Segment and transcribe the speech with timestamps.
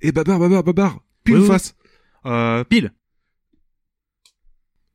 [0.00, 1.48] Et Babar, Babar, Babar, pile Oui, ou oui.
[1.48, 1.74] face
[2.26, 2.92] Euh, pile.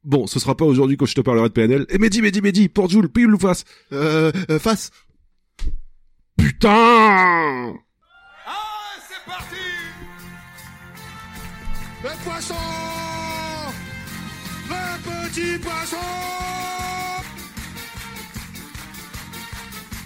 [0.04, 1.86] Bon, ce sera pas aujourd'hui quand je te parlerai de PNL.
[1.90, 3.64] Et Mehdi, Mehdi, Mehdi, pour Jules, pile ou face
[3.94, 4.92] Euh, euh, face.
[6.38, 7.74] Putain
[8.46, 9.56] Ah, c'est parti
[12.04, 12.56] Le poisson
[14.70, 15.98] Le petit poisson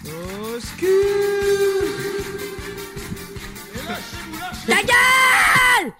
[0.05, 0.59] Au
[4.67, 5.93] ta gueule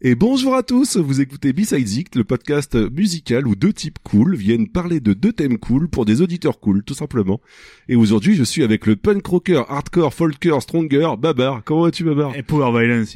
[0.00, 4.68] et bonjour à tous, vous écoutez Besidesict, le podcast musical où deux types cool viennent
[4.68, 7.40] parler de deux thèmes cool pour des auditeurs cool, tout simplement.
[7.88, 11.62] Et aujourd'hui, je suis avec le punk rocker, hardcore, folker, stronger, Babar.
[11.64, 12.34] Comment vas-tu, Babar?
[12.36, 13.14] Et Power Violence.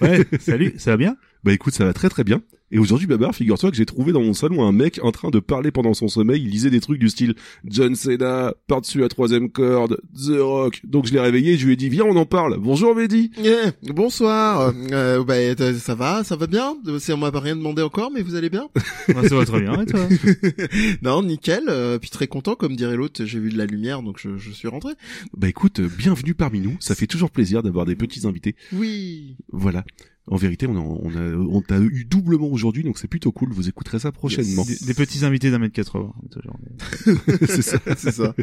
[0.00, 1.16] Ouais, salut, ça va bien?
[1.44, 2.40] Bah écoute, ça va très très bien.
[2.74, 5.38] Et aujourd'hui, Babar, figure-toi que j'ai trouvé dans mon salon un mec en train de
[5.40, 6.42] parler pendant son sommeil.
[6.42, 7.34] Il lisait des trucs du style
[7.66, 10.80] John Cena, par-dessus la troisième corde, The Rock.
[10.84, 12.56] Donc je l'ai réveillé, je lui ai dit, viens, on en parle.
[12.58, 13.30] Bonjour, Mehdi.
[13.44, 14.72] Eh, bonsoir.
[14.90, 16.74] Euh, bah, euh, ça va, ça va bien?
[16.98, 18.68] C'est- On m'a pas rien demandé encore, mais vous allez bien?
[19.08, 20.08] Ouais, Ça va très bien, et toi?
[21.02, 21.64] Non, nickel.
[21.68, 23.24] Euh, puis très content, comme dirait l'autre.
[23.26, 24.92] J'ai vu de la lumière, donc je, je suis rentré.
[25.36, 26.76] Bah écoute, euh, bienvenue parmi nous.
[26.80, 28.56] Ça fait toujours plaisir d'avoir des petits invités.
[28.72, 29.36] Oui.
[29.52, 29.84] Voilà.
[30.28, 33.52] En vérité, on a, on a, on t'a eu doublement aujourd'hui, donc c'est plutôt cool.
[33.52, 34.64] Vous écouterez ça prochainement.
[34.64, 36.12] des, des petits invités d'un mètre 80.
[36.30, 36.58] toujours.
[37.46, 37.78] c'est ça.
[37.96, 38.34] C'est ça.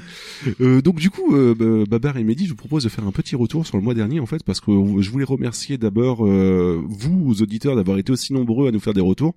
[0.60, 3.12] Euh, donc du coup, euh, bah, Babar et Mehdi, je vous propose de faire un
[3.14, 6.84] petit retour sur le mois dernier en fait, parce que je voulais remercier d'abord euh,
[6.86, 9.36] vous, aux auditeurs, d'avoir été aussi nombreux à nous faire des retours.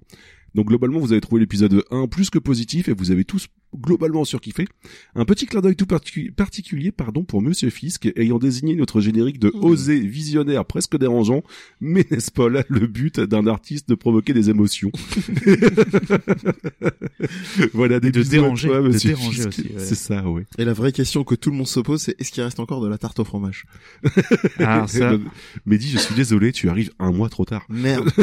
[0.54, 4.24] Donc globalement, vous avez trouvé l'épisode 1 plus que positif et vous avez tous globalement
[4.26, 4.66] surkiffé.
[5.14, 9.38] Un petit clin d'œil tout particu- particulier pardon pour Monsieur Fisk ayant désigné notre générique
[9.38, 9.64] de Mmh.
[9.64, 11.42] osé, visionnaire, presque dérangeant,
[11.80, 14.92] mais n'est-ce pas là le but d'un artiste de provoquer des émotions
[17.72, 19.48] Voilà des de déranger, toi, de Monsieur déranger Fisk.
[19.48, 19.78] aussi, ouais.
[19.78, 20.46] C'est ça, ouais.
[20.58, 22.80] Et la vraie question que tout le monde se pose, c'est est-ce qu'il reste encore
[22.82, 23.64] de la tarte au fromage?
[24.58, 25.16] Ah, ça,
[25.66, 27.64] Mehdi, je suis désolé, tu arrives un mois trop tard.
[27.68, 28.10] Merde.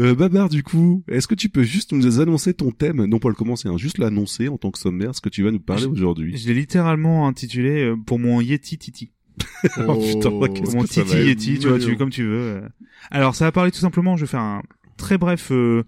[0.00, 3.28] Euh, Babar, du coup, est-ce que tu peux juste nous annoncer ton thème, non pas
[3.28, 5.84] le commencer, hein, juste l'annoncer en tant que sommaire, ce que tu vas nous parler
[5.84, 9.12] aujourd'hui je l'ai littéralement intitulé euh, pour mon Yeti Titi.
[9.86, 12.40] Oh, putain, qu'est-ce Pour mon que ça Titi Yeti, tu vois, tu comme tu veux.
[12.62, 12.68] euh.
[13.10, 14.62] Alors, ça va parler tout simplement, je vais faire un
[14.96, 15.84] très bref euh,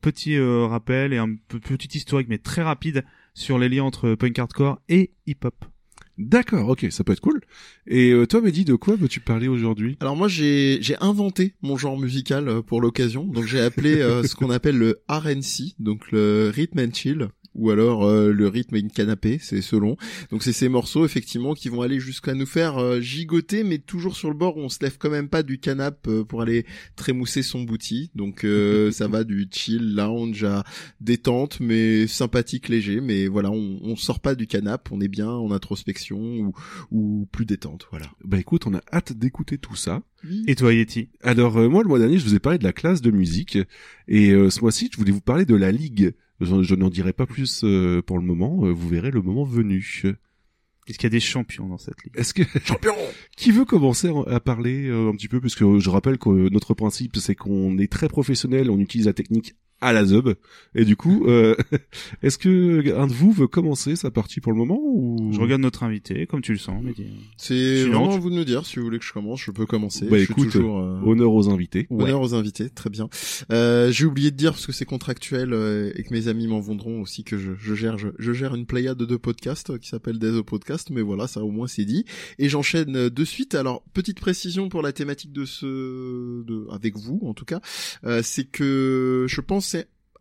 [0.00, 4.14] petit euh, rappel et un peu- petit historique, mais très rapide, sur les liens entre
[4.14, 5.64] punk hardcore et hip-hop.
[6.18, 7.40] D'accord, ok, ça peut être cool.
[7.86, 9.96] Et euh, toi, Mehdi, de quoi veux-tu parler aujourd'hui?
[10.00, 13.24] Alors moi j'ai j'ai inventé mon genre musical euh, pour l'occasion.
[13.24, 17.70] Donc j'ai appelé euh, ce qu'on appelle le RNC, donc le rhythm and chill ou
[17.70, 19.96] alors euh, le rythme et une canapé, c'est selon.
[20.30, 24.16] Donc c'est ces morceaux effectivement qui vont aller jusqu'à nous faire euh, gigoter mais toujours
[24.16, 26.66] sur le bord où on se lève quand même pas du canapé euh, pour aller
[26.96, 28.10] trémousser son bouti.
[28.14, 30.64] Donc euh, ça va du chill lounge à
[31.00, 35.28] détente mais sympathique léger mais voilà, on on sort pas du canapé, on est bien
[35.28, 36.52] en introspection ou
[36.90, 38.06] ou plus détente, voilà.
[38.24, 40.02] Bah écoute, on a hâte d'écouter tout ça.
[40.46, 41.08] Et toi, Yeti?
[41.22, 43.58] Alors euh, moi, le mois dernier, je vous ai parlé de la classe de musique,
[44.08, 46.14] et euh, ce mois-ci, je voulais vous parler de la ligue.
[46.42, 49.44] Je, je n'en dirai pas plus euh, pour le moment, euh, vous verrez le moment
[49.44, 50.02] venu.
[50.88, 52.16] Est-ce qu'il y a des champions dans cette ligue?
[52.16, 52.94] Est-ce que Champion!
[53.36, 55.40] Qui veut commencer à parler euh, un petit peu?
[55.40, 59.12] Parce que je rappelle que notre principe, c'est qu'on est très professionnel, on utilise la
[59.12, 60.30] technique à la zub.
[60.74, 61.54] Et du coup, euh,
[62.22, 65.60] est-ce que un de vous veut commencer sa partie pour le moment ou Je regarde
[65.60, 66.94] notre invité, comme tu le sens, mais
[67.36, 69.50] C'est vraiment à tu- vous de nous dire si vous voulez que je commence, je
[69.50, 70.06] peux commencer.
[70.06, 71.86] Bah, je suis écoute, toujours, euh, Honneur aux invités.
[71.90, 73.08] honneur aux invités, très bien.
[73.50, 76.60] Euh, J'ai oublié de dire parce que c'est contractuel euh, et que mes amis m'en
[76.60, 79.88] vendront aussi que je, je gère je, je gère une pléiade de podcasts euh, qui
[79.88, 82.04] s'appelle Des Podcast, mais voilà ça au moins c'est dit.
[82.38, 83.54] Et j'enchaîne de suite.
[83.54, 85.66] Alors petite précision pour la thématique de ce
[86.44, 87.60] de avec vous en tout cas,
[88.04, 89.71] euh, c'est que je pense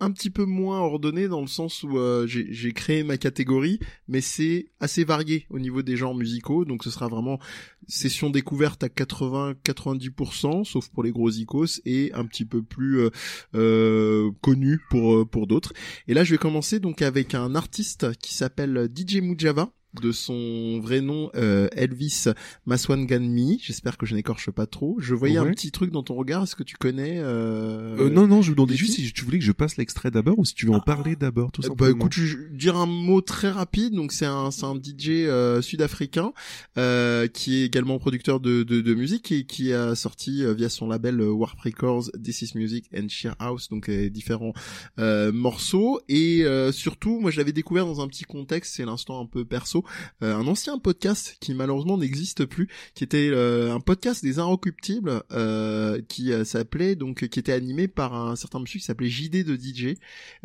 [0.02, 4.20] un petit peu moins ordonné dans le sens où euh, j'ai créé ma catégorie, mais
[4.20, 7.40] c'est assez varié au niveau des genres musicaux, donc ce sera vraiment
[7.88, 13.10] session découverte à 80-90%, sauf pour les gros icos, et un petit peu plus euh,
[13.56, 15.72] euh, connu pour pour d'autres.
[16.08, 20.80] Et là, je vais commencer donc avec un artiste qui s'appelle DJ Mujava de son
[20.80, 22.26] vrai nom euh, Elvis
[22.66, 23.60] Maswanganmi.
[23.62, 24.96] J'espère que je n'écorche pas trop.
[25.00, 25.48] Je voyais Ouais.
[25.50, 26.44] un petit truc dans ton regard.
[26.44, 27.98] Est-ce que tu connais euh...
[28.00, 30.40] Euh, non, non, je vous demandais juste si tu voulais que je passe l'extrait d'abord
[30.40, 31.92] ou si tu veux en parler d'abord, tout Euh, simplement.
[31.92, 33.94] Bah écoute, je vais dire un mot très rapide.
[33.94, 36.32] Donc c'est un c'est un DJ euh, sud-africain
[36.78, 40.70] euh, qui est également producteur de, de de musique et qui a sorti euh, via
[40.70, 44.54] son label Warp Records, This Is Music and Sheer House, donc euh, différents
[45.00, 46.00] euh, morceaux.
[46.10, 49.46] Et euh, surtout, moi je l'avais découvert dans un petit contexte, c'est l'instant un peu
[49.46, 49.81] perso.
[50.24, 55.24] Euh, un ancien podcast qui malheureusement n'existe plus, qui était euh, un podcast des Inrecuptibles,
[55.32, 59.46] euh, qui euh, s'appelait donc qui était animé par un certain monsieur qui s'appelait JD
[59.46, 59.96] de DJ,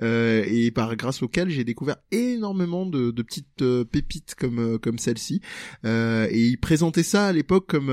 [0.03, 5.41] euh, et par grâce auquel j'ai découvert énormément de, de petites pépites comme comme celle-ci.
[5.85, 7.93] Et il présentait ça à l'époque comme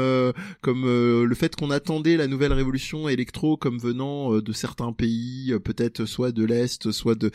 [0.62, 6.06] comme le fait qu'on attendait la nouvelle révolution électro comme venant de certains pays, peut-être
[6.06, 7.32] soit de l'est, soit de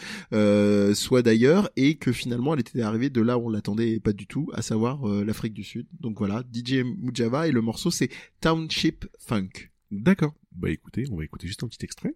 [0.95, 4.27] soit d'ailleurs, et que finalement elle était arrivée de là où on l'attendait pas du
[4.27, 5.87] tout, à savoir euh, l'Afrique du Sud.
[6.01, 8.11] Donc voilà, DJ Mujava et le morceau c'est
[8.41, 9.71] Township Funk.
[9.91, 10.35] D'accord.
[10.53, 12.13] Bah écoutez, on va écouter juste un petit extrait.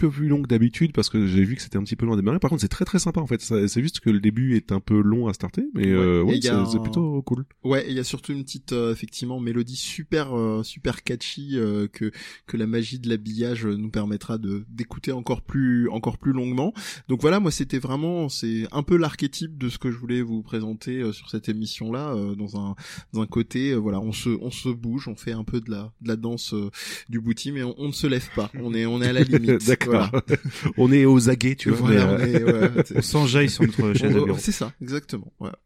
[0.00, 2.14] Peu plus long que d'habitude parce que j'ai vu que c'était un petit peu long
[2.14, 2.38] à démarrer.
[2.38, 3.40] Par contre c'est très très sympa en fait.
[3.40, 6.38] C'est juste que le début est un peu long à starter, mais euh, Ouais, ouais,
[6.38, 7.44] y a c'est un- plutôt cool.
[7.64, 11.86] Ouais, il y a surtout une petite euh, effectivement mélodie super euh, super catchy euh,
[11.88, 12.10] que
[12.46, 16.72] que la magie de l'habillage euh, nous permettra de d'écouter encore plus encore plus longuement.
[17.08, 20.42] Donc voilà, moi c'était vraiment c'est un peu l'archétype de ce que je voulais vous
[20.42, 22.74] présenter euh, sur cette émission là dans un
[23.12, 25.70] dans un côté euh, voilà, on se on se bouge, on fait un peu de
[25.70, 26.70] la de la danse euh,
[27.08, 28.50] du booty mais on, on ne se lève pas.
[28.54, 29.66] On est on est à la limite.
[29.66, 29.99] D'accord.
[30.10, 30.22] Voilà.
[30.76, 31.88] on est aux aguets, tu vois.
[31.88, 34.38] Voilà, mais, on euh, est, ouais, c'est- On s'enjaille sur notre chaise de bureau.
[34.38, 35.32] c'est ça, exactement.
[35.38, 35.58] Voilà.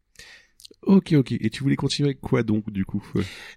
[0.83, 1.31] Ok, ok.
[1.31, 3.03] Et tu voulais continuer avec quoi donc du coup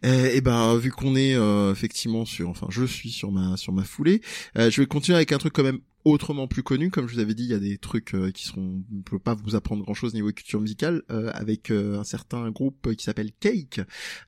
[0.03, 3.73] Eh, eh ben vu qu'on est euh, effectivement sur, enfin je suis sur ma sur
[3.73, 4.23] ma foulée,
[4.57, 6.91] euh, je vais continuer avec un truc quand même autrement plus connu.
[6.91, 9.19] Comme je vous avais dit, il y a des trucs euh, qui seront, je peux
[9.19, 13.05] pas vous apprendre grand chose niveau culture musicale, euh, avec euh, un certain groupe qui
[13.05, 13.81] s'appelle Cake.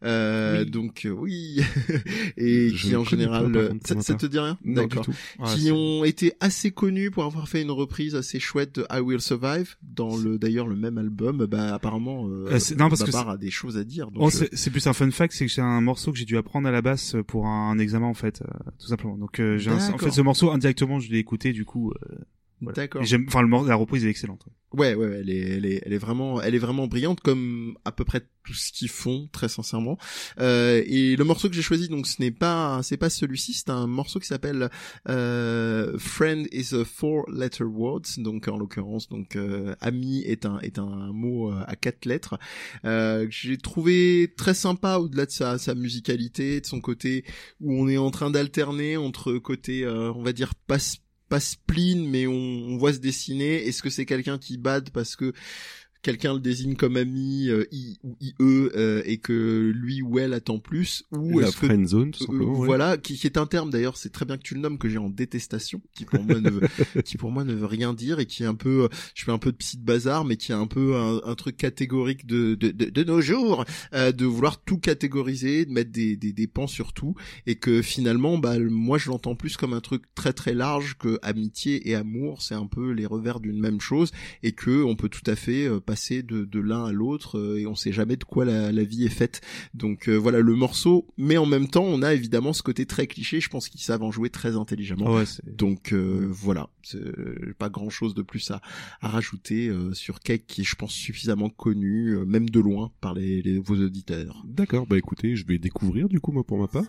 [0.04, 0.70] Euh, Oui.
[0.70, 1.60] Donc euh, oui,
[2.36, 4.58] et Je qui ne en pas, général, contre, ça, ça te dit rien?
[4.64, 5.06] D'accord.
[5.38, 9.00] Ouais, qui ont été assez connus pour avoir fait une reprise assez chouette de I
[9.00, 11.46] Will Survive dans le d'ailleurs le même album.
[11.46, 14.10] Bah apparemment, non, parce que a des choses à dire.
[14.10, 16.24] Donc, Oh, c'est c'est plus un fun fact, c'est que c'est un morceau que j'ai
[16.24, 18.42] dû apprendre à la basse pour un examen en fait,
[18.78, 19.16] tout simplement.
[19.16, 21.92] Donc euh, j'ai un- en fait ce morceau indirectement je l'ai écouté du coup.
[21.92, 22.16] euh,
[22.60, 22.76] voilà.
[22.76, 23.02] D'accord.
[23.04, 24.44] J'aime, enfin le la reprise est excellente.
[24.72, 27.90] Ouais, ouais, elle est, elle est, elle est vraiment, elle est vraiment brillante comme à
[27.90, 29.98] peu près tout ce qu'ils font, très sincèrement.
[30.38, 33.70] Euh, et le morceau que j'ai choisi, donc, ce n'est pas, c'est pas celui-ci, c'est
[33.70, 34.70] un morceau qui s'appelle
[35.08, 40.78] euh, "Friend is a four-letter word", donc en l'occurrence, donc euh, ami est un est
[40.78, 42.38] un mot euh, à quatre lettres.
[42.84, 47.24] Euh, que j'ai trouvé très sympa au-delà de sa, sa musicalité, de son côté
[47.60, 50.78] où on est en train d'alterner entre côté, euh, on va dire pas
[51.30, 53.66] pas spleen, mais on, on voit se dessiner.
[53.66, 55.32] Est-ce que c'est quelqu'un qui bad parce que
[56.02, 60.32] quelqu'un le désigne comme ami euh, I ou IE euh, et que lui ou elle
[60.32, 62.58] attend plus ou La est-ce que friend zone, tout euh, simplement.
[62.58, 62.66] ouais.
[62.66, 64.88] voilà, qui, qui est un terme d'ailleurs, c'est très bien que tu le nommes, que
[64.88, 66.68] j'ai en détestation, qui pour moi ne veut,
[67.04, 69.32] qui pour moi ne veut rien dire et qui est un peu, euh, je fais
[69.32, 72.26] un peu de psy de bazar, mais qui est un peu un, un truc catégorique
[72.26, 73.64] de, de, de, de nos jours,
[73.94, 77.14] euh, de vouloir tout catégoriser, de mettre des, des, des pans sur tout,
[77.46, 81.18] et que finalement, bah, moi je l'entends plus comme un truc très très large que
[81.22, 84.10] amitié et amour, c'est un peu les revers d'une même chose,
[84.42, 87.58] et que on peut tout à fait euh, passer de, de l'un à l'autre, euh,
[87.60, 89.40] et on sait jamais de quoi la, la vie est faite.
[89.74, 93.06] Donc euh, voilà le morceau, mais en même temps, on a évidemment ce côté très
[93.08, 93.40] cliché.
[93.40, 95.12] Je pense qu'ils savent en jouer très intelligemment.
[95.16, 96.68] Ouais, Donc euh, voilà,
[97.58, 98.60] pas grand chose de plus à,
[99.00, 102.90] à rajouter euh, sur Cake qui est, je pense, suffisamment connu, euh, même de loin,
[103.00, 104.42] par les, les- vos auditeurs.
[104.46, 106.84] D'accord, bah écoutez, je vais découvrir du coup moi pour ma part.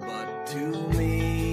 [0.00, 1.49] But to me,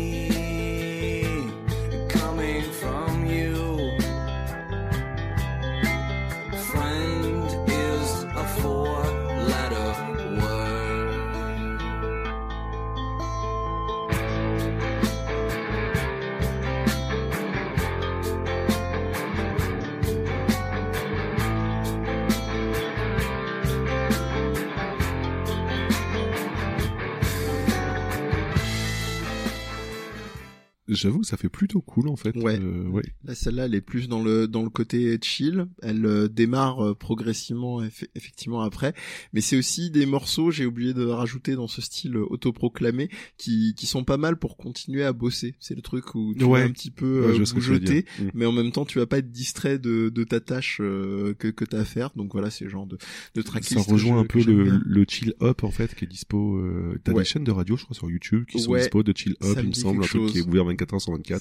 [30.88, 32.36] J'avoue, ça fait plutôt cool en fait.
[32.36, 32.60] Ouais.
[32.60, 33.03] Euh, ouais.
[33.24, 35.67] Là, celle-là, elle est plus dans le dans le côté chill.
[35.82, 37.84] Elle euh, démarre euh, progressivement
[38.15, 38.94] effectivement après,
[39.34, 40.51] mais c'est aussi des morceaux.
[40.51, 44.58] J'ai oublié de rajouter dans ce style euh, autoproclamé qui qui sont pas mal pour
[44.58, 45.56] continuer à bosser.
[45.60, 48.29] C'est le truc où tu vas un petit peu ouais, je jeter, mm.
[48.34, 51.65] mais en même temps, tu vas pas être distrait de, de ta tâche que que
[51.65, 52.12] t'as à faire.
[52.15, 52.98] Donc voilà, c'est genre de
[53.36, 53.84] de tracklist.
[53.84, 56.58] Ça rejoint un peu le, le, chill up en fait qui est dispo.
[56.58, 59.36] Euh, t'as des chaînes de radio, je crois, sur YouTube qui sont dispo de chill
[59.44, 60.65] up, il me semble, un truc qui est ouvert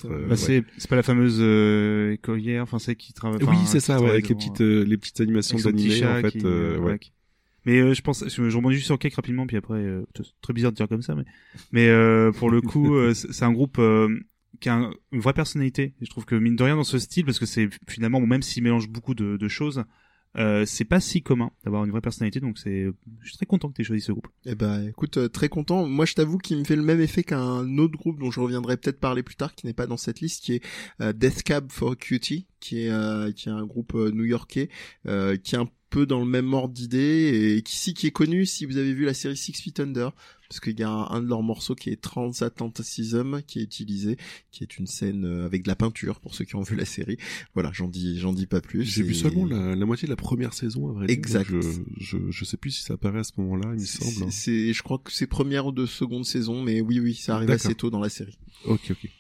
[0.04, 3.42] euh, bah, c'est pas la fameuse euh, écolière, enfin c'est qui travaille.
[3.42, 6.30] Oui, c'est ça, ouais, avec les petites euh, les petites animations d'animé en fait.
[6.32, 6.98] Qui, euh, euh, ouais.
[7.64, 9.84] Mais je pense, je, je rebondis juste sur Cake rapidement, puis après,
[10.40, 11.24] très bizarre de dire comme ça, mais
[11.72, 13.80] mais pour le coup, c'est un groupe
[14.60, 15.94] qui a une vraie personnalité.
[16.00, 18.62] Je trouve que mine de rien dans ce style, parce que c'est finalement, même s'il
[18.62, 19.84] mélange beaucoup de, de choses,
[20.38, 22.40] euh, c'est pas si commun d'avoir une vraie personnalité.
[22.40, 22.86] Donc c'est,
[23.20, 24.28] je suis très content que tu aies choisi ce groupe.
[24.44, 25.86] Eh ben, écoute, euh, très content.
[25.86, 28.76] Moi, je t'avoue qu'il me fait le même effet qu'un autre groupe dont je reviendrai
[28.76, 30.64] peut-être parler plus tard, qui n'est pas dans cette liste, qui est
[31.00, 34.68] euh, Death Cab for Cutie, qui est euh, qui est un groupe new-yorkais,
[35.04, 38.44] qui est un peu dans le même ordre d'idée et qui si qui est connu
[38.44, 40.12] si vous avez vu la série Six Feet Under,
[40.48, 44.16] parce qu'il y a un, un de leurs morceaux qui est Transatlanticism qui est utilisé,
[44.50, 46.84] qui est une scène euh, avec de la peinture pour ceux qui ont vu la
[46.84, 47.16] série.
[47.54, 48.84] Voilà, j'en dis j'en dis pas plus.
[48.84, 51.16] J'ai vu seulement la, la moitié de la première saison, à vrai dire.
[51.16, 51.50] Exact.
[51.50, 54.32] Je, je, je sais plus si ça apparaît à ce moment-là, il me semble.
[54.32, 57.50] C'est, je crois que c'est première ou de seconde saison, mais oui, oui, ça arrive
[57.50, 58.38] assez tôt dans la série.
[58.64, 59.10] Ok, ok.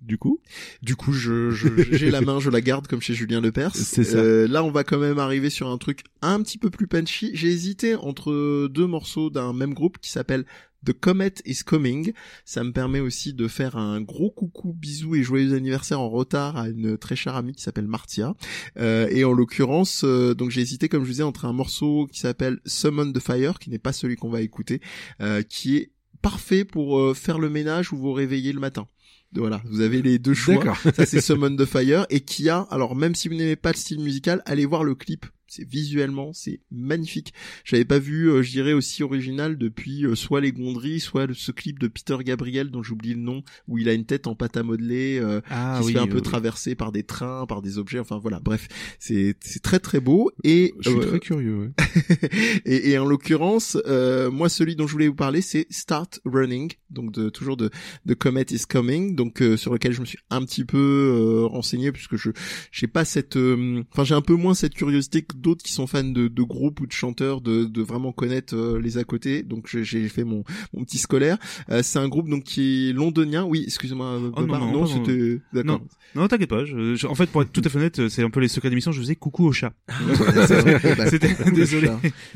[0.00, 0.40] Du coup,
[0.82, 3.74] Du coup, je, j'ai la main, je la garde comme chez Julien Lepers.
[3.74, 4.18] C'est ça.
[4.18, 7.30] Euh, là, on va quand même arriver sur un truc un petit peu plus punchy.
[7.34, 10.44] J'ai hésité entre deux morceaux d'un même groupe qui s'appelle
[10.84, 12.12] The Comet is Coming.
[12.44, 16.56] Ça me permet aussi de faire un gros coucou, bisous et joyeux anniversaire en retard
[16.56, 18.34] à une très chère amie qui s'appelle Martia.
[18.78, 22.08] Euh, et en l'occurrence, euh, donc j'ai hésité, comme je vous disais, entre un morceau
[22.10, 24.80] qui s'appelle Summon the Fire, qui n'est pas celui qu'on va écouter,
[25.20, 25.92] euh, qui est
[26.22, 28.86] parfait pour faire le ménage ou vous réveiller le matin.
[29.34, 30.74] Voilà, vous avez les deux choix.
[30.94, 33.76] Ça c'est Summon the Fire et qui a alors même si vous n'aimez pas le
[33.76, 35.26] style musical, allez voir le clip.
[35.50, 37.34] C'est visuellement, c'est magnifique.
[37.64, 41.34] J'avais pas vu, euh, je dirais aussi original depuis euh, soit les Gondries, soit le-
[41.34, 44.36] ce clip de Peter Gabriel dont j'oublie le nom, où il a une tête en
[44.36, 47.62] pâte à modeler, euh, Ah qui se fait un peu traverser par des trains, par
[47.62, 47.98] des objets.
[47.98, 48.68] Enfin voilà, bref,
[49.00, 51.70] c'est c'est très très beau et Je suis euh, très curieux, ouais.
[52.64, 56.70] et, et en l'occurrence, euh, moi celui dont je voulais vous parler, c'est Start Running,
[56.90, 57.70] donc de toujours de
[58.06, 61.46] de Comet is Coming, donc euh, sur lequel je me suis un petit peu euh,
[61.46, 62.30] renseigné puisque je
[62.70, 65.86] j'ai pas cette, euh, enfin j'ai un peu moins cette curiosité que d'autres qui sont
[65.86, 69.42] fans de, de groupes ou de chanteurs de, de vraiment connaître euh, les à côté,
[69.42, 70.42] donc j'ai- fait mon
[70.74, 71.38] mon petit scolaire.
[71.70, 73.44] Euh, c'est un groupe donc qui est londonien.
[73.44, 74.06] Oui, excusez-moi.
[74.06, 75.80] euh, Oh, non, non, dans- c'était d'accord.
[76.16, 76.64] Non, t'inquiète pas.
[76.64, 78.68] Je, je- en fait, pour être tout à fait honnête, c'est un peu les secrets
[78.70, 78.90] d'émission.
[78.92, 79.72] Je faisais coucou au chat.
[79.88, 81.88] Ben, C'était désolé.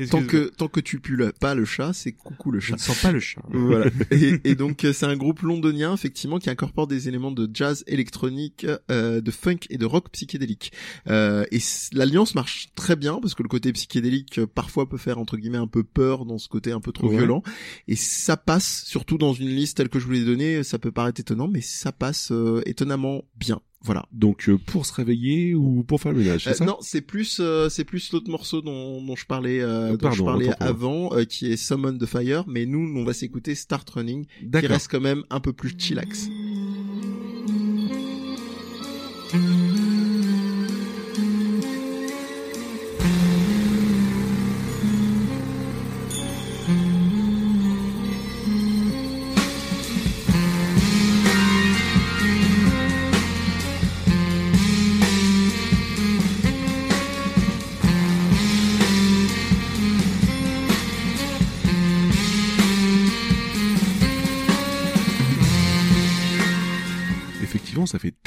[0.09, 2.73] Tant que tant que tu pues pas le chat, c'est coucou le je chat.
[2.75, 3.41] ne sens pas le chat.
[3.49, 3.87] voilà.
[4.11, 8.65] Et, et donc c'est un groupe londonien effectivement qui incorpore des éléments de jazz électronique,
[8.91, 10.71] euh, de funk et de rock psychédélique.
[11.09, 11.59] Euh, et
[11.93, 15.57] l'alliance marche très bien parce que le côté psychédélique euh, parfois peut faire entre guillemets
[15.57, 17.17] un peu peur dans ce côté un peu trop Ouais.
[17.17, 17.43] violent.
[17.87, 20.63] Et ça passe surtout dans une liste telle que je vous l'ai donnée.
[20.63, 23.61] Ça peut paraître étonnant, mais ça passe euh, étonnamment bien.
[23.81, 24.07] Voilà.
[24.11, 27.69] Donc, euh, pour se réveiller ou pour faire le ménage, Euh, non, c'est plus euh,
[27.69, 31.23] c'est plus l'autre morceau dont, dont je parlais euh, dont Pardon, je parlais avant euh,
[31.25, 35.01] qui est Summon the Fire mais nous on va s'écouter Start Running qui reste quand
[35.01, 36.29] même un peu plus chillax.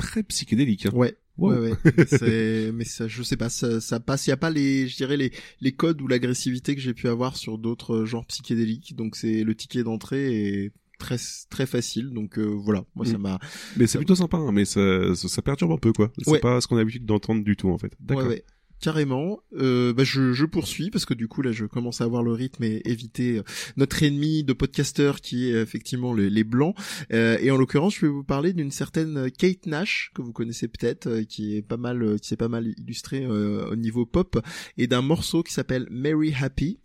[0.08, 0.86] Très psychédélique.
[0.86, 0.90] Hein.
[0.94, 1.16] Ouais.
[1.36, 1.52] Wow.
[1.52, 2.04] Ouais, ouais.
[2.08, 4.26] C'est, mais ça, je sais pas, ça, ça passe.
[4.26, 7.06] Il y a pas les, je dirais les, les codes ou l'agressivité que j'ai pu
[7.08, 8.96] avoir sur d'autres genres psychédéliques.
[8.96, 11.16] Donc c'est le ticket d'entrée est très,
[11.48, 12.10] très facile.
[12.10, 13.22] Donc euh, voilà, moi ça Mm.
[13.22, 13.38] m'a.
[13.76, 16.10] Mais c'est plutôt sympa, hein, mais ça, ça, ça perturbe un peu, quoi.
[16.18, 16.40] C'est Ouais.
[16.40, 17.92] pas ce qu'on a l'habitude d'entendre du tout, en fait.
[17.92, 18.26] Ouais, D'accord.
[18.28, 18.44] ouais.
[18.80, 19.40] Carrément.
[19.54, 22.32] Euh, bah, je, je poursuis parce que du coup là je commence à avoir le
[22.32, 23.42] rythme et éviter euh,
[23.76, 26.76] notre ennemi de podcasteur qui est euh, effectivement les, les blancs.
[27.12, 30.68] Euh, et en l'occurrence je vais vous parler d'une certaine Kate Nash que vous connaissez
[30.68, 34.38] peut-être, euh, qui est pas mal, qui s'est pas mal illustré euh, au niveau pop
[34.76, 36.78] et d'un morceau qui s'appelle Mary Happy,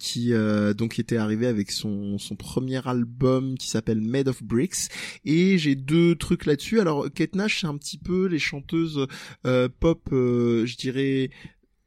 [0.00, 0.32] qui
[0.76, 4.88] donc était arrivé avec son son premier album qui s'appelle Made of Bricks.
[5.24, 6.80] Et j'ai deux trucs là-dessus.
[6.80, 9.06] Alors Kate Nash c'est un petit peu les chanteuses
[9.80, 11.30] pop, je dirais gérer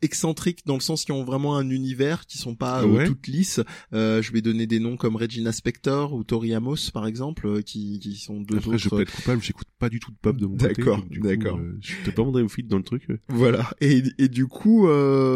[0.02, 3.06] excentriques dans le sens qui ont vraiment un univers qui sont pas euh, Ouais.
[3.08, 3.60] toutes lisses.
[3.94, 7.62] Euh, je vais donner des noms comme Regina Spektor ou Tori Amos par exemple, euh,
[7.62, 8.96] qui, qui sont deux Après, je autres.
[8.98, 10.74] peux être coupable, j'écoute pas du tout de pop de mon côté.
[10.76, 11.60] D'accord, d'accord.
[11.82, 13.08] je peut-être pas mon fit dans le truc.
[13.30, 13.70] Voilà.
[13.82, 14.88] Et, et du coup,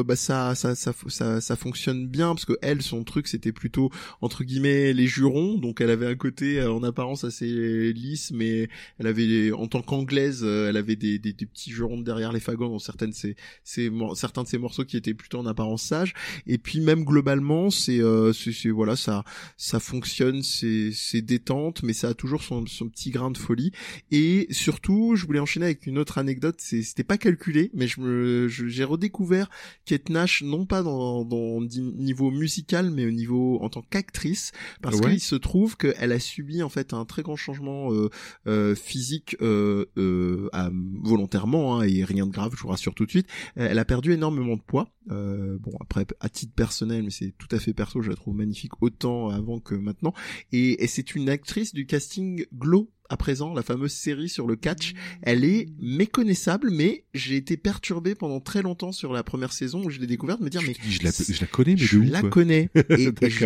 [0.06, 3.90] bah ça, ça, ça, ça, ça fonctionne bien parce que elle, son truc, c'était plutôt
[4.22, 5.58] entre guillemets les jurons.
[5.58, 10.44] Donc, elle avait un côté en apparence assez lisse, mais elle avait, en tant qu'anglaise,
[10.44, 14.48] elle avait des, des, petits jurons derrière les fagots dans certaines, ses, mor- certains de
[14.54, 16.14] ces morceaux qui étaient plutôt en apparence sages.
[16.46, 19.24] Et puis même globalement, c'est, euh, c'est, voilà, ça,
[19.58, 23.72] ça fonctionne, c'est, c'est détente, mais ça a toujours son, son petit grain de folie.
[24.12, 26.58] Et surtout, je voulais enchaîner avec une autre anecdote.
[26.60, 29.50] C'était pas calculé, mais je me, j'ai redécouvert
[29.86, 34.98] Kate Nash non pas dans, dans niveau musical, mais au niveau en tant qu'actrice, parce
[34.98, 35.12] Ouais.
[35.12, 38.10] qu'il se trouve qu'elle a subi en fait un très grand changement euh,
[38.48, 40.70] euh, physique euh, euh, à-
[41.02, 43.28] volontairement hein, et rien de grave, je vous rassure tout de suite.
[43.56, 44.90] Elle a perdu énormément de poids.
[45.12, 48.36] Euh, bon après à titre personnel, mais c'est tout à fait perso, je la trouve
[48.36, 50.14] magnifique autant avant que maintenant.
[50.52, 54.56] Et, et c'est une actrice du casting Glow à présent, la fameuse série sur le
[54.56, 54.94] catch.
[55.22, 59.90] Elle est méconnaissable, mais j'ai été perturbé pendant très longtemps sur la première saison où
[59.90, 61.98] je l'ai découverte, me dire Je mais dis, je la, je la connais, mais je
[61.98, 62.70] où, la quoi connais.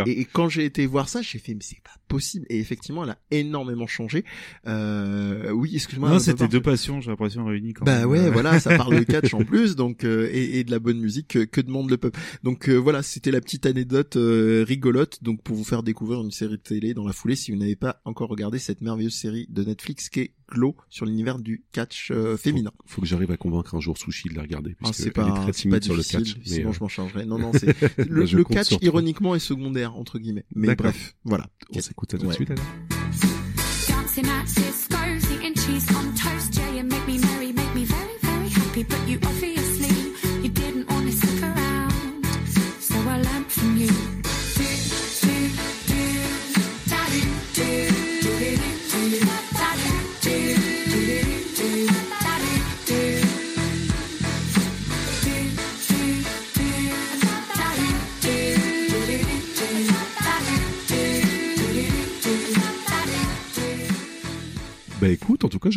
[0.08, 2.46] Et- et quand j'ai été voir ça, j'ai fait mais c'est pas possible.
[2.50, 4.26] Et effectivement, elle a énormément changé.
[4.68, 6.10] Euh, oui, excuse-moi.
[6.10, 8.10] Non, c'était deux passions, j'ai l'impression réunies quand Bah même.
[8.10, 10.80] ouais, Euh, voilà, ça parle de catch en plus, donc euh, et, et de la
[10.80, 12.20] bonne musique que, que demande le peuple.
[12.44, 16.32] Donc euh, voilà, c'était la petite anecdote euh, rigolote, donc pour vous faire découvrir une
[16.32, 19.48] série de télé dans la foulée, si vous n'avez pas encore regardé cette merveilleuse série
[19.50, 22.72] de Netflix qui est Glow sur l'univers du catch euh, féminin.
[22.86, 25.28] Faut que j'arrive à convaincre un jour Sushi de la regarder, Ah, puisque elle pas,
[25.28, 26.36] est très c'est pas timide sur le catch.
[26.38, 27.26] Mais, sinon euh, je m'en chargerai.
[27.26, 27.68] Non, non, c'est
[28.08, 30.46] le, catch ironiquement est secondaire entre guillemets.
[30.56, 31.48] Mais bref, voilà.
[31.76, 32.36] on s'écoute ça tout de Ouais.
[32.36, 32.66] suite, alors.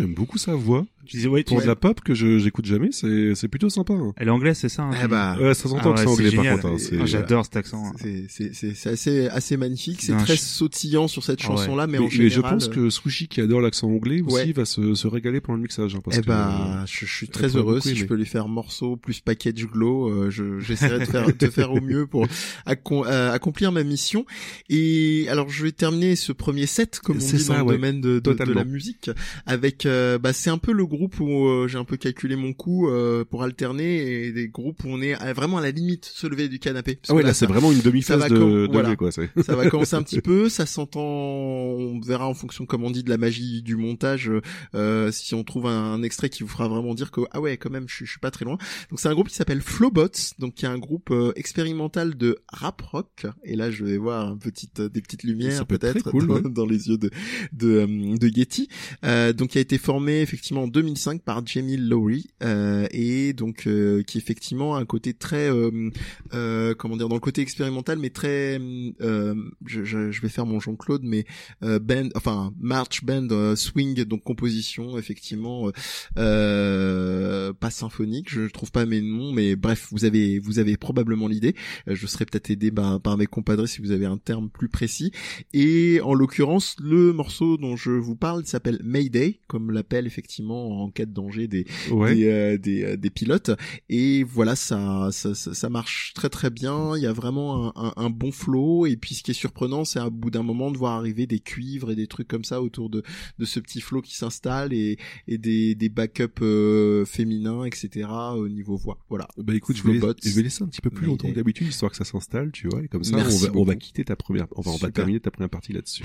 [0.00, 0.86] J'aime beaucoup sa voix.
[1.10, 3.68] Tu disais, ouais, tu Pour de la pop que je j'écoute jamais, c'est c'est plutôt
[3.68, 3.94] sympa.
[3.94, 4.12] hein.
[4.16, 6.06] Elle est anglaise, c'est ça hein, Eh bah, Ouais, ça s'entend Ah que ouais, c'est
[6.06, 6.66] anglais par contre.
[6.94, 7.84] hein, Ah, J'adore cet accent.
[7.84, 7.92] hein.
[8.00, 10.02] C'est c'est c'est c'est assez assez magnifique.
[10.02, 11.56] C'est très ch- sautillant sur cette Ah ouais.
[11.56, 12.32] chanson là, mais, Mais, en mais général.
[12.32, 14.52] je pense que Sushi qui adore l'accent anglais aussi Ouais.
[14.52, 15.96] va se, se régaler pendant le mixage.
[15.96, 18.46] Hein, parce eh que, ben, je, je suis très heureux si je peux lui faire
[18.46, 20.08] morceau plus package glow.
[20.10, 22.24] euh, je j'essaierai de faire de faire au mieux pour
[22.66, 24.26] accom- euh, accomplir ma mission.
[24.68, 28.00] Et alors je vais terminer ce premier set comme on C'est dit dans le domaine
[28.00, 28.22] de,
[28.54, 29.10] la musique
[29.46, 32.52] avec euh, bah c'est un peu le groupe où euh, j'ai un peu calculé mon
[32.52, 36.04] coup euh, pour alterner et des groupes où on est à- vraiment à la limite
[36.04, 36.98] se lever du canapé.
[37.08, 38.96] Ah ouais, là, c'est vraiment une demi-phase va de, de voilà.
[38.96, 39.10] quoi.
[39.10, 39.22] ça
[39.56, 43.10] va commencer un petit peu, ça s'entend, on verra en fonction, comme on dit, de
[43.10, 44.30] la magie du montage,
[44.74, 47.56] euh, si on trouve un, un extrait qui vous fera vraiment dire que, ah ouais,
[47.56, 48.58] quand même, je, suis- je suis pas très loin.
[48.90, 52.38] Donc c'est un groupe qui s'appelle Flowbots, donc qui est un groupe euh, expérimental de
[52.48, 56.26] rap rock, et là je vais voir un petit, des petites lumières peut peut-être cool,
[56.26, 56.42] dans, ouais.
[56.50, 57.10] dans les yeux de,
[57.52, 58.68] de, euh, de Getty,
[59.04, 63.66] euh, donc qui a été formé effectivement en 2005 par Jamie Lowry, euh, et donc
[63.66, 65.90] euh, qui effectivement a un côté très euh,
[66.34, 68.58] euh, comment dire dans le côté expérimental mais très
[69.00, 69.34] euh,
[69.66, 71.26] je, je, je vais faire mon Jean-Claude mais
[71.62, 75.70] euh, band enfin march band swing donc composition effectivement
[76.14, 81.54] pas symphonique je trouve pas mes noms mais bref vous avez vous avez probablement l'idée.
[81.86, 85.12] Je serai peut-être aidé par, par mes compadres si vous avez un terme plus précis.
[85.52, 90.90] Et en l'occurrence le morceau dont je vous parle s'appelle Mayday comme l'appelle effectivement en
[90.90, 92.14] cas de danger des Ouais.
[92.14, 93.50] des, euh, des, euh, des pilotes.
[93.88, 96.96] Et voilà ça, ça ça ça marche très très bien.
[96.96, 98.86] Il y a vraiment un, un, un bon flow.
[98.86, 101.40] Et puis ce qui est surprenant c'est à bout d'un moment de voir arriver des
[101.40, 103.02] cuivres et des trucs comme ça autour de
[103.38, 108.48] de ce petit flow qui s'installe et et des des backups euh, féminins etc au
[108.48, 108.98] niveau voix.
[109.08, 109.28] Voilà.
[109.38, 111.34] Bah écoute, je vais, laisser, je vais laisser un petit peu plus Mais longtemps que
[111.34, 114.04] d'habitude, histoire que ça s'installe, tu vois, et comme ça, on va, on va quitter
[114.04, 116.04] ta première, enfin, on va terminer ta première partie là-dessus.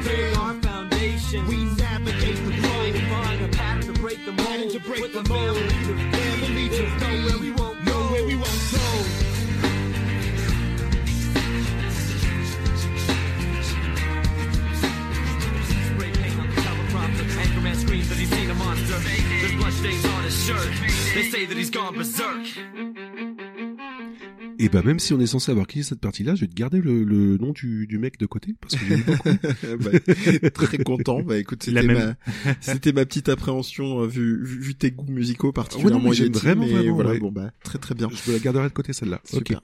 [0.00, 1.46] Outside of the law, outside of the law, the veil, beneath the veil, our foundation.
[1.46, 5.56] We navigate the globe, find a pattern to break the mold, to break the mold.
[5.56, 8.86] The family to know where we won't go, where we won't go.
[15.86, 17.24] Spray paint on the teleprompter.
[17.42, 18.98] Anchorman screams that he's seen a monster.
[18.98, 20.68] There's blood stains on his shirt.
[21.14, 22.46] They say that he's gone berserk.
[24.62, 26.80] Et bah même si on est censé avoir quitté cette partie-là, je vais te garder
[26.80, 29.28] le, le nom du, du mec de côté, parce que j'aime beaucoup.
[29.80, 32.14] Bah, très content bah écoute c'était ma
[32.60, 36.72] c'était ma petite appréhension euh, vu, vu tes goûts musicaux particulièrement Ouais, j'aime vraiment, mais
[36.72, 37.18] vraiment, voilà ouais.
[37.18, 39.20] bon bah très très bien je me la garderai de côté celle-là.
[39.32, 39.38] Ok.
[39.38, 39.60] Super.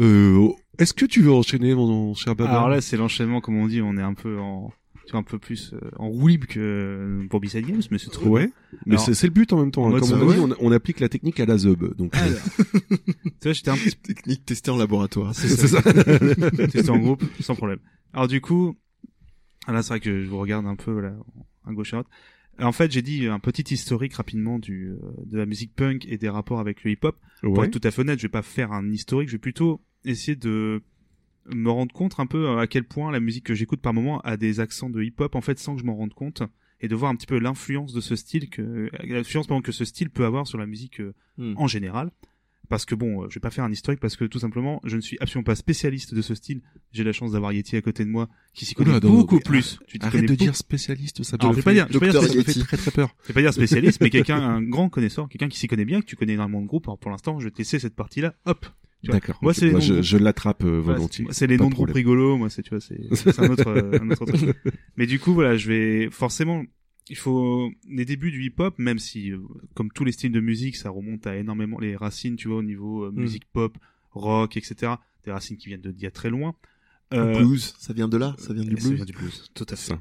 [0.00, 0.48] Euh,
[0.78, 2.50] Est-ce que tu veux enchaîner, mon cher Baba?
[2.50, 4.72] Alors là, c'est l'enchaînement, comme on dit, on est un peu en,
[5.12, 8.28] un peu plus euh, en roue libre que pour B-Side Games, mais c'est trop.
[8.28, 8.52] Ouais,
[8.86, 9.84] mais Alors, c'est le but en même temps.
[9.84, 9.98] en hein.
[9.98, 11.96] Comme ça, on a dit, on, on applique la technique à la zub.
[11.96, 12.38] Donc, euh,
[13.22, 15.82] Tu vois, j'étais un petit technique testée en laboratoire C'est ça.
[16.68, 17.78] Testé en groupe, sans problème.
[18.12, 18.76] Alors du coup,
[19.66, 21.14] ah là c'est vrai que je vous regarde un peu là,
[21.66, 22.12] à gauche et à droite.
[22.62, 26.18] En fait, j'ai dit un petit historique rapidement du euh, de la musique punk et
[26.18, 27.16] des rapports avec le hip-hop.
[27.42, 27.66] Pour Ouais.
[27.66, 30.36] être tout à fait honnête, je vais pas faire un historique, je vais plutôt essayer
[30.36, 30.82] de
[31.46, 34.36] me rendre compte un peu à quel point la musique que j'écoute par moment a
[34.36, 36.42] des accents de hip-hop en fait sans que je m'en rende compte
[36.80, 39.84] et de voir un petit peu l'influence de ce style que l'influence pardon, que ce
[39.84, 41.54] style peut avoir sur la musique euh, Hmm.
[41.56, 42.10] en général.
[42.68, 44.94] Parce que bon, euh, je vais pas faire un historique parce que tout simplement, je
[44.94, 46.60] ne suis absolument pas spécialiste de ce style.
[46.92, 49.80] J'ai la chance d'avoir Yeti à côté de moi qui s'y connaît Oula, beaucoup plus.
[49.88, 52.22] Tu Arrête de beaucoup- dire spécialiste, ça Alors, pas fait- dire, je vais pas dire
[52.22, 53.14] ça fait très très peur.
[53.22, 56.00] je vais pas dire spécialiste, mais quelqu'un, un grand connaisseur, quelqu'un qui s'y connaît bien,
[56.00, 56.86] que tu connais énormément de groupes.
[56.86, 58.34] Alors pour l'instant, je vais te laisser cette partie-là.
[58.46, 58.64] Hop.
[59.04, 59.38] D'accord.
[59.42, 61.24] Moi, c'est de je, je l'attrape euh, volontiers.
[61.28, 63.68] c'est- c'est les noms de groupes rigolos, moi, c'est, tu vois, c'est, c'est un autre,
[63.68, 64.54] euh, un autre truc.
[64.96, 66.62] Mais du coup, voilà, je vais, forcément,
[67.08, 69.38] il faut, les débuts du hip-hop, même si, euh,
[69.74, 72.62] comme tous les styles de musique, ça remonte à énormément les racines, tu vois, au
[72.62, 73.20] niveau euh, Mm.
[73.20, 73.76] musique pop,
[74.12, 74.92] rock, etc.
[75.24, 76.54] Des racines qui viennent de, d'il y a très loin.
[77.12, 78.96] Le blues, ça vient de là, ça vient du ça blues.
[78.96, 79.94] vient du blues, tout à fait.
[79.94, 80.00] Ça.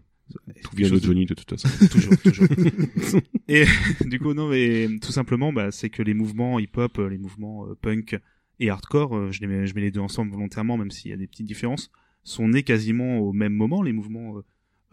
[0.62, 1.88] Tout vient de Johnny de toute façon.
[1.88, 2.48] toujours, toujours.
[3.48, 3.66] et
[4.06, 7.76] du coup, non, mais tout simplement, bah, c'est que les mouvements hip-hop, les mouvements euh,
[7.82, 8.20] punk
[8.60, 11.14] et hardcore, euh, je, les mets, je mets les deux ensemble volontairement, même s'il y
[11.14, 11.92] a des petites différences,
[12.24, 14.42] sont nés quasiment au même moment, les mouvements euh,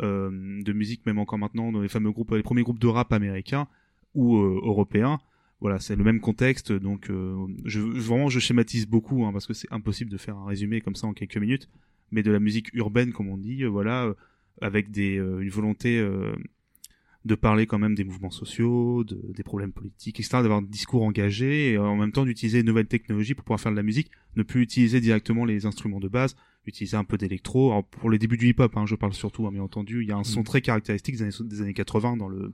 [0.03, 3.13] euh, de musique, même encore maintenant, dans les fameux groupes, les premiers groupes de rap
[3.13, 3.67] américains
[4.15, 5.19] ou euh, européens.
[5.61, 9.55] Voilà, c'est le même contexte, donc euh, je, vraiment je schématise beaucoup, hein, parce que
[9.55, 11.71] c'est impossible de faire un résumé comme ça en quelques minutes,
[12.11, 14.13] mais de la musique urbaine, comme on dit, euh, voilà,
[14.61, 15.99] avec des, une volonté
[17.27, 21.03] de parler quand même des mouvements sociaux, de, des problèmes politiques, etc., d'avoir un discours
[21.03, 24.11] engagé, et en même temps d'utiliser de nouvelles technologies pour pouvoir faire de la musique,
[24.37, 26.37] ne plus utiliser directement les instruments de base,
[26.67, 27.73] utiliser un peu d'électro.
[27.73, 30.13] Alors, Pour les débuts du hip-hop, hein, je parle surtout, hein, bien entendu, il y
[30.13, 32.53] a un son très caractéristique des années, des années 80 dans le,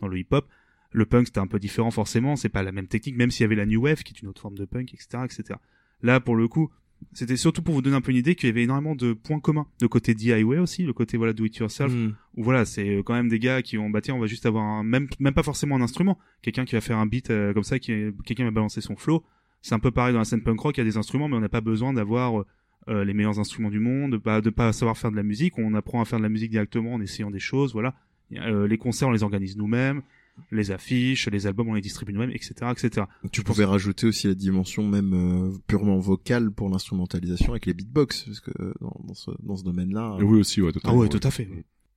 [0.00, 0.46] dans le hip-hop.
[0.92, 3.46] Le punk, c'était un peu différent forcément, c'est pas la même technique, même s'il y
[3.46, 5.58] avait la new wave, qui est une autre forme de punk, etc., etc.
[6.02, 6.70] Là, pour le coup,
[7.12, 9.40] c'était surtout pour vous donner un peu une idée qu'il y avait énormément de points
[9.40, 9.66] communs.
[9.80, 12.10] Le côté DIY aussi, le côté voilà do it yourself, Hmm.
[12.36, 14.46] où voilà, c'est euh, quand même des gars qui vont bah tiens, on va juste
[14.46, 17.52] avoir un même même pas forcément un instrument, quelqu'un qui va faire un beat euh,
[17.52, 17.92] comme ça, qui
[18.24, 19.24] quelqu'un va balancer son flow.
[19.60, 21.36] C'est un peu pareil dans la scène punk rock, il y a des instruments, mais
[21.36, 22.44] on n'a pas besoin d'avoir
[22.88, 25.56] euh, les meilleurs instruments du monde, de pas de pas savoir faire de la musique.
[25.58, 27.94] On apprend à faire de la musique directement en essayant des choses, voilà.
[28.34, 30.02] Euh, les concerts, on les organise nous-mêmes,
[30.50, 33.06] les affiches, les albums, on les distribue nous-mêmes, etc., etc.
[33.32, 38.24] Tu pouvais rajouter aussi la dimension même euh, purement vocale pour l'instrumentalisation avec les beatbox,
[38.24, 40.16] parce que euh, dans, dans ce, dans ce domaine-là.
[40.20, 40.98] Oui aussi, ouais, Ah totalement.
[40.98, 41.48] ouais, tout à fait.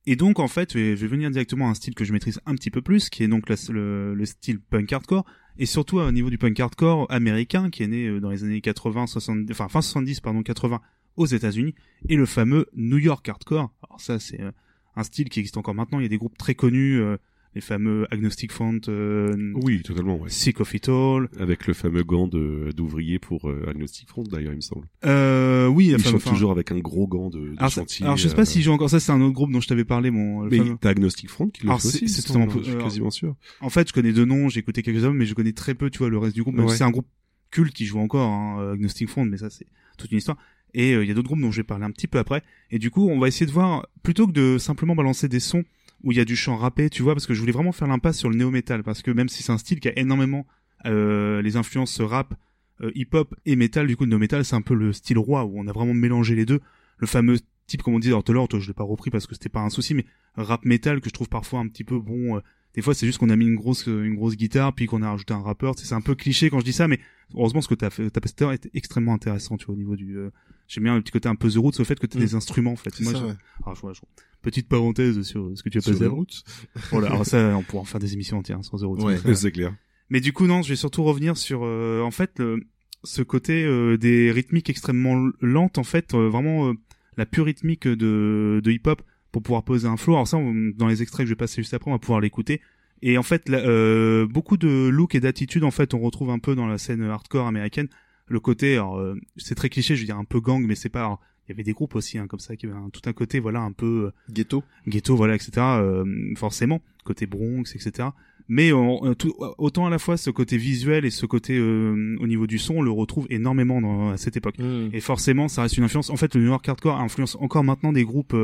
[0.08, 2.12] Et donc en fait, je vais, je vais venir directement à un style que je
[2.12, 5.24] maîtrise un petit peu plus, qui est donc la- le, le style punk hardcore,
[5.58, 8.60] et surtout au niveau du punk hardcore américain, qui est né euh, dans les années
[8.60, 10.80] 80, 70, enfin fin 70, pardon, 80
[11.16, 11.74] aux États-Unis,
[12.08, 13.72] et le fameux New York hardcore.
[13.88, 14.52] Alors ça, c'est euh,
[14.94, 15.98] un style qui existe encore maintenant.
[15.98, 17.16] Il y a des groupes très connus, euh,
[17.54, 20.28] les fameux Agnostic Front, euh, Oui, totalement, ouais.
[20.28, 21.28] Sick of It All.
[21.40, 24.86] Avec le fameux gant d'ouvrier pour euh, Agnostic Front, d'ailleurs, il me semble.
[25.06, 28.04] Euh, oui, Ils chantent toujours avec un gros gant de, de alors, chantier.
[28.04, 29.68] alors je sais pas euh, si j'ai encore ça, c'est un autre groupe dont je
[29.68, 30.76] t'avais parlé, mon le Mais fameux.
[30.80, 33.34] t'as Agnostic Front qui le Alors, fait c'est- aussi, c'est totalement- je suis quasiment sûr.
[33.60, 35.88] En fait, je connais deux noms, j'ai écouté quelques albums, mais je connais très peu,
[35.88, 36.54] tu vois, le reste du groupe.
[36.56, 36.72] Même Ouais.
[36.72, 37.06] si c'est un groupe
[37.50, 40.36] culte qui joue encore, hein, euh, Agnostic Front, mais ça, c'est toute une histoire.
[40.74, 42.42] Et il y a d'autres groupes dont je vais parler un petit peu après.
[42.70, 45.64] Et du coup, on va essayer de voir, plutôt que de simplement balancer des sons
[46.02, 47.88] où il y a du chant rappé, tu vois, parce que je voulais vraiment faire
[47.88, 50.46] l'impasse sur le néo-metal, parce que même si c'est un style qui a énormément
[50.84, 52.34] euh, les influences rap,
[52.82, 55.58] euh, hip-hop et metal, du coup, le néo-metal, c'est un peu le style roi, où
[55.58, 56.60] on a vraiment mélangé les deux.
[56.98, 59.48] Le fameux type, comme on à l'heure, toi, je l'ai pas repris parce que c'était
[59.48, 60.04] pas un souci, mais
[60.36, 62.36] rap metal que je trouve parfois un petit peu bon.
[62.36, 62.40] euh,
[62.76, 65.10] des fois, c'est juste qu'on a mis une grosse une grosse guitare puis qu'on a
[65.10, 65.74] rajouté un rappeur.
[65.76, 67.00] C'est un peu cliché quand je dis ça, mais
[67.34, 69.74] heureusement ce que t'as fait, ta passé tout à l'heure était extrêmement intéressant, tu vois,
[69.74, 70.16] au niveau du.
[70.16, 70.30] Euh,
[70.68, 72.22] J'aime bien le petit côté un peu The Roots, au fait que t'as Mm.
[72.22, 72.90] des instruments, en fait.
[72.92, 73.34] C'est Moi, ça, je- ouais.
[73.64, 74.00] alors, je- je-
[74.42, 76.16] petite parenthèse sur ce que tu as passé avant.
[76.16, 76.42] routes.
[76.90, 79.00] Voilà, alors ça, on pourra en faire des émissions entières sans The Roots.
[79.02, 79.34] Ouais.
[79.34, 79.74] C'est clair.
[80.10, 82.60] mais du coup, non, je vais surtout revenir sur, euh, en fait, le-
[83.04, 86.72] ce côté euh, des rythmiques extrêmement lentes, en fait, euh, vraiment euh,
[87.16, 89.00] la pure rythmique de, de hip-hop
[89.36, 90.14] pour pouvoir poser un flow.
[90.14, 92.20] Alors ça, on- dans les extraits que je vais passer juste après, on va pouvoir
[92.20, 92.62] l'écouter.
[93.02, 96.38] Et en fait, là, euh, beaucoup de look et d'attitude, en fait, on retrouve un
[96.38, 97.88] peu dans la scène hardcore américaine.
[98.28, 100.88] Le côté, alors, euh, c'est très cliché, je veux dire un peu gang, mais c'est
[100.88, 101.00] pas.
[101.00, 103.12] alors, il y avait des groupes aussi, hein, comme ça, qui avaient un- tout un
[103.12, 104.64] côté, voilà, un peu euh, Ghetto.
[104.88, 105.50] ghetto, voilà, etc.
[105.58, 106.04] euh,
[106.36, 108.08] forcément, côté Bronx, etc.
[108.48, 112.16] Mais on- euh, tout- autant à la fois ce côté visuel et ce côté euh,
[112.20, 114.56] au niveau du son, on le retrouve énormément dans, à cette époque.
[114.92, 116.08] Et forcément, ça reste une influence.
[116.10, 118.34] En fait, le New York Hardcore influence encore maintenant des groupes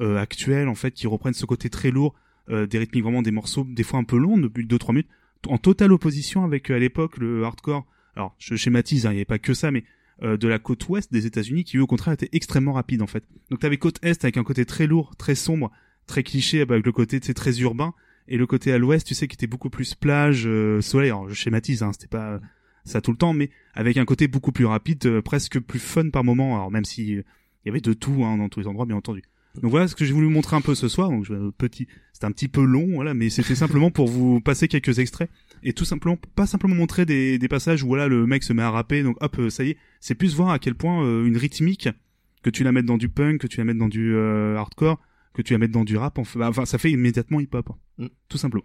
[0.00, 2.14] euh, actuels, en fait, qui reprennent ce côté très lourd,
[2.48, 5.08] euh, des rythmiques vraiment des morceaux, des fois un peu longs, depuis 2-3 minutes,
[5.46, 7.86] en totale opposition avec euh, à l'époque le hardcore.
[8.16, 9.84] Alors, je schématise, hein, il n'y avait pas que ça, mais
[10.22, 13.06] euh, de la côte ouest des États-Unis, qui eux, au contraire, était extrêmement rapide, en
[13.06, 13.24] fait.
[13.50, 15.70] Donc, t'avais côte est avec un côté très lourd, très sombre,
[16.06, 17.94] très cliché, avec le côté, sais, très urbain,
[18.28, 21.10] et le côté à l'ouest, tu sais, qui était beaucoup plus plage, euh, soleil.
[21.10, 22.40] Alors, je schématise, hein, c'était pas
[22.84, 26.10] ça tout le temps, mais avec un côté beaucoup plus rapide, euh, presque plus fun
[26.10, 26.54] par moment.
[26.56, 27.24] Alors, même si il
[27.64, 29.22] y avait de tout hein, dans tous les endroits, bien entendu.
[29.60, 31.10] Donc voilà ce que j'ai voulu montrer un peu ce soir.
[31.10, 31.26] Donc,
[31.58, 35.30] petit c'était un petit peu long, voilà, mais c'était simplement pour vous passer quelques extraits
[35.62, 38.62] et tout simplement pas simplement montrer des, des passages où voilà le mec se met
[38.62, 41.24] à rapper, donc hop, euh, ça y est, c'est plus voir à quel point euh,
[41.24, 41.88] une rythmique
[42.42, 45.00] que tu la mettes dans du punk, que tu la mettes dans du euh, hardcore,
[45.32, 48.06] que tu la mettes dans du rap, enfin, ça fait immédiatement hip-hop, Mm.
[48.28, 48.64] tout simplement.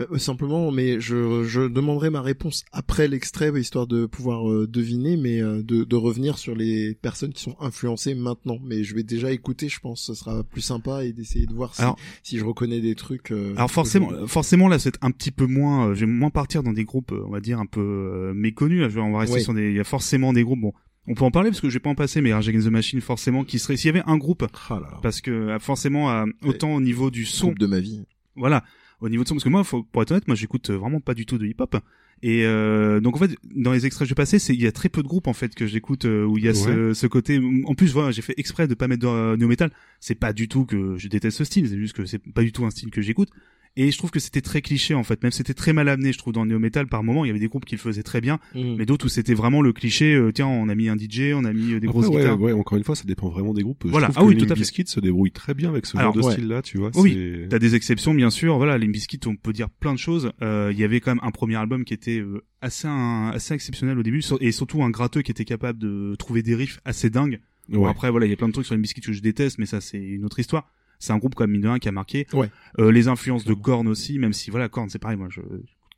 [0.00, 5.16] Euh, simplement, mais je, je demanderai ma réponse après l'extrait, histoire de pouvoir euh, deviner,
[5.16, 8.58] mais euh, de, de revenir sur les personnes qui sont influencées maintenant.
[8.62, 11.74] Mais je vais déjà écouter, je pense, ce sera plus sympa et d'essayer de voir
[11.74, 13.30] si, Alors- si je reconnais des trucs.
[13.30, 16.30] euh, Alors forcément, je- forcément là c'est un petit peu moins, euh, je vais moins
[16.30, 18.80] partir dans des groupes, euh, on va dire un peu euh, méconnus.
[18.94, 19.42] Là, on va rester Ouais.
[19.42, 20.60] sur des, il y a forcément des groupes.
[20.60, 20.72] Bon,
[21.06, 22.70] on peut en parler parce que je vais pas en passer, mais Rage Against the
[22.70, 24.98] Machine forcément qui serait, s'il y avait un groupe, Ah là là.
[25.02, 28.02] parce que euh, forcément euh, autant au niveau du son, Groupe de ma vie.
[28.36, 28.64] voilà,
[29.00, 31.00] au niveau de son, parce que moi, faut, pour être honnête, moi j'écoute euh, vraiment
[31.00, 31.76] pas du tout de hip-hop.
[32.24, 34.70] Et euh, donc en fait, dans les extraits que j'ai passés, c'est il y a
[34.70, 37.08] très peu de groupes en fait que j'écoute euh, où il y a ce, ce
[37.08, 37.40] côté.
[37.66, 39.72] En plus, voilà, j'ai fait exprès de pas mettre de euh, néo metal.
[39.98, 42.52] C'est pas du tout que je déteste ce style, c'est juste que c'est pas du
[42.52, 43.30] tout un style que j'écoute.
[43.76, 46.12] Et je trouve que c'était très cliché en fait, même c'était très mal amené.
[46.12, 47.80] Je trouve dans le néo metal par moment, il y avait des groupes qui le
[47.80, 48.74] faisaient très bien, Mm.
[48.76, 50.14] mais d'autres où c'était vraiment le cliché.
[50.14, 52.20] euh, tiens, on a mis un DJ, on a mis euh, des Après, grosses ouais,
[52.20, 52.38] guitares.
[52.40, 53.84] ouais, encore une fois, ça dépend vraiment des groupes.
[53.86, 54.08] Voilà.
[54.08, 54.60] Je Ah trouve oui, que tout à Limp fait.
[54.60, 56.32] Bizkit se débrouille très bien avec ce Alors, genre de ouais.
[56.34, 56.90] style-là, tu vois.
[56.96, 58.58] Oui, c'est- T'as des exceptions bien sûr.
[58.58, 60.32] Voilà, les Biscuits, on peut dire plein de choses.
[60.42, 63.54] Euh, Il y avait quand même un premier album qui était euh, assez un- assez
[63.54, 67.08] exceptionnel au début, et surtout un gratteux qui était capable de trouver des riffs assez
[67.08, 67.40] dingues.
[67.70, 67.88] Bon, Ouais.
[67.90, 69.66] après voilà, il y a plein de trucs sur les Biscuits que je déteste, mais
[69.66, 70.70] ça c'est une autre histoire.
[71.02, 72.28] C'est un groupe comme mine de rien qui a marqué.
[72.32, 72.48] Ouais.
[72.78, 75.40] Euh, les influences de Korn aussi, même si voilà Korn c'est pareil, moi je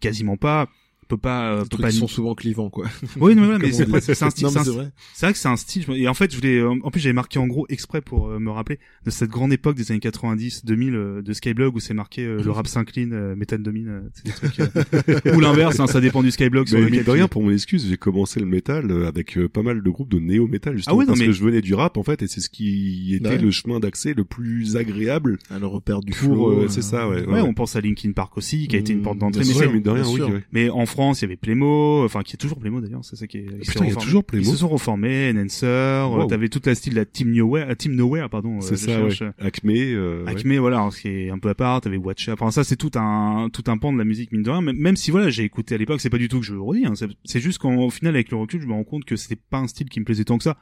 [0.00, 0.66] quasiment pas.
[1.08, 1.90] Peut pas, euh, peut pas.
[1.90, 2.86] qui sont souvent clivants, quoi.
[3.20, 4.44] Oui, non, mais, voilà, mais c'est un style.
[4.44, 4.90] non, c'est mais vrai.
[5.14, 5.84] c'est vrai que c'est un style.
[5.94, 8.50] Et en fait, je voulais, en plus, j'avais marqué en gros exprès pour euh, me
[8.50, 12.22] rappeler de cette grande époque des années 90, 2000 euh, de Skyblog où c'est marqué
[12.24, 13.88] euh, le rap s'incline, euh, métal domine.
[13.88, 14.60] euh, des trucs.
[14.60, 16.68] euh, ou l'inverse, hein, ça dépend du Skyblog.
[16.72, 19.62] Mais mine de rien, pour mon excuse, j'ai commencé le métal euh, avec euh, pas
[19.62, 21.74] mal de groupes de néo-métal, justement, Ah ouais, non, parce mais- que je venais du
[21.74, 23.38] rap, en fait, et c'est ce qui était Ouais.
[23.38, 27.08] le chemin d'accès le plus agréable À le repère du pour, euh, euh, c'est ça,
[27.08, 27.24] ouais.
[27.26, 29.42] Ouais, on pense à Linkin Park aussi, qui a été une porte d'entrée.
[29.44, 33.04] Bien Mais, mais en France, il y avait Plémo, enfin qui est toujours Plémo d'ailleurs,
[33.04, 33.46] c'est ça qui est.
[33.58, 34.44] ils se Putain, il y a toujours Plémo.
[34.44, 36.26] Ils se sont reformés, Enhancer, euh, Wow.
[36.26, 38.58] t'avais toute la style de la Team Nowhere, euh, Team Nowhere, pardon.
[38.58, 39.12] euh, C'est ça, ouais.
[39.38, 40.30] Acme, euh, ouais.
[40.30, 42.32] Acme, voilà, alors, ce qui est un peu à part, t'avais Watcha.
[42.34, 44.60] Enfin, ça, c'est tout un, tout un pan de la musique, mine de rien.
[44.60, 46.60] Même, même si, voilà, j'ai écouté à l'époque, c'est pas du tout que je le
[46.60, 46.94] redis, hein.
[47.24, 49.66] C'est- juste qu'au final, avec le recul, je me rends compte que c'était pas un
[49.66, 50.56] style qui me plaisait tant que ça.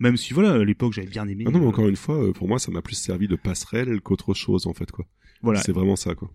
[0.00, 1.44] Même si, voilà, à l'époque, j'avais bien aimé.
[1.48, 4.32] Ah non, mais encore une fois, pour moi, ça m'a plus servi de passerelle qu'autre
[4.34, 5.06] chose, en fait, quoi.
[5.42, 5.60] Voilà.
[5.60, 6.30] C'est vraiment ça, quoi.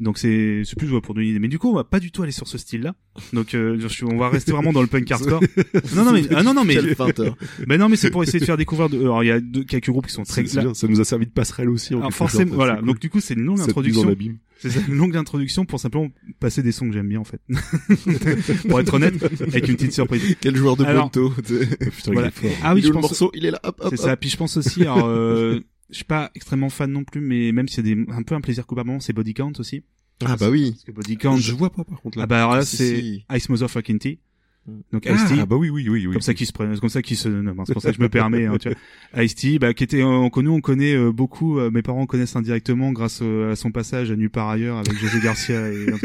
[0.00, 1.40] Donc c'est, c'est plus ouais, pour donner une idée.
[1.40, 2.94] Mais du coup, on va pas du tout aller sur ce style-là.
[3.32, 5.40] Donc, euh, je on va rester vraiment dans le punk hardcore.
[5.96, 7.36] non, non, mais, ah, non, non, mais, feinteur.
[7.66, 9.64] mais non, mais c'est pour essayer de faire découvrir de, alors, il y a deux-
[9.64, 12.12] quelques groupes qui sont très, bien, ça nous a servi de passerelle aussi, en Alors,
[12.12, 12.76] forcément, voilà.
[12.76, 12.86] cool.
[12.86, 14.14] Donc, du coup, c'est une longue introduction.
[14.60, 16.08] C'est une longue introduction pour simplement
[16.40, 17.40] passer des sons que j'aime bien en fait.
[18.68, 20.36] pour être honnête, avec une petite surprise.
[20.40, 21.30] Quel joueur de Alors- Bonto.
[21.30, 22.30] Putain, Voilà.
[22.42, 22.58] il est fort.
[22.64, 23.02] Ah oui, il je où le pense.
[23.10, 24.16] morceau, il est là, hop, hop, C'est ça.
[24.16, 27.68] Puis je pense aussi, alors, euh, je suis pas extrêmement fan non plus, mais même
[27.68, 29.84] s'il y a des, un peu un plaisir coupable, c'est Body Count aussi.
[30.24, 30.72] Ah bah oui.
[30.72, 31.36] Parce que Body Count.
[31.36, 32.24] Je vois pas, par contre, là.
[32.24, 33.24] Ah bah alors là, Si, c'est si.
[33.32, 34.18] Ice Motherfucking T.
[34.66, 34.72] Mm.
[34.92, 35.34] Donc Ah, Ice T.
[35.46, 36.12] bah oui, oui, oui, oui.
[36.12, 37.96] comme ça qui se prennent, c'est comme ça qui se nomme, c'est pour ça que
[37.96, 39.22] je me permets, hein, tu vois.
[39.24, 42.36] Ice-T, bah, qui était, euh, on connaît, on connaît euh, beaucoup, euh, mes parents connaissent
[42.36, 45.98] indirectement grâce euh, à son passage à Nulle part ailleurs avec José Garcia et, ouais,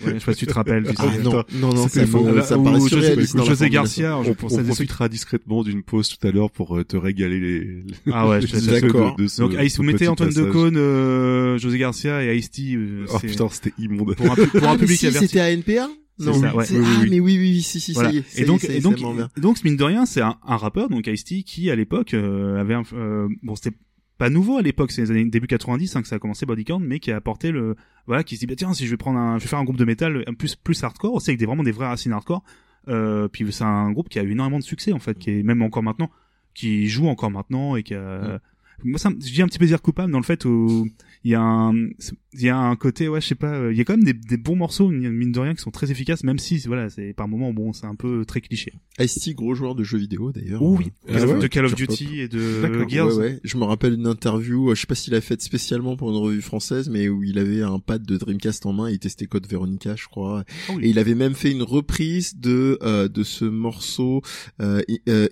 [0.00, 0.96] je sais pas si tu te rappelles, tu sais.
[0.98, 3.70] Ah non, non, non, ça, Ah, ça paraît José- surréaliste.
[3.70, 6.84] Garcia, je On, pour on ça, profitera discrètement d'une pause tout à l'heure pour euh,
[6.84, 7.84] te régaler les.
[8.12, 9.16] Ah ouais, je D'accord.
[9.16, 10.30] de- de ce- Donc, Ice, ce vous mettez Antoine.
[10.30, 12.78] Decaune, euh, José Garcia et Ice-T,
[13.12, 14.14] Oh putain, c'était immonde.
[14.14, 15.28] pour un, Ah, public si, averti.
[15.28, 16.64] c'était à NPA C'est Non, ça, oui, ouais.
[16.64, 17.10] c'est- Oui, oui, ah oui.
[17.10, 18.10] mais oui, oui, oui, si, si, Voilà.
[18.10, 18.22] ça y est.
[18.28, 18.98] ça et donc, y est, et donc,
[19.36, 22.60] et donc, mine de rien, c'est un, un rappeur, donc Ice-T, qui à l'époque euh,
[22.60, 23.76] avait un, euh, bon, c'était
[24.16, 26.64] pas nouveau à l'époque, c'est les années début 90 hein, que ça a commencé Body
[26.64, 27.74] Count, mais qui a apporté le,
[28.06, 29.64] voilà, qui se dit bah tiens, si je vais prendre un, je vais faire un
[29.64, 32.44] groupe de métal un plus plus hardcore, aussi avec des vraiment des vraies racines hardcore.
[32.86, 35.42] Euh, puis c'est un groupe qui a eu énormément de succès en fait, qui est
[35.42, 36.10] même encore maintenant,
[36.54, 38.40] qui joue encore maintenant et qui a,
[38.82, 40.88] moi ça, dis un petit plaisir coupable dans le fait où
[41.22, 43.78] il y a un, il y a un côté, ouais, je sais pas, euh, il
[43.78, 46.22] y a quand même des, des bons morceaux mine de rien qui sont très efficaces,
[46.22, 48.74] même si voilà, c'est par moments bon, c'est un peu très cliché.
[49.00, 50.60] Ice-T, gros joueur de jeux vidéo d'ailleurs.
[50.62, 52.14] Oh oui, ouais, de Call of Duty Pop.
[52.14, 53.06] et de Gears.
[53.06, 53.40] Ouais, ouais.
[53.42, 56.16] Je me rappelle une interview, euh, je sais pas s'il a fait spécialement pour une
[56.18, 59.46] revue française, mais où il avait un pad de Dreamcast en main, il testait Code
[59.46, 60.44] Veronica, je crois.
[60.68, 60.84] Ah oui.
[60.84, 64.20] Et il avait même fait une reprise de euh, de ce morceau
[64.60, 65.26] euh, i- euh,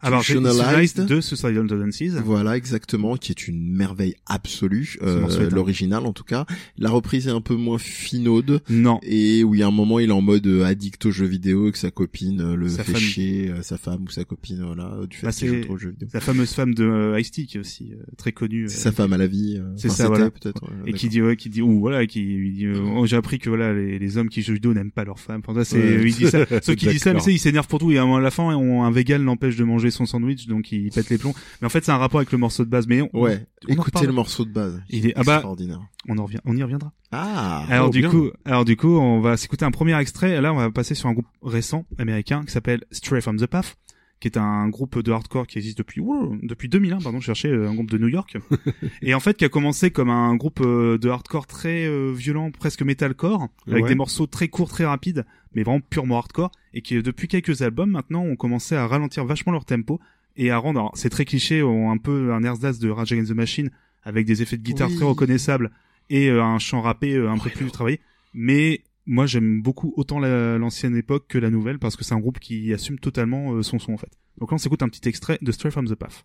[0.00, 1.06] Alors, j'ai Institutionalized.
[1.06, 2.08] de Suicidal Tendencies.
[2.24, 6.46] Voilà, exactement, qui est une merveille absolue, euh, un- l'original en tout cas.
[6.78, 9.00] La reprise est un peu moins finaude, Non.
[9.02, 11.26] et où il y a un moment il est en mode euh, addict aux jeux
[11.26, 13.00] vidéo et que sa copine euh, le Sa fait femme.
[13.00, 15.78] chier, euh, sa femme ou sa copine, voilà, du fait Bah, qu'il joue trop aux
[15.78, 16.08] jeux vidéo.
[16.12, 18.66] La fameuse femme de euh, Ice-T qui est aussi euh, très connue.
[18.68, 19.56] C'est sa femme à la vie.
[19.58, 20.30] euh, C'est enfin, ça, voilà.
[20.30, 20.64] peut-être.
[20.64, 23.38] euh, et qui dit ouais, qui dit ou voilà qui dit euh, oh, j'ai appris
[23.38, 25.82] que voilà les, les hommes qui jouent judo n'aiment pas leurs femmes enfin ça c'est
[25.82, 26.02] Ouais.
[26.06, 28.04] il dit ça ceux qui disent ça mais c'est ils s'énervent pour tout et à
[28.20, 31.34] la fin on- un vegan l'empêche de manger son sandwich donc il pète les plombs
[31.60, 33.46] mais en fait c'est un rapport avec le morceau morceau de base, mais on, Ouais.
[33.68, 34.82] on Écoutez le morceau de base.
[34.90, 35.80] Il est- ah bah- extraordinaire.
[36.08, 36.92] on en revient, on y reviendra.
[37.10, 37.64] Ah.
[37.68, 38.10] Alors oh, du bien.
[38.10, 40.40] coup, alors du coup, on va s'écouter un premier extrait.
[40.40, 43.76] Là, on va passer sur un groupe récent américain qui s'appelle Stray from the Path,
[44.20, 47.00] qui est un groupe de hardcore qui existe depuis wow, depuis 2001.
[47.00, 48.36] Pardon, je cherchais euh, un groupe de New York
[49.02, 52.50] et en fait qui a commencé comme un groupe euh, de hardcore très euh, violent,
[52.50, 53.88] presque metalcore, avec Ouais.
[53.88, 57.90] des morceaux très courts, très rapides, mais vraiment purement hardcore, et qui depuis quelques albums
[57.90, 60.00] maintenant ont commencé à ralentir vachement leur tempo
[60.36, 63.30] et à rendre, alors, c'est très cliché, ont un peu un ersatz de Rage Against
[63.30, 63.70] the Machine
[64.02, 64.96] avec des effets de guitare Oui.
[64.96, 65.70] très reconnaissables
[66.10, 68.00] et euh, un chant rappé euh, un peu plus travaillé.
[68.34, 72.20] Mais moi, j'aime beaucoup autant la- l'ancienne époque que la nouvelle parce que c'est un
[72.20, 74.10] groupe qui assume totalement euh, son son en fait.
[74.38, 76.24] Donc là, on s'écoute un petit extrait de Stray from the Path.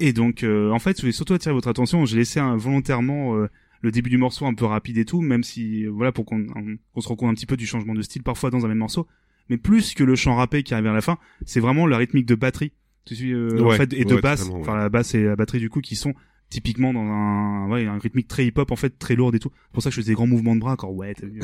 [0.00, 2.04] Et donc, euh, en fait, je voulais surtout attirer votre attention.
[2.04, 3.48] J'ai laissé un- volontairement euh,
[3.82, 6.46] le début du morceau un peu rapide et tout, même si, euh, voilà, pour qu'on
[6.54, 8.68] on- qu'on se rende compte un petit peu du changement de style parfois dans un
[8.68, 9.06] même morceau.
[9.48, 12.26] Mais plus que le chant rappé qui arrive à la fin, c'est vraiment la rythmique
[12.26, 12.72] de batterie.
[13.04, 14.54] Tu suis, euh, en Ouais, fait, et de ouais, basse, ouais.
[14.60, 16.12] enfin la basse et la batterie du coup, qui sont
[16.50, 19.50] typiquement dans un, ouais, un rythmique très hip-hop en fait, très lourde et tout.
[19.68, 21.14] C'est pour ça que je faisais des grands mouvements de bras, encore ouais.
[21.22, 21.40] vu,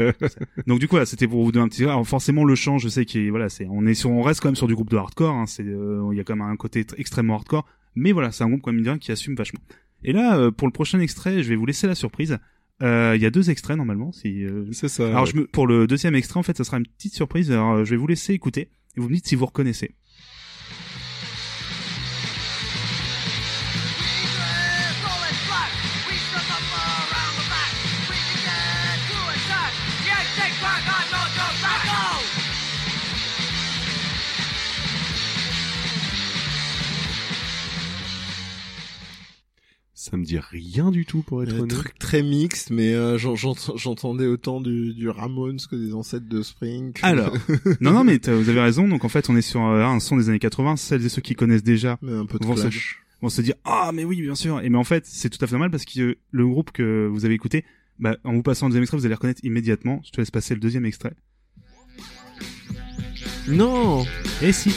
[0.00, 0.12] euh,
[0.66, 1.84] donc du coup, voilà, c'était pour vous donner un petit.
[1.84, 4.48] Alors forcément, le chant, je sais qu'il voilà, c'est on est sur, on reste quand
[4.48, 5.34] même sur du groupe de hardcore.
[5.34, 8.32] Hein, c'est, euh, il y a quand même un côté tr- extrêmement hardcore, mais voilà,
[8.32, 9.60] c'est un groupe comme dire qui assume vachement.
[10.02, 12.38] Et là, euh, pour le prochain extrait, je vais vous laisser la surprise.
[12.82, 14.12] Euh, Il y a deux extraits normalement.
[14.12, 15.06] Si, euh, C'est ça.
[15.08, 17.50] Alors je me, pour le deuxième extrait, en fait, ça sera une petite surprise.
[17.50, 19.94] Alors euh, je vais vous laisser écouter et vous me dites si vous reconnaissez.
[40.10, 41.70] Ça me dit rien du tout pour être Un honnête.
[41.78, 46.28] truc très mixte, mais euh, j'en- j'ent- j'entendais autant du, du Ramones que des ancêtres
[46.28, 46.92] de Spring.
[47.00, 47.32] Alors,
[47.80, 48.86] non, non, mais vous avez raison.
[48.86, 50.76] Donc en fait, on est sur euh, un son des années 80.
[50.76, 52.68] Celles et ceux qui connaissent déjà mais un peu de Vont se-
[53.22, 54.60] vont se dire ah mais oui bien sûr.
[54.60, 57.06] Et mais en fait, c'est tout à fait normal parce que euh, le groupe que
[57.10, 57.64] vous avez écouté,
[57.98, 60.02] bah, en vous passant le deuxième extrait, vous allez reconnaître immédiatement.
[60.04, 61.14] Je te laisse passer le deuxième extrait.
[63.48, 64.04] Non
[64.42, 64.70] Et si.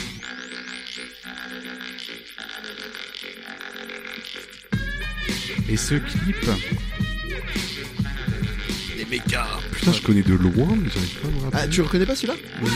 [5.69, 6.35] Et ce clip,
[9.71, 11.59] Putain, je connais de loin, mais j'arrive pas à me rappeler.
[11.63, 12.67] Ah, tu reconnais pas celui-là Non.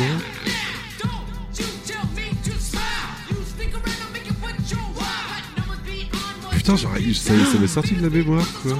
[6.52, 8.78] Putain, j'aurais, ça, ça m'est sorti de la mémoire, quoi.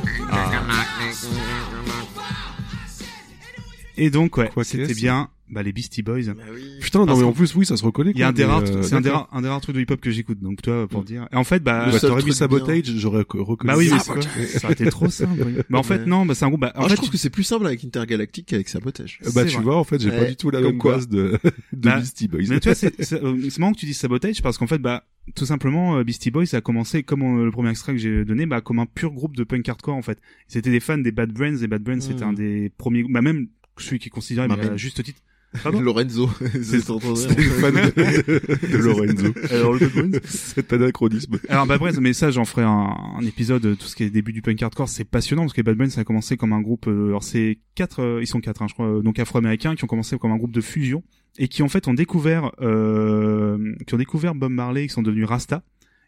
[3.97, 6.23] et donc ouais, Quoi c'était bien bah, les Beastie Boys.
[6.27, 6.61] Bah oui.
[6.81, 8.11] Putain, non, mais en plus, oui, ça se reconnaît.
[8.15, 9.75] Il y a un des rares, euh, c'est un des rares, un des rares trucs
[9.75, 10.39] de hip-hop que j'écoute.
[10.39, 11.05] Donc toi, pour Mm.
[11.05, 11.27] dire.
[11.31, 13.67] Et en fait, bah, Le Bah, seul t'aurais mis truc Sabotage, j'aurais co- reconnu.
[13.67, 15.43] bah oui, mais Ah, c'est bah, quoi Ça aurait été trop simple.
[15.45, 15.53] oui.
[15.69, 16.05] Mais en fait, Ouais.
[16.05, 16.61] non, bah c'est un groupe.
[16.61, 19.19] Bah, en Alors, fait, je trouve que c'est plus simple avec Intergalactic qu'avec Sabotage.
[19.23, 19.63] Bah, c'est tu vrai.
[19.63, 20.93] vois, en fait, j'ai pas Ouais, du tout la comme même quoi.
[20.93, 21.37] base de,
[21.73, 22.41] de Bah, Beastie Boys.
[22.49, 24.79] Mais tu vois, c'est c'est euh, c'est marrant que tu dises sabotage parce qu'en fait,
[24.79, 25.03] bah,
[25.35, 28.45] tout simplement, euh, Beastie Boys a commencé comme euh, le premier extrait que j'ai donné,
[28.45, 30.19] bah, comme un pur groupe de punk hardcore en fait.
[30.47, 32.29] C'était des fans des Bad Brains, et Bad Brains c'était Mm.
[32.29, 34.77] un des premiers, bah même celui qui est considéré à mère.
[34.77, 35.21] juste titre.
[35.63, 36.29] Pardon Lorenzo.
[36.61, 36.79] C'est-.
[36.81, 39.33] C'était fan de, de Lorenzo.
[39.51, 41.39] Alors, le Cet anachronisme.
[41.49, 42.69] Alors Bad Brains, mais ça j'en ferai un,
[43.17, 43.65] un épisode.
[43.65, 45.89] euh, Tout ce qui est début du punk hardcore, c'est passionnant parce que Bad Brains
[45.89, 46.87] ça a commencé comme un groupe.
[46.87, 49.87] euh, alors c'est quatre, euh, ils sont quatre, hein, je crois, donc afro-américains qui ont
[49.87, 51.03] commencé comme un groupe de fusion
[51.37, 55.25] et qui en fait ont découvert, euh, qui ont découvert Bob Marley, qui sont devenus
[55.25, 55.63] Rasta.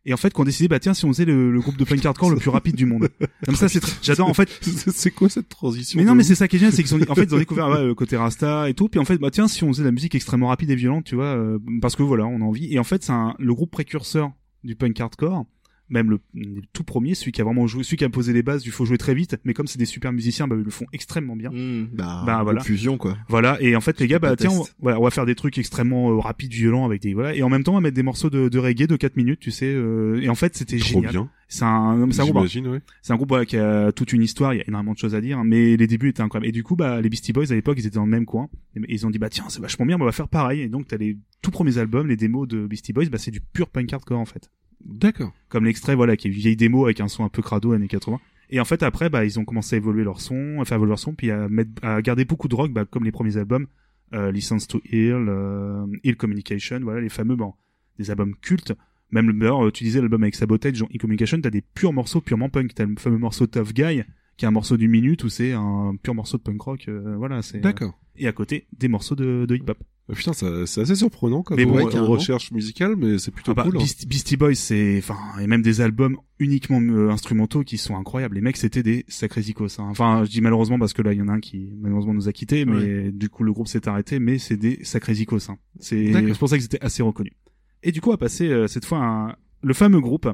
[0.06, 2.06] Et en fait, qu'on décidé, bah tiens, si on faisait le, le groupe de punk
[2.06, 3.08] hardcore le plus rapide du monde.
[3.46, 4.28] Comme ça, c'est, j'adore.
[4.28, 6.84] En fait, C'est quoi cette transition mais non, mais c'est ça qui est génial, c'est
[6.84, 8.90] qu'ils ont, en fait, ils ont découvert ouais, le côté Rasta et tout.
[8.90, 11.06] Puis en fait, bah tiens, si on faisait de la musique extrêmement rapide et violente,
[11.06, 12.74] tu vois, euh, parce que voilà, on a envie.
[12.74, 14.32] Et en fait, c'est un- le groupe précurseur
[14.66, 15.46] du punk hardcore,
[15.90, 18.42] même le, le tout premier, celui qui a vraiment joué, celui qui a posé les
[18.42, 19.36] bases du faut jouer très vite.
[19.44, 21.52] Mais comme c'est des super musiciens, bah ils le font extrêmement bien.
[21.52, 22.62] Hmm, bah, Bah, voilà.
[22.62, 23.18] fusion quoi.
[23.30, 23.62] Voilà.
[23.62, 26.10] Et en fait, les gars, bah tiens, on, voilà, on va faire des trucs extrêmement
[26.12, 27.36] euh, rapides, violents avec des voilà.
[27.36, 29.40] Et en même temps, on va mettre des morceaux de, de reggae de 4 minutes,
[29.40, 29.72] tu sais.
[29.74, 31.12] euh, et en fait, c'était Trop génial.
[31.12, 31.30] bien.
[31.50, 32.38] C'est un, c'est un groupe.
[32.38, 32.80] J'imagine, ouais.
[33.04, 35.14] C'est un groupe voilà, qui a toute une histoire, il y a énormément de choses
[35.14, 36.48] à dire, hein, mais les débuts étaient incroyables.
[36.48, 38.50] Et du coup, bah, les Beastie Boys à l'époque, ils étaient dans le même coin.
[38.76, 40.62] Et ils ont dit, bah tiens, c'est vachement bien, bah, on va faire pareil.
[40.62, 43.42] Et donc, t'as les tout premiers albums, les démos de Beastie Boys, bah c'est du
[43.42, 44.50] pur punk hardcore en fait.
[44.86, 45.34] D'accord.
[45.50, 47.88] Comme l'extrait, voilà, qui est une vieille démo avec un son un peu crado années
[47.88, 48.20] 80.
[48.50, 50.92] Et en fait, après, bah, ils ont commencé à évoluer leur son, à faire évoluer
[50.92, 53.68] leur son, puis à mettre, à garder beaucoup de rock, bah, comme les premiers albums,
[54.14, 57.54] euh, License to Heal, euh, Heal Communication, voilà, les fameux, bon,
[57.98, 58.74] des albums cultes.
[59.12, 62.22] Même le, d'ailleurs, tu disais l'album avec Sabotage, genre Heal Communication, t'as des purs morceaux
[62.22, 62.74] purement punk.
[62.74, 64.04] T'as le fameux morceau Tough Guy,
[64.38, 67.16] qui est un morceau d'une minute où c'est un pur morceau de punk rock, euh,
[67.18, 67.60] voilà, c'est.
[67.60, 67.98] D'accord.
[68.16, 69.78] Et à côté, des morceaux de, de hip-hop.
[70.10, 72.08] Ah, Putain, c'est assez surprenant quand Mais on, bon, ouais, carrément.
[72.08, 73.78] recherche musicale, mais c'est plutôt Ah bah, cool.
[73.78, 73.80] hein.
[73.80, 78.36] Beastie, Beastie Boys, c'est, enfin, et même des albums uniquement euh, instrumentaux qui sont incroyables.
[78.36, 79.80] Les mecs, c'était des sacrés icos.
[79.80, 79.88] hein.
[79.90, 82.28] Enfin, je dis malheureusement parce que là, il y en a un qui malheureusement nous
[82.28, 84.20] a quittés, mais du coup, le groupe s'est arrêté.
[84.20, 85.50] Mais c'est des sacrés icos.
[85.50, 85.58] Hein.
[85.80, 87.34] C'est pour ça qu'ils étaient assez reconnus.
[87.82, 90.28] Et du coup, on va passer euh, cette fois un- le fameux groupe.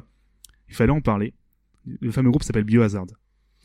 [0.68, 1.32] Il fallait en parler.
[2.00, 3.06] Le fameux groupe s'appelle Biohazard,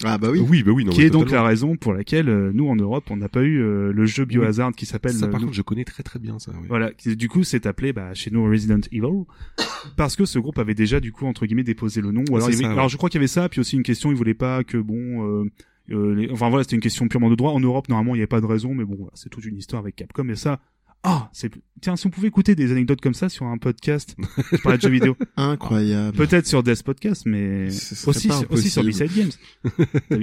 [0.03, 0.41] Ah bah oui.
[0.47, 3.05] Oui, bah oui, non, qui est donc la raison pour laquelle euh, nous en Europe,
[3.09, 5.13] on n'a pas eu euh, le jeu Biohazard qui s'appelle.
[5.13, 6.51] Ça, euh, par contre, je connais très très bien ça.
[6.59, 6.67] Oui.
[6.67, 9.23] voilà, qui du coup s'est appelé bah, chez nous Resident Evil
[9.95, 12.23] parce que ce groupe avait déjà du coup entre guillemets déposé le nom.
[12.29, 12.71] Ou alors, C'est il ouais.
[12.71, 14.77] alors je crois qu'il y avait ça, puis aussi une question, ils voulaient pas que
[14.77, 15.45] bon, euh,
[15.91, 17.51] euh, les- enfin voilà, c'était une question purement de droit.
[17.51, 19.55] En Europe normalement il n'y avait pas de raison, mais bon voilà, c'est toute une
[19.57, 20.59] histoire avec Capcom et ça.
[21.07, 21.51] Ah, c'est
[21.81, 24.15] tiens si on pouvait écouter des anecdotes comme ça sur un podcast,
[24.63, 26.17] parlais de jeux vidéo, Incroyable.
[26.17, 28.83] peut-être sur Death Podcast, mais aussi aussi sur.
[28.83, 29.31] B-Side Games.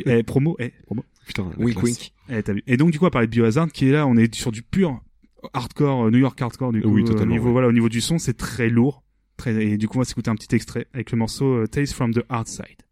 [0.07, 1.05] Eh, promo, eh, promo.
[1.27, 2.13] Putain, la Wink wink.
[2.29, 2.63] Eh, t'as vu.
[2.67, 4.63] Et donc du coup, à parler de Biohazard, qui est là, on est sur du
[4.63, 5.01] pur
[5.53, 6.89] hardcore, euh, New York hardcore du coup.
[6.89, 7.53] Oui, euh, totalement, au niveau, ouais.
[7.53, 9.03] voilà, au niveau du son, c'est très lourd.
[9.37, 11.95] Très, et du coup, on va s'écouter un petit extrait avec le morceau euh, Taste
[11.95, 12.83] from the Hard Side.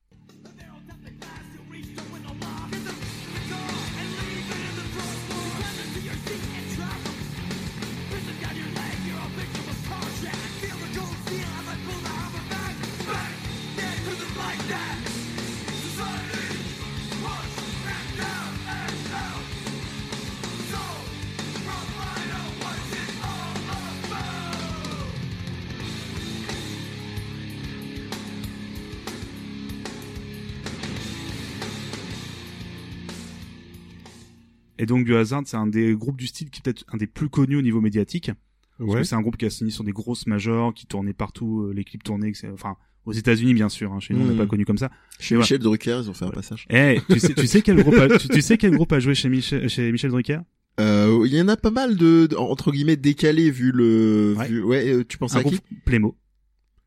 [34.83, 37.28] Et donc Biohazard, c'est un des groupes du style qui est peut-être un des plus
[37.28, 38.31] connus au niveau médiatique.
[38.78, 38.97] Parce Ouais.
[39.01, 41.72] que c'est un groupe qui a signé sur des grosses majors, qui tournait partout, euh,
[41.74, 42.49] les clips tournaient, etc.
[42.55, 44.91] enfin, aux États-Unis bien sûr, hein, chez nous on n'est pas connu comme ça.
[45.18, 45.37] Chez.
[45.37, 46.66] Michel Drucker, ils ont fait un passage.
[46.70, 49.14] Eh, tu sais, tu sais quel groupe a, tu, tu sais quel groupe a joué
[49.14, 50.39] chez Michel, chez Michel Drucker?
[50.81, 54.49] Euh, il y en a pas mal de, de- entre guillemets, décalés vu le, Ouais.
[54.49, 55.51] vu- ouais, euh, tu penses Un à qui?
[55.51, 56.16] groupe Playmo.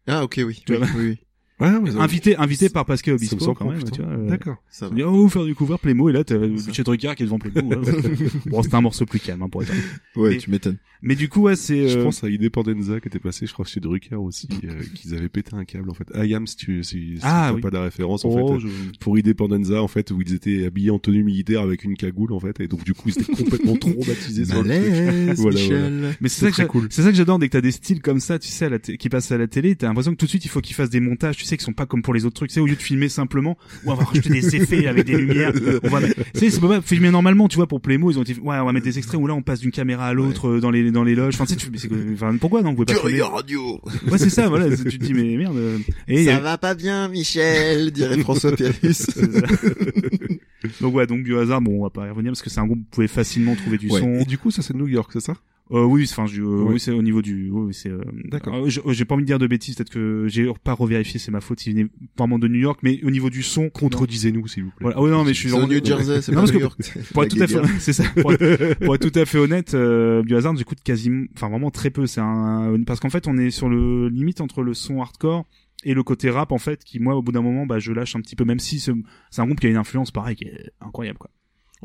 [0.07, 0.63] Ah, ok, oui.
[0.65, 0.87] Tu oui, vois.
[0.97, 1.17] oui, oui.
[1.59, 4.11] Ouais, ouais, Invité, invité par Pascal Obispo quand même, tu vois.
[4.11, 4.55] euh, D'accord.
[4.69, 4.95] Ça va.
[4.95, 7.69] dit, oh, faire du cover Playmo, et là, t'as Michel Drucker qui est devant Playmo.
[7.69, 8.15] ouais, ouais.
[8.47, 9.83] bon, c'était un morceau plus calme, hein, pour être honnête.
[10.15, 10.77] Ouais, Mais- tu m'étonnes.
[11.05, 13.65] Mais du coup, ouais, c'est, Je euh, pense à Independenza qui était passé, je crois,
[13.65, 16.07] chez Drucker aussi, euh, qu'ils avaient pété un câble, en fait.
[16.15, 17.59] Ayam, si tu, si, si Ah, oui.
[17.59, 18.67] pas la référence, en oh, fait.
[18.67, 22.31] je- Pour Independenza, en fait, où ils étaient habillés en tenue militaire avec une cagoule,
[22.31, 24.63] en fait, et donc, du coup, ils étaient complètement traumatisés sur.
[24.63, 26.15] Malaise, Voilà, Michel.
[26.21, 26.87] Mais c'est ça, que cool.
[26.89, 28.79] c'est ça que j'adore dès que t'as des styles comme ça, tu sais, à la
[28.79, 30.75] t- qui passent à la télé, t'as l'impression que tout de suite il faut qu'ils
[30.75, 32.65] fassent des montages, tu sais, qui sont pas comme pour les autres trucs, sais, au
[32.65, 35.51] lieu de filmer simplement, ou on va rajouter des effets avec des lumières,
[35.83, 35.99] on va,
[36.33, 38.71] sais, c'est pas filmer normalement, tu vois, pour Playmo, ils ont été, ouais, on va
[38.73, 41.03] mettre des extraits où là on passe d'une caméra à l'autre euh, dans les dans
[41.03, 43.79] les loges, enfin, tu sais, tu c'est enfin, pourquoi non, vous pouvez pas filmer radio.
[44.11, 45.57] Ouais, c'est ça, voilà, c'est- tu te dis mais merde.
[45.57, 45.77] euh.
[46.07, 49.07] Et Ça a- va pas bien, Michel, dirait François Pérus.
[50.81, 52.79] donc ouais, donc Biohazard, bon, on va pas y revenir parce que c'est un groupe
[52.79, 53.99] où vous pouvez facilement trouver du Ouais.
[53.99, 54.13] son.
[54.15, 55.33] Et du coup, ça, c'est New York, c'est ça?
[55.73, 57.89] Euh, oui, enfin, je, euh, oui, c'est au niveau du, oui, c'est.
[57.89, 58.53] euh, D'accord.
[58.55, 61.31] euh, je- J'ai pas envie de dire de bêtises, peut-être que j'ai pas revérifié, c'est
[61.31, 61.65] ma faute.
[61.65, 64.77] Il venait vraiment de New York, mais au niveau du son, Contredisez-nous, s'il vous plaît.
[64.81, 64.97] Voilà.
[64.99, 66.63] Ah oui, non, mais je suis C'est New Jersey, c'est Non, pas parce New que-
[66.63, 66.79] York.
[67.13, 68.03] pour être tout à fait, c'est ça.
[68.21, 71.89] Pour être, pour être tout à fait honnête, euh, Biohazard, j'écoute quasiment, enfin vraiment très
[71.89, 72.05] peu.
[72.05, 75.45] C'est un, parce qu'en fait, on est sur le limite entre le son hardcore
[75.85, 78.15] et le côté rap, en fait, qui moi, au bout d'un moment, bah, je lâche
[78.15, 78.93] un petit peu, même si c'est
[79.31, 81.29] c'est un groupe qui a une influence pareil, qui est incroyable, quoi.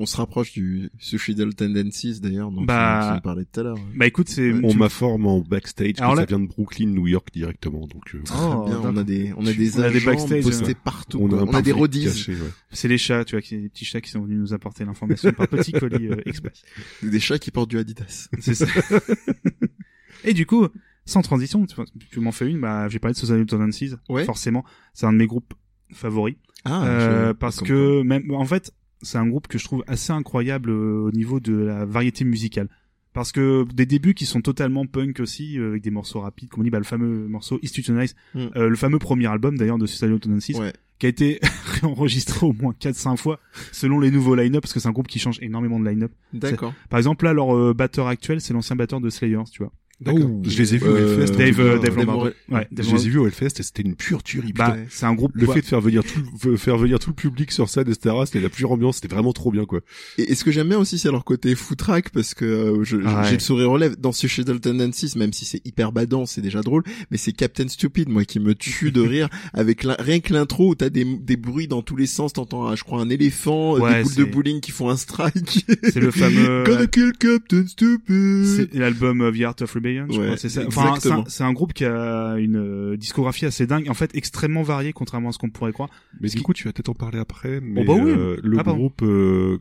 [0.01, 3.78] On se rapproche du Suicidal Tendencies, d'ailleurs, dont Bah- parlais tout à l'heure.
[3.96, 6.86] Bah écoute, c'est, On tu- m'informe en backstage que Alors là- ça vient de Brooklyn,
[6.86, 9.82] New York directement, donc euh, Très Oh, bien, on a des, on a des On
[9.82, 11.18] a des agents backstage, postés partout.
[11.20, 12.34] on a, On des ouais.
[12.70, 15.32] c'est les chats, tu vois, qui, des petits chats qui sont venus nous apporter l'information
[15.32, 16.62] par petit colis euh, express.
[17.03, 18.28] des chats qui portent du Adidas.
[18.38, 18.66] C'est ça.
[20.24, 20.66] Et du coup,
[21.07, 21.74] sans transition, tu,
[22.11, 23.94] tu m'en fais une, bah, j'ai parlé de Susan Tendencies.
[24.09, 24.24] Ouais.
[24.24, 25.55] Forcément, c'est un de mes groupes
[25.92, 26.36] favoris.
[26.64, 28.72] Ah, Euh, je- parce que même, en fait,
[29.03, 32.68] c'est un groupe que je trouve assez incroyable euh, au niveau de la variété musicale.
[33.14, 36.61] Parce que des débuts qui sont totalement punk aussi, euh, avec des morceaux rapides, comme
[36.61, 38.38] on dit, bah, le fameux morceau Institutionalized, Mm.
[38.57, 40.55] euh, le fameux premier album d'ailleurs de Suicidal Tendencies.
[40.57, 40.72] Ouais.
[40.99, 41.38] qui a été
[41.80, 43.38] réenregistré au moins 4-5 fois
[43.72, 46.12] selon les nouveaux line-up, parce que c'est un groupe qui change énormément de line-up.
[46.32, 46.74] D'accord.
[46.90, 49.72] Par exemple, là, leur euh, batteur actuel, c'est l'ancien batteur de Slayer, tu vois.
[50.01, 50.30] D'accord.
[50.30, 51.34] Oh, je les ai vus au euh, Hellfest.
[51.34, 51.72] en Dave, tout euh.
[51.74, 52.30] Dave Dave Lombardo.
[52.51, 54.53] Ouais, Je les ai vus au Hellfest et c'était une pure tuerie.
[54.53, 55.32] Bah, c'est un groupe.
[55.34, 55.55] le ouais.
[55.55, 58.40] fait de faire venir tout, le- faire venir tout le public sur scène, etc., c'était
[58.40, 59.80] la pure ambiance, c'était vraiment trop bien, quoi.
[60.18, 63.22] Et, et ce que j'aime bien aussi, c'est leur côté footrack, parce que euh, Ah
[63.24, 63.32] j'ai ouais.
[63.34, 63.96] le sourire aux lèvres.
[63.99, 68.09] Dans Suicidal Tendencies, même si c'est hyper badant, c'est déjà drôle, mais c'est Captain Stupid,
[68.09, 71.66] moi, qui me tue de rire, avec rien que l'intro où t'as des, des bruits
[71.66, 74.61] dans tous les sens, t'entends, ah, je crois, un éléphant, Ouais, des boules de bowling
[74.61, 75.66] qui font un strike.
[75.82, 76.62] C'est le fameux.
[76.64, 78.44] Gonna kill Captain Stupid.
[78.44, 80.36] C'est l'album The Art of Rebellion, je Ouais, crois.
[80.36, 80.62] C'est ça.
[80.66, 81.49] Enfin, c'est exactement.
[81.49, 85.32] un, groupe qui a une euh, discographie assez dingue, en fait extrêmement variée, contrairement à
[85.32, 85.89] ce qu'on pourrait croire.
[86.20, 88.11] Mais du coup, tu vas peut-être en parler après, mais bah oui.
[88.11, 89.59] euh, le Ah, groupe euh,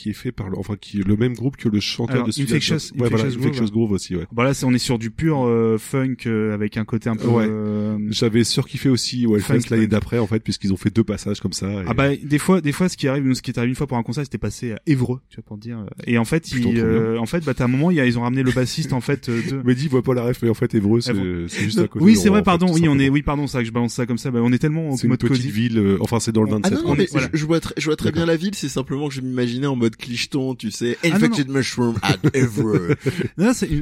[0.00, 2.26] qui est fait par, le, enfin, qui est le même groupe que le chanteur Alors,
[2.26, 3.46] de Suicide Infectious- ouais, voilà, Infectious Groove.
[3.50, 4.24] Infectious Groove aussi, ouais.
[4.32, 7.16] Bon là, c'est- on est sur du pur euh, funk euh, avec un côté un
[7.16, 7.26] peu.
[7.28, 7.46] Ouais.
[7.48, 11.04] euh, J'avais surkiffé aussi au Hellfest Funk, l'année d'après, en fait, puisqu'ils ont fait deux
[11.04, 11.68] passages comme ça.
[11.70, 13.70] et- Ah bah des fois, des fois, ce qui arrive, nous, ce qui est arrivé
[13.70, 15.84] une fois pour un concert, c'était passé à Évreux, tu vois pour te dire.
[16.06, 18.18] Et en fait, ils, euh, en fait, bah t'as un moment, il y a, ils
[18.18, 19.60] ont ramené le bassiste en fait euh, de.
[19.64, 21.14] Mais dis, voit pas la ref, mais en fait, Évreux, c'est
[21.60, 22.04] juste à côté.
[22.04, 22.72] oui, c'est vrai, pardon.
[22.72, 24.30] Oui, on est, oui, pardon, c'est vrai que je balance ça comme ça.
[24.30, 26.50] Bah, on est tellement en C'est une mode petite ville, euh, enfin, c'est dans le
[26.50, 26.78] 27.
[26.86, 29.66] Ah je, vois très, je vois très bien la ville, c'est simplement que je m'imaginais
[29.66, 32.98] en mode clicheton, tu sais, Ah, non, infected mushroom at Everett.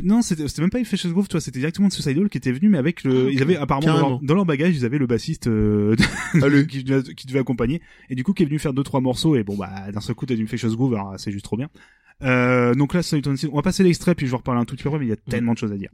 [0.05, 2.69] Non, c'était, même pas Infectious Groove, toi, c'était directement de Suicide Hall qui était venu,
[2.69, 4.21] mais avec le, ils avaient apparemment dans leur, Carrément.
[4.23, 5.97] dans leur bagage, ils avaient le bassiste euh,
[6.69, 7.81] qui, devait, qui devait accompagner,
[8.11, 10.15] et du coup qui est venu faire deux trois morceaux, et bon bah d'un seul
[10.15, 11.69] coup t'as du Infectious Groove, alors c'est juste trop bien.
[12.23, 13.01] Euh, donc là,
[13.53, 15.11] on va passer l'extrait, puis je vais reparler un tout petit peu après, mais il
[15.11, 15.91] y a tellement de choses à dire.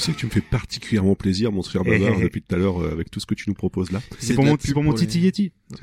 [0.00, 2.80] Tu sais que tu me fais particulièrement plaisir, mon Eh, Bavard, depuis tout à l'heure,
[2.80, 4.00] euh, avec tout ce que tu nous proposes là.
[4.18, 5.52] C'est pour mon, c'est pour mon Titi Yeti.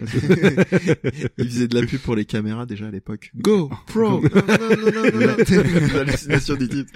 [1.37, 3.31] Il faisait de la pub pour les caméras déjà à l'époque.
[3.35, 4.21] Go, pro.
[4.21, 5.37] non, non, non, non, non, non.
[5.93, 6.91] L'hallucination du titre.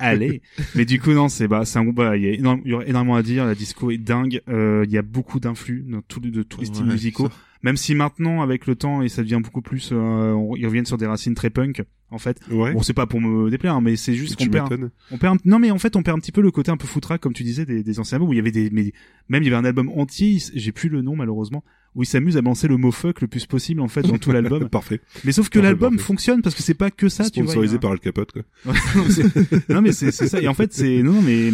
[0.00, 0.42] Allez.
[0.74, 3.22] Mais du coup, non, c'est, bah, c'est un groupe, bah, il y a énormément à
[3.22, 6.42] dire, la disco est dingue, euh, il y a beaucoup d'influx dans tous les, de
[6.42, 7.28] tous les styles musicaux.
[7.64, 9.96] Même si maintenant, avec le temps, et ça devient beaucoup plus, euh,
[10.32, 12.38] on- ils reviennent sur des racines très punk, en fait.
[12.50, 12.72] Ouais.
[12.74, 15.40] Bon, c'est pas pour me déplaire, hein, mais c'est juste qu'on perd, on perd, un-
[15.50, 17.32] non, mais en fait, on perd un petit peu le côté un peu footrack, comme
[17.32, 18.92] tu disais, des, des anciens albums où il y avait des, mais
[19.30, 22.36] même il y avait un album entier, j'ai plus le nom malheureusement, où il s'amuse
[22.36, 24.68] à balancer le mot fuck le plus possible en fait dans tout l'album.
[24.68, 25.00] Parfait.
[25.24, 27.50] Mais sauf que l'album fonctionne parce que c'est pas que ça, tu vois.
[27.50, 28.42] a Sponsorisé par Al Capote, quoi.
[29.68, 30.40] Non, mais c'est ça.
[30.40, 31.52] Et en fait, c'est non, mais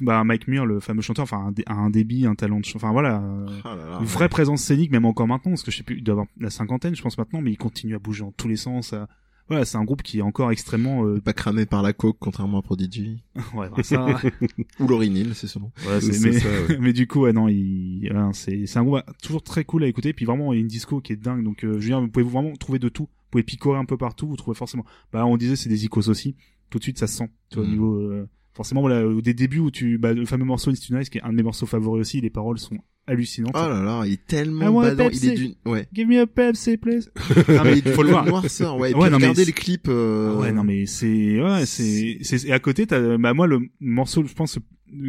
[0.00, 2.76] bah Mike Muir, le fameux chanteur, enfin un, dé- un débit, un talent de, ch-
[2.76, 3.20] enfin voilà,
[3.64, 6.04] là là, une vraie présence scénique, même encore maintenant, parce que je sais plus, il
[6.04, 8.56] doit avoir la cinquantaine, je pense maintenant, mais il continue à bouger dans tous les
[8.56, 8.92] sens.
[8.92, 9.08] à-
[9.52, 11.04] Voilà, c'est un groupe qui est encore extrêmement.
[11.06, 11.20] Euh...
[11.20, 13.22] Pas cramé par la coke, contrairement à Prodigy.
[13.54, 14.06] ouais, bah, ça.
[14.80, 15.72] Ou Laurie Neal, c'est son nom.
[15.84, 16.78] voilà, c'est- mais, ça, ouais.
[16.80, 19.84] mais du coup, ouais, non, il, ouais, c'est c'est un groupe euh, toujours très cool
[19.84, 20.12] à écouter.
[20.12, 21.44] Puis vraiment, il y a une disco qui est dingue.
[21.44, 23.04] Donc, euh, dire, vous pouvez vraiment trouver de tout.
[23.04, 24.26] Vous pouvez picorer un peu partout.
[24.28, 24.84] Vous trouvez forcément.
[25.12, 26.34] Bah, on disait, c'est des icos aussi.
[26.70, 27.30] Tout de suite, ça se sent.
[27.50, 27.70] Tu vois, au Mm.
[27.72, 27.94] niveau.
[28.00, 31.22] euh, Forcément, voilà, au des débuts où tu, bah, le fameux morceau Nice, qui est
[31.22, 32.76] un de mes morceaux favoris aussi, les paroles sont
[33.06, 33.52] hallucinantes.
[33.54, 34.92] Oh là là, il est I tellement a.
[34.92, 35.86] Il est d'une, ouais.
[35.92, 37.10] Give me a Pepsi, please.
[37.48, 38.24] Ah, mais il Faut le voir.
[38.26, 38.92] noirceur, ouais.
[38.92, 40.32] Et Ouais, puis non, mais regardez c'est- le clip, euh...
[40.34, 43.60] Ah ouais, non, mais c'est, ouais, c'est, c'est, et à côté, t'as, bah, moi, le
[43.80, 44.58] morceau, je pense,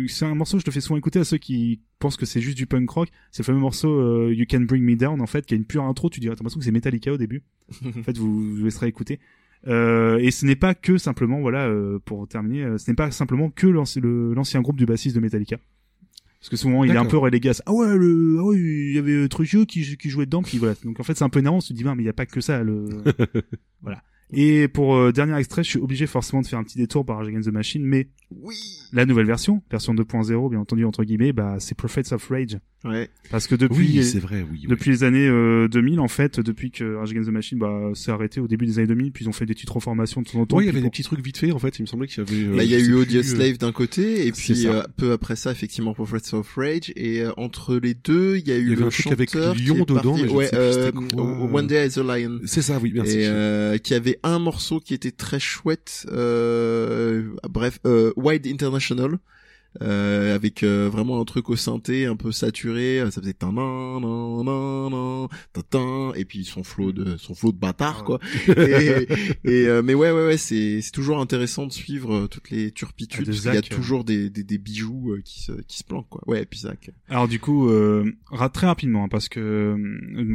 [0.08, 2.42] c'est un morceau que je te fais souvent écouter à ceux qui pensent que c'est
[2.42, 3.10] juste du punk rock.
[3.32, 5.66] C'est le fameux morceau euh, You Can Bring Me Down, en fait, qui a une
[5.66, 6.10] pure intro.
[6.10, 7.44] Tu dirais, t'as l'impression que c'est Metallica au début.
[7.86, 9.20] en fait, vous, vous laisserez écouter.
[9.68, 13.12] Euh, et ce n'est pas que simplement, voilà, euh, pour terminer, euh, ce n'est pas
[13.12, 15.58] simplement que l'ancien groupe du bassiste de Metallica.
[16.44, 17.64] Parce que souvent, il est un peu relégué à ça.
[17.66, 20.58] Ah ouais, le, ah ouais, il y avait euh, Trujillo qui, qui jouait dedans, puis
[20.58, 20.76] voilà.
[20.84, 22.14] Donc en fait, c'est un peu énervant, on se dit, ben, mais il n'y a
[22.14, 22.90] pas que ça, le,
[23.82, 24.04] voilà.
[24.34, 27.18] Et pour euh, dernier extrait, je suis obligé forcément de faire un petit détour par
[27.18, 28.56] Rage Against the Machine, mais Oui.
[28.92, 33.10] la nouvelle version, version 2.0, bien entendu entre guillemets, bah c'est Prophets of Rage, Ouais.
[33.32, 34.60] parce que depuis Oui, c'est vrai, oui.
[34.64, 34.68] oui.
[34.68, 38.12] depuis les années euh, 2000 en fait, depuis que Rage Against the Machine bah s'est
[38.12, 40.40] arrêté au début des années 2000, puis ils ont fait des petites reformations de temps
[40.40, 40.58] en temps.
[40.58, 41.78] Ouais, il y avait des petits trucs vite fait, en fait.
[41.80, 42.44] Il me semblait qu'il y avait.
[42.46, 45.12] euh, Là, il y a eu Audio euh, Slave d'un côté, et puis euh, peu
[45.14, 48.64] après ça, effectivement, Prophets of Rage, et euh, entre les deux, il y a eu
[48.64, 50.74] Il y avait le un truc avec lion dedans, parti- mais je ouais, sais plus
[50.74, 51.52] c'était euh, quoi.
[51.54, 52.40] One Day as a Lion.
[52.46, 53.20] C'est ça, oui, merci.
[53.20, 59.18] et euh, qui avait un morceau qui était très chouette euh, bref euh, Wide International
[59.82, 63.54] euh, avec euh, vraiment un truc au synthé un peu saturé euh, ça faisait tan
[63.54, 65.28] nan nan nan
[65.70, 68.20] tan, et puis son flow de son flow de bâtard quoi.
[68.48, 69.08] et,
[69.44, 72.72] et, euh, mais ouais ouais ouais c'est c'est toujours intéressant de suivre euh, toutes les
[72.72, 73.62] turpitudes Ah, parce qu'il y a euh.
[73.76, 76.22] toujours des, des des bijoux qui se qui se planquent quoi.
[76.28, 76.92] Ouais et puis Zach.
[77.10, 78.12] Alors du coup, euh,
[78.54, 79.76] très rapidement, hein, parce que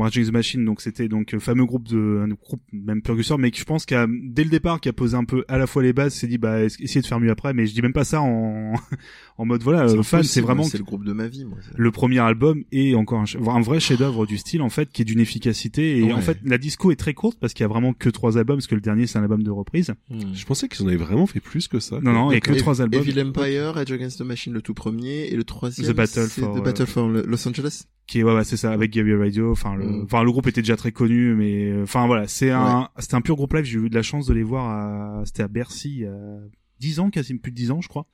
[0.05, 3.51] Against the Machine, donc c'était donc le fameux groupe de un groupe même précurseur, mais
[3.51, 5.82] qui je pense qu'à dès le départ qui a posé un peu à la fois
[5.82, 7.93] les bases, s'est dit bah es- essayez de faire mieux après, mais je dis même
[7.93, 8.72] pas ça en
[9.39, 11.57] en mode voilà euh, fan c'est vraiment c'est le groupe de ma vie moi.
[11.76, 15.05] le premier album est encore un, un vrai chef-d'œuvre du style en fait qui est
[15.05, 16.12] d'une efficacité et Ouais.
[16.12, 18.57] en fait la disco est très courte parce qu'il y a vraiment que trois albums
[18.57, 21.26] parce que le dernier c'est un album de reprise Je pensais qu'ils en avaient vraiment
[21.26, 22.01] fait plus que ça.
[22.03, 24.61] non non il y a que trois albums Evil Empire, Edge Against the Machine le
[24.62, 27.84] tout premier et le troisième The Battle c'est for, The euh, Battle for Los Angeles.
[28.09, 30.03] qui est ouais, ouais c'est ça avec Gabby Radio enfin le Mm.
[30.05, 33.20] enfin le groupe était déjà très connu mais euh, enfin voilà c'est un c'était un
[33.20, 35.91] pur groupe live j'ai eu de la chance de les voir à c'était à Bercy
[35.99, 36.39] il y a
[36.80, 38.07] 10 ans quasiment plus de 10 ans je crois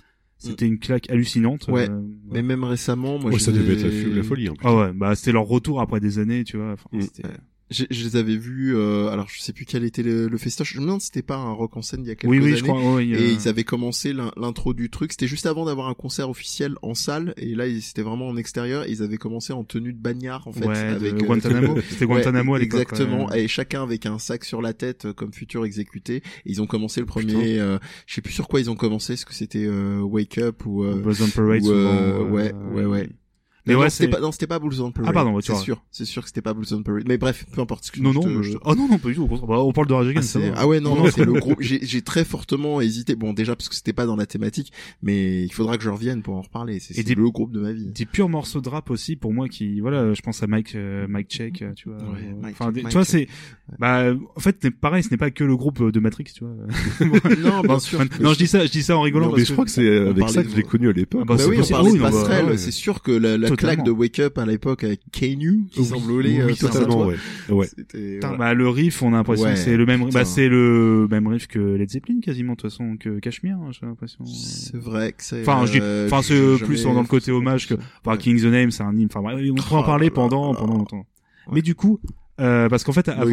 [0.51, 1.67] c'était une claque hallucinante.
[1.69, 1.89] Ouais.
[1.91, 2.01] euh,
[2.33, 4.49] Mais même récemment, moi Ouais, je ça devait ai- être la, folie.
[4.49, 4.67] En plus.
[4.67, 7.01] ah ouais bah c'était leur retour après des années tu vois enfin, Mm.
[7.71, 10.75] Je, je les avais vus, euh, alors je sais plus quel était le, le festoche.
[10.75, 12.39] Je me demande si c'était pas un rock en scène il y a quelques oui
[12.39, 12.57] oui années.
[12.59, 15.13] je crois a- Et ils avaient commencé l'in- l'intro du truc.
[15.13, 17.33] C'était juste avant d'avoir un concert officiel en salle.
[17.39, 18.85] Et là, c'était vraiment en extérieur.
[18.85, 20.67] Et ils avaient commencé en tenue de bagnard, en fait.
[20.67, 23.27] ouais, de avec, euh, Guantanamo c'était Guantanamo Ouais, à l'époque Exactement.
[23.31, 23.45] ouais.
[23.45, 26.17] Et chacun avec un sac sur la tête, euh, comme futur exécuté.
[26.17, 29.15] Et ils ont commencé le premier, euh, je sais plus sur quoi ils ont commencé.
[29.15, 30.85] Est-ce que c'était euh, Wake Up ou...
[30.85, 30.97] Euh,
[31.35, 33.09] Parade ou, souvent, ouais, ouais, ouais.
[33.67, 35.11] Mais non, ouais c'était pas, non, c'était pas Bulls on Parade.
[35.11, 35.83] Ah, pardon, c'est sûr.
[35.91, 37.05] C'est sûr que c'était pas Bulls on Parade.
[37.07, 37.91] Mais bref, peu importe.
[37.99, 39.49] non non te- je oh non non pas du tout au contraire.
[39.49, 40.53] Bah, on parle de Rage Ah, Against va.
[40.57, 43.69] ah ouais non, Non, c'est le groupe j'ai j'ai très fortement hésité bon déjà parce
[43.69, 46.79] que c'était pas dans la thématique mais il faudra que je revienne pour en reparler
[46.81, 49.49] c'est des- le groupe de ma vie des purs morceaux de rap aussi pour moi
[49.49, 52.57] qui voilà je pense à Mike euh, Mike Check euh, tu vois Ouais, euh, Mike
[52.59, 53.29] enfin Check, des- Mike tu vois c'est
[53.79, 56.55] bah en fait pareil ce n'est pas que le groupe euh, de Matrix tu vois
[57.41, 59.45] non bien Bon, sûr enfin, non je dis ça je dis ça en rigolant mais
[59.45, 61.21] je crois que c'est on avec ça que je l'ai connu à l'époque.
[61.23, 63.39] Ah bah, bah oui on parlait Ah de passerelle c'est sûr que la.
[63.57, 67.17] Claque de Wake Up à l'époque avec Kanu qui Oui, s'envolait oui, euh, totalement, ouais.
[67.49, 67.69] Ouais.
[67.77, 68.37] Putain, voilà.
[68.37, 70.19] bah le riff on a l'impression Ouais, que c'est le même putain.
[70.21, 73.71] bah c'est le même riff que Led Zeppelin quasiment de toute façon que Cashmere hein,
[73.73, 77.07] j'ai l'impression c'est vrai que c'est Enfin, je dis- euh, enfin, c'est plus dans le
[77.07, 78.19] côté hommage que- enfin Ouais.
[78.19, 80.73] King the Name c'est un hymne enfin bref, on pourrait en Oh parler pendant pendant
[80.73, 80.79] là.
[80.79, 81.07] longtemps
[81.53, 82.01] mais du coup
[82.41, 83.31] euh, parce qu'en fait avant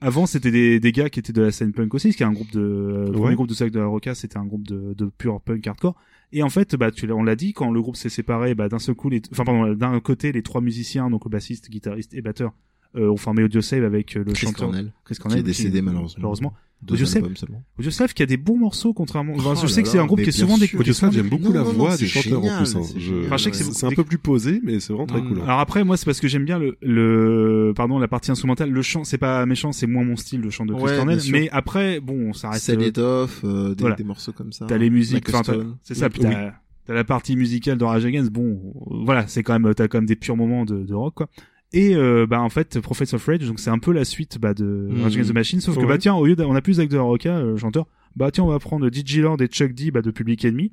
[0.00, 2.26] Avant, c'était des, des gars qui étaient de la scène punk aussi, ce qui est
[2.26, 4.94] un groupe de, le premier groupe de sac de la Roca, c'était un groupe de,
[4.94, 5.94] de pure punk hardcore.
[6.32, 8.68] Et en fait, bah, tu l'as- on l'a dit, quand le groupe s'est séparé, bah,
[8.68, 12.12] d'un seul coup, les, enfin, pardon, d'un côté, les trois musiciens, donc le bassiste, guitariste
[12.14, 12.52] et batteur,
[12.96, 15.42] euh, ont formé Audio Save avec euh, le Chris chanteur Cornell Chris qui Cornell, est
[15.42, 16.54] décédé malheureusement malheureusement.
[16.82, 19.58] deux Audio Slave albums seulement Audio Slave qui a des bons morceaux, contrairement, enfin, Oh
[19.60, 20.60] je sais que c'est un groupe qui est souvent sûr.
[20.60, 20.80] découvert.
[20.80, 22.76] Audio Slave, j'aime beaucoup Non, la non, voix du chanteur en plus.
[22.76, 22.82] hein.
[22.84, 23.26] c'est Je-.
[23.26, 25.38] Enfin, je sais que c'est- C'est un peu plus posé, mais c'est vraiment très cool.
[25.40, 25.44] hein.
[25.44, 28.70] Alors après, moi, c'est parce que j'aime bien le, le, pardon, la partie instrumentale.
[28.70, 31.20] Le chant, c'est pas méchant, c'est moins mon style, le chant de Chris Ouais, Cornell.
[31.30, 32.64] Mais après, bon, ça reste.
[32.64, 33.96] Sell euh, It Off euh, des, voilà.
[33.96, 35.76] des morceaux comme ça T'as les musiques, enfin, t'as- Blackstone.
[35.82, 36.08] c'est ça.
[36.10, 36.52] Puis t'as,
[36.94, 38.30] la partie musicale de Rage Against.
[38.30, 41.28] Bon, voilà, c'est quand même, t'as quand même des purs moments de, de rock, quoi.
[41.72, 44.54] Et euh, bah en fait, Prophets of Rage, donc c'est un peu la suite bah,
[44.54, 44.88] de.
[45.02, 45.86] Rage Against the Machine, sauf que Ouais.
[45.86, 48.44] bah tiens, au lieu on a plus avec de la Roca, euh, chanteur, bah tiens,
[48.44, 50.72] on va prendre DJ Lord et Chuck D bah, de Public Enemy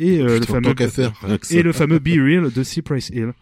[0.00, 0.74] et euh, le fameux
[1.50, 3.32] et le fameux Be Real de Cypress Hill.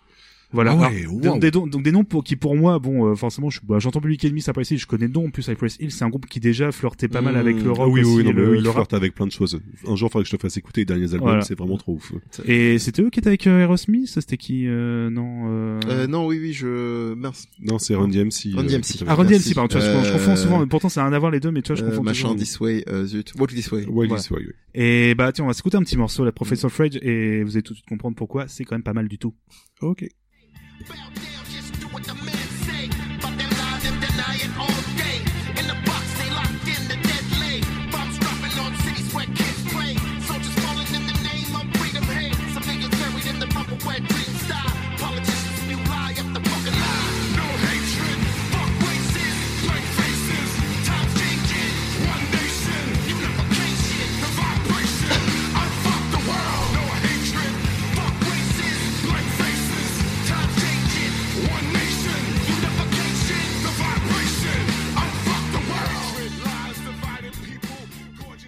[0.52, 0.72] Voilà.
[0.72, 1.20] Ah ouais, Alors, wow.
[1.20, 3.78] donc, des, noms- donc des noms pour, qui pour moi, bon, euh, forcément, je, bah,
[3.78, 5.26] j'entends Public Enemy, Cypress Hill, je connais le nom.
[5.26, 7.38] En plus, Cypress Hill, c'est un groupe qui déjà flirtait pas mal Mmh.
[7.38, 8.74] avec le Ah rock oui, aussi, oui, non, et le, oui, le il rap.
[8.74, 9.60] flirte avec plein de choses.
[9.86, 11.40] Un jour, il faudrait que je te fasse écouter les derniers albums, Voilà.
[11.42, 12.12] c'est vraiment trop ouf.
[12.44, 15.44] Et c'était eux qui étaient avec euh, Aerosmith, ça, c'était qui euh, Non.
[15.46, 15.80] Euh...
[15.88, 17.14] Euh, non, oui, oui, je...
[17.14, 17.46] Mince.
[17.62, 18.54] Non, c'est Run DMC.
[18.54, 18.82] Run euh, DMC.
[18.82, 19.24] qui Ah, Run.
[19.24, 21.40] DMC, pardon, tu vois, je- je, confonds souvent, pourtant ça n'a rien à voir les
[21.40, 22.34] deux, mais tu vois, je Euh, confonds machin.
[22.36, 23.32] This Way, euh, zut.
[23.38, 23.86] Walk This Way.
[24.18, 24.52] C'est vrai, oui.
[24.74, 27.52] Et bah, tiens, on va s'écouter un petit morceau, la Prophets of Rage, et vous
[27.56, 29.34] allez tout de suite comprendre pourquoi, c'est quand même pas mal du tout.
[29.80, 30.06] Ok.
[30.88, 31.41] Bow down,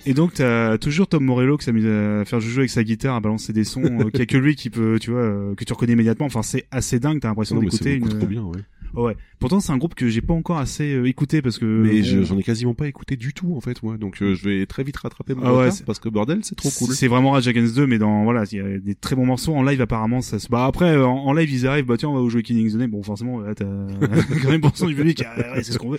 [0.06, 3.20] Et donc t'as toujours Tom Morello qui s'amuse à faire joujou avec sa guitare, à
[3.20, 5.64] balancer des sons, euh, qu'il y a que lui qui peut, tu vois, euh, que
[5.64, 6.26] tu reconnais immédiatement.
[6.26, 7.20] Enfin, c'est assez dingue.
[7.20, 8.08] T'as l'impression d'écouter une.
[8.08, 8.60] trop bien, ouais.
[8.94, 9.16] Ouais.
[9.38, 11.64] Pourtant, c'est un groupe que j'ai pas encore assez euh, écouté parce que.
[11.64, 13.96] Mais je- j'en ai quasiment pas écouté du tout, en fait, moi.
[13.98, 16.70] Donc, euh, je vais très vite rattraper mon Ah ouais, parce que bordel, c'est trop
[16.78, 16.94] cool.
[16.94, 19.54] C'est vraiment Rage Against 2, mais dans voilà, il y a des très bons morceaux
[19.54, 20.20] en live apparemment.
[20.22, 20.48] Ça se...
[20.48, 22.76] Bah après, euh, en, en live ils arrivent, bah tiens, on va jouer Killing the
[22.76, 22.90] Name.
[22.90, 25.98] Bon, forcément, là, t'as 80% du public, ah, ouais, c'est ce qu'on veut.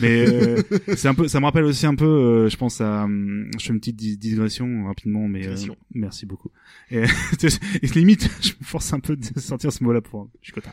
[0.00, 0.62] Mais euh,
[0.96, 3.64] c'est un peu, ça me rappelle aussi un peu, euh, je pense à, hum, je
[3.66, 5.50] fais une petite digression rapidement, mais euh,
[5.94, 6.50] merci beaucoup.
[6.90, 7.02] Et,
[7.82, 10.70] et limite, je me force un peu de sortir ce mot-là pour, je suis content.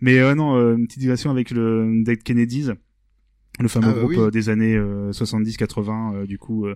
[0.00, 2.70] Mais euh, non, euh, une petite digression avec le Dead Kennedys,
[3.60, 4.18] le fameux Ah bah groupe oui.
[4.18, 6.66] euh, des années 70-80, euh, du coup.
[6.66, 6.74] euh,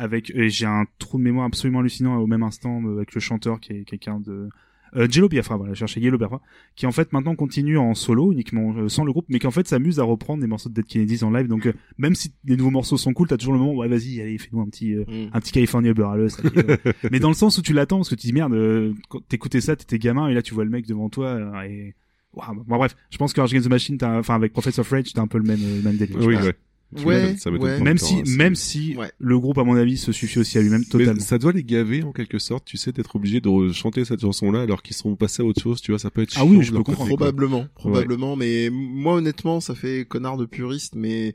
[0.00, 3.20] avec et j'ai un trou de mémoire absolument hallucinant au même instant euh, avec le
[3.20, 4.48] chanteur qui est quelqu'un de
[4.96, 6.40] euh, Jello Biafra, voilà, je cherchais Yellow Biafra,
[6.76, 9.50] qui en fait maintenant continue en solo, uniquement euh, sans le groupe, mais qui en
[9.50, 11.48] fait s'amuse à reprendre des morceaux de Dead Kennedys en live.
[11.48, 14.20] Donc euh, même si les nouveaux morceaux sont cool, t'as toujours le moment, ouais vas-y,
[14.20, 15.30] allez, fais-nous un petit euh, Mm.
[15.32, 16.28] un petit California euh.
[17.10, 19.60] mais dans le sens où tu l'attends, parce que tu dis merde, euh, quand t'écoutais
[19.60, 21.94] ça, t'étais gamin, et là tu vois le mec devant toi, euh, et
[22.34, 24.88] Waouh, bon, bref, je pense que Rage Against the Machine, t'as- enfin avec Prophet of
[24.90, 26.16] Rage, t'as un peu le même, euh, le même délire.
[26.20, 26.44] Oui, pense.
[26.44, 26.54] ouais.
[27.04, 27.58] Ouais, ça ouais.
[27.58, 29.12] pas Même si, hein, même si Ouais.
[29.18, 31.20] le groupe, à mon avis, se suffit aussi à lui-même Mais totalement.
[31.20, 34.62] ça doit les gaver en quelque sorte, tu sais, d'être obligé de chanter cette chanson-là
[34.62, 36.70] alors qu'ils sont passés à autre chose, tu vois, ça peut être Ah oui, je
[36.72, 37.08] peux comprendre.
[37.10, 37.16] quoi.
[37.18, 41.34] Probablement, probablement, mais moi honnêtement, ça fait connard de puriste, mais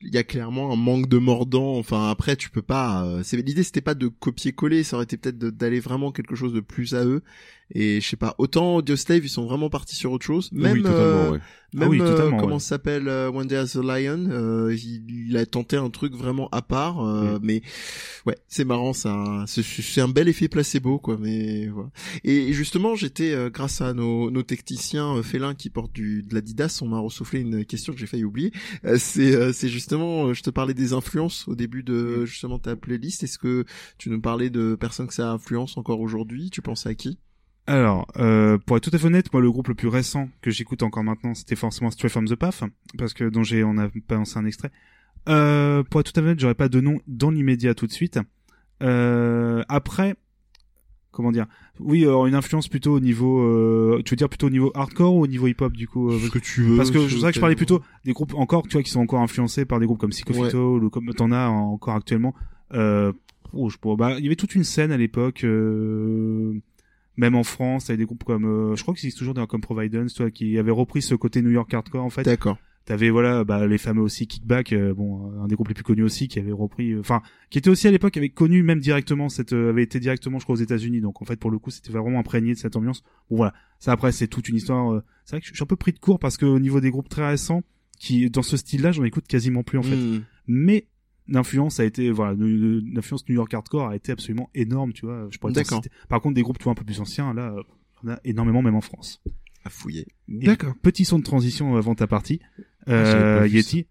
[0.00, 1.76] il y a clairement un manque de mordant.
[1.76, 3.04] Enfin, après, tu peux pas.
[3.06, 6.54] euh, c'est l'idée, c'était pas de copier-coller, ça aurait été peut-être d'aller vraiment quelque chose
[6.54, 7.22] de plus à eux.
[7.72, 10.50] Et je sais pas, autant Audioslave, ils sont vraiment partis sur autre chose.
[10.52, 11.40] Même, oui, totalement, euh, ouais.
[11.72, 12.60] même Ah oui, euh, totalement, comment ouais.
[12.60, 16.48] s'appelle euh, One Day as a Lion, euh, il, il a tenté un truc vraiment
[16.52, 17.62] à part, euh, mais
[18.26, 21.16] ouais, c'est marrant, ça, c'est un bel effet placebo, quoi.
[21.18, 21.88] Mais voilà.
[22.22, 26.34] Et justement, j'étais euh, grâce à nos, nos techniciens euh, félins qui portent du de
[26.34, 28.52] l'Adidas, on m'a ressoufflé une question que j'ai failli oublier.
[28.84, 32.58] Euh, c'est euh, c'est justement, euh, je te parlais des influences au début de justement
[32.58, 33.22] ta playlist.
[33.22, 33.64] Est-ce que
[33.96, 36.50] tu nous parlais de personnes que ça influence encore aujourd'hui?
[36.50, 37.18] Tu pensais à qui?
[37.66, 40.50] Alors, euh, pour être tout à fait honnête, moi, le groupe le plus récent que
[40.50, 42.62] j'écoute encore maintenant, c'était forcément Stray from the Path,
[42.98, 44.70] parce que dont j'ai, on a balancé un extrait.
[45.30, 47.92] Euh, pour être tout à fait honnête, j'aurais pas de nom dans l'immédiat tout de
[47.92, 48.18] suite.
[48.82, 50.14] Euh, après,
[51.10, 51.46] comment dire?
[51.80, 55.14] Oui, alors une influence plutôt au niveau, euh, tu veux dire plutôt au niveau hardcore
[55.14, 56.76] ou au niveau hip-hop du coup euh, Ce que tu veux.
[56.76, 59.00] Parce que c'est vrai que je parlais plutôt des groupes encore, tu vois, qui sont
[59.00, 62.34] encore influencés par des groupes comme Psychophyto ou comme t'en as encore actuellement.
[62.74, 63.12] Euh,
[63.54, 66.60] oh, je pourrais- bah, il y avait toute une scène à l'époque, euh,
[67.16, 69.60] même en France, t'avais des groupes comme, euh, je crois que c'est toujours des comme
[69.60, 72.22] Providence, toi, qui avaient repris ce côté New York hardcore en fait.
[72.24, 72.58] D'accord.
[72.86, 75.84] T'avais voilà, bah, les fameux aussi Kickback, euh, bon, euh, un des groupes les plus
[75.84, 78.80] connus aussi, qui avait repris, euh, enfin, qui était aussi à l'époque avait connu même
[78.80, 81.00] directement cette, euh, avait été directement, je crois, aux États-Unis.
[81.00, 83.02] Donc en fait, pour le coup, c'était vraiment imprégné de cette ambiance.
[83.30, 84.92] Bon voilà, ça après c'est toute une histoire.
[84.92, 86.80] euh, c'est vrai que je suis un peu pris de court parce que au niveau
[86.80, 87.62] des groupes très récents,
[87.98, 89.96] qui dans ce style-là, j'en écoute quasiment plus en fait.
[89.96, 90.20] Hmm.
[90.46, 90.86] Mais
[91.28, 95.28] l'influence a été, voilà, l'influence New York hardcore a été absolument énorme, tu vois.
[95.30, 95.52] Je pourrais.
[96.08, 97.62] Par contre, des groupes tu vois un peu plus anciens, là, euh,
[98.04, 99.22] on a énormément même en France.
[99.64, 100.06] À fouiller.
[100.28, 100.74] D'accord.
[100.82, 102.40] Petit son de transition avant ta partie.
[102.86, 103.86] Ah, Euh, Yeti,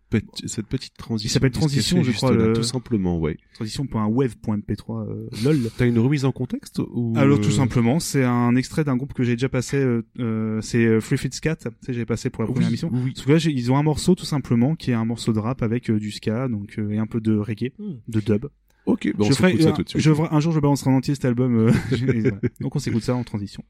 [0.46, 1.28] Cette petite transition.
[1.28, 3.38] Il s'appelle Transition, je crois, là, Tout simplement, ouais.
[3.56, 5.58] transition.wave.mp3 euh, lol.
[5.78, 9.14] T'as une remise en contexte ou Alors euh, tout simplement, c'est un extrait d'un groupe
[9.14, 12.44] que j'ai déjà passé, euh, euh, c'est Free Fits Cat, tu sais j'ai passé pour
[12.44, 12.90] la oui, première émission.
[12.94, 13.12] oui, oui.
[13.16, 15.64] Parce que là ils ont un morceau tout simplement qui est un morceau de rap
[15.64, 17.94] avec du ska donc et un peu de reggae, Hmm.
[18.08, 18.46] de dub.
[18.86, 20.02] Ok, bon, on je ferai s'écoute ça tout de suite.
[20.02, 21.72] je ferai- un jour je balancerai en entier cet album.
[22.60, 23.64] Donc on s'écoute ça en transition.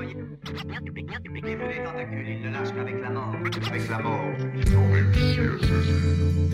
[0.00, 0.29] But yeah.
[0.42, 0.52] The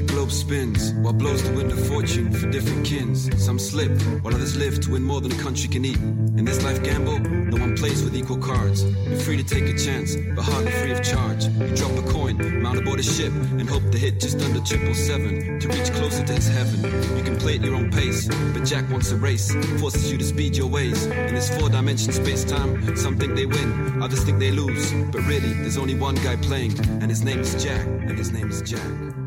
[0.07, 3.30] globe spins while blows the wind of fortune for different kins.
[3.43, 3.91] Some slip
[4.22, 5.99] while others live to win more than a country can eat.
[5.99, 8.82] In this life gamble, no one plays with equal cards.
[8.82, 11.45] You're free to take a chance, but hardly free of charge.
[11.45, 14.95] You drop a coin, mount aboard a ship, and hope to hit just under triple
[14.95, 16.82] seven to reach closer to his heaven.
[17.16, 20.24] You can play at your own pace, but Jack wants a race, forces you to
[20.24, 21.07] speed your ways.
[21.07, 24.93] In this four dimension space time, some think they win, others think they lose.
[25.12, 28.51] But really, there's only one guy playing, and his name is Jack, and his name
[28.51, 28.62] is.
[28.62, 29.26] Jack.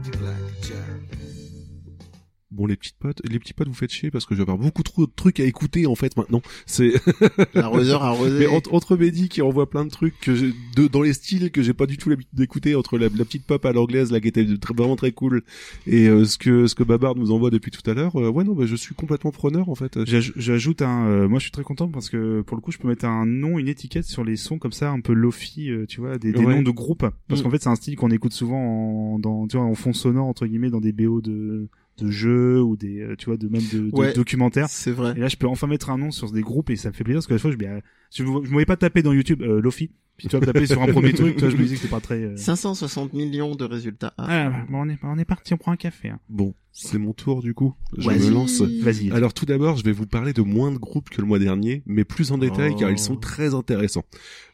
[2.60, 4.58] Bon, les petites potes, les petits potes, vous faites chier parce que je vais avoir
[4.58, 6.42] beaucoup trop de trucs à écouter en fait maintenant.
[6.66, 6.92] C'est
[7.54, 8.38] L'arroseur arrosé.
[8.40, 11.52] mais entre, entre Mehdi qui envoie plein de trucs que j'ai, de, dans les styles
[11.52, 14.20] que j'ai pas du tout l'habitude d'écouter, entre la, la petite pop à l'anglaise là
[14.20, 15.42] qui était très- vraiment très cool
[15.88, 18.44] et euh, ce que ce que Babar nous envoie depuis tout à l'heure, euh, ouais
[18.44, 20.04] non, bah, je suis complètement preneur en fait.
[20.06, 22.78] J'aj- J'ajoute un, euh, moi je suis très content parce que pour le coup je
[22.78, 25.86] peux mettre un nom, une étiquette sur les sons comme ça un peu lofi, euh,
[25.88, 26.56] tu vois, des, des Ouais.
[26.56, 27.06] noms de groupes.
[27.30, 27.44] Parce Mm.
[27.44, 30.26] qu'en fait c'est un style qu'on écoute souvent en, dans, tu vois, en fond sonore
[30.28, 31.70] entre guillemets dans des BO de
[32.04, 34.14] de jeux ou des, euh, tu vois, de même de, de Ouais.
[34.14, 34.68] documentaires.
[34.70, 35.14] C'est vrai.
[35.16, 37.04] Et là, je peux enfin mettre un nom sur des groupes et ça me fait
[37.04, 37.80] plaisir parce que la fois, je, me dis, ah,
[38.14, 39.92] je, pas taper dans YouTube euh, Lofi.
[40.18, 41.92] Puis tu vas taper sur un premier truc, tu vois, je me disais que c'était
[41.96, 42.22] pas très.
[42.22, 44.14] euh, 560 millions de résultats.
[44.18, 44.26] Ah.
[44.54, 46.10] Ah, bon, on est, on est parti, on prend un café.
[46.10, 46.20] Hein.
[46.28, 47.74] Bon, c'est mon tour du coup.
[47.98, 48.28] Je Vas-y.
[48.30, 48.62] me lance.
[48.62, 49.12] Vas-y.
[49.12, 51.84] Alors tout d'abord, je vais vous parler de moins de groupes que le mois dernier,
[51.86, 52.80] mais plus en détail Oh.
[52.80, 54.06] car ils sont très intéressants.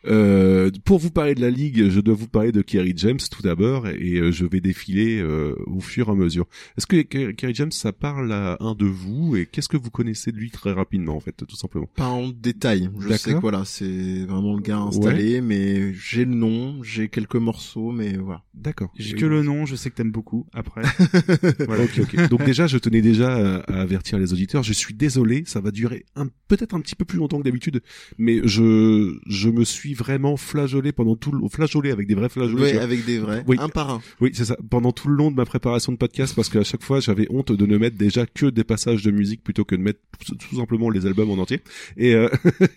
[0.08, 3.42] Euh, pour vous parler de la ligue, je dois vous parler de Kerry James tout
[3.42, 6.46] d'abord et euh, je vais défiler euh, au fur et à mesure.
[6.78, 9.90] Est-ce que Ke- Kerry James, ça parle à un de vous et qu'est-ce que vous
[9.90, 11.88] connaissez de lui très rapidement en fait, tout simplement?
[11.96, 12.90] Pas en détail.
[13.00, 13.18] Je D'accord.
[13.18, 17.92] sais que voilà, c'est vraiment le gars installé, mais j'ai le nom, j'ai quelques morceaux,
[17.92, 18.44] mais voilà.
[18.54, 18.92] D'accord.
[18.98, 20.46] J'ai que le nom, je sais que t'aimes beaucoup.
[20.54, 20.84] Après,
[21.68, 22.15] Voilà, ok, ok.
[22.30, 24.64] Donc déjà, je tenais déjà à, à avertir les auditeurs.
[24.64, 27.82] Je suis désolé, ça va durer un peut-être un petit peu plus longtemps que d'habitude,
[28.18, 32.40] mais je je me suis vraiment flageolé pendant tout le flageolé avec des vrais tu
[32.40, 32.68] vois.
[32.82, 33.44] avec des vrais.
[33.48, 33.58] Oui.
[33.60, 34.02] Un par un.
[34.20, 34.58] Oui, c'est ça.
[34.70, 37.52] Pendant tout le long de ma préparation de podcast, parce qu'à chaque fois, j'avais honte
[37.52, 40.56] de ne mettre déjà que des passages de musique plutôt que de mettre tout tout
[40.58, 41.62] simplement les albums en entier.
[41.98, 42.30] Et, euh,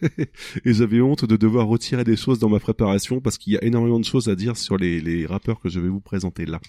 [0.65, 3.65] et j'avais honte de devoir retirer des choses dans ma préparation parce qu'il y a
[3.65, 6.61] énormément de choses à dire sur les, les rappeurs que je vais vous présenter là.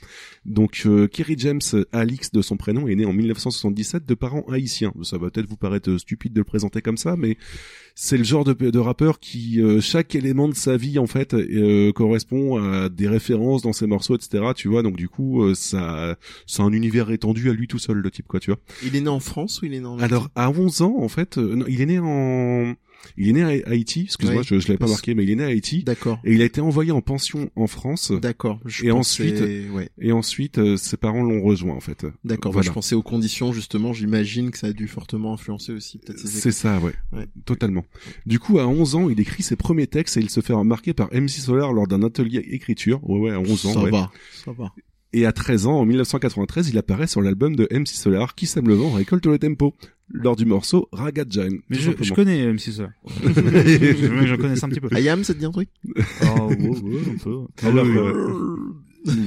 [0.45, 1.61] Donc, euh, Kerry James,
[1.91, 4.93] Alix de son prénom, est né en 1977 de parents haïtiens.
[5.01, 7.37] Ça va peut-être vous paraître stupide de le présenter comme ça, mais
[7.95, 11.33] c'est le genre de, de rappeur qui euh, chaque élément de sa vie en fait
[11.33, 14.83] euh, correspond à des références dans ses morceaux etc tu vois.
[14.83, 18.27] Donc du coup euh, ça c'est un univers étendu à lui tout seul le type
[18.27, 18.59] quoi tu vois.
[18.83, 21.09] Il est né en France ou il est né en alors à 11 ans en
[21.09, 22.75] fait euh, non, il est né en
[23.17, 25.43] il est né à Haïti excuse-moi je, je l'avais pas marqué mais il est né
[25.43, 26.19] à Haïti D'accord.
[26.23, 28.59] et il a été envoyé en pension en France D'accord.
[28.65, 29.41] Je Et ensuite-
[29.73, 29.89] ouais.
[29.99, 32.51] et ensuite euh, ses parents l'ont rejoint en fait D'accord.
[32.51, 32.67] bah, Voilà.
[32.67, 33.93] je pensais aux conditions justement.
[33.93, 36.93] J'imagine que ça a dû fortement influencer aussi peut-être C'est ça, ouais.
[37.11, 37.27] Ouais.
[37.45, 37.85] Totalement.
[38.25, 40.93] Du coup, à 11 ans, il écrit ses premiers textes et il se fait remarquer
[40.93, 42.99] par MC Solar lors d'un atelier écriture.
[43.09, 43.91] Ouais, ouais, à 11 ans, Ça ouais.
[43.91, 44.11] va.
[44.45, 44.73] Ça va.
[45.13, 48.67] Et à 13 ans, en 1993, il apparaît sur l'album de MC Solar, qui sème
[48.67, 49.73] le vent, récolte le tempo,
[50.11, 51.59] lors du morceau Raga Jane.
[51.69, 52.91] Mais je, connais euh, MC Solar.
[53.23, 54.89] je, je connais ça un petit peu.
[54.95, 55.69] Ayam, ça te dit un truc?
[55.85, 57.39] Oh, ouais, ouais, un peu.
[57.63, 58.55] Alors, Ah oui, euh,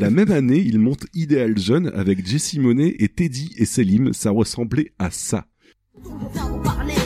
[0.00, 4.12] la même année, il monte Idéal Jeune avec Jessie Monet et Teddy et Selim.
[4.12, 5.46] Ça ressemblait à ça.
[6.34, 7.01] Faire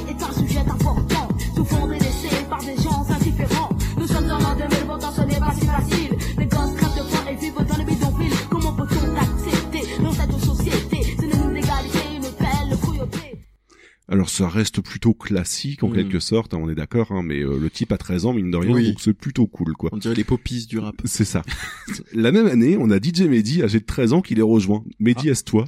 [14.09, 15.95] Alors ça reste plutôt classique en Mm.
[15.95, 18.53] quelque sorte, hein, on est d'accord, hein, mais euh, le type a 13 ans, mine
[18.53, 18.89] de rien, Oui.
[18.91, 19.91] donc c'est plutôt cool quoi.
[19.93, 20.95] On dirait les poppies du rap.
[21.05, 21.43] C'est ça.
[22.13, 24.85] La même année, on a DJ Mehdi, âgé de 13 ans, qui les rejoint.
[25.01, 25.65] Mehdi, est-ce toi?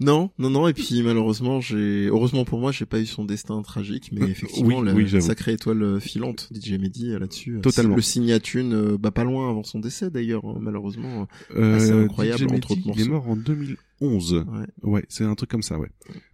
[0.00, 0.66] Non, non, non.
[0.68, 4.78] Et puis malheureusement, j'ai, heureusement pour moi, j'ai pas eu son destin tragique, mais effectivement,
[4.80, 7.56] oui, la oui, sacrée étoile filante, DJ Mehdi euh, là-dessus.
[7.56, 7.94] euh, Totalement.
[7.96, 8.02] Le
[8.72, 11.28] euh, bah pas loin avant son décès d'ailleurs, hein, malheureusement.
[11.54, 14.32] euh, Assez incroyable, DJ entre Mehdi, autres il est mort en 2011.
[14.34, 14.66] Ouais.
[14.82, 15.88] Ouais, c'est un truc comme ça, ouais.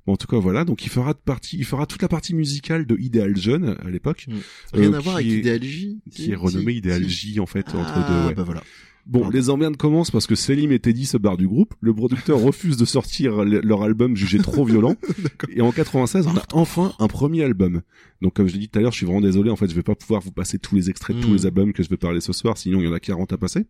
[0.07, 0.65] Bon, en tout cas, voilà.
[0.65, 4.27] Donc, il fera partie, il fera toute la partie musicale de Idéal Jeune à l'époque,
[4.73, 6.01] Rien Euh, à voir avec Idéal J.
[6.11, 8.29] qui est renommé Idéal J en fait entre Ah, deux.
[8.29, 8.35] Ouais.
[8.35, 8.63] bah voilà.
[9.11, 11.75] Bon, les emmerdes commencent parce que Selim et Teddy se barrent du groupe.
[11.81, 14.95] Le producteur refuse de sortir le- leur album jugé trop violent.
[15.55, 17.83] et en 96, on a enfin un premier album.
[18.23, 19.51] Donc, comme je l'ai dit tout à l'heure, je suis vraiment désolé.
[19.51, 21.35] En fait, je vais pas pouvoir vous passer tous les extraits de tous Mm.
[21.35, 22.57] les albums que je vais parler ce soir.
[22.57, 23.67] Sinon, il y en a 40 à passer.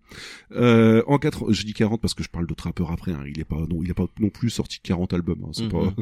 [0.56, 3.12] Euh, en 4, je dis 40 parce que je parle d'autres rappeurs après.
[3.12, 3.22] Hein.
[3.26, 5.44] Il est pas, non, il a pas non plus sorti 40 albums.
[5.46, 5.62] Hein.
[5.62, 5.68] Mhm.
[5.70, 5.94] pas...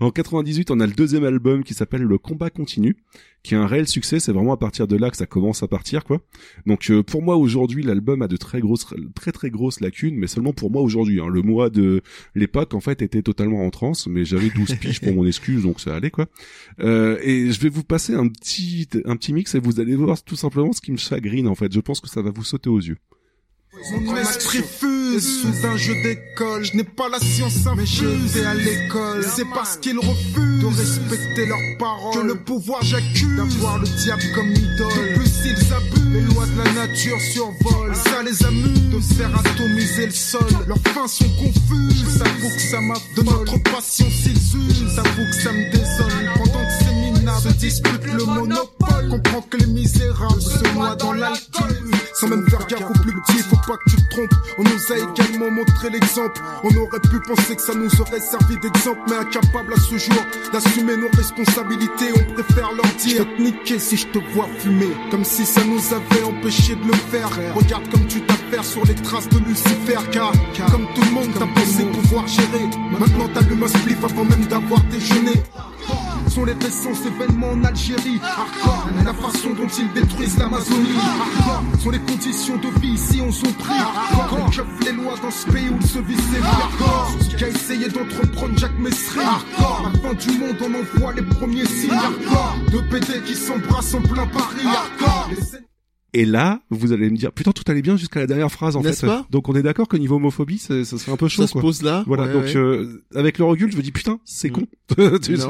[0.00, 2.96] en 98, on a le deuxième album qui s'appelle Le Combat Continue,
[3.46, 4.20] qui est un réel succès.
[4.20, 6.20] C'est vraiment à partir de là que ça commence à partir, quoi.
[6.66, 10.26] Donc euh, pour moi aujourd'hui l'album a de très grosses très très grosses lacunes mais
[10.26, 11.28] seulement pour moi aujourd'hui hein.
[11.28, 12.02] le mois de
[12.34, 15.80] l'époque en fait était totalement en transe mais j'avais 12 piges pour mon excuse donc
[15.80, 16.26] ça allait quoi
[16.80, 20.22] euh, et je vais vous passer un petit un petit mix et vous allez voir
[20.22, 22.70] tout simplement ce qui me chagrine en fait je pense que ça va vous sauter
[22.70, 22.98] aux yeux
[24.00, 26.64] Mon esprit fuse sous un jeu d'école.
[26.64, 28.36] Je n'ai pas la science infuse.
[28.46, 29.24] à l'école.
[29.24, 34.22] C'est parce qu'ils refusent de respecter leurs paroles que le pouvoir j'accuse d'avoir le diable
[34.34, 35.10] comme idole.
[35.10, 37.94] De plus ils abusent, les lois de la nature survolent.
[37.94, 40.46] Ça les amuse de faire atomiser le sol.
[40.66, 42.04] Leurs fins sont confuses.
[42.18, 44.94] J'avoue que ça m'a de notre passion s'ils usent.
[44.94, 46.32] J'avoue que ça me désole.
[46.36, 46.65] Pendant
[47.34, 51.90] se disputent le monopole, comprends que les misérables se noient dans l'alcool.
[52.14, 54.34] Sans même faire gaffe aux plus petits, faut pas que tu te trompes.
[54.58, 56.40] On nous a également montré l'exemple.
[56.64, 60.22] On aurait pu penser que ça nous aurait servi d'exemple, mais incapable à ce jour
[60.52, 63.26] d'assumer nos responsabilités, on préfère leur dire.
[63.36, 66.94] Te niquer si je te vois fumer, comme si ça nous avait empêché de le
[67.10, 67.28] faire.
[67.54, 70.32] Regarde comme tu t'affaires sur les traces de Lucifer, car,
[70.70, 72.66] comme tout le monde, t'as pensé pouvoir gérer.
[72.98, 75.42] Maintenant t'allumes un spliff avant même d'avoir déjeuné
[76.28, 78.20] sont les récents événements en Algérie.
[78.22, 80.98] Hardcore, la façon dont ils détruisent l'Amazonie.
[81.82, 83.72] Sont les conditions de vie ici on sont pris.
[83.72, 84.50] Hardcore,
[84.84, 88.58] les lois dans ce pays où le se vit c'est Hardcore, ce qu'a essayé d'entreprendre
[88.58, 89.20] Jacques Messry.
[89.20, 91.92] Hardcore, la fin du monde on en voit les premiers signes.
[91.92, 94.66] Hardcore, deux PD qui s'embrassent en plein Paris.
[94.66, 95.75] Hardcore, les
[96.12, 98.82] et là vous allez me dire putain tout allait bien jusqu'à la dernière phrase en
[98.82, 99.26] fait pas?
[99.30, 101.82] Donc on est d'accord que niveau homophobie ça serait un peu chaud Ça se pose
[101.82, 102.04] là.
[102.06, 102.56] Voilà, ouais, donc ouais.
[102.56, 104.52] euh, avec le recul, je me dis putain, c'est Mm.
[104.52, 104.66] con.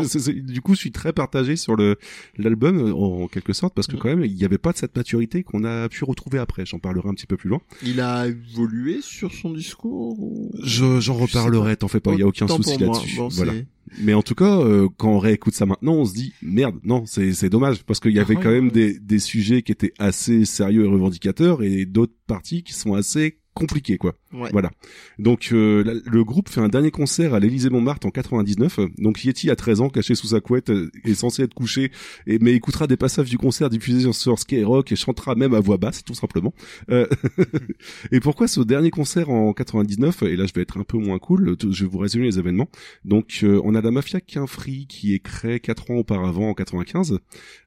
[0.09, 1.97] C'est- du coup, je suis très partagé sur le
[2.39, 3.99] l'album euh, en, en quelque sorte parce que Mm.
[3.99, 6.65] quand même, il n'y avait pas de cette maturité qu'on a pu retrouver après.
[6.67, 7.61] J'en parlerai un petit peu plus loin.
[7.83, 10.51] Il a évolué sur son discours ou...
[10.63, 13.17] Je j'en Je reparlerai, t'en fais pas, il y a aucun souci là-dessus.
[13.17, 13.53] Bon, voilà.
[13.99, 17.05] Mais en tout cas, euh, quand on réécoute ça maintenant, on se dit merde, non,
[17.07, 19.93] c'est c'est dommage parce qu'il y avait Ah, quand même des des sujets qui étaient
[19.99, 24.15] assez sérieux et revendicateurs et d'autres parties qui sont assez compliqué quoi.
[24.33, 24.51] Ouais.
[24.53, 24.71] Voilà.
[25.19, 28.79] Donc euh, la- le groupe fait un dernier concert à l'Élysée Montmartre en 99.
[28.99, 31.91] Donc Yeti a 13 ans, caché sous sa couette, euh, est censé être couché,
[32.27, 35.61] et, mais écoutera des passages du concert diffusés sur, sur Skyrock et chantera même à
[35.61, 36.53] voix basse, tout simplement.
[36.91, 37.07] Euh,
[38.13, 41.19] et pourquoi ce dernier concert en 99 Et là, je vais être un peu moins
[41.19, 41.57] cool.
[41.57, 42.69] tout- Je vais vous résumer les événements.
[43.05, 47.19] Donc, euh, on a la mafia Quinfree qui est créée quatre ans auparavant, en 95,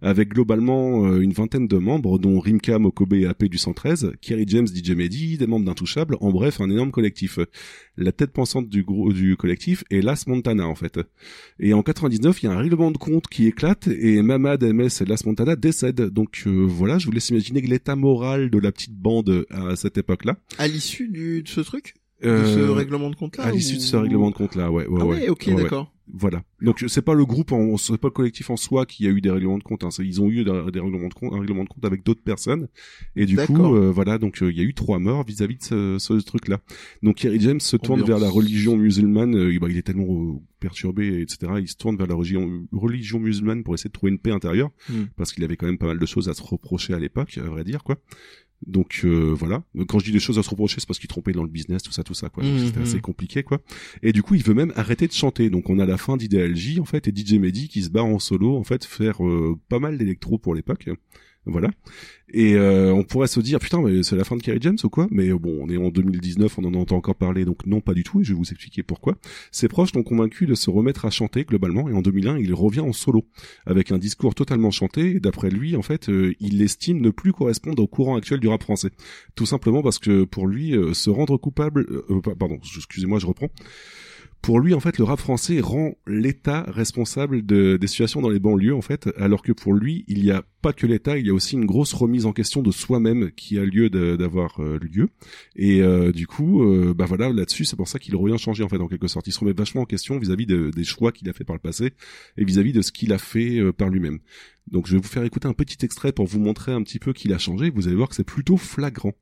[0.02, 4.68] avec globalement euh, une vingtaine de membres, dont Rimka, Mokobe AP du 113, Kerry James,
[4.68, 5.66] DJ Mehdi, des membres
[6.22, 7.40] en bref, un énorme collectif.
[7.98, 11.00] La tête pensante du, gros, du collectif est Las Montana, en fait.
[11.60, 15.02] Et en 99, il y a un règlement de compte qui éclate et Mamad MS
[15.02, 16.02] et Las Montana décèdent.
[16.10, 19.98] Donc euh, voilà, je vous laisse imaginer l'état moral de la petite bande à cette
[19.98, 20.38] époque-là.
[20.58, 21.96] À l'issue de ce truc?
[22.22, 24.70] De Euh, ce règlement de compte là à l'issue de ce règlement de compte là,
[24.70, 25.20] ouais, ouais, Ah ouais.
[25.22, 25.56] ouais, ok, ouais.
[25.64, 25.94] d'accord.
[26.14, 26.44] Voilà.
[26.62, 29.22] Donc c'est pas le groupe, en, c'est pas le collectif en soi qui a eu
[29.22, 29.84] des règlements de compte.
[29.84, 29.90] Hein.
[30.00, 32.68] Ils ont eu des, règlements de compte, un règlement de compte avec d'autres personnes.
[33.16, 34.18] Et du coup, euh, voilà.
[34.18, 36.60] Donc euh, il y a eu trois morts vis-à-vis de ce, ce truc-là.
[37.04, 38.20] Donc Kerry James se tourne Ambiance.
[38.20, 39.36] vers la religion musulmane.
[39.36, 41.54] euh, bah, il est tellement euh, perturbé, etc.
[41.60, 44.72] Il se tourne vers la religion, religion musulmane pour essayer de trouver une paix intérieure,
[44.90, 45.06] Hmm.
[45.16, 47.48] parce qu'il avait quand même pas mal de choses à se reprocher à l'époque, à
[47.48, 47.98] vrai dire, quoi.
[48.66, 49.64] Donc euh, voilà.
[49.88, 51.82] Quand je dis des choses à se reprocher, c'est parce qu'il trompait dans le business,
[51.82, 52.44] tout ça, tout ça, quoi.
[52.44, 52.68] Mhm.
[52.68, 53.62] C'était assez compliqué, quoi.
[54.04, 55.50] Et du coup, il veut même arrêter de chanter.
[55.50, 58.20] Donc on a la fin d'IDLJ en fait et DJ Mehdi qui se barre en
[58.20, 60.90] solo en fait faire euh, pas mal d'électro pour l'époque.
[61.46, 61.70] Voilà.
[62.32, 64.90] Et euh, on pourrait se dire putain mais c'est la fin de Kerry James ou
[64.90, 65.08] quoi?
[65.10, 68.04] Mais bon, on est en 2019, on en entend encore parler donc non pas du
[68.04, 69.16] tout et je vais vous expliquer pourquoi.
[69.52, 72.82] Ses proches l'ont convaincu de se remettre à chanter globalement et en 2001, il revient
[72.82, 73.26] en solo
[73.66, 77.34] avec un discours totalement chanté et d'après lui en fait, euh, il estime ne plus
[77.34, 78.92] correspondre au courant actuel du rap français.
[79.36, 83.26] Tout simplement parce que pour lui euh, se rendre coupable euh, pa- pardon, excusez-moi, je
[83.26, 83.50] reprends.
[84.42, 88.40] Pour lui, en fait, le rap français rend l'État responsable de, des situations dans les
[88.40, 91.30] banlieues, en fait, alors que pour lui, il n'y a pas que l'État, il y
[91.30, 95.10] a aussi une grosse remise en question de soi-même qui a lieu d'avoir euh, lieu.
[95.56, 98.70] Et euh, du coup, euh, bah voilà, là-dessus, c'est pour ça qu'il revient changer, en
[98.70, 99.28] fait, en quelque sorte.
[99.28, 101.62] Il se remet vachement en question vis-à-vis de- des choix qu'il a fait par le
[101.62, 101.92] passé
[102.38, 104.20] et vis-à-vis de ce qu'il a fait euh, par lui-même.
[104.72, 107.12] Donc, je vais vous faire écouter un petit extrait pour vous montrer un petit peu
[107.12, 107.70] qu'il a changé.
[107.70, 109.14] Vous allez voir que c'est plutôt flagrant.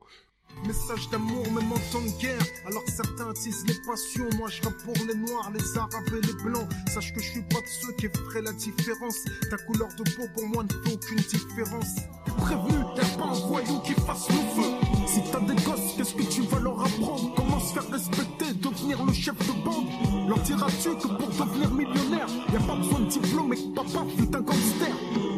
[0.66, 2.42] Message d'amour, même en temps de guerre.
[2.66, 4.30] Alors que certains attisent les passions.
[4.38, 6.68] Moi, je rappe pour les noirs, les arabes et les blancs.
[6.94, 9.24] Sache que je suis pas de ceux qui feraient la différence.
[9.50, 11.96] Ta couleur de peau, pour moi, ne fait aucune différence.
[12.38, 14.70] Prévenu, y'a pas un voyou qui fasse le feu.
[15.08, 17.34] Si t'as des gosses, qu'est-ce que tu vas leur apprendre?
[17.36, 19.88] Comment se faire respecter, devenir le chef de bande?
[20.28, 24.06] Leur diras-tu que pour devenir millionnaire, y a pas besoin de diplôme et que papa
[24.18, 24.96] fut un gangster?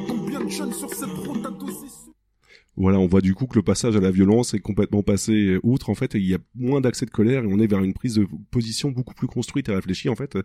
[0.08, 1.88] Combien de jeunes sur cette route à doser
[2.80, 5.90] Voilà, on voit du coup que le passage à la violence est complètement passé outre
[5.90, 7.94] en fait, et il y a moins d'accès de colère et on est vers une
[7.94, 10.38] prise de position beaucoup plus construite et réfléchie en fait,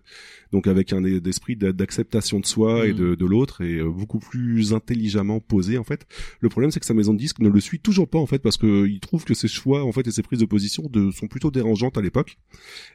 [0.53, 2.97] donc avec un esprit d'a- d'acceptation de soi et Mm.
[2.97, 6.07] de, de l'autre et euh, beaucoup plus intelligemment posé en fait.
[6.41, 8.41] Le problème c'est que sa maison de disques ne le suit toujours pas en fait
[8.41, 11.13] parce que il trouve que ses choix en fait et ses prises de position de,
[11.13, 12.37] sont plutôt dérangeantes à l'époque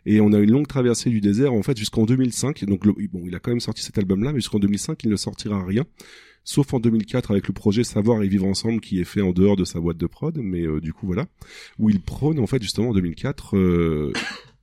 [0.05, 2.65] et on a une longue traversée du désert en fait jusqu'en 2005.
[2.65, 5.09] Donc le- bon, il a quand même sorti cet album là, mais jusqu'en 2005 il
[5.09, 5.85] ne sortira rien
[6.43, 9.55] sauf en 2004 avec le projet Savoir et Vivre Ensemble qui est fait en dehors
[9.55, 11.27] de sa boîte de prod, mais euh, du coup voilà,
[11.77, 14.13] où il prône en fait justement en 2004 euh,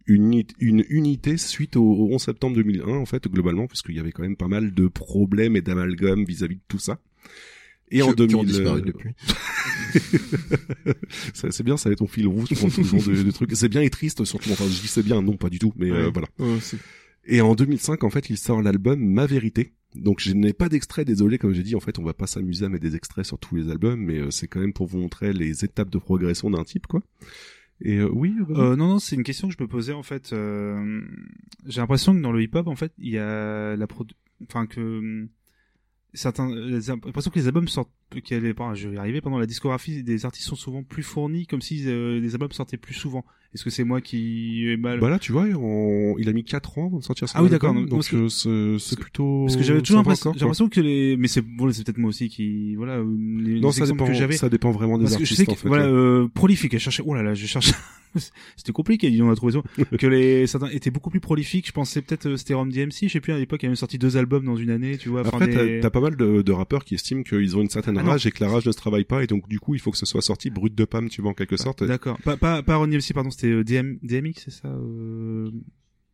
[0.07, 4.13] une, une unité suite au, au 11 septembre 2001 en fait globalement, puisqu'il y avait
[4.13, 6.99] quand même pas mal de problèmes et d'amalgames vis-à-vis de tout ça.
[7.91, 9.11] Et en Qui- qui 2000, ont disparu euh, depuis.
[11.35, 13.31] Ça, c'est bien, ça va être ton fil rouge pour tout le genre de, de
[13.31, 13.51] trucs.
[13.55, 14.51] C'est bien et triste surtout.
[14.51, 16.29] Enfin, je dis c'est bien, non pas du tout, mais euh, voilà.
[16.39, 16.79] Ouais, c'est-
[17.27, 19.73] Et en 2005, en fait, il sort l'album Ma Vérité.
[19.95, 22.67] Donc je n'ai pas d'extrait, désolé, comme j'ai dit, en fait, on va pas s'amuser
[22.67, 24.99] à mettre des extraits sur tous les albums, mais euh, c'est quand même pour vous
[24.99, 27.01] montrer les étapes de progression d'un type, quoi.
[27.81, 30.33] Et euh, oui, Euh, non, non, c'est une question que je me posais en fait.
[30.33, 31.03] euh,
[31.67, 34.15] J'ai l'impression que dans le hip-hop, en fait, il y a la produ...
[34.49, 35.29] enfin que hum,
[36.15, 37.91] certains, euh, j'ai l'impression que les albums sortent,
[38.25, 41.03] qu'elle est pas, je vais y arriver pendant la discographie des artistes sont souvent plus
[41.03, 43.25] fournis, comme si euh, les albums sortaient plus souvent.
[43.55, 46.45] Est-ce que c'est moi qui ai mal bah là, tu vois, on- il a mis
[46.45, 49.45] 4 ans avant de sortir son Ah oui, d'accord, donc euh, c'est plutôt.
[49.47, 51.97] Parce que j'avais toujours l'impression encore, j'ai l'impression que les, mais c'est bon, c'est peut-être
[51.99, 53.05] moi aussi qui, voilà, euh,
[53.41, 54.37] les, Non, les ça dépend, que j'avais.
[54.37, 55.93] ça dépend vraiment des Parce que je artistes, sais que, en fait, voilà, ouais.
[55.97, 56.73] euh, prolifique.
[56.73, 57.73] Je cherchais, oh là là, je cherche.
[58.57, 59.63] C'était compliqué, disons, à trouver ça.
[59.99, 61.67] que les, certains étaient beaucoup plus prolifiques.
[61.67, 63.99] Je pensais peut-être, euh, c'était Rom DMC, je sais plus, à l'époque, il avait sorti
[63.99, 65.21] deux albums dans une année, tu vois.
[65.27, 67.96] Après, des- t'as t'as pas mal de, de rappeurs qui estiment qu'ils ont une certaine
[67.99, 68.11] Ah non.
[68.11, 69.91] rage et que la rage ne se travaille pas, et donc du coup, il faut
[69.91, 71.85] que ce soit sorti brut de pam, tu vois, en quelque sorte.
[71.85, 72.19] D'accord.
[72.25, 75.51] Pas, pas, pas Ron DMC, pardon, c'était euh, DM, DMX, c'est ça, euh...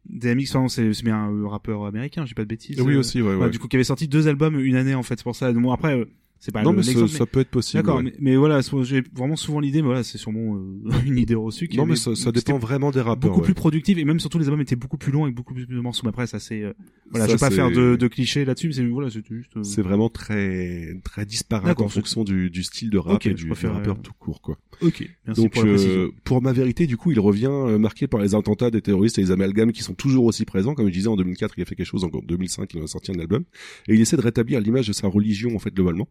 [0.07, 2.81] DMX, pardon, c'est bien un euh, rappeur américain, j'ai pas de bêtises.
[2.81, 2.99] Oui, euh.
[2.99, 3.51] aussi, ouais, ouais.
[3.51, 5.53] Du coup, qui avait sorti deux albums une année, en fait, c'est pour ça.
[5.53, 6.07] Bon, après,
[6.45, 7.81] C'est pas non, le- mais ça, peut être possible.
[7.85, 8.03] D'accord, ouais.
[8.03, 11.69] mais, mais voilà, j'ai vraiment souvent l'idée, mais voilà, c'est sûrement euh, une idée reçue.
[11.69, 13.31] qui Non, mais ça, dépend vraiment des rappeurs.
[13.31, 13.45] beaucoup ouais.
[13.45, 15.79] plus productive et même surtout les albums étaient beaucoup plus longs avec beaucoup plus de
[15.79, 16.03] morceaux.
[16.03, 16.73] Mais après, ça c'est euh,
[17.13, 19.37] voilà, Ça, je vais pas c'est- faire de, de clichés là-dessus, mais c'est voilà, c'était
[19.37, 19.57] juste.
[19.57, 23.27] euh, C'est vraiment très très disparate en c'est- fonction du, du style de rap Ok,
[23.27, 24.59] et du, préfère, rappeur euh, tout court quoi.
[24.81, 28.35] Ok, merci Donc pour euh, pour ma vérité du coup il revient marqué par les
[28.35, 31.15] attentats des terroristes et les amalgames qui sont toujours aussi présents comme je disais en
[31.17, 33.45] 2004 il a fait quelque chose en 2005 il a sorti un album
[33.87, 36.09] et il essaie de rétablir l'image de sa religion en fait globalement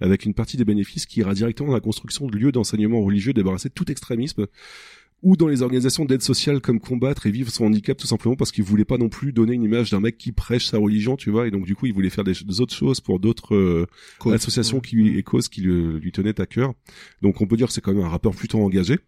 [0.00, 3.32] avec une partie des bénéfices qui ira directement dans la construction de lieux d'enseignement religieux
[3.32, 4.46] débarrassés de tout extrémisme
[5.22, 8.52] ou dans les organisations d'aide sociale comme combattre et vivre son handicap tout simplement parce
[8.52, 11.30] qu'il voulait pas non plus donner une image d'un mec qui prêche sa religion tu
[11.30, 13.86] vois et donc du coup il voulait faire des, des autres choses pour d'autres euh,
[14.34, 16.72] associations qui et causes qui le- lui tenaient à cœur.
[17.22, 18.98] Donc on peut dire que c'est quand même un rappeur plutôt engagé.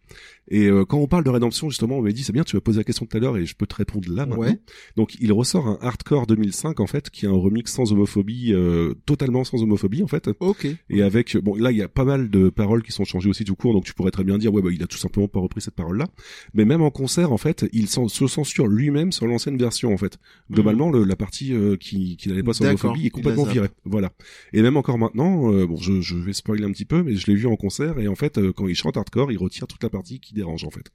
[0.48, 2.60] Et euh, quand on parle de rédemption justement on m'a dit c'est bien tu m'as
[2.60, 4.42] posé la question tout à l'heure et je peux te répondre là maintenant.
[4.42, 4.60] Ouais.
[4.96, 8.94] donc il ressort un hardcore 2005 en fait qui est un remix sans homophobie euh,
[9.06, 10.28] totalement sans homophobie en fait.
[10.40, 10.66] Ok.
[10.88, 13.44] et avec bon là il y a pas mal de paroles qui sont changées aussi
[13.44, 15.38] tout court donc tu pourrais très bien dire ouais bah il a tout simplement pas
[15.38, 16.08] repris cette parole là
[16.54, 20.18] mais même en concert en fait il se censure lui-même sur l'ancienne version en fait
[20.50, 22.70] globalement le, la partie euh, qui qui n'allait pas sur Mhm.
[22.70, 24.10] L'homophobie est complètement virée voilà
[24.52, 27.26] et même encore maintenant euh, bon je, je vais spoiler un petit peu mais je
[27.28, 29.82] l'ai vu en concert et en fait euh, quand il chante hardcore il retire toute
[29.82, 30.90] la partie qui dérange en fait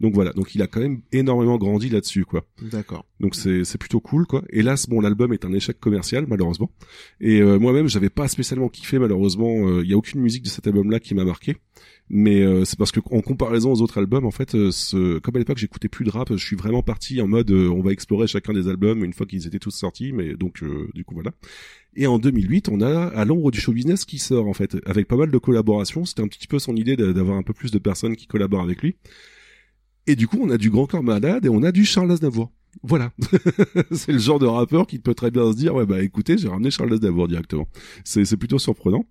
[0.00, 3.06] donc voilà donc il a quand même énormément grandi là-dessus quoi D'accord.
[3.20, 4.42] donc c'est c'est plutôt cool quoi.
[4.50, 6.70] Hélas bon l'album est un échec commercial malheureusement.
[7.20, 9.80] Et moi-même j'avais pas spécialement kiffé malheureusement.
[9.80, 11.56] Il y a aucune musique de cet album là qui m'a marqué.
[12.12, 15.36] Mais euh, c'est parce que en comparaison aux autres albums en fait, euh, ce, comme
[15.36, 17.92] à l'époque j'écoutais plus de rap, je suis vraiment parti en mode euh, on va
[17.92, 20.12] explorer chacun des albums une fois qu'ils étaient tous sortis.
[20.12, 21.32] Mais donc euh, du coup voilà.
[21.96, 25.08] Et en 2008, on a à l'ombre du show business qui sort en fait, avec
[25.08, 26.04] pas mal de collaborations.
[26.04, 28.82] C'était un petit peu son idée d'avoir un peu plus de personnes qui collaborent avec
[28.82, 28.96] lui.
[30.06, 32.50] Et du coup, on a du Grand Corps Malade et on a du Charles Aznavour.
[32.82, 33.12] Voilà.
[33.90, 36.48] c'est le genre de rappeur qui peut très bien se dire, ouais, bah écoutez, j'ai
[36.48, 37.68] ramené Charles Aznavour directement.
[38.04, 39.04] C'est, plutôt surprenant.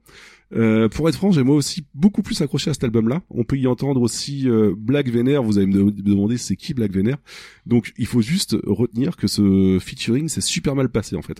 [0.55, 3.21] Euh, pour être franc, j'ai moi aussi beaucoup plus accroché à cet album-là.
[3.29, 5.43] On peut y entendre aussi euh, Black Vénère.
[5.43, 7.17] Vous allez me de- demander c'est qui Black Vénère?
[7.67, 11.39] Donc il faut juste retenir que ce featuring s'est super mal passé en fait.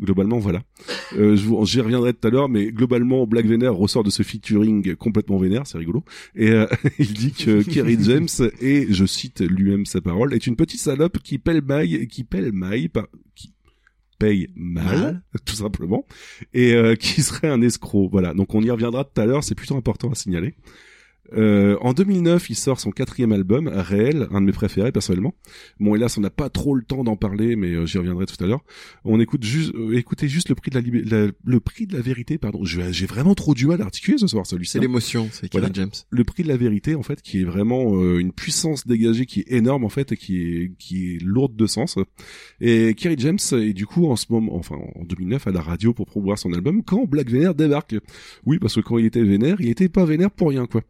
[0.00, 0.62] Globalement, voilà.
[1.16, 4.22] Euh, je vous- J'y reviendrai tout à l'heure, mais globalement, Black Vénère ressort de ce
[4.22, 6.02] featuring complètement vénère, c'est rigolo.
[6.34, 6.66] Et euh,
[6.98, 8.26] il dit que Kerry James
[8.60, 12.52] et je cite lui-même sa parole, est une petite salope qui pèle maille, qui pèle
[12.52, 13.52] maille, par- qui
[14.18, 15.22] paye mal, Mal.
[15.44, 16.06] tout simplement,
[16.54, 18.08] et euh, qui serait un escroc.
[18.10, 18.34] Voilà.
[18.34, 19.44] Donc on y reviendra tout à l'heure.
[19.44, 20.54] C'est plutôt important à signaler.
[21.36, 25.34] Euh, en 2009, il sort son quatrième album, Réel, un de mes préférés personnellement.
[25.80, 28.42] Bon, hélas, on n'a pas trop le temps d'en parler, mais euh, j'y reviendrai tout
[28.42, 28.64] à l'heure.
[29.04, 32.38] On écoute juste, euh, écoutez juste le prix de la, le prix de la vérité,
[32.38, 32.64] pardon.
[32.64, 34.72] J'ai vraiment trop du mal à articuler ce soir, celui-ci.
[34.72, 35.74] C'est l'émotion, c'est Kerry Voilà.
[35.74, 35.90] James.
[36.10, 39.40] Le prix de la vérité, en fait, qui est vraiment euh, une puissance dégagée qui
[39.40, 41.98] est énorme, en fait, et qui est qui est lourde de sens.
[42.60, 45.92] Et Kerry James est du coup en ce moment, enfin en 2009, à la radio
[45.92, 47.94] pour promouvoir son album quand Black Vénère débarque.
[48.46, 50.82] Oui, parce que quand il était vénère, il était pas vénère pour rien, quoi.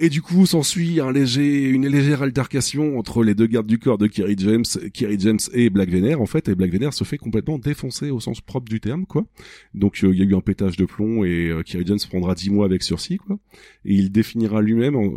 [0.00, 3.96] Et du coup, s'ensuit un léger, une légère altercation entre les deux gardes du corps
[3.96, 7.16] de Kerry James, Kerry James et Black Vener, en fait, et Black Vener se fait
[7.16, 9.24] complètement défoncer au sens propre du terme, quoi.
[9.72, 12.34] Donc, euh, il y a eu un pétage de plomb et euh, Kerry James prendra
[12.34, 13.38] 10 mois avec sursis, quoi.
[13.84, 15.12] Et il définira lui-même, en-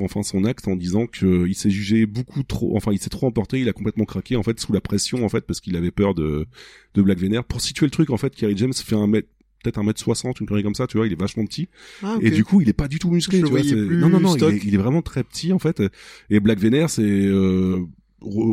[0.00, 3.26] enfin, son acte en disant que il s'est jugé beaucoup trop, enfin, il s'est trop
[3.26, 5.90] emporté, il a complètement craqué, en fait, sous la pression, en fait, parce qu'il avait
[5.90, 6.46] peur de,
[6.94, 7.40] de Black Vener.
[7.46, 9.28] Pour situer le truc, en fait, Kerry James fait un mètre,
[9.62, 11.68] peut-être un mètre 60, une connerie comme ça, tu vois, il est vachement petit.
[12.02, 12.16] Ah.
[12.20, 13.40] Et du coup, il est pas du tout musclé.
[13.40, 15.82] Je tu vois, non, non, non, il est, il est vraiment très petit en fait.
[16.30, 17.86] Et Black Vener, c'est euh,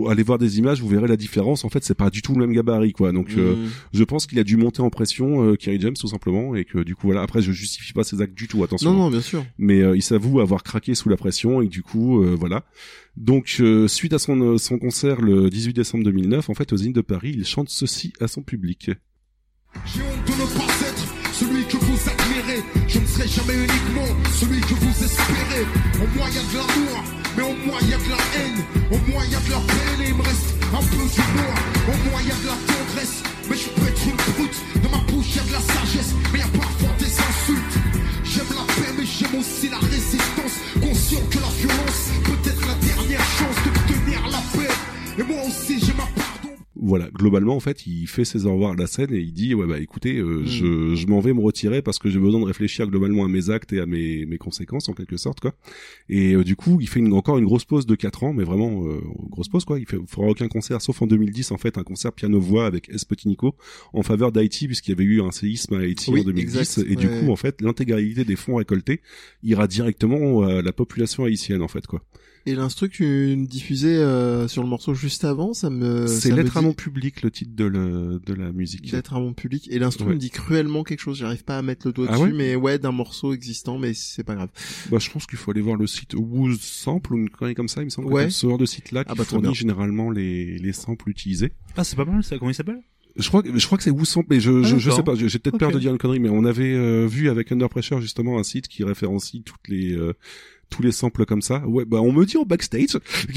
[0.10, 1.64] allez voir des images, vous verrez la différence.
[1.64, 3.12] En fait, c'est pas du tout le même gabarit, quoi.
[3.12, 3.70] Donc, euh, Mm.
[3.94, 6.80] je pense qu'il a dû monter en pression, euh, Kerry James, tout simplement, et que
[6.80, 7.22] du coup, voilà.
[7.22, 8.92] Après, je justifie pas ses actes du tout, attention.
[8.92, 9.46] Non, non, bien sûr.
[9.58, 12.66] Mais euh, il s'avoue avoir craqué sous la pression et du coup, euh, voilà.
[13.18, 16.78] Donc, euh, suite à son, euh, son concert le 18 décembre 2009, en fait, aux
[16.78, 18.92] Zénith de Paris, il chante ceci à son public.
[23.28, 24.08] Jamais uniquement
[24.40, 25.66] celui que vous espérez.
[26.02, 27.04] Au moins y a de l'amour,
[27.36, 28.64] mais au moins y a de la haine.
[28.92, 31.54] Au moins y a de la peine et il me reste un peu d'humour.
[31.88, 34.58] Au moins y a de la tendresse, mais je peux être une brute.
[34.84, 37.76] Dans ma bouche y a de la sagesse, mais y a parfois des insultes.
[38.24, 40.56] J'aime la paix, mais j'aime aussi la résistance.
[40.80, 44.74] Conscient que la violence peut être la dernière chance de tenir la paix.
[45.18, 45.44] Et moi
[46.82, 49.54] voilà, globalement en fait, il fait ses au revoir à la scène et il dit
[49.54, 52.46] ouais bah écoutez, euh, je, je m'en vais me retirer parce que j'ai besoin de
[52.46, 55.54] réfléchir globalement à mes actes et à mes, mes conséquences en quelque sorte quoi.
[56.08, 58.44] Et euh, du coup, il fait une, encore une grosse pause de 4 ans, mais
[58.44, 59.78] vraiment euh, grosse pause quoi.
[59.80, 62.90] Il fait fera aucun concert sauf en 2010 en fait, un concert piano voix avec
[62.90, 63.56] Espotinico
[63.94, 66.92] en faveur d'Haïti puisqu'il y avait eu un séisme à Haïti Oui, en 2010 exact,
[66.92, 69.02] et du coup en fait, l'intégralité des fonds récoltés
[69.44, 72.02] ira directement à la population haïtienne en fait quoi.
[72.46, 76.08] Et l'instru que tu me diffusais euh, sur le morceau juste avant, ça me.
[76.08, 78.92] C'est me Lettre à mon public, le titre de, le, de la musique.
[78.92, 79.68] Lettre à mon public.
[79.72, 80.14] Et l'instru Ouais.
[80.14, 81.18] me dit cruellement quelque chose.
[81.18, 83.94] J'arrive pas à mettre le doigt Ah dessus, ouais mais ouais, d'un morceau existant, mais
[83.94, 84.50] c'est pas grave.
[84.90, 87.68] Bah, je pense qu'il faut aller voir le site Woo Sample ou une connerie comme
[87.68, 88.08] ça, il me semble.
[88.08, 88.26] Ouais.
[88.26, 91.10] que c'est Ce genre de site-là qui Ah bah, très fournit généralement les, les samples
[91.10, 91.52] utilisés.
[91.78, 92.38] Ah, c'est pas mal ça.
[92.40, 92.80] Comment il s'appelle?
[93.16, 95.14] Je crois que je crois que c'est Sample, mais je je, Ah, je sais pas.
[95.16, 98.00] J'ai peut-être peur de dire une connerie, mais on avait euh, vu avec Under Pressure
[98.00, 100.14] justement un site qui référencie toutes les euh,
[100.70, 101.66] tous les samples comme ça.
[101.68, 102.88] Ouais, bah on me dit en backstage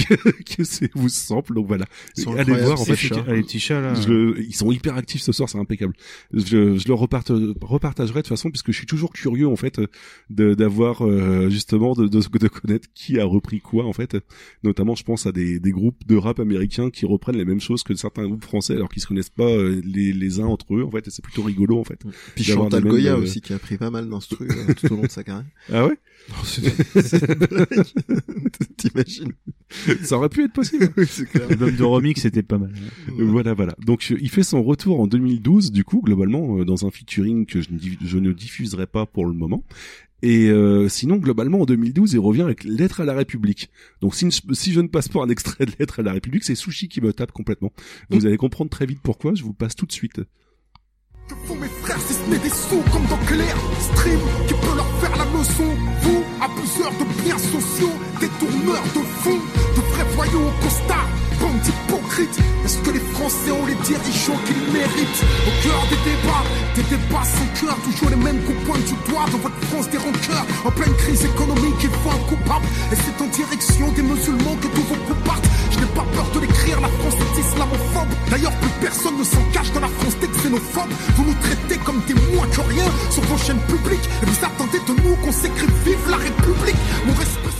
[0.08, 0.14] que,
[0.56, 1.86] que c'est Woo Sample, donc voilà.
[2.16, 2.96] Ils sont Allez voir en fait.
[2.96, 3.24] chats.
[3.28, 3.94] Les petits chats là.
[3.94, 5.94] Je ils sont hyper actifs ce soir, c'est impeccable.
[6.32, 9.80] Je, je le reparte, repartagerai de toute façon puisque je suis toujours curieux en fait
[10.30, 14.16] de d'avoir euh, justement de, de, de connaître qui a repris quoi en fait.
[14.62, 17.82] Notamment, je pense à des, des groupes de rap américains qui reprennent les mêmes choses
[17.82, 20.84] que certains groupes français alors qu'ils se connaissent pas euh, les, les uns entre eux
[20.84, 21.06] en fait.
[21.08, 22.00] Et c'est plutôt rigolo en fait.
[22.34, 24.96] Puis Chantal mêmes, Goya euh, aussi, qui a pris pas mal d'instru euh, tout au
[24.96, 25.46] long de sa carrière.
[25.72, 25.98] Ah ouais?
[28.76, 29.32] T'imagines
[30.02, 30.90] Ça aurait pu être possible.
[30.96, 31.48] Oui, c'est clair.
[31.48, 32.72] L'album de remix c'était pas mal.
[33.18, 33.74] Voilà, voilà.
[33.84, 37.60] Donc il fait son retour en 2012, du coup, globalement, euh, dans un featuring que
[37.60, 39.64] je ne, je ne diffuserai pas pour le moment.
[40.22, 43.70] Et euh, sinon, globalement, en 2012, il revient avec Lettre à la République.
[44.00, 46.54] Donc si, si je ne passe pas un extrait de Lettre à la République, c'est
[46.54, 47.72] Sushi qui me tape complètement.
[48.08, 50.20] Vous allez comprendre très vite pourquoi, je vous passe tout de suite.
[51.28, 54.76] Que font mes frères si ce n'est des sous comme dans Claire Stream qui peut
[54.76, 55.64] leur faire la leçon
[56.02, 56.21] Vous,
[56.78, 59.40] de biens sociaux, détourneurs de fonds
[59.76, 61.06] De vrais voyous au costard,
[61.40, 65.22] bande hypocrite Est-ce que les Français ont les dirigeants qu'ils méritent?
[65.46, 66.44] Au cœur des débats,
[66.74, 69.98] des débats sans cœur Toujours les mêmes qu'on pointe du doigt dans votre France des
[69.98, 70.46] rancœurs.
[70.64, 72.66] En pleine crise économique, il faut un coupable.
[72.90, 75.22] Et c'est en direction des musulmans que tous vos coups
[75.82, 78.12] n'ai pas peur de l'écrire, la France est islamophobe.
[78.30, 80.92] D'ailleurs plus personne ne s'en cache dans la France des xénophobes.
[81.16, 84.08] Vous nous traitez comme des moins que rien sur vos chaînes publiques.
[84.22, 86.76] Et vous attendez de nous qu'on s'écrive vive la République!
[87.06, 87.51] Mon respect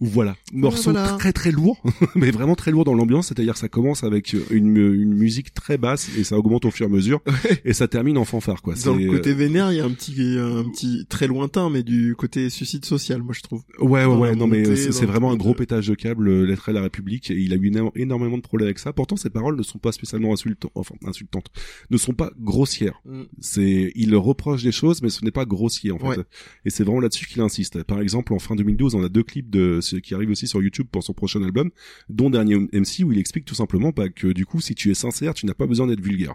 [0.00, 1.16] Voilà, morceau voilà.
[1.18, 1.82] très très lourd,
[2.14, 6.08] mais vraiment très lourd dans l'ambiance, c'est-à-dire ça commence avec une, une musique très basse
[6.16, 7.20] et ça augmente au fur et à mesure,
[7.66, 8.74] et ça termine en fanfare quoi.
[8.84, 12.14] Dans le côté vénère, il y a un petit, un petit très lointain, mais du
[12.16, 13.62] côté suicide social, moi je trouve.
[13.78, 16.70] Ouais, ouais, ouais, non, mais montée, c'est vraiment un gros pétage de câble, euh, Lettre
[16.70, 18.92] à la République, et il a eu éno- énormément de problèmes avec ça.
[18.94, 21.48] Pourtant, ses paroles ne sont pas spécialement insultantes, enfin, insultantes,
[21.90, 23.00] ne sont pas grossières.
[23.04, 23.22] Mm.
[23.40, 26.06] C'est, il reproche des choses, mais ce n'est pas grossier, en fait.
[26.06, 26.24] Ouais.
[26.64, 27.82] Et c'est vraiment là-dessus qu'il insiste.
[27.82, 30.86] Par exemple, en fin 2012, on a deux clips de, qui arrivent aussi sur YouTube
[30.90, 31.70] pour son prochain album,
[32.08, 34.94] dont Dernier MC, où il explique tout simplement bah, que du coup, si tu es
[34.94, 36.34] sincère, tu n'as pas besoin d'être vulgaire.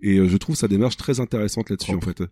[0.00, 2.22] Et euh, je trouve sa démarche très intéressante là-dessus en fait.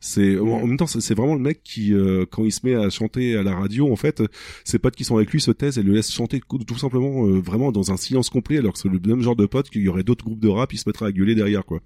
[0.00, 2.90] C'est en même temps c'est vraiment le mec qui euh, quand il se met à
[2.90, 4.22] chanter à la radio en fait,
[4.64, 7.40] ses potes qui sont avec lui se taisent et le laissent chanter tout simplement euh,
[7.40, 9.88] vraiment dans un silence complet alors que c'est le même genre de pote qu'il y
[9.88, 11.80] aurait d'autres groupes de rap ils se mettraient à gueuler derrière quoi.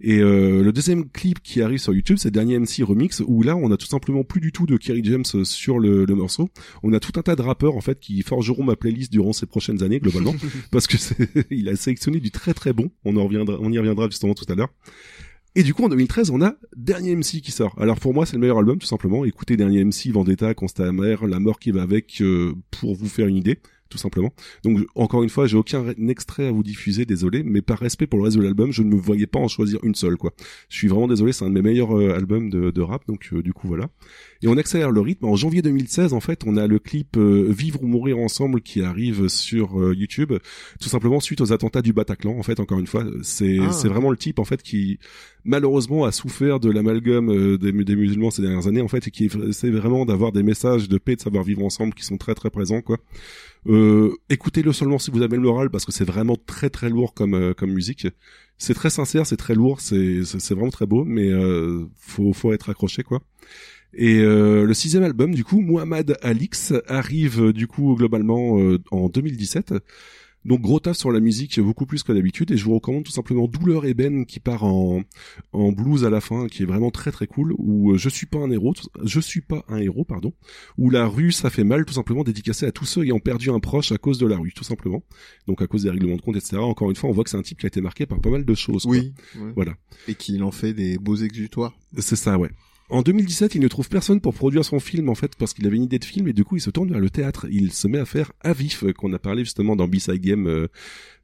[0.00, 3.56] Et euh, le deuxième clip qui arrive sur YouTube, c'est Dernier MC Remix, où là,
[3.56, 6.48] on a tout simplement plus du tout de Kerry James sur le, le morceau.
[6.82, 9.46] On a tout un tas de rappeurs, en fait, qui forgeront ma playlist durant ces
[9.46, 10.34] prochaines années, globalement,
[10.70, 11.16] parce que c'est,
[11.50, 12.90] il a sélectionné du très très bon.
[13.04, 14.72] On en reviendra, on y reviendra justement tout à l'heure.
[15.56, 17.74] Et du coup, en 2013, on a Dernier MC qui sort.
[17.78, 19.24] Alors pour moi, c'est le meilleur album, tout simplement.
[19.24, 23.26] Écoutez Dernier MC, Vendetta, Constat amer, La mort qui va avec, euh, pour vous faire
[23.26, 23.58] une idée,
[23.90, 24.32] tout simplement.
[24.64, 28.18] Donc encore une fois, j'ai aucun extrait à vous diffuser, désolé, mais par respect pour
[28.18, 30.32] le reste de l'album, je ne me voyais pas en choisir une seule, quoi.
[30.68, 33.28] Je suis vraiment désolé, c'est un de mes meilleurs euh, albums de, de rap, donc
[33.32, 33.88] euh, du coup voilà.
[34.42, 35.26] Et on accélère le rythme.
[35.26, 38.82] En janvier 2016, en fait, on a le clip euh, Vivre ou mourir ensemble qui
[38.82, 40.32] arrive sur euh, YouTube,
[40.80, 42.38] tout simplement suite aux attentats du Bataclan.
[42.38, 43.72] En fait, encore une fois, c'est Ah.
[43.72, 44.98] c'est vraiment le type en fait qui
[45.44, 49.70] malheureusement a souffert de l'amalgame des musulmans ces dernières années en fait et qui essaie
[49.70, 52.82] vraiment d'avoir des messages de paix, de savoir vivre ensemble qui sont très très présents
[52.82, 52.98] quoi.
[53.66, 57.14] Euh, écoutez-le seulement si vous avez le moral parce que c'est vraiment très très lourd
[57.14, 58.06] comme euh, comme musique.
[58.58, 62.70] C'est très sincère, c'est très lourd, c'est vraiment très beau, mais euh, faut faut être
[62.70, 63.22] accroché quoi.
[63.92, 69.08] Et euh, le sixième album, du coup, Muhammad Alix, arrive du coup globalement euh, en
[69.08, 69.74] 2017.
[70.44, 73.12] Donc gros taf sur la musique, beaucoup plus que d'habitude, et je vous recommande tout
[73.12, 75.02] simplement Douleur Ébène qui part en,
[75.52, 78.26] en blues à la fin, qui est vraiment très très cool, où euh, je suis
[78.26, 80.32] pas un héros, je suis pas un héros, pardon,
[80.78, 83.60] où la rue ça fait mal, tout simplement dédicacé à tous ceux ayant perdu un
[83.60, 85.02] proche à cause de la rue, tout simplement.
[85.46, 86.56] Donc à cause des règlements de compte, etc.
[86.58, 88.30] Encore une fois, on voit que c'est un type qui a été marqué par pas
[88.30, 88.86] mal de choses.
[88.86, 89.12] Oui.
[89.36, 89.52] ouais.
[89.54, 89.74] Voilà.
[90.08, 91.74] Et qu'il en fait des beaux exutoires.
[91.98, 92.50] C'est ça, ouais.
[92.90, 95.76] En 2017, il ne trouve personne pour produire son film, en fait, parce qu'il avait
[95.76, 97.46] une idée de film, et du coup, il se tourne vers le théâtre.
[97.48, 100.66] Il se met à faire Avif, euh, qu'on a parlé justement dans B-Side Game, euh,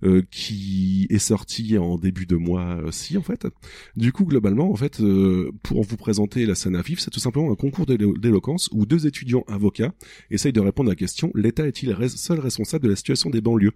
[0.05, 3.49] euh, qui est sorti en début de mois aussi, en fait.
[3.97, 7.51] Du coup, globalement, en fait, euh, pour vous présenter la scène Avif, c'est tout simplement
[7.51, 9.93] un concours d'élo- d'éloquence où deux étudiants avocats
[10.31, 13.73] essayent de répondre à la question «L'État est-il seul responsable de la situation des banlieues?»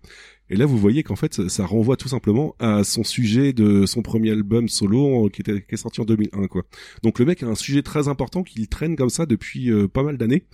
[0.51, 4.03] Et là, vous voyez qu'en fait, ça renvoie tout simplement à son sujet de son
[4.03, 6.65] premier album solo, qui, était, est sorti en 2001, quoi.
[7.05, 10.03] Donc le mec a un sujet très important qu'il traîne comme ça depuis euh, pas
[10.03, 10.45] mal d'années.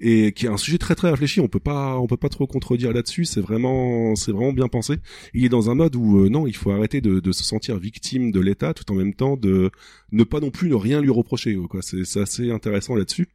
[0.00, 1.40] et qui est un sujet très très réfléchi.
[1.40, 3.24] On peut pas, on peut pas trop contredire là-dessus.
[3.24, 4.98] C'est vraiment, c'est vraiment bien pensé.
[5.34, 7.78] Il est dans un mode où euh, non, il faut arrêter de, de se sentir
[7.78, 9.70] victime de l'État, tout en même temps de
[10.12, 11.56] ne pas non plus ne rien lui reprocher.
[11.68, 13.28] Quoi, c'est assez intéressant là-dessus.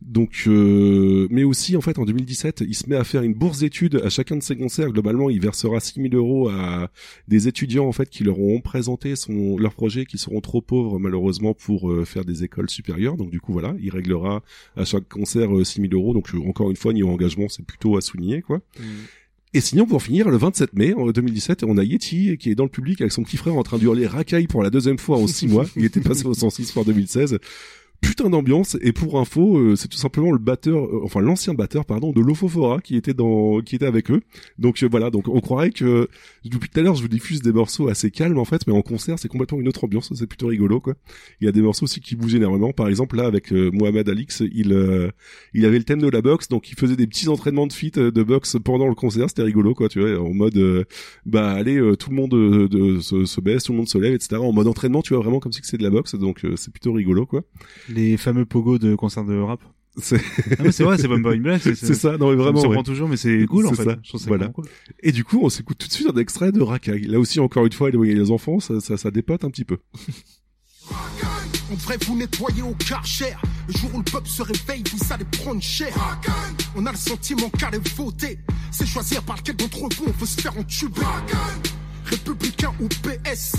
[0.00, 3.58] Donc, euh, mais aussi en fait en 2017, il se met à faire une bourse
[3.58, 4.90] d'études à chacun de ses concerts.
[4.90, 6.90] Globalement, il versera 6000 euros à
[7.26, 11.00] des étudiants en fait qui leur auront présenté son leur projet, qui seront trop pauvres
[11.00, 13.16] malheureusement pour euh, faire des écoles supérieures.
[13.16, 14.42] Donc du coup voilà, il réglera
[14.76, 16.14] à chaque concert euh, 6000 euros.
[16.14, 18.60] Donc euh, encore une fois, niveau engagement, c'est plutôt à souligner quoi.
[19.54, 22.64] Et sinon, pour finir, le 27 mai en 2017, on a Yeti qui est dans
[22.64, 25.26] le public avec son petit frère en train d'hurler racaille pour la deuxième fois en
[25.26, 25.64] six mois.
[25.74, 27.38] Il était passé au 106 en 2016.
[28.00, 31.84] Putain d'ambiance et pour info, euh, c'est tout simplement le batteur, euh, enfin l'ancien batteur
[31.84, 34.20] pardon de l'Ofofora qui était dans, qui était avec eux.
[34.56, 36.08] Donc euh, voilà, donc on croirait que
[36.44, 38.82] depuis tout à l'heure je vous diffuse des morceaux assez calmes en fait, mais en
[38.82, 40.94] concert c'est complètement une autre ambiance, c'est plutôt rigolo quoi.
[41.40, 42.72] Il y a des morceaux aussi qui bougent énormément.
[42.72, 44.68] Par exemple là avec euh, Mohamed Alix, il
[45.54, 47.90] il avait le thème de la boxe, donc il faisait des petits entraînements de fit
[47.90, 50.86] de boxe pendant le concert, c'était rigolo quoi, tu vois, en mode
[51.26, 54.36] bah allez tout le monde de, se, se baisse, tout le monde se lève, etc.
[54.36, 56.92] En mode entraînement, tu vois vraiment comme si c'est de la boxe, donc c'est plutôt
[56.92, 57.42] rigolo quoi.
[57.88, 59.60] Les fameux pogos de concert de rap.
[60.00, 60.20] C'est
[60.58, 61.60] Ah, vrai, c'est même pas une blague.
[61.60, 62.60] C'est ça, non mais vraiment.
[62.60, 62.82] Ça me ouais.
[62.84, 63.84] toujours, mais c'est cool en C'est fait.
[63.90, 63.96] ça.
[64.02, 64.48] Je trouve ça Voilà.
[64.48, 64.66] cool.
[65.02, 67.02] Et du coup, on s'écoute tout de suite un extrait de Racaille.
[67.06, 69.78] Là aussi, encore une fois, les enfants, ça, ça, ça dépote un petit peu.
[71.70, 73.34] On devrait vous nettoyer au karcher.
[73.66, 75.92] Le jour où le peuple se réveille, vous allez prendre cher.
[76.74, 78.38] On a le sentiment qu'aller voter,
[78.70, 81.02] c'est choisir par lequel d'entre vous on veut se faire entuber.
[82.06, 83.52] Républicain ou PS,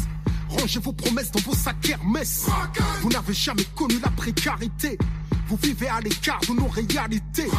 [0.80, 2.48] vos promesses dans vos.
[3.02, 4.98] Vous n'avez jamais connu la précarité.
[5.48, 7.50] Vous vivez à l'écart de nos réalités.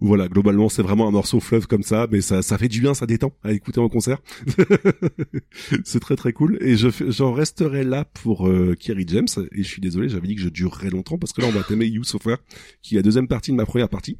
[0.00, 2.94] Voilà, globalement, c'est vraiment un morceau fleuve comme ça, mais ça, ça fait du bien,
[2.94, 4.18] ça détend à écouter en concert.
[5.84, 6.56] c'est très très cool.
[6.62, 9.28] Et je, j'en resterai là pour euh, Kerry James.
[9.52, 11.62] Et je suis désolé, j'avais dit que je durerais longtemps parce que là, on va
[11.62, 12.38] t'aimer Youssoufa,
[12.82, 14.16] qui est la deuxième partie de ma première partie.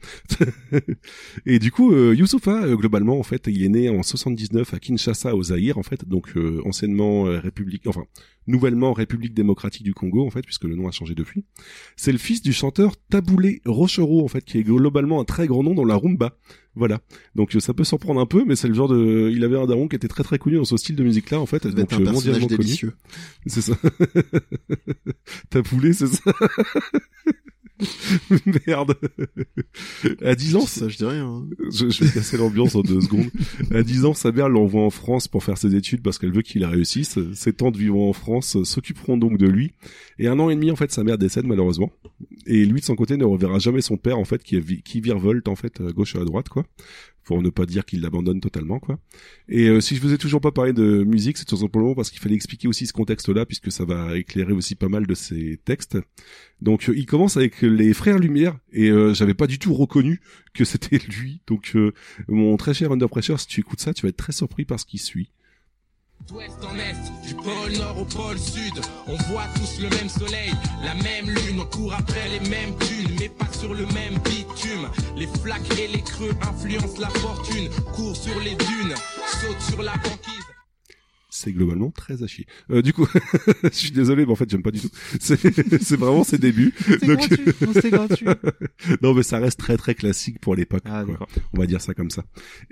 [1.47, 4.79] et du coup, euh, Youssoufa, euh, globalement, en fait, il est né en 79 à
[4.79, 8.05] Kinshasa, au Zaïre, en fait, donc euh, anciennement euh, République, enfin
[8.47, 11.45] nouvellement République démocratique du Congo, en fait, puisque le nom a changé depuis.
[11.97, 15.63] C'est le fils du chanteur Taboulé Rochereau, en fait, qui est globalement un très grand
[15.63, 16.37] nom dans la rumba.
[16.75, 17.01] Voilà.
[17.35, 19.31] Donc ça peut surprendre un peu, mais c'est le genre de.
[19.33, 21.47] Il avait un daron qui était très très connu dans ce style de musique-là, en
[21.47, 21.63] fait.
[21.63, 22.95] Ça donc être un euh, personnage délicieux.
[23.47, 23.75] C'est ça.
[25.51, 26.33] Taboulé, c'est ça.
[28.67, 28.95] Merde.
[30.25, 31.27] À 10 ans, Ça, je dis rien.
[31.27, 31.49] hein.
[31.73, 33.31] je, je vais casser l'ambiance en deux secondes.
[33.73, 36.43] À 10 ans, sa mère l'envoie en France pour faire ses études parce qu'elle veut
[36.43, 37.19] qu'il réussisse.
[37.35, 39.73] Ses tantes vivant en France s'occuperont donc de lui.
[40.19, 41.93] Et un an et demi, en fait, sa mère décède malheureusement.
[42.47, 45.49] Et lui, de son côté, ne reverra jamais son père, en fait, qui, qui virevolte,
[45.49, 46.65] en fait, à gauche et à droite, quoi.
[47.25, 48.99] Pour ne pas dire qu'il l'abandonne totalement, quoi.
[49.49, 52.21] Et euh, si je ai toujours pas parlé de musique, c'est tout simplement parce qu'il
[52.21, 55.99] fallait expliquer aussi ce contexte-là, puisque ça va éclairer aussi pas mal de ses textes.
[56.61, 60.21] Donc, euh, il commence avec les Frères Lumière, et euh, j'avais pas du tout reconnu
[60.55, 61.41] que c'était lui.
[61.47, 61.93] Donc, euh,
[62.29, 64.79] mon très cher Under Pressure, si tu écoutes ça, tu vas être très surpris par
[64.81, 65.31] ce qui suit.
[67.27, 70.53] Du pôle nord au pôle sud, on voit tous le même soleil,
[70.85, 74.89] la même lune, on court après les mêmes thunes, mais pas sur le même bitume.
[75.17, 78.95] Les flaques et les creux influencent la fortune, court sur les dunes,
[79.41, 80.60] saute sur la banquise.
[81.31, 82.47] C'est globalement très à chier.
[82.71, 83.07] Euh, du coup,
[83.65, 84.91] je suis désolé, mais en fait, j'aime pas du tout.
[85.21, 86.75] C'est vraiment ses débuts.
[86.87, 87.45] C'est Donc- gratuit.
[87.61, 88.27] Non, C'était gratuit.
[89.03, 90.83] non, mais ça reste très très classique pour l'époque.
[90.87, 91.05] Ah.
[91.55, 92.25] On va dire ça comme ça.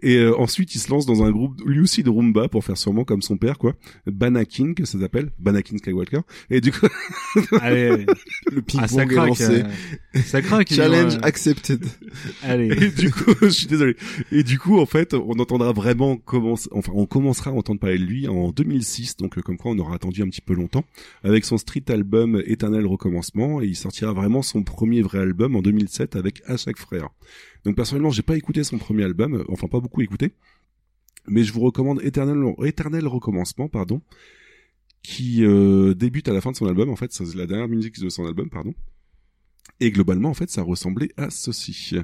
[0.02, 2.76] Et euh, ensuite, il se lance dans un groupe lui aussi de rumba pour faire
[2.76, 3.74] sûrement comme son père, quoi.
[4.06, 6.20] Banakin, que ça s'appelle, Banakin Skywalker.
[6.50, 6.86] Et du coup,
[7.60, 8.06] Allez.
[8.52, 9.28] Le ping Ah, ça pong est craque.
[9.28, 9.62] lancé.
[10.16, 10.72] euh, Ça craque.
[10.72, 11.84] Challenge accepted.
[12.42, 12.68] Allez.
[12.84, 13.96] Et du coup, je suis désolé.
[14.32, 17.98] Et du coup, en fait, on entendra vraiment commencer, enfin, on commencera à entendre parler
[17.98, 20.84] de lui en 2006, donc euh, comme quoi on aura attendu un petit peu longtemps,
[21.22, 25.62] avec son street album Éternel Recommencement, et il sortira vraiment son premier vrai album en
[25.62, 27.08] 2007 avec À chaque frère.
[27.64, 30.32] Donc personnellement, j'ai pas écouté son premier album, euh, enfin pas beaucoup écouté,
[31.26, 34.00] mais je vous recommande Éternel, Éternel Recommencement, pardon,
[35.02, 37.98] qui euh, débute à la fin de son album, en fait, c'est la dernière musique
[38.00, 38.74] de son album, pardon.
[39.80, 41.96] Et globalement, en fait, ça ressemblait à ceci.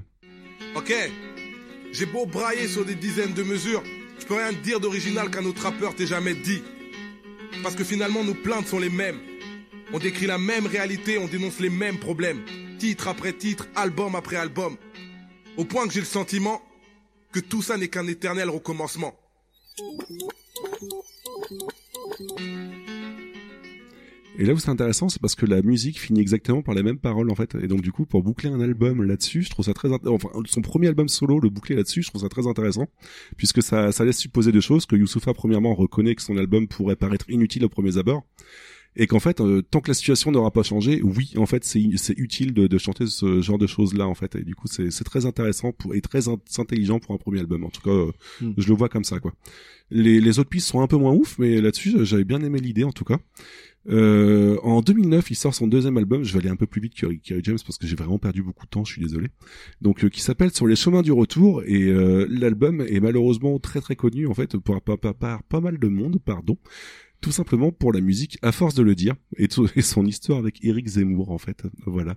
[0.76, 0.92] Ok,
[1.92, 3.82] j'ai beau brailler sur des dizaines de mesures,
[4.18, 6.62] je peux rien dire d'original qu'un autre rappeur t'ait jamais dit.
[7.62, 9.20] Parce que finalement, nos plaintes sont les mêmes.
[9.92, 12.44] On décrit la même réalité, on dénonce les mêmes problèmes.
[12.78, 14.76] Titre après titre, album après album.
[15.56, 16.62] Au point que j'ai le sentiment
[17.32, 19.14] que tout ça n'est qu'un éternel recommencement.
[24.38, 26.98] Et là où c'est intéressant, c'est parce que la musique finit exactement par les mêmes
[26.98, 27.54] paroles en fait.
[27.62, 30.60] Et donc du coup, pour boucler un album là-dessus, je trouve ça très enfin son
[30.62, 32.86] premier album solo, le boucler là-dessus, je trouve ça très intéressant
[33.36, 36.96] puisque ça ça laisse supposer deux choses que Youssoufa premièrement reconnaît que son album pourrait
[36.96, 38.24] paraître inutile au premier abord.
[38.96, 41.80] et qu'en fait euh, tant que la situation n'aura pas changé, oui en fait c'est
[42.16, 44.90] utile de, de chanter ce genre de choses là en fait et du coup c'est
[44.92, 47.90] c'est très intéressant pour et très in- intelligent pour un premier album en tout cas
[47.90, 48.52] euh, Mm.
[48.58, 49.32] je le vois comme ça quoi.
[49.90, 52.84] Les les autres pistes sont un peu moins ouf mais là-dessus j'avais bien aimé l'idée
[52.84, 53.18] en tout cas.
[53.88, 56.22] Euh, en 2009, il sort son deuxième album.
[56.22, 58.42] Je vais aller un peu plus vite que Kerry James parce que j'ai vraiment perdu
[58.42, 58.84] beaucoup de temps.
[58.84, 59.28] Je suis désolé.
[59.80, 63.80] Donc, euh, qui s'appelle Sur les chemins du retour et euh, l'album est malheureusement très
[63.80, 66.56] très connu en fait par, par, par, par pas mal de monde, pardon.
[67.24, 70.62] Tout simplement pour la musique, à force de le dire, et, et son histoire avec
[70.62, 71.62] Eric Zemmour en fait.
[71.86, 72.16] Voilà.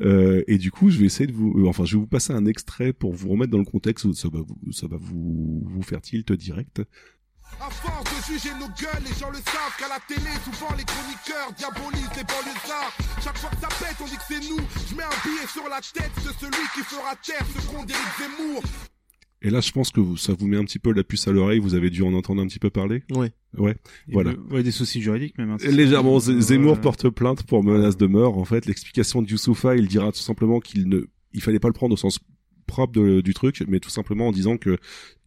[0.00, 2.32] Euh, et du coup, je vais essayer de vous, euh, enfin, je vais vous passer
[2.32, 4.12] un extrait pour vous remettre dans le contexte.
[4.12, 6.82] Ça va vous, ça va vous, vous faire tilt direct.
[7.60, 10.84] À force de juger nos gueules, les gens le savent qu'à la télé, souvent les
[10.84, 12.92] chroniqueurs diabolisent les banlieusards.
[13.22, 14.60] Chaque fois que ça pète, on dit que c'est nous.
[14.90, 18.04] Je mets un billet sur la tête de celui qui fera taire ce con d'Éric
[18.18, 18.62] Zemmour.
[19.42, 21.32] Et là, je pense que vous- ça vous met un petit peu la puce à
[21.32, 21.58] l'oreille.
[21.58, 23.02] Vous avez dû en entendre un petit peu parler.
[23.14, 23.30] Ouais.
[23.56, 23.76] Ouais.
[24.08, 24.32] Et Voilà.
[24.32, 25.50] le- ouais, des soucis juridiques même.
[25.50, 25.56] hein.
[25.62, 28.38] Légèrement, Euh, Zemmour porte plainte pour menace de mort.
[28.38, 31.02] En fait, l'explication de Youssoufa, il dira tout simplement qu'il ne,
[31.32, 32.18] il fallait pas le prendre au sens
[32.66, 34.78] propre de- du truc, mais tout simplement en disant que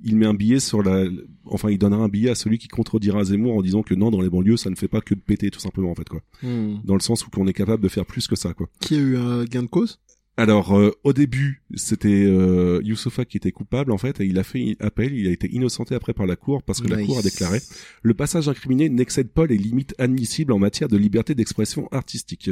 [0.03, 1.05] il met un billet sur la,
[1.45, 4.21] enfin, il donnera un billet à celui qui contredira Zemmour en disant que non, dans
[4.21, 6.21] les banlieues, ça ne fait pas que de péter, tout simplement, en fait, quoi.
[6.43, 6.77] Hmm.
[6.83, 8.69] Dans le sens où qu'on est capable de faire plus que ça, quoi.
[8.79, 9.99] Qui a eu un gain de cause?
[10.39, 14.43] Alors, euh, au début, c'était euh, Youssoufa qui était coupable, en fait, et il a
[14.43, 17.03] fait appel, il a été innocenté après par la Cour, parce que la.
[17.03, 17.59] Cour a déclaré
[18.03, 22.51] le passage incriminé n'excède pas les limites admissibles en matière de liberté d'expression artistique.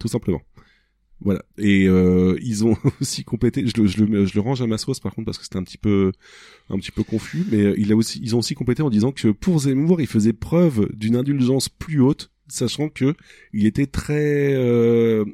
[0.00, 0.40] Tout simplement.
[1.22, 1.42] Voilà.
[1.58, 3.66] Et euh, ils ont aussi complété.
[3.66, 5.58] Je le, je le, je le range à ma sauce par contre parce que c'était
[5.58, 6.12] un petit peu,
[6.68, 7.44] un petit peu confus.
[7.50, 10.06] Mais euh, il a aussi, ils ont aussi complété en disant que pour Zemmour, il
[10.06, 13.14] faisait preuve d'une indulgence plus haute, sachant que
[13.52, 15.24] il était très, euh,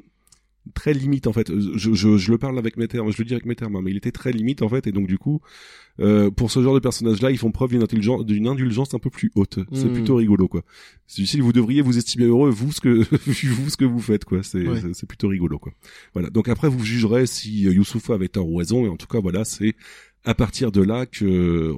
[0.73, 1.51] très limite en fait.
[1.75, 3.81] Je, je, je le parle avec mes termes, je le dis avec mes termes, hein,
[3.83, 4.87] mais il était très limite en fait.
[4.87, 5.41] Et donc du coup,
[5.99, 9.09] euh, pour ce genre de personnage-là, ils font preuve d'une indulgence, d'une indulgence un peu
[9.09, 9.59] plus haute.
[9.71, 9.93] C'est Mm.
[9.93, 10.63] plutôt rigolo, quoi.
[11.07, 12.89] Si vous devriez vous estimer heureux, vous ce que
[13.61, 14.43] vous ce que vous faites, quoi.
[14.43, 14.81] C'est Ouais.
[14.81, 15.73] c'est- c'est plutôt rigolo, quoi.
[16.13, 16.29] Voilà.
[16.29, 18.85] Donc après, vous jugerez si euh, Youssoufa avait tort ou raison.
[18.85, 19.73] Et en tout cas, voilà, c'est
[20.25, 21.73] à partir de là que euh,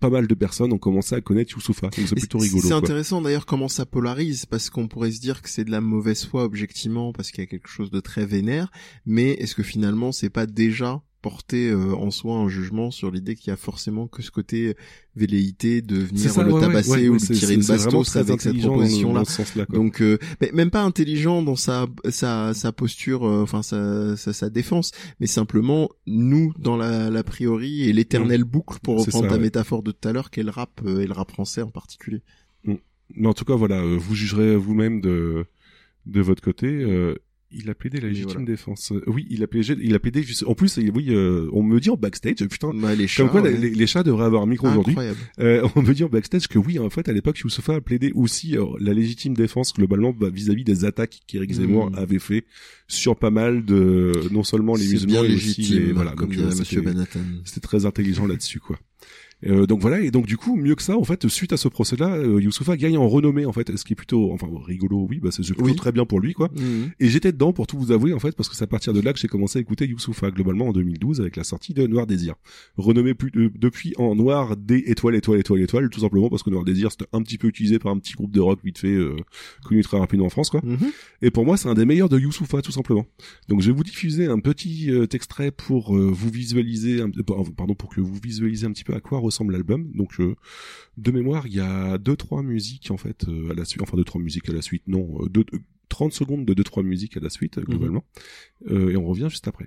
[0.00, 1.88] pas mal de personnes ont commencé à connaître Youssoufa.
[1.88, 2.66] Donc c'est plutôt rigolo.
[2.66, 5.80] C'est intéressant d'ailleurs comment ça polarise parce qu'on pourrait se dire que c'est de la
[5.80, 8.70] mauvaise foi objectivement parce qu'il y a quelque chose de très vénère,
[9.06, 13.36] mais est-ce que finalement c'est pas déjà porter euh, en soi un jugement sur l'idée
[13.36, 14.76] qu'il y a forcément que ce côté
[15.16, 18.40] velléité de venir ça, le ouais, tabasser ouais, ou ouais, c'est- tirer une bastos avec
[18.40, 19.24] cette proposition là.
[19.24, 19.60] ce.
[19.72, 24.32] Donc euh, mais même pas intelligent dans sa sa sa posture euh, enfin sa, sa
[24.32, 24.90] sa défense,
[25.20, 28.98] mais simplement nous dans la l'a priori et l'éternelle boucle pour Mm.
[29.04, 31.30] Reprendre ça, ta métaphore de tout à l'heure qu'est le rap euh, et le rap
[31.30, 32.20] français en particulier.
[33.14, 35.44] Mais en tout cas, voilà, euh, vous jugerez vous-même de
[36.06, 36.66] de votre côté.
[37.54, 38.46] Il a plaidé la légitime voilà.
[38.46, 38.92] défense.
[38.92, 39.76] Euh, Oui, il a plaidé.
[39.82, 40.22] Il a plaidé.
[40.22, 42.72] juste- En plus, oui, euh, on me dit en backstage, putain.
[42.74, 43.56] Bah, les chats, Comme quoi, ouais.
[43.56, 44.92] les, les chats devraient avoir un micro aujourd'hui.
[44.92, 45.18] Incroyable.
[45.40, 48.12] Euh, on me dit en backstage que oui, en fait, à l'époque, Youssoufa a plaidé
[48.14, 51.94] aussi euh, la légitime défense globalement bah, vis-à-vis des attaques qu'Éric Zemmour Mm.
[51.96, 52.44] avait fait
[52.88, 56.12] sur pas mal de, non seulement les musulmans, mais aussi les, voilà.
[56.12, 56.82] comme donc, euh, Monsieur.
[57.44, 58.78] C'était très intelligent là-dessus, quoi.
[59.46, 61.68] Euh, donc voilà, et donc du coup, mieux que ça, en fait, suite à ce
[61.68, 65.18] procès-là, euh, Youssoufa gagne en renommée, en fait, ce qui est plutôt, enfin, rigolo, oui,
[65.20, 65.74] bah c'est plutôt Oui.
[65.76, 66.48] très bien pour lui, quoi.
[66.54, 66.90] Mhm.
[67.00, 69.00] Et j'étais dedans pour tout vous avouer en fait parce que c'est à partir de
[69.00, 72.06] là que j'ai commencé à écouter Youssoufa globalement en 2012 avec la sortie de Noir
[72.06, 72.34] Désir.
[72.76, 76.50] Renommé plus, euh, depuis en Noir des étoiles étoiles étoiles étoiles tout simplement parce que
[76.50, 78.88] Noir Désir c'était un petit peu utilisé par un petit groupe de rock vite fait
[78.94, 79.16] euh,
[79.64, 80.60] connu très rapidement en France quoi.
[80.64, 80.78] Mhm.
[81.22, 83.06] Et pour moi c'est un des meilleurs de Youssoufa tout simplement.
[83.48, 87.10] Donc je vais vous diffuser un petit euh, extrait pour euh, vous visualiser un,
[87.56, 89.90] pardon pour que vous visualisez un petit peu à quoi ressemble l'album.
[89.94, 90.36] Donc euh,
[90.96, 93.96] de mémoire, il y a deux trois musiques en fait euh, à la suite, enfin
[93.96, 96.82] deux trois musiques à la suite, non, euh, deux, euh, 30 secondes de deux trois
[96.82, 98.04] musiques à la suite euh, globalement.
[98.70, 99.66] Euh, et on revient juste après.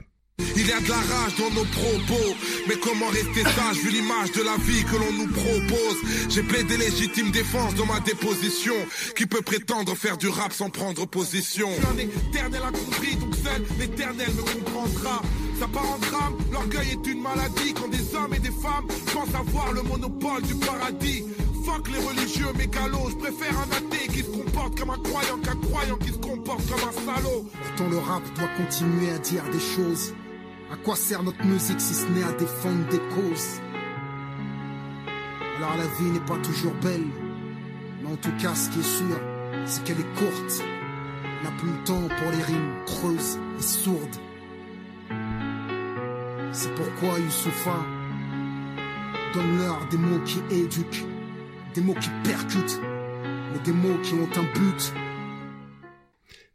[0.57, 2.35] Il y a de la rage dans nos propos,
[2.67, 6.29] mais comment rester sage vu l'image de la vie que l'on nous propose?
[6.29, 8.73] J'ai plaidé légitime défense dans ma déposition,
[9.17, 11.69] qui peut prétendre faire du rap sans prendre position?
[11.93, 15.21] Un éternel incompris, donc seul l'éternel me comprendra.
[15.59, 19.35] Ça part en drame, l'orgueil est une maladie quand des hommes et des femmes pensent
[19.35, 21.23] avoir le monopole du paradis.
[21.63, 25.55] Fuck les religieux mégalos, je préfère un athée qui se comporte comme un croyant qu'un
[25.55, 27.45] croyant qui se comporte comme un salaud.
[27.63, 30.13] Pourtant le rap doit continuer à dire des choses.
[30.71, 33.61] À quoi sert notre musique si ce n'est à défendre des causes?
[35.57, 37.07] Alors la vie n'est pas toujours belle,
[38.03, 39.19] mais en tout cas ce qui est sûr,
[39.65, 40.63] c'est qu'elle est courte.
[41.23, 44.17] On n'a plus le temps pour les rimes creuses et sourdes.
[46.57, 47.85] C'est pourquoi Youssoufa
[49.33, 51.03] donne-leur des mots qui éduquent,
[51.73, 52.79] des mots qui percutent,
[53.51, 54.93] mais des mots qui ont un but.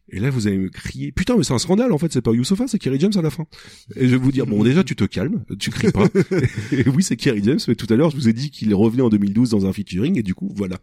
[0.09, 2.33] Et là, vous allez me crier, putain, mais c'est un scandale, en fait, c'est pas
[2.33, 3.45] Youssoufa, c'est Kerry James à la fin.
[3.95, 6.07] Et je vais vous dire, bon, déjà, tu te calmes, tu cries pas.
[6.73, 8.75] et oui, c'est Kerry James, mais tout à l'heure, je vous ai dit qu'il est
[8.75, 10.79] revenu en 2012 dans un featuring, et du coup, voilà.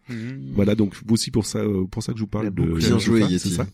[0.54, 3.24] Voilà, donc, aussi pour ça, euh, pour ça que je vous parle de Bien joué,
[3.36, 3.66] c'est ça?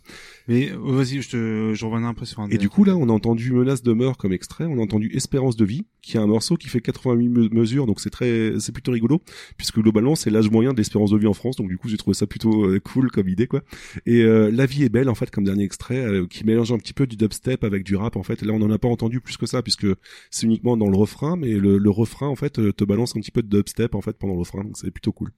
[0.46, 2.48] Mais euh, vas-y, je te, je reviens un peu sur un.
[2.50, 5.10] Et du coup, là, on a entendu Menace de mort comme extrait, on a entendu
[5.14, 8.52] Espérance de vie, qui est un morceau qui fait 88 me- mesures, donc c'est très,
[8.60, 9.22] c'est plutôt rigolo,
[9.56, 11.96] puisque globalement, c'est l'âge moyen de l'espérance de vie en France, donc du coup, j'ai
[11.96, 13.62] trouvé ça plutôt euh, cool comme idée, quoi.
[14.04, 16.78] Et euh, La vie est belle, en fait, comme dernier extrait, euh, qui mélange un
[16.78, 18.42] petit peu du dubstep avec du rap, en fait.
[18.42, 19.86] Là, on n'en a pas entendu plus que ça, puisque
[20.30, 23.30] c'est uniquement dans le refrain, mais le, le refrain, en fait, te balance un petit
[23.30, 25.30] peu de dubstep, en fait, pendant le refrain, donc c'est plutôt cool.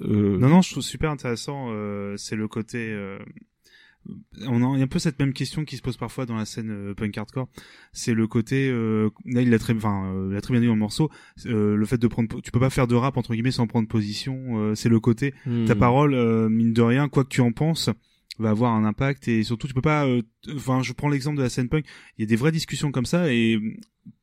[0.00, 1.68] Euh, Non, non, je trouve super intéressant.
[1.72, 2.78] euh, c'est le côté.
[2.90, 3.18] euh,
[4.46, 6.36] on a il y a un peu cette même question qui se pose parfois dans
[6.36, 7.48] la scène euh, punk hardcore.
[7.92, 8.68] C'est le côté.
[8.68, 11.10] Euh, là, il l'a très, enfin, euh, très bien dit dans le morceau.
[11.46, 13.88] euh, le fait de prendre, tu peux pas faire de rap entre guillemets sans prendre
[13.88, 14.58] position.
[14.58, 15.34] euh, c'est le côté.
[15.46, 15.64] Hmm.
[15.66, 17.90] Ta parole, euh, mine de rien, quoi que tu en penses,
[18.38, 20.06] va avoir un impact et surtout tu peux pas.
[20.06, 20.22] euh,
[20.54, 21.84] Enfin, je prends l'exemple de la scène punk.
[22.18, 23.58] Il y a des vraies discussions comme ça et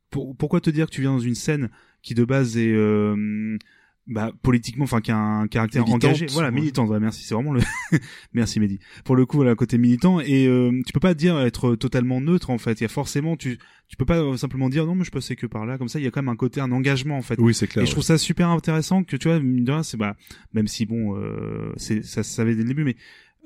[0.10, 1.70] pour- pourquoi te dire que tu viens dans une scène
[2.03, 3.58] qui de base est euh,
[4.12, 6.26] bah, politiquement, enfin, qui a un caractère Militante, engagé.
[6.28, 6.56] Voilà, ouais.
[6.56, 6.90] militante.
[6.90, 7.24] ouais, merci.
[7.24, 7.62] C'est vraiment le.
[8.34, 8.80] merci Mehdi.
[9.06, 10.20] Pour le coup, voilà, côté militant.
[10.20, 12.82] Et euh, tu peux pas dire être totalement neutre en fait.
[12.82, 13.58] Il y a forcément, tu
[13.88, 15.78] tu peux pas euh, simplement dire non, mais je passais que par là.
[15.78, 17.36] Comme ça, il y a quand même un côté, un engagement en fait.
[17.40, 17.84] Oui, c'est clair.
[17.84, 20.18] Et je trouve ça super intéressant que tu vois, c'est bah,
[20.54, 22.98] même si bon, euh, c'est ça se savait dès le début, mais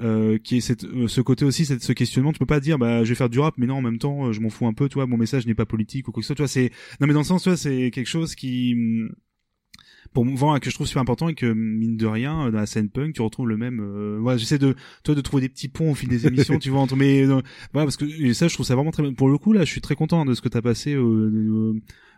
[0.01, 2.33] euh, qui est cette, euh, ce côté aussi, cette, ce questionnement.
[2.33, 4.25] Tu peux pas dire, bah, je vais faire du rap, mais non, en même temps,
[4.25, 4.89] euh, je m'en fous un peu.
[4.89, 6.35] Tu vois, mon message n'est pas politique ou quoi que ce soit.
[6.35, 6.69] Tu vois, c'est
[6.99, 9.15] non, mais dans le sens, tu vois, c'est quelque chose qui hum,
[10.15, 12.65] pour moi que je trouve super important et que mine de rien euh, dans la
[12.65, 14.73] scène punk tu retrouves le même euh, voilà j'essaie de
[15.03, 17.41] toi de trouver des petits ponts au fil des émissions tu vois entre mais euh,
[17.73, 19.69] voilà parce que et ça je trouve ça vraiment très pour le coup là je
[19.69, 21.73] suis très content de ce que t'as passé euh,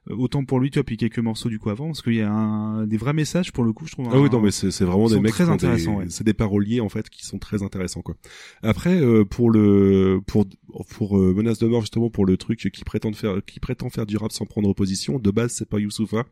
[0.09, 2.31] autant pour lui tu vois puis quelques morceaux du coup avant parce qu'il y a
[2.31, 4.71] un, des vrais messages pour le coup je trouve Ah oui, un- non, mais c'est
[4.71, 6.05] c'est vraiment des mecs très intéressants, ouais.
[6.09, 8.15] C'est des paroliers en fait qui sont très intéressants quoi.
[8.63, 10.45] Après euh, pour le pour
[10.89, 14.05] pour euh, menace de mort justement pour le truc qui prétend faire qui prétend faire
[14.05, 15.19] du rap sans prendre position.
[15.19, 16.25] De base c'est pas Youssoufa,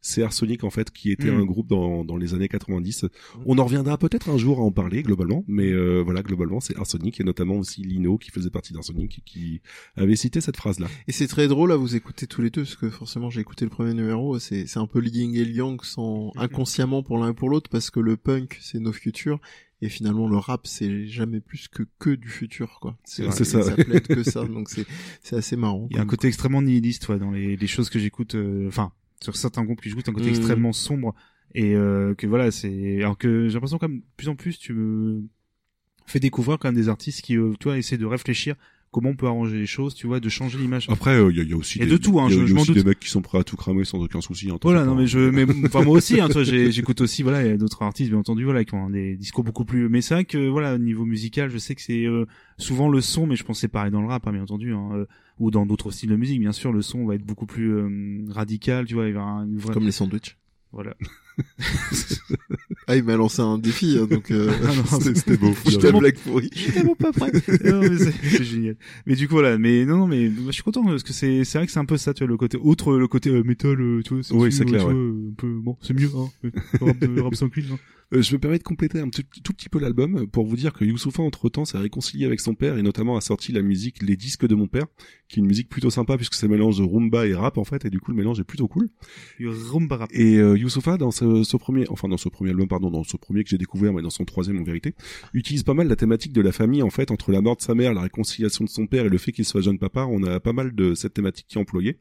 [0.00, 1.40] c'est Arsenic en fait qui était Mm.
[1.40, 3.06] un groupe dans dans les années 90.
[3.46, 6.76] On en reviendra peut-être un jour à en parler globalement, mais euh, voilà globalement c'est
[6.76, 9.60] Arsenic et notamment aussi Lino qui faisait partie d'Arsenic et qui
[9.96, 10.88] avait cité cette phrase là.
[11.08, 13.64] Et c'est très drôle à vous écouter tous les deux, parce que forcément j'ai écouté
[13.64, 17.18] le premier numéro, c'est c'est un peu le yin et le yang sans inconsciemment pour
[17.18, 19.40] l'un et pour l'autre, parce que le punk c'est nos futurs,
[19.80, 22.96] et finalement le rap c'est jamais plus que que du futur quoi.
[23.04, 23.62] C'est ça.
[23.62, 24.86] Ça plaide que ça, donc c'est
[25.22, 25.86] c'est assez marrant.
[25.90, 28.68] il y a un côté extrêmement nihiliste ouais, dans les, les choses que j'écoute euh,
[28.68, 28.92] enfin
[29.22, 30.34] sur certains groupes que j'écoute un côté Mhm.
[30.36, 31.14] extrêmement sombre
[31.54, 34.72] et euh, que voilà c'est alors que j'ai l'impression comme de plus en plus tu
[34.72, 35.22] me
[36.06, 38.56] fais découvrir quand même des artistes qui euh, toi essaient de réfléchir
[38.92, 41.40] comment on peut arranger les choses tu vois de changer l'image Après euh, il y,
[41.40, 42.42] a, il y a aussi Et des, de tout, hein, il y a- je- il
[42.42, 42.82] y a je m'en aussi doute.
[42.84, 44.50] des mecs qui sont prêts à tout cramer sans aucun souci.
[44.50, 47.48] hein, Voilà, non mais je, mais enfin moi aussi, hein, toi, j'écoute aussi, voilà, il
[47.50, 49.88] y a d'autres artistes bien entendu, voilà, qui ont des discours beaucoup plus.
[49.88, 52.26] Mais c'est vrai que voilà, au niveau musical, je sais que c'est euh,
[52.58, 54.72] souvent le son, mais je pense que c'est pareil dans le rap, hein, bien entendu,
[54.74, 55.06] hein, euh,
[55.38, 58.24] ou dans d'autres styles de musique, bien sûr, le son va être beaucoup plus euh,
[58.28, 59.72] radical, tu vois, il va y avoir une vraie.
[59.74, 60.36] Comme les sandwichs.
[60.72, 60.94] Voilà.
[62.88, 64.50] Ah il m'a lancé un défi, hein, donc euh...
[64.92, 65.52] Ah C'était- beau.
[65.66, 66.50] J'étais la blague pourrie.
[66.54, 67.30] J'étais tellement pas prêt.
[67.46, 68.76] c'est génial.
[69.06, 71.44] Mais du coup voilà, mais non non mais moi, je suis content parce que c'est
[71.44, 73.42] c'est vrai que c'est un peu ça tu vois le côté outre le côté euh,
[73.44, 74.98] métal euh, tu vois Oui, c'est tu clair, vois, ouais.
[74.98, 76.28] euh, un peu bon, c'est mieux hein.
[76.80, 77.78] Rap, de, rap sans clean, hein.
[78.12, 80.72] Euh, je me permets de compléter un tout, tout petit peu l'album pour vous dire
[80.72, 84.02] que Youssoufa entre temps s'est réconcilié avec son père et notamment a sorti la musique
[84.02, 84.86] Les disques de mon père
[85.28, 87.64] qui est une musique plutôt sympa puisque c'est un mélange de rumba et rap en
[87.64, 88.90] fait et du coup le mélange est plutôt cool.
[89.40, 90.10] Rumba rap.
[90.12, 93.16] et euh, Youssoufa dans ce, ce premier enfin dans ce premier album pardon dans ce
[93.16, 94.94] premier que j'ai découvert mais dans son troisième en vérité
[95.32, 97.74] utilise pas mal la thématique de la famille en fait entre la mort de sa
[97.74, 100.06] mère la réconciliation de son père et le fait qu'il soit jeune papa.
[100.08, 101.98] On a pas mal de cette thématique qui est employée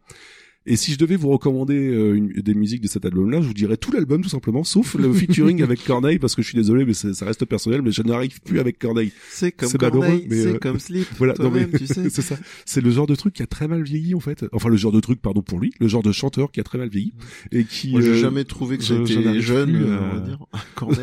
[0.65, 3.53] et si je devais vous recommander euh, une, des musiques de cet album-là, je vous
[3.53, 6.85] dirais tout l'album tout simplement, sauf le featuring avec Corneille, parce que je suis désolé,
[6.85, 9.11] mais ça reste personnel, mais je n'arrive plus avec Corneille.
[9.29, 11.07] C'est comme Corneille, mais, c'est euh, comme Slip.
[11.17, 12.09] Voilà, non mais toi-même, tu sais.
[12.11, 12.37] c'est ça.
[12.65, 14.45] C'est le genre de truc qui a très mal vieilli en fait.
[14.51, 16.77] Enfin le genre de truc, pardon pour lui, le genre de chanteur qui a très
[16.77, 17.13] mal vieilli
[17.51, 17.91] et qui.
[17.91, 20.39] Moi, j'ai euh, jamais trouvé que je- je j'étais jeune, plus euh, on va dire.
[20.75, 20.99] Corneille.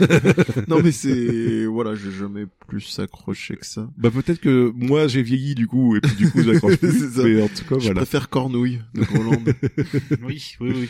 [0.68, 3.88] non, mais c'est, voilà, j'ai jamais plus accroché que ça.
[3.98, 7.16] Bah peut-être que moi j'ai vieilli du coup et puis du coup j'accroche plus.
[7.24, 7.94] Mais en tout cas Je voilà.
[7.94, 9.02] préfère Cornouille de.
[10.22, 10.88] Oui, oui, oui.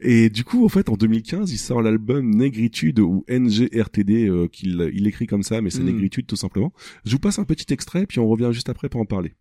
[0.00, 4.90] Et du coup, en fait, en 2015, il sort l'album Négritude ou NGRTD, euh, qu'il
[4.92, 5.86] il écrit comme ça, mais c'est Mm.
[5.86, 6.72] Négritude tout simplement.
[7.04, 9.32] Je vous passe un petit extrait, puis on revient juste après pour en parler.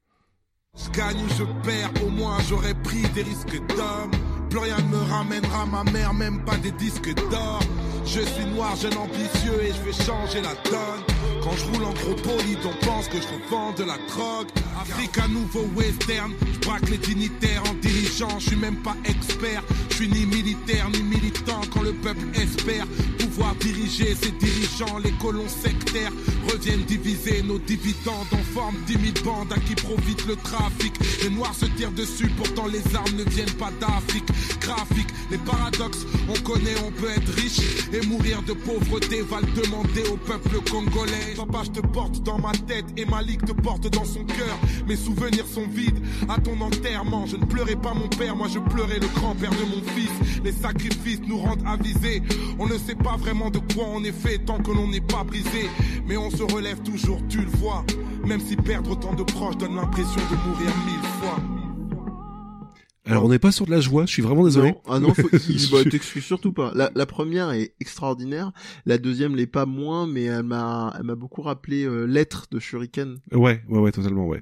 [0.78, 4.12] Je gagne ou je perds, au moins j'aurais pris des risques d'homme.
[4.50, 7.60] Plus rien ne me ramènera ma mère, même pas des disques d'or.
[8.06, 11.02] Je suis noir, jeune ambitieux et je vais changer la donne.
[11.44, 14.48] Quand je roule en gros bolide, on pense que je revends de la drogue.
[14.80, 18.40] Afrique à nouveau western, je braque les dignitaires en dirigeant.
[18.40, 21.62] Je suis même pas expert, je suis ni militaire ni militant.
[21.74, 22.86] Quand le peuple espère
[23.20, 26.12] pouvoir diriger ses dirigeants, les colons sectaires
[26.48, 28.78] reviennent diviser nos dividendes en forme
[29.24, 30.94] bandes à qui profite le trafic.
[31.24, 34.28] Les noirs se tirent dessus, pourtant les armes ne viennent pas d'Afrique.
[34.62, 37.60] Graphique, les paradoxes, on connaît, on peut être riche
[37.96, 41.34] et mourir de pauvreté va le demander au peuple congolais.
[41.36, 44.58] Papa, je te porte dans ma tête et Malik te porte dans son cœur.
[44.88, 47.26] Mes souvenirs sont vides à ton enterrement.
[47.26, 50.42] Je ne pleurais pas mon père, moi je pleurais le grand-père de mon fils.
[50.44, 52.22] Les sacrifices nous rendent avisés.
[52.60, 55.24] On ne sait pas vraiment de quoi on est fait tant que l'on n'est pas
[55.24, 55.70] brisé.
[56.08, 57.86] Mais on se relève toujours, tu le vois.
[58.26, 61.65] Même si perdre autant de proches donne l'impression de mourir mille fois.
[63.06, 64.70] Alors on n'est pas sur de la joie, je suis vraiment désolé.
[64.70, 66.72] Non, ah non, faut, il, bah, t'excuses surtout pas.
[66.76, 68.52] La, la première est extraordinaire,
[68.86, 72.60] la deuxième l'est pas moins, mais elle m'a, elle m'a beaucoup rappelé euh, Lettre de
[72.60, 73.18] Shuriken.
[73.32, 74.42] Ouais, ouais, ouais, totalement, ouais.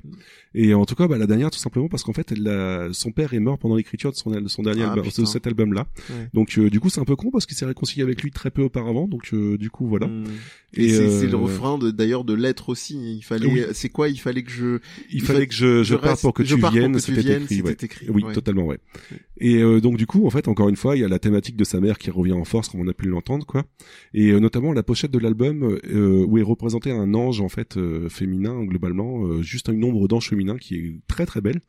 [0.56, 2.90] Et en tout cas, bah, la dernière, tout simplement parce qu'en fait, elle a...
[2.94, 5.48] son père est mort pendant l'écriture de son, de son dernier Ah, album, de cet
[5.48, 5.88] album-là.
[6.10, 6.30] Ouais.
[6.34, 8.52] Donc euh, du coup, c'est un peu con parce qu'il s'est réconcilié avec lui très
[8.52, 9.08] peu auparavant.
[9.08, 10.08] Donc euh, du coup, voilà.
[10.08, 10.26] Mm.
[10.76, 13.18] Et, c'est, euh, c'est le refrain de, d'ailleurs de Lettre aussi.
[13.18, 13.64] Il fallait, Oui.
[13.74, 14.10] c'est quoi?
[14.10, 14.80] Il fallait que je,
[15.12, 17.22] Il fallait que je, je je parte pour que je tu viennes, que tu c'était
[17.22, 18.34] viennes, écrit, écrit, Oui, ouais.
[18.34, 18.78] totalement, ouais.
[19.40, 21.58] Et euh, donc du coup, en fait, encore une fois, il y a la thématique
[21.58, 23.66] de sa mère qui revient en force, comme on a pu l'entendre, quoi.
[24.14, 27.78] Et euh, notamment la pochette de l'album euh, où est représenté un ange en fait
[27.78, 31.62] euh, féminin globalement, euh, juste une ombre d'ange féminin qui est très très belle.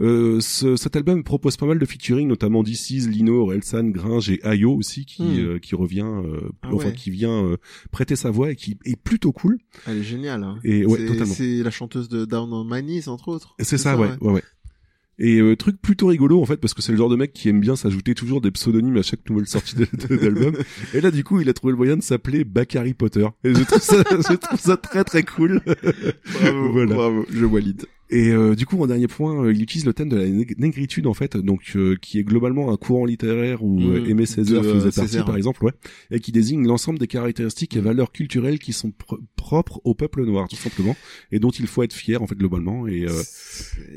[0.00, 4.40] Euh, ce, cet album propose pas mal de featuring, notamment DC's, Lino, Relsan, Gringe et
[4.42, 5.38] Ayo aussi, qui Hmm.
[5.38, 6.94] euh, qui revient, euh, Ah enfin ouais.
[6.94, 7.56] qui vient euh,
[7.90, 9.58] prêter sa voix et qui est plutôt cool.
[9.86, 10.44] Elle est géniale.
[10.44, 10.58] Hein.
[10.64, 11.34] Et ouais, c'est, totalement.
[11.34, 13.54] c'est la chanteuse de Down on My Knees entre autres.
[13.58, 14.42] C'est ça, ouais, ouais, ouais.
[15.24, 17.48] Et euh, truc plutôt rigolo en fait parce que c'est le genre de mec qui
[17.48, 20.54] aime bien s'ajouter toujours des pseudonymes à chaque nouvelle sortie d'album.
[20.94, 23.26] Et là du coup il a trouvé le moyen de s'appeler Bakary Potter.
[23.44, 25.60] Et je trouve ça, je trouve ça très très cool.
[26.40, 26.94] Bravo, Voilà.
[26.96, 27.84] bravo, je valide.
[28.14, 30.54] Et euh, du coup, en dernier point, euh, il utilise le thème de la nég-
[30.58, 34.26] négritude en fait, donc euh, qui est globalement un courant littéraire où euh, Mmh, Aimé
[34.26, 35.24] Césaire de, euh, faisait partie, Césaire.
[35.24, 35.72] par exemple, ouais,
[36.10, 40.24] et qui désigne l'ensemble des caractéristiques et valeurs culturelles qui sont pr- propres au peuple
[40.26, 40.94] noir, tout simplement,
[41.30, 42.86] et dont il faut être fier en fait globalement.
[42.86, 43.22] Et euh,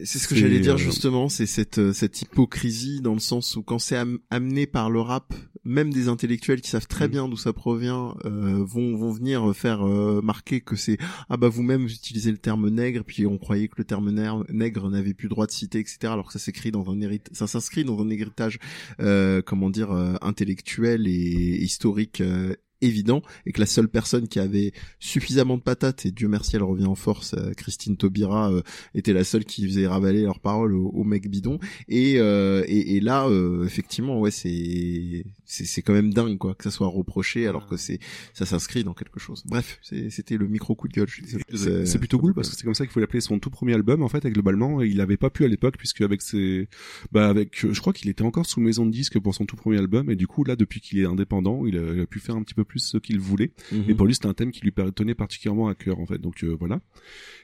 [0.06, 3.56] C'est ce que j'allais dire euh, justement, c'est cette euh, cette hypocrisie dans le sens
[3.58, 5.34] où quand c'est am- amené par le rap,
[5.66, 7.12] même des intellectuels qui savent très Mm.
[7.12, 10.98] bien d'où ça provient euh, vont vont venir faire euh, marquer que c'est
[11.30, 14.90] ah bah vous-même vous utilisez le terme nègre puis on croyait que le terme nègre,
[14.90, 17.84] n'avait plus droit de citer etc alors que ça s'écrit dans un hérit ça s'inscrit
[17.84, 18.60] dans un héritage
[18.99, 24.40] euh, comment dire euh, intellectuel et historique euh, évident et que la seule personne qui
[24.40, 28.62] avait suffisamment de patates et Dieu merci elle revient en force euh, Christine Taubira euh,
[28.94, 31.60] était la seule qui faisait ravaler leurs paroles au, au mec bidon.
[31.88, 36.56] Et, euh, et et là euh, effectivement ouais c'est c'est c'est quand même dingue quoi
[36.56, 38.00] que ça soit reproché alors que c'est
[38.34, 39.44] ça s'inscrit dans quelque chose.
[39.46, 41.08] Bref c'était le micro coup de gueule.
[41.54, 44.04] C'est plutôt cool parce que c'est comme ça qu'il faut l'appeler son tout premier album
[44.04, 46.68] en fait et globalement il avait pas pu à l'époque puisque avec ses
[47.12, 49.78] bah avec je crois qu'il était encore sous maison de disque pour son tout premier
[49.78, 52.36] album et du coup là depuis qu'il est indépendant il a, il a pu faire
[52.36, 53.52] un petit peu plus ce qu'il voulait.
[53.72, 53.86] Mhm.
[53.90, 56.18] et pour lui c'était un thème qui lui tenait particulièrement à cœur en fait.
[56.18, 56.80] Donc euh, voilà.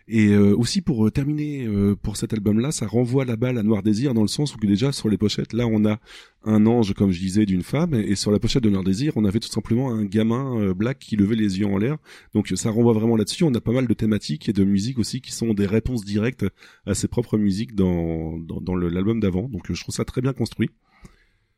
[0.08, 1.68] Et euh, aussi pour euh, terminer
[2.02, 4.58] pour cet album là ça renvoie la balle à Noir Désir dans le sens où
[4.58, 6.00] que déjà sur les pochettes là on a
[6.44, 7.94] un ange comme je disais d'une femme.
[7.94, 11.16] Et, sur la pochette de Noir Désir on avait tout simplement un gamin black qui
[11.16, 11.98] levait les yeux en l'air.
[12.34, 13.44] Donc ça renvoie vraiment là-dessus.
[13.44, 16.46] On a pas mal de thématiques et de musiques aussi qui sont des réponses directes
[16.86, 19.48] à ses propres musiques dans dans, dans l'album d'avant.
[19.48, 20.70] Donc je trouve ça très bien construit.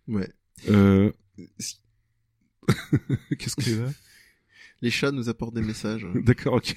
[0.08, 0.30] Ouais.
[0.70, 1.12] Euh...
[3.38, 3.90] qu'est-ce que là
[4.82, 6.06] les chats nous apportent des messages.
[6.16, 6.76] D'accord ok.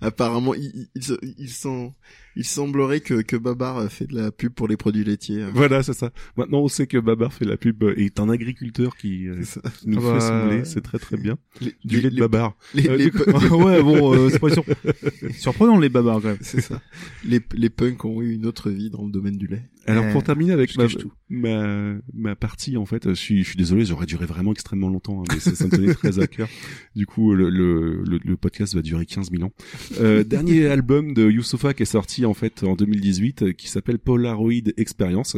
[0.00, 1.00] Apparemment il, il,
[1.38, 1.90] il, se-
[2.38, 5.50] il semblerait que que Babar euh, fait de la pub pour les produits laitiers hein.
[5.52, 6.10] Voilà, c'est ça.
[6.38, 9.42] Maintenant, on sait que Babar fait la pub euh, et est un agriculteur qui euh,
[9.84, 10.64] nous Ah fait bah, son lait.
[10.64, 11.36] C'est très très bien.
[11.60, 12.56] Les- du les- lait de les- Babar.
[12.74, 13.24] les- Euh, les du coup-
[13.64, 14.64] ouais, bon, euh, c'est pas sur...
[15.38, 16.38] surprenant les babards quand même.
[16.40, 16.80] c'est ça
[17.24, 20.12] les les punks ont eu une autre vie dans le domaine du lait Alors Euh,
[20.12, 20.86] pour terminer avec ma,
[21.28, 25.20] ma ma partie en fait, je suis je suis désolé, j'aurais duré vraiment extrêmement longtemps,
[25.22, 26.48] hein, mais ça, ça me tenait très à cœur.
[26.94, 29.52] Du coup, le, le le le podcast va durer 15 000 ans.
[30.00, 33.98] Euh, dernier album de Youssoufa qui est sorti en fait en 2018, euh, qui s'appelle
[33.98, 35.36] Polaroid Experience.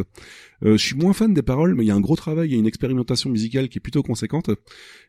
[0.64, 2.58] Euh, je suis moins fan des paroles, mais il y a un gros travail et
[2.58, 4.50] une expérimentation musicale qui est plutôt conséquente.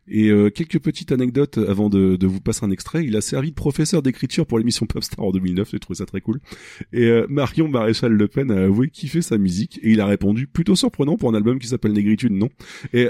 [0.07, 3.05] Et euh, quelques petites anecdotes avant de, de vous passer un extrait.
[3.05, 5.71] Il a servi de professeur d'écriture pour l'émission Popstar en 2009.
[5.71, 6.39] J'ai trouvé ça très cool.
[6.93, 10.47] Et euh, Marion Maréchal Le Pen a avoué kiffer sa musique et il a répondu
[10.47, 12.49] plutôt surprenant pour un album qui s'appelle Négritude, non
[12.93, 13.09] Et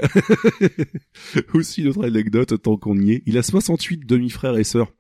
[1.54, 3.24] aussi une autre anecdote tant qu'on y est.
[3.26, 4.92] Il a 68 demi-frères et sœurs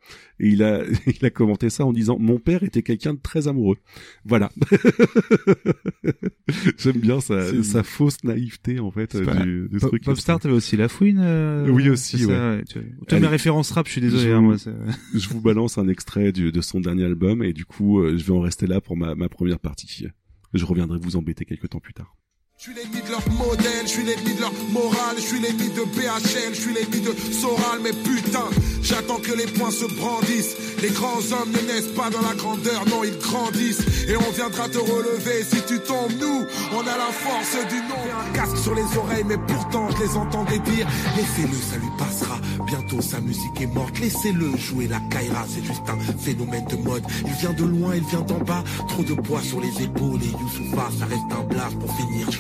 [0.42, 3.48] et il a il a commenté ça en disant mon père était quelqu'un de très
[3.48, 3.78] amoureux.
[4.26, 4.52] Voilà.
[6.78, 7.22] J'aime bien
[7.64, 10.04] sa, fausse naïveté en fait euh, pas- du, du Pop- truc.
[10.04, 11.20] Popstar, t'avais aussi la fouine.
[11.22, 12.34] euh, Oui, aussi, ouais.
[12.34, 12.80] ça, tu.
[13.00, 13.22] Toutes Allez.
[13.22, 14.24] mes références rap, je suis désolé.
[14.24, 14.56] Je hein, vous- moi,
[15.16, 18.24] je vous balance un extrait du- de son dernier album et du coup euh, je
[18.24, 20.08] vais en rester là pour ma, ma première partie.
[20.54, 22.16] Je reviendrai vous embêter quelques temps plus tard.
[22.64, 25.70] Je suis l'ennemi de leur modèle, je suis l'ennemi de leur morale, je suis l'ennemi
[25.70, 28.46] de BHL, je suis l'ennemi de Soral, mais putain,
[28.84, 30.56] j'attends que les poings se brandissent.
[30.84, 33.82] Les grands hommes ne naissent pas dans la grandeur, non, ils grandissent.
[34.08, 37.98] Et on viendra te relever si tu tombes, nous, on a la force du nom.
[38.30, 42.40] Un casque sur les oreilles, mais pourtant je les entendais dire, laissez-le, ça lui passera.
[42.68, 47.04] Bientôt sa musique est morte, laissez-le jouer la Kaira, c'est juste un phénomène de mode.
[47.26, 50.22] Il vient de loin, il vient d'en bas, trop de poids sur les épaules.
[50.22, 52.32] Et Youssoufa, ça reste un blast pour finir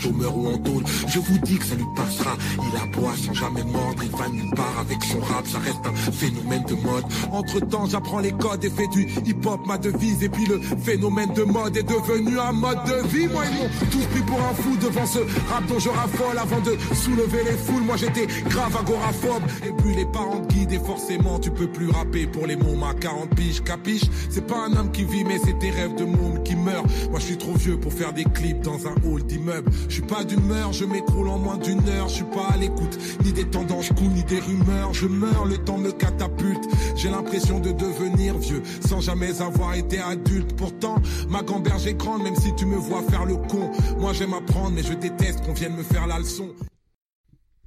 [1.08, 4.50] Je vous dis que ça lui passera, il aboie sans jamais mordre, il va nulle
[4.56, 7.04] part avec son rap, ça reste un phénomène de mode.
[7.32, 10.24] Entre temps, j'apprends les codes et fais du hip-hop ma devise.
[10.24, 13.28] Et puis le phénomène de mode est devenu un mode de vie.
[13.28, 16.62] Moi, ils m'ont tous pris pour un fou devant ce rap dont je raffole avant
[16.62, 17.84] de soulever les foules.
[17.84, 19.44] Moi, j'étais grave agoraphobe.
[19.66, 22.84] Et puis les parents te guident et forcément, tu peux plus rapper pour les mômes
[22.84, 24.06] à 40 piges, capiche?
[24.30, 26.86] C'est pas un homme qui vit, mais c'est tes rêves de môme qui meurent.
[27.10, 29.72] Moi, je suis trop vieux pour faire des clips dans un hall d'immeuble.
[29.92, 32.08] Je suis pas d'humeur, je m'écroule en moins d'une heure.
[32.08, 34.94] Je suis pas à l'écoute ni des tendances cool, ni des rumeurs.
[34.94, 36.64] Je meurs, le temps me catapulte.
[36.96, 40.56] J'ai l'impression de devenir vieux sans jamais avoir été adulte.
[40.56, 40.96] Pourtant,
[41.28, 43.70] ma gamberge est grande, même si tu me vois faire le con.
[44.00, 46.48] Moi, j'aime apprendre, mais je déteste qu'on vienne me faire la leçon.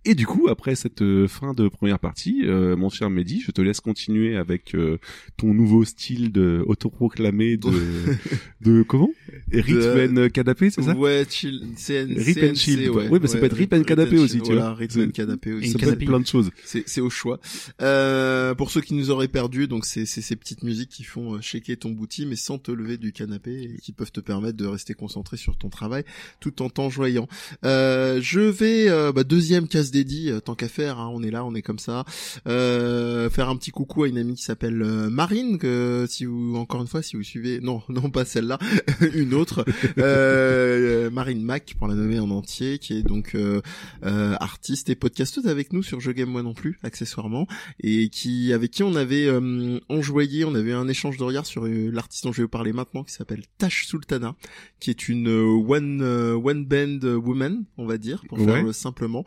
[0.07, 3.51] Et du coup, après cette euh, fin de première partie, euh, mon cher Mehdi, je
[3.53, 4.99] te laisse continuer avec euh,
[5.39, 7.71] ton nouveau style de autoproclamé de
[8.61, 9.09] de comment?
[9.51, 10.95] Rip and Canapé, c'est ça?
[10.95, 12.91] Ouais, chill, CN, Rip and Chill.
[12.91, 13.09] ouais.
[13.11, 14.75] Oui, mais ça peut être Rip and Canapé aussi, tu voilà, vois.
[14.75, 15.71] Rip C'est- and Canapé aussi.
[15.71, 16.51] Ça peut être plein de choses.
[16.65, 17.41] C'est, au choix.
[17.83, 21.41] Euh, pour ceux qui nous auraient perdu, donc c'est, ces petites musiques qui font euh,
[21.41, 24.67] shaker ton bouti, mais sans te lever du canapé et qui peuvent te permettre de
[24.67, 26.05] rester concentré sur ton travail
[26.41, 27.27] tout en t'enjoyant.
[27.65, 31.45] Euh, je vais, bah, deuxième case dédiée, euh, tant qu'à faire, hein, on est là,
[31.45, 32.05] on est comme ça.
[32.49, 36.57] Euh, faire un petit coucou à une amie qui s'appelle euh, Marine, que si vous,
[36.57, 38.59] encore une fois, si vous suivez, non, non pas celle-là,
[39.15, 39.65] une autre,
[39.99, 43.61] euh, Marine Mac, pour la nommer en entier, qui est donc euh,
[44.05, 47.47] euh, artiste et podcasteuse avec nous sur Je Game Moi Non Plus, accessoirement,
[47.81, 51.67] et qui avec qui on avait euh, enjoyé, on avait un échange de regards sur
[51.67, 54.35] l'artiste dont je vais vous parler maintenant, qui s'appelle Tash Sultana,
[54.81, 58.47] qui est une euh, one euh, one band woman, on va dire, pour Ouais.
[58.63, 59.25] faire simplement,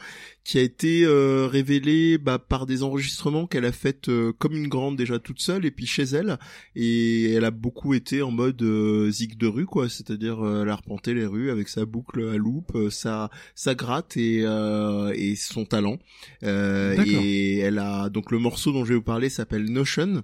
[0.47, 4.69] qui a été euh, révélée bah, par des enregistrements qu'elle a fait euh, comme une
[4.69, 6.39] grande déjà toute seule, et puis chez elle,
[6.73, 10.69] et elle a beaucoup été en mode euh, zig de rue, quoi, c'est-à-dire euh, elle
[10.69, 15.11] a arpenté les rues avec sa boucle à loupe, euh, sa sa gratte et euh,
[15.17, 15.99] et son talent.
[16.43, 20.23] Euh, et elle a donc le morceau dont je vais vous parler s'appelle Notion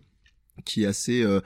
[0.63, 1.41] qui est assez euh,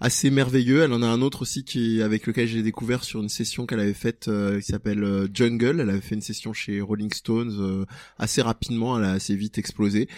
[0.00, 0.82] assez merveilleux.
[0.82, 3.80] Elle en a un autre aussi qui avec lequel j'ai découvert sur une session qu'elle
[3.80, 5.80] avait faite euh, qui s'appelle euh, Jungle.
[5.80, 7.84] Elle avait fait une session chez Rolling Stones euh,
[8.18, 10.08] assez rapidement, elle a assez vite explosé.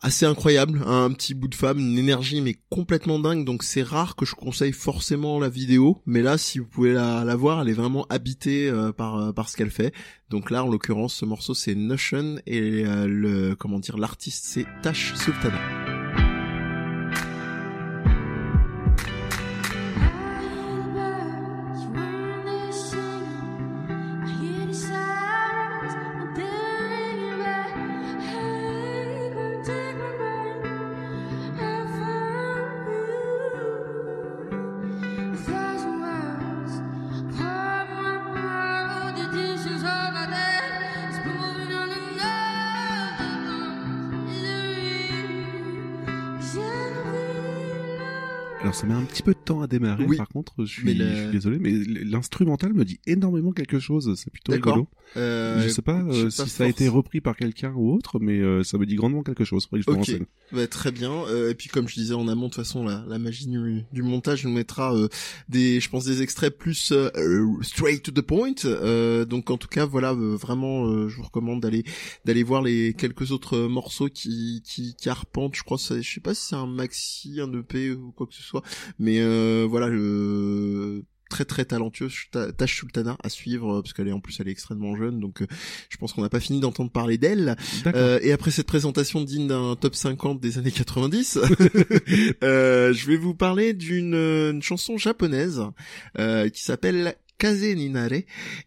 [0.00, 3.44] Assez incroyable, un petit bout de femme, une énergie mais complètement dingue.
[3.44, 7.24] Donc c'est rare que je conseille forcément la vidéo, mais là si vous pouvez la,
[7.24, 9.92] la voir, elle est vraiment habitée euh, par euh, par ce qu'elle fait.
[10.30, 14.66] Donc là en l'occurrence ce morceau c'est Notion et euh, le comment dire l'artiste c'est
[14.82, 15.87] Tash Sultana.
[48.78, 50.16] Ça met un petit peu de temps à démarrer, Oui.
[50.16, 51.72] par contre, je suis, je suis désolé, mais
[52.04, 54.86] l'instrumental me dit énormément quelque chose, c'est plutôt rigolo.
[55.16, 57.72] Euh, je sais pas je sais euh, pas si ça a été repris par quelqu'un
[57.74, 59.64] ou autre, mais euh, ça me dit grandement quelque chose.
[59.66, 60.26] Faudrait que je me Ok, renseigne.
[60.52, 61.10] bah, très bien.
[61.28, 63.84] Euh, et puis comme je disais en amont, de toute façon, la, la magie du,
[63.90, 65.08] du montage nous mettra euh,
[65.48, 68.52] des, je pense, des extraits plus euh, euh, straight to the point.
[68.64, 71.84] Euh, donc en tout cas, voilà, euh, vraiment, euh, je vous recommande d'aller
[72.24, 75.56] d'aller voir les quelques autres euh, morceaux qui qui, qui arpentent.
[75.56, 78.42] Je crois, je sais pas si c'est un maxi, un EP ou quoi que ce
[78.42, 78.62] soit,
[78.98, 79.88] mais euh, voilà.
[79.88, 82.14] Le très très talentueuse.
[82.30, 85.20] Ta- Tash Sultana à suivre euh, parce qu'elle est en plus elle est extrêmement jeune
[85.20, 85.46] donc euh,
[85.90, 87.56] je pense qu'on n'a pas fini d'entendre parler d'elle.
[87.86, 91.38] Euh, et après cette présentation digne d'un top 50 des années 90,
[92.44, 95.62] euh, je vais vous parler d'une une chanson japonaise
[96.18, 98.22] euh, qui s'appelle Kaze Ninare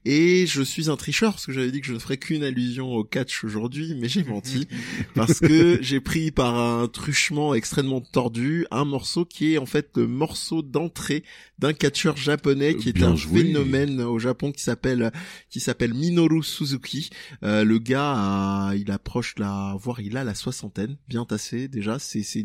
[0.05, 2.93] et je suis un tricheur parce que j'avais dit que je ne ferais qu'une allusion
[2.93, 4.67] au catch aujourd'hui mais j'ai menti
[5.15, 9.89] parce que j'ai pris par un truchement extrêmement tordu un morceau qui est en fait
[9.97, 11.23] le morceau d'entrée
[11.59, 13.43] d'un catcheur japonais qui est un joué.
[13.43, 15.11] phénomène au Japon qui s'appelle
[15.49, 17.09] qui s'appelle Minoru Suzuki
[17.43, 21.99] euh, le gars, a- il approche la, voire il a la soixantaine, bien tassé déjà.
[21.99, 22.43] C'est c'est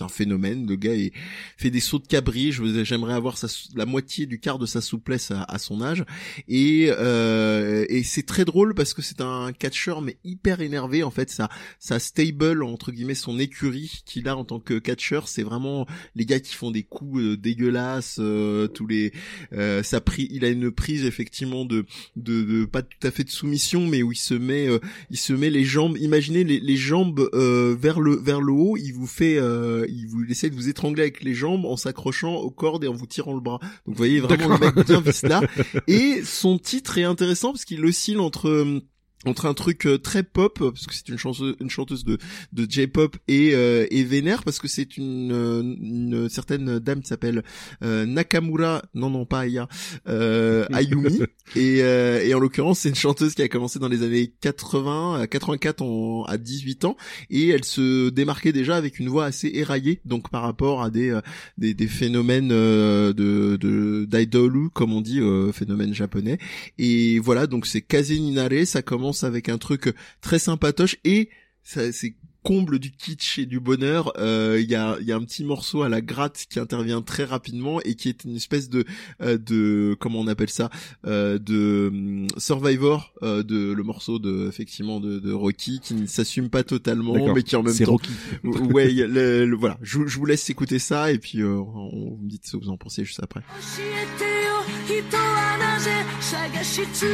[0.00, 0.66] un phénomène.
[0.68, 1.12] Le gars est,
[1.56, 2.52] fait des sauts de cabri.
[2.52, 6.04] J'aimerais avoir sa la moitié du quart de sa souplesse à, à son âge.
[6.48, 11.10] Et euh, et c'est très drôle parce que c'est un catcheur mais hyper énervé en
[11.10, 15.42] fait sa sa stable entre guillemets son écurie qu'il a en tant que catcheur c'est
[15.42, 19.12] vraiment les gars qui font des coups euh, dégueulasses euh, tous les
[19.52, 21.84] euh, ça pris il a une prise effectivement de,
[22.16, 24.78] de de pas tout à fait de soumission mais où il se met euh,
[25.10, 25.96] il se met les jambes.
[25.98, 30.06] Imaginez les, les jambes euh, vers le vers le haut il vous fait euh, il
[30.06, 32.94] vous il essaie de vous étrangler avec les jambes en s'accrochant aux cordes et en
[32.94, 33.58] vous tirant le bras.
[33.60, 35.40] Donc vous voyez vraiment le mec bien là
[35.86, 38.80] et son titre est intéressant parce qu'il oscille entre euh,
[39.26, 42.18] entre un truc euh, très pop parce que c'est une chanteuse une chanteuse de
[42.52, 47.08] de J-pop et euh, et vénère parce que c'est une euh, une certaine dame qui
[47.08, 47.42] s'appelle
[47.82, 49.68] euh, Nakamura non non pas Aya
[50.08, 51.20] euh, Ayumi.
[51.56, 55.20] Et euh, et en l'occurrence c'est une chanteuse qui a commencé dans les années 80
[55.20, 56.96] à 84 en, à 18 ans
[57.30, 61.10] et elle se démarquait déjà avec une voix assez éraillée donc par rapport à des
[61.10, 61.20] euh,
[61.56, 66.38] des, des phénomènes euh, de de d'idolu comme on dit euh, phénomène japonais.
[66.78, 71.29] Et voilà donc c'est Kaze Ninare ça commence avec un truc très sympatoche et
[71.63, 75.15] ça c'est comble du kitsch et du bonheur Euh, il y a il y a
[75.15, 78.67] un petit morceau à la gratte qui intervient très rapidement et qui est une espèce
[78.69, 78.83] de
[79.21, 80.69] euh, de comment on appelle ça
[81.05, 86.05] euh, de hum, Survivor euh, de le morceau de effectivement de, de Rocky qui ne
[86.05, 87.33] s'assume pas totalement D'accord.
[87.33, 88.11] mais qui en même C'est temps Rocky.
[88.73, 91.39] ouais il y a le- le- voilà je, je vous laisse écouter ça et puis
[91.41, 94.51] euh, on, vous me dites ce que vous en pensez juste après 教えてよ
[94.99, 97.07] 人はなぜ探し続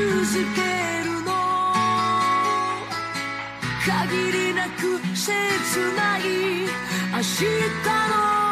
[0.55, 0.61] け
[1.05, 1.52] るの
[3.84, 5.30] 限りなく切
[5.94, 6.22] ない。
[7.12, 7.44] 明日
[8.08, 8.43] の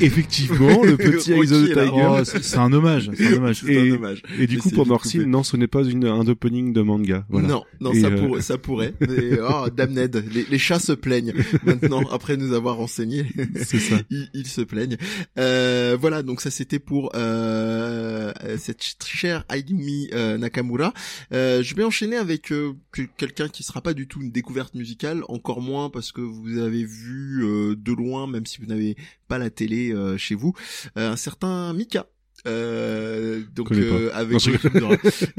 [0.00, 1.74] Effectivement, le petit Eyes of Rocky the.
[1.74, 2.06] Tiger.
[2.08, 3.64] Oh, c'est un hommage, c'est un hommage.
[3.68, 4.22] Et, un hommage.
[4.38, 5.24] et du coup, pour coupé.
[5.26, 7.24] non, ce n'est pas une, un opening de manga.
[7.28, 7.48] Voilà.
[7.48, 8.94] Non, non, Et, ça, euh, pourrait, ça pourrait.
[9.00, 11.34] Mais, oh, damned, les, les chats se plaignent
[11.64, 13.26] maintenant après nous avoir renseigné.
[13.64, 13.96] C'est ça.
[14.10, 14.96] ils, ils se plaignent.
[15.38, 20.92] Euh, voilà, donc ça c'était pour euh, cette ch- chère Ayumi euh, Nakamura.
[21.32, 24.74] Euh, je vais enchaîner avec euh, que- quelqu'un qui sera pas du tout une découverte
[24.74, 28.96] musicale, encore moins parce que vous avez vu euh, de loin, même si vous n'avez
[29.28, 30.54] pas la télé euh, chez vous,
[30.96, 32.06] euh, un certain Mika.
[32.46, 34.38] Euh, donc euh, avec
[34.80, 34.90] Non,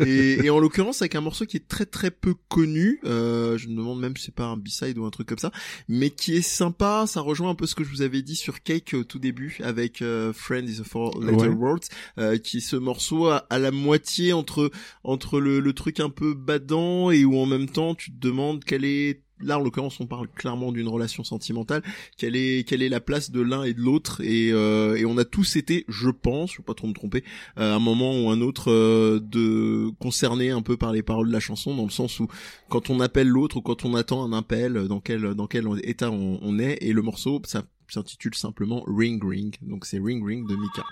[0.05, 3.69] et, et en l'occurrence avec un morceau qui est très très peu connu euh, je
[3.69, 5.53] me demande même si c'est pas un b-side ou un truc comme ça
[5.87, 8.61] mais qui est sympa ça rejoint un peu ce que je vous avais dit sur
[8.63, 11.73] Cake au tout début avec euh, Friend is a Four Letter Ouais.
[12.17, 14.69] Euh, qui est ce morceau à, à la moitié entre
[15.05, 18.65] entre le, le truc un peu badant et où en même temps tu te demandes
[18.65, 21.81] quelle est Là, en l'occurrence, on parle clairement d'une relation sentimentale.
[22.17, 25.17] Quelle est quelle est la place de l'un et de l'autre et, euh, et on
[25.17, 27.23] a tous été, je pense, je vais pas trop me tromper,
[27.55, 31.33] à un moment ou un autre euh, de concerné un peu par les paroles de
[31.33, 32.27] la chanson, dans le sens où
[32.69, 36.11] quand on appelle l'autre ou quand on attend un appel, dans quel dans quel état
[36.11, 40.47] on, on est et le morceau ça s'intitule simplement Ring Ring, donc c'est Ring Ring
[40.47, 40.83] de Mika.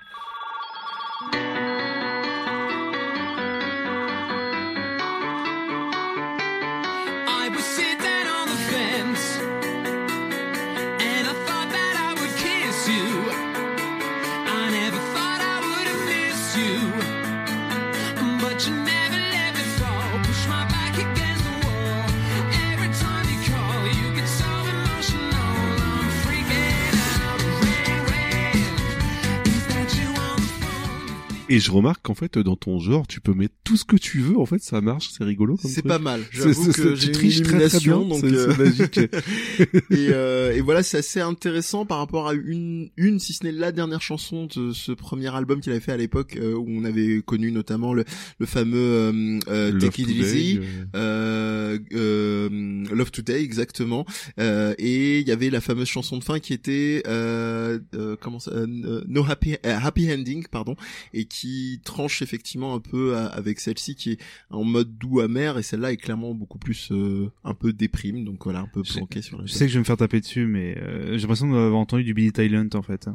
[31.50, 34.20] Et je remarque qu'en fait, dans ton genre, tu peux mettre tout ce que tu
[34.20, 34.38] veux.
[34.38, 35.10] En fait, ça marche.
[35.18, 35.58] C'est rigolo.
[35.64, 36.22] C'est pas mal.
[36.32, 38.10] J'avoue que j'ai une triches très, très illumination, bien.
[38.10, 38.98] donc euh, magique.
[39.92, 43.52] et, euh, et voilà, c'est assez intéressant par rapport à une, une si ce n'est
[43.54, 46.84] la dernière chanson de ce premier album qu'il avait fait à l'époque, euh, où on
[46.84, 48.04] avait connu notamment le,
[48.40, 50.60] le fameux euh, euh, Love Take It Today, Easy,
[50.96, 54.06] euh, euh, euh, Love Today exactement,
[54.40, 58.40] euh, et il y avait la fameuse chanson de fin qui était euh, euh, comment
[58.40, 60.76] ça, euh, No Happy Happy Ending pardon,
[61.14, 61.37] et qui
[61.84, 64.18] tranche effectivement un peu à- avec celle-ci qui est
[64.50, 68.44] en mode doux amer, et celle-là est clairement beaucoup plus euh, un peu déprime, donc
[68.44, 70.46] voilà un peu planqué sur la Je sais que je vais me faire taper dessus,
[70.48, 73.08] mais euh, j'ai l'impression d'avoir entendu du Billy Talent en fait.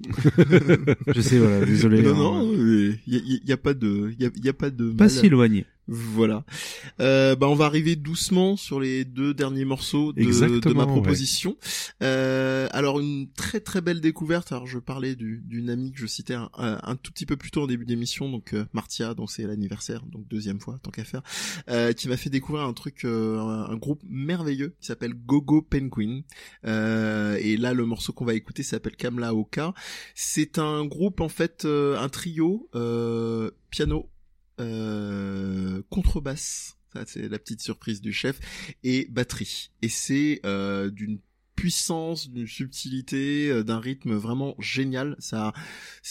[1.14, 2.02] je sais, voilà, désolé.
[2.02, 2.42] Non, hein.
[2.44, 4.90] non, il y, a- y a pas de, y a, y a pas de.
[4.92, 5.10] Pas mal.
[5.10, 5.66] si éloigné.
[5.92, 6.44] Voilà.
[7.00, 10.22] Euh, bah on va arriver doucement sur les deux derniers morceaux de,
[10.72, 10.86] ma ouais.
[10.86, 11.56] proposition.
[12.00, 14.52] Euh, alors une très très belle découverte.
[14.52, 17.62] Alors je parlais du- d'une amie que je citais un, tout petit peu plus tôt
[17.62, 21.22] en début d'émission, donc euh, Martia, dont c'est l'anniversaire, donc deuxième fois tant qu'à faire,
[21.68, 26.20] euh, qui m'a fait découvrir un truc, euh, un, groupe merveilleux qui s'appelle Gogo Penguin.
[26.66, 29.74] Euh, et là le morceau qu'on va écouter s'appelle Kamla Oka.
[30.14, 34.08] C'est un groupe en fait, euh, un trio euh, piano
[34.60, 38.38] euh, contrebasse, ça c'est la petite surprise du chef,
[38.82, 39.70] et batterie.
[39.82, 41.18] Et c'est euh, d'une
[41.60, 45.14] puissance, d'une subtilité, euh, d'un rythme vraiment génial.
[45.18, 45.52] Ça,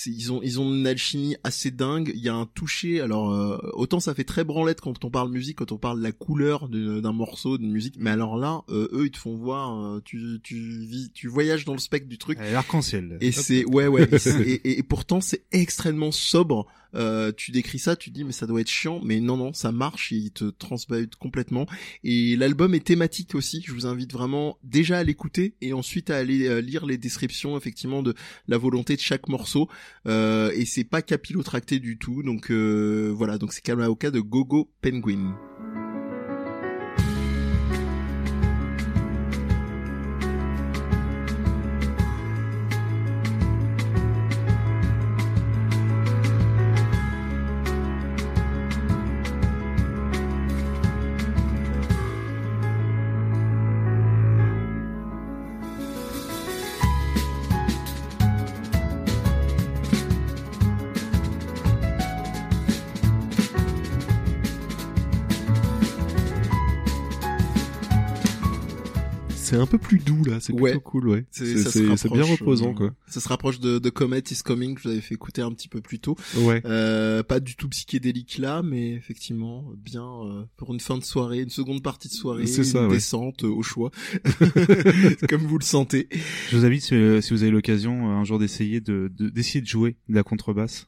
[0.06, 2.12] ils ont ils ont une alchimie assez dingue.
[2.14, 3.02] Il y a un toucher.
[3.02, 6.04] Alors euh, autant ça fait très branlette quand on parle musique, quand on parle de
[6.04, 7.96] la couleur d'un morceau, d'une musique.
[7.98, 11.66] Mais alors là, euh, eux ils te font voir, euh, tu tu vis, tu voyages
[11.66, 12.38] dans le spectre du truc.
[12.40, 13.18] L'arc-en-ciel.
[13.20, 14.08] Et c'est ouais ouais
[14.64, 16.68] et, pourtant c'est extrêmement sobre.
[16.96, 19.54] Euh, tu décris ça, tu te dis mais ça doit être chiant, mais non non
[19.54, 21.66] ça marche, il te transbahute complètement.
[22.04, 23.64] Et l'album est thématique aussi.
[23.66, 27.58] Je vous invite vraiment déjà à l'écouter et ensuite à aller euh, lire les descriptions
[27.58, 28.14] effectivement de
[28.48, 29.70] la volonté de chaque morceau.
[30.08, 32.24] Euh, et c'est pas capillotracté du tout.
[32.24, 35.36] Donc euh, voilà donc c'est Kamaoka de Gogo Penguin.
[69.60, 70.72] Un peu plus doux là, c'est Ouais.
[70.72, 71.26] plutôt cool, ouais.
[71.32, 72.96] C'est- ça bien reposant euh, quoi.
[73.08, 75.52] Ça se rapproche de, de Comet is Coming que je vous avais fait écouter un
[75.52, 76.16] petit peu plus tôt.
[76.38, 76.62] Ouais.
[76.66, 81.40] Euh, pas du tout psychédélique là, mais effectivement bien euh, pour une fin de soirée,
[81.42, 82.94] une seconde partie de soirée, C'est ça, une ouais.
[82.96, 83.92] descente euh, au choix,
[85.30, 86.08] comme vous le sentez.
[86.50, 89.62] Je vous invite, si, euh, si vous avez l'occasion, un jour d'essayer de, de- d'essayer
[89.62, 90.88] de jouer de la contrebasse.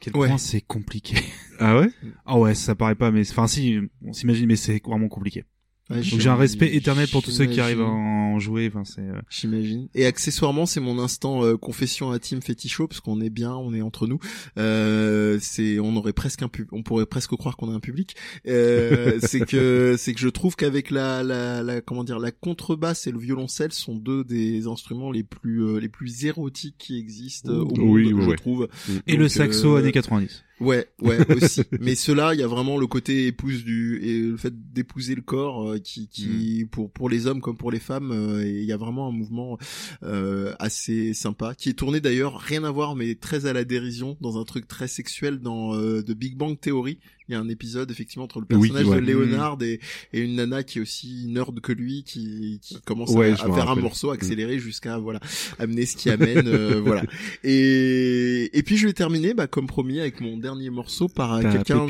[0.00, 0.26] Quel Ouais.
[0.28, 1.16] point c'est compliqué.
[1.60, 1.88] Ah ouais?
[2.26, 5.44] Ah ouais, ça paraît pas, mais enfin si, on s'imagine, mais c'est vraiment compliqué.
[5.92, 8.68] Ouais, j'ai un respect éternel pour tous ceux qui arrivent à en jouer.
[8.72, 9.00] Enfin c'est.
[9.02, 9.88] euh, J'imagine.
[9.94, 13.72] Et accessoirement, c'est mon instant euh, confession à Team Fétichot parce qu'on est bien, on
[13.74, 14.18] est entre nous.
[14.58, 18.14] Euh, c'est, on aurait presque un pub, on pourrait presque croire qu'on a un public.
[18.46, 23.06] Euh, c'est que, c'est que je trouve qu'avec la, la, la, comment dire, la contrebasse
[23.06, 27.50] et le violoncelle sont deux des instruments les plus, euh, les plus érotiques qui existent
[27.52, 28.36] euh, au monde, Oui, ouais, je ouais.
[28.36, 28.68] trouve.
[29.06, 30.44] Et le saxo euh, années 90.
[30.62, 31.62] Ouais, ouais, aussi.
[31.80, 35.22] Mais cela, il y a vraiment le côté épouse du et le fait d'épouser le
[35.22, 38.64] corps euh, qui, qui pour pour les hommes comme pour les femmes, euh, et il
[38.64, 39.58] y a vraiment un mouvement
[40.02, 44.16] euh, assez sympa qui est tourné d'ailleurs rien à voir mais très à la dérision
[44.20, 46.98] dans un truc très sexuel dans euh, The Big Bang Theory.
[47.28, 49.00] Il y a un épisode effectivement entre le Oui, personnage ouais.
[49.00, 49.78] de Leonard et,
[50.12, 53.70] et une nana qui est aussi nerd que lui qui qui commence Ouais, à, faire
[53.70, 55.20] un morceau accéléré jusqu'à voilà
[55.58, 57.04] amener ce qui amène euh, voilà
[57.44, 61.42] et et puis je vais terminer bah, comme promis avec mon dernier morceau par euh,
[61.52, 61.86] quelqu'un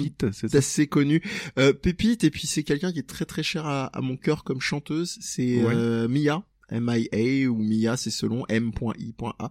[0.52, 1.22] d'assez connu.
[1.58, 4.44] Euh, Pépite et puis c'est quelqu'un qui est très très cher à, à mon cœur
[4.44, 5.18] comme chanteuse.
[5.20, 5.72] C'est Ouais.
[5.74, 7.48] euh, Mia M.I.A.
[7.50, 9.50] ou Mia, c'est selon M.I.A.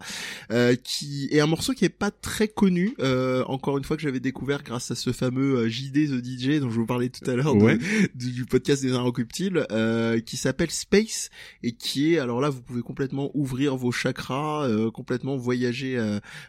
[0.52, 2.94] Euh, qui est un morceau qui est pas très connu.
[3.00, 6.60] euh, encore une fois que j'avais découvert grâce à ce fameux euh, JD the DJ
[6.60, 7.78] dont je vous parlais tout à l'heure Ouais.
[8.16, 11.30] du, podcast des Inrecuptibles, euh, qui s'appelle Space
[11.64, 15.98] et qui est alors là vous pouvez complètement ouvrir vos chakras, euh, complètement voyager,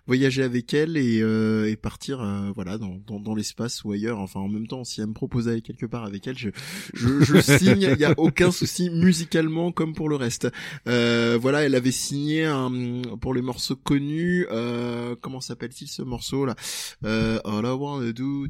[0.06, 4.18] voyager avec elle et, et partir voilà dans, dans, dans l'espace ou ailleurs.
[4.18, 6.48] Enfin en même temps, si elle me propose d'aller quelque part avec elle, je
[6.94, 7.88] je, je signe.
[7.92, 10.48] Il y a aucun souci musicalement comme pour le reste.
[10.86, 12.70] Euh, voilà, elle avait signé un,
[13.20, 14.47] pour les morceaux connus.
[14.51, 16.55] Euh, comment s'appelle-t-il ce morceau là
[17.05, 18.47] euh, All I wanna do,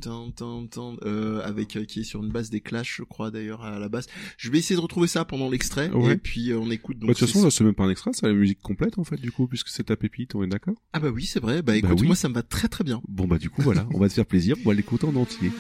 [1.05, 3.89] euh, avec euh, qui est sur une base des Clash, je crois d'ailleurs à la
[3.89, 4.07] base.
[4.37, 6.13] Je vais essayer de retrouver ça pendant l'extrait Ouais.
[6.13, 6.99] et puis on écoute.
[6.99, 8.99] Donc Bah, de toute façon, là, c'est même pas un extrait, c'est la musique complète
[8.99, 10.75] en fait, du coup, puisque c'est ta pépite, on est d'accord?
[10.93, 11.63] Ah bah oui, c'est vrai.
[11.63, 12.07] Bah écoute, oui.
[12.07, 13.01] moi ça me va très très bien.
[13.09, 15.51] Bon bah du coup voilà, on va te faire plaisir, on va l'écouter en entier.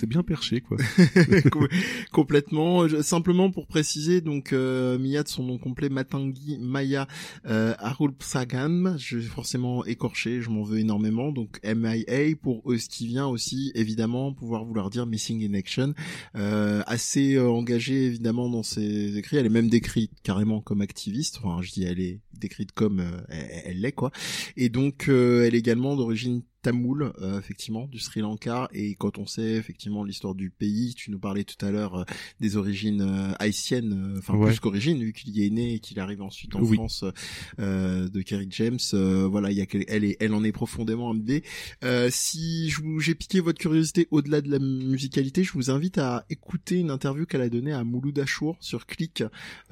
[0.00, 0.78] C'est bien perché quoi.
[1.52, 1.68] Com-
[2.10, 2.88] complètement.
[3.02, 4.96] Simplement pour préciser, donc euh,
[5.26, 7.06] son nom complet Matangi Maya
[7.44, 11.32] euh, Arulpsagam, je vais forcément écorché, je m'en veux énormément.
[11.32, 15.92] Donc MIA pour ce qui vient aussi évidemment pouvoir vouloir dire Missing in Action.
[16.34, 19.36] Euh, assez euh, engagée évidemment dans ses écrits.
[19.36, 21.40] Elle est même décrite carrément comme activiste.
[21.42, 24.12] Enfin, je dis elle est décrite comme euh, elle elle l'est quoi.
[24.56, 28.68] Et donc euh, elle est également d'origine tamoul, euh, effectivement, du Sri Lanka.
[28.72, 32.04] Et quand on sait effectivement l'histoire du pays, tu nous parlais tout à l'heure euh,
[32.40, 34.48] des origines euh, haïtiennes, euh, enfin Ouais.
[34.48, 36.76] plus qu'origines, vu qu'il y est né et qu'il arrive ensuite en Oui.
[36.76, 37.04] France
[37.58, 38.78] euh, de Kerry James.
[38.94, 41.42] euh, voilà, il y a elle est, elle en est profondément imbibée.
[41.84, 45.98] Euh, si je vous, j'ai piqué votre curiosité au-delà de la musicalité, je vous invite
[45.98, 49.22] à écouter une interview qu'elle a donnée à Mouloud Achour sur Click.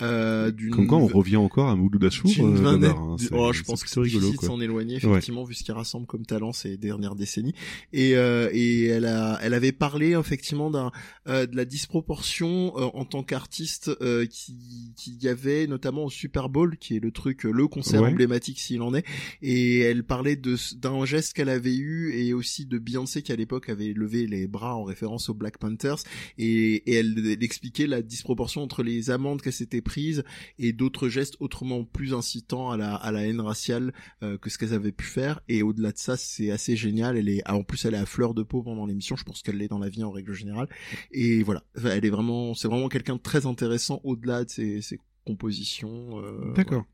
[0.00, 2.30] Euh, d'une Comme quoi on revient encore à Mouloud Achour.
[2.40, 3.16] euh, vingtaine- hein.
[3.18, 4.48] C'est- Oh, je c'est pense que c'est rigolo difficile de quoi.
[4.48, 5.10] s'en éloigner, Ouais.
[5.10, 7.54] effectivement, vu ce qu'il rassemble comme talent ces dernières décennies.
[7.92, 10.90] Et, euh, et elle a, elle avait parlé effectivement d'un,
[11.28, 16.10] euh, de la disproportion euh, en tant qu'artiste euh, qui, qui y avait notamment au
[16.10, 18.10] Super Bowl, qui est le truc, le concert Ouais.
[18.10, 19.04] emblématique s'il en est.
[19.42, 23.36] Et elle parlait de d'un geste qu'elle avait eu et aussi de Beyoncé qui à
[23.36, 25.98] l'époque avait levé les bras en référence aux Black Panthers.
[26.38, 30.22] Et, et elle, elle expliquait la disproportion entre les amendes qu'elle s'était prises
[30.58, 33.92] et d'autres gestes autrement plus incitants à la, à la haine raciale
[34.22, 35.40] euh, que ce qu'elles avaient pu faire.
[35.48, 37.16] Et au-delà de ça, c'est assez génial.
[37.16, 39.16] Elle est, ah, en plus, elle est à fleur de peau pendant l'émission.
[39.16, 40.68] Je pense qu'elle l'est dans la vie en règle générale.
[41.12, 44.80] Et voilà, Enfin, elle est vraiment, c'est vraiment quelqu'un de très intéressant au-delà de ses,
[44.82, 46.20] ses compositions.
[46.22, 46.84] euh, D'accord.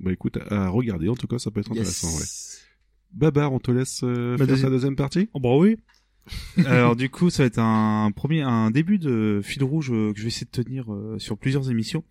[0.00, 2.08] Bah écoute, à regarder en tout cas, ça peut être intéressant.
[2.08, 2.14] Ouais.
[2.20, 2.62] Yes.
[3.12, 5.28] Babar, on te laisse euh, Bah, faire deuxi- ta deuxième partie.
[5.32, 5.76] Oh bah oui.
[6.66, 10.18] Alors du coup, ça va être un premier, un début de fil rouge euh, que
[10.18, 12.04] je vais essayer de tenir euh, sur plusieurs émissions.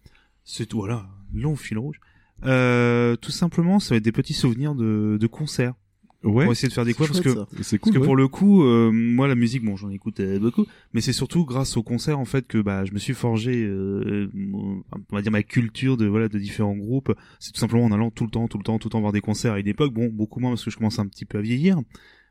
[0.44, 2.00] C'est tout, voilà, long fil rouge.
[2.46, 5.76] Euh, tout simplement, ça va être des petits souvenirs de, de concerts
[6.24, 6.46] Ouais.
[6.46, 7.30] pour essayer de faire des C'est quoi parce que.
[7.62, 7.94] C'est parce cool.
[7.94, 8.06] que ouais.
[8.06, 11.46] pour le coup, euh, moi la musique, bon, j'en écoute euh, beaucoup, mais c'est surtout
[11.46, 15.32] grâce aux concerts en fait que bah je me suis forgé, euh, on va dire
[15.32, 17.14] ma culture de voilà de différents groupes.
[17.40, 19.14] C'est tout simplement en allant tout le temps, tout le temps, tout le temps voir
[19.14, 19.94] des concerts à une époque.
[19.94, 21.80] Bon, beaucoup moins parce que je commence un petit peu à vieillir,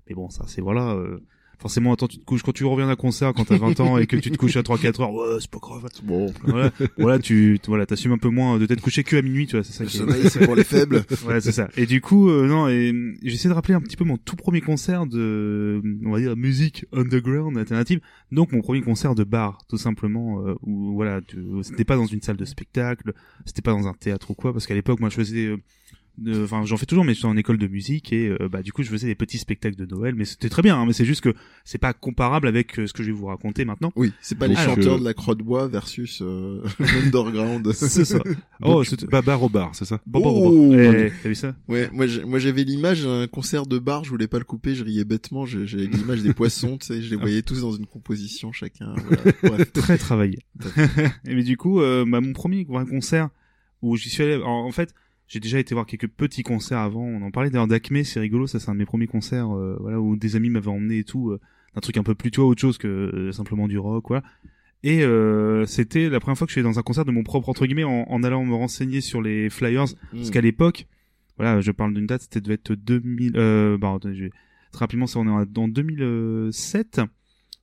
[0.08, 0.94] mais bon, ça c'est voilà.
[0.94, 1.20] euh,
[1.58, 4.06] Forcément, attends, tu te couches quand tu reviens d'un concert quand t'as 20 ans et
[4.06, 5.86] que tu te couches à 3-4 heures, ouais, c'est pas grave.
[6.04, 9.46] Bon, Voilà, voilà, tu, voilà, t'assumes un peu moins de t'être couché que à minuit,
[9.46, 11.04] tu vois, c'est ça le qui est- sommeil, c'est pour les faibles.
[11.26, 11.68] Ouais, c'est ça.
[11.76, 12.92] Et du coup, euh, non, et
[13.22, 16.84] j'essaie de rappeler un petit peu mon tout premier concert de, on va dire, musique
[16.92, 18.00] underground alternative.
[18.32, 22.06] Donc mon premier concert de bar, tout simplement, euh, où voilà, tu- c'était pas dans
[22.06, 23.12] une salle de spectacle,
[23.46, 25.56] c'était pas dans un théâtre ou quoi, parce qu'à l'époque, moi, je faisais, euh,
[26.44, 28.82] enfin, j'en fais toujours, mais j'étais en école de musique et euh, bah du coup,
[28.82, 30.76] je faisais des petits spectacles de Noël, mais c'était très bien.
[30.78, 31.34] hein, mais c'est juste que
[31.64, 33.92] c'est pas comparable avec euh, ce que je vais vous raconter maintenant.
[33.96, 37.72] Oui, c'est pas les Donc, chanteurs euh, de la croix de bois versus euh, l'underground.
[37.72, 38.18] C'est ça.
[38.62, 39.06] Oh, c'était.
[39.06, 40.20] Babar au bar, c'est ça Oh.
[40.20, 40.72] bon, bon.
[40.78, 41.54] Eh, T'as vu ça?
[41.68, 44.84] Ouais, moi moi j'avais l'image d'un concert de bar, je voulais pas le couper, je
[44.84, 47.86] riais bêtement, j'ai- j'avais l'image des poissons, tu sais, je les voyais tous dans une
[47.86, 48.94] composition chacun.
[49.42, 49.64] Voilà.
[49.66, 50.38] Très travaillé.
[51.26, 53.28] et mais du coup, euh, bah, mon premier concert
[53.82, 54.94] où j'y suis allé, en, en fait,
[55.28, 57.02] j'ai déjà été voir quelques petits concerts avant.
[57.04, 59.76] On en parlait d'ailleurs d'Acme, c'est rigolo, ça c'est un de mes premiers concerts, euh,
[59.80, 61.40] voilà, où des amis m'avaient emmené et tout, euh,
[61.74, 64.22] un truc un peu plus, tu vois, autre chose que euh, simplement du rock, voilà.
[64.82, 67.22] Et euh, c'était la première fois que je suis allé dans un concert de mon
[67.24, 70.30] propre entre guillemets en, en allant me renseigner sur les flyers, parce Mm.
[70.30, 70.86] qu'à l'époque,
[71.38, 74.30] voilà, je parle d'une date, c'était devait être 2000, euh, bah, attendez, je vais-
[74.72, 77.00] très rapidement, c'est on est en en 2007,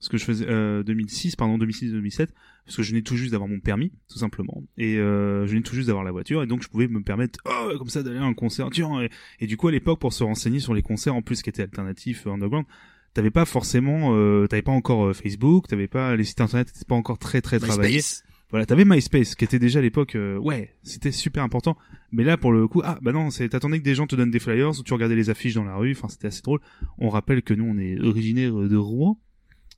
[0.04, 2.28] ce que je faisais, euh, 2006, pardon, 2006-2007,
[2.66, 5.64] parce que je venais tout juste d'avoir mon permis, tout simplement, et euh, je venais
[5.64, 8.18] tout juste d'avoir la voiture, et donc je pouvais me permettre, oh, comme ça, d'aller
[8.18, 9.10] à un concert, tiens, et,
[9.40, 11.64] et du coup, à l'époque, pour se renseigner sur les concerts, en plus, qui étaient
[11.64, 12.66] alternatifs, euh, underground,
[13.14, 16.86] t'avais pas forcément, euh, t'avais pas encore euh, Facebook, t'avais pas, les sites internet étaient
[16.86, 17.98] pas encore très très travaillés.
[17.98, 18.24] MySpace.
[18.50, 21.76] Voilà, t'avais MySpace, qui était déjà à l'époque, euh, ouais, c'était super important.
[22.12, 24.30] Mais là, pour le coup, ah, bah non, c'est, t'attendais que des gens te donnent
[24.30, 26.60] des flyers, ou tu regardais les affiches dans la rue, enfin, c'était assez drôle.
[27.00, 29.20] On rappelle que nous, on est originaire de Rouen.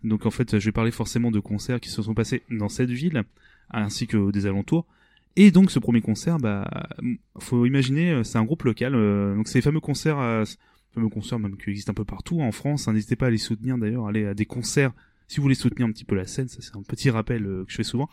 [0.06, 2.92] Donc, en fait, je vais parler forcément de concerts qui se sont passés dans cette
[2.92, 3.24] ville,
[3.72, 4.86] ainsi que des alentours.
[5.36, 6.70] Et donc, ce premier concert, bah,
[7.40, 10.46] faut imaginer, euh, c'est un groupe local, euh, donc c'est les fameux concerts, euh,
[10.94, 12.88] fameux concerts même qui existent un peu partout en France.
[12.88, 12.94] hein.
[12.94, 14.94] N'hésitez pas à les soutenir d'ailleurs, aller à des concerts
[15.28, 16.48] si vous voulez soutenir un petit peu la scène.
[16.48, 18.10] Ça, c'est un petit rappel euh, que je fais souvent.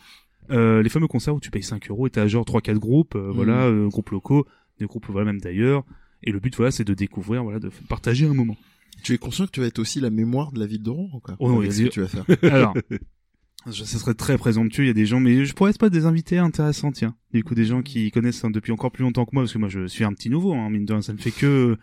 [0.51, 3.67] Euh, les fameux concerts où tu payes 5 euros et t'as genre 3-4 groupes, voilà,
[3.67, 4.47] euh, groupes locaux,
[4.81, 5.85] des groupes voilà même d'ailleurs.
[6.25, 8.57] Et le but voilà, c'est de découvrir, voilà, de partager un moment.
[9.03, 11.11] Tu es conscient que tu vas être aussi la mémoire de la ville de Rouen,
[11.13, 12.25] ou quoi Oh non, Avec il y a ce que des- tu vas faire?
[12.55, 12.75] Alors,
[13.67, 14.85] je, ça serait très présomptueux.
[14.85, 17.15] Il y a des gens, mais je pourrais être pas des invités intéressants, tiens.
[17.33, 19.59] Du coup, des gens qui connaissent hein, depuis encore plus longtemps que moi, parce que
[19.59, 21.03] moi, je suis un petit nouveau, hein, mine de rien.
[21.03, 21.77] Ça ne fait que,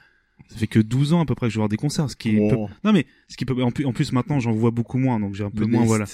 [0.48, 2.16] ça fait que 12 ans à peu près que je vais voir des concerts, ce
[2.16, 4.72] qui est peu- non mais ce qui peut en plus, en plus maintenant j'en vois
[4.72, 6.06] beaucoup moins donc j'ai un peu moins voilà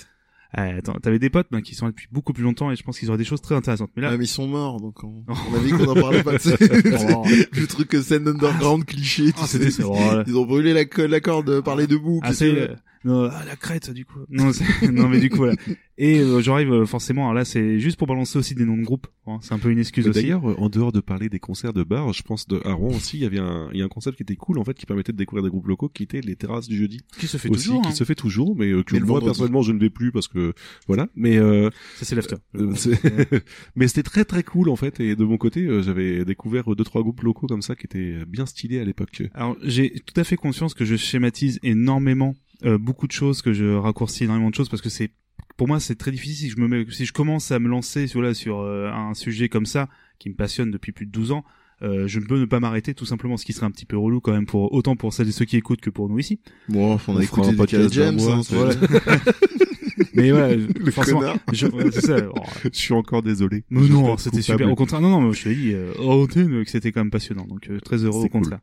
[0.58, 2.84] Euh, attends t'avais des potes ben, qui sont là depuis beaucoup plus longtemps et je
[2.84, 5.24] pense qu'ils auraient des choses très intéressantes mais là mais ils sont morts, donc on,
[5.28, 6.52] on a dit qu'on en parlait pas de ça.
[7.16, 7.26] Oh.
[7.52, 9.84] le truc scène underground cliché, tu Ah, sais.
[9.84, 9.98] Oh.
[10.28, 12.20] Ils ont brûlé la, la corde par les deux bouts.
[12.24, 12.70] Ah, c'est,
[13.06, 14.20] non, ah, la crête du coup.
[14.30, 15.56] Non, c'est- non mais du coup voilà.
[15.98, 17.22] Et euh, j'arrive euh, forcément.
[17.24, 19.08] Alors là, c'est juste pour balancer aussi des noms de groupes.
[19.28, 19.38] hein.
[19.42, 20.24] C'est un peu une excuse aussi.
[20.24, 22.94] D'ailleurs, euh, en dehors de parler des concerts de bar, je pense de, à Rouen
[22.94, 24.74] aussi, il y avait un, il y a un concept qui était cool, en fait,
[24.74, 27.00] qui permettait de découvrir des groupes locaux, qui étaient les terrasses du jeudi.
[27.18, 27.82] Qui se fait aussi, toujours.
[27.84, 27.92] qui hein.
[27.92, 30.54] se fait toujours, mais euh, que Mais moi, personnellement, je ne vais plus parce que,
[30.88, 31.08] voilà.
[31.16, 32.36] Mais, euh, Ça c'est l'after.
[32.56, 33.00] euh, c'est-
[33.78, 36.84] mais c'était très très cool, en fait, et de mon côté, euh, j'avais découvert deux,
[36.84, 39.24] trois groupes locaux comme ça qui étaient bien stylés à l'époque.
[39.34, 43.54] Alors j'ai tout à fait conscience que je schématise énormément euh, beaucoup de choses, que
[43.54, 45.12] je raccourcis énormément de choses parce que c'est
[45.58, 48.06] pour moi c'est très difficile si je me mets, si je commence à me lancer
[48.14, 51.44] voilà sur euh, un sujet comme ça qui me passionne depuis plus de 12 ans.
[51.82, 53.98] Euh, je ne peux ne pas m'arrêter tout simplement, ce qui serait un petit peu
[53.98, 56.40] relou quand même pour autant pour celles et ceux qui écoutent que pour nous ici.
[56.70, 59.34] Bon, on On a un écouté des podcast James, hein, c'est- c'est-
[60.14, 61.22] Mais voilà, Le forcément,
[61.52, 62.16] je- ouais, c'est ça.
[62.34, 63.66] Oh, je suis encore désolé.
[63.70, 64.70] Mais non, c'était super.
[64.72, 67.46] Au contraire, non, non, mais je te dis, euh, antenne, que c'était quand même passionnant.
[67.46, 68.30] Donc euh, très heureux au cool.
[68.42, 68.60] contraire.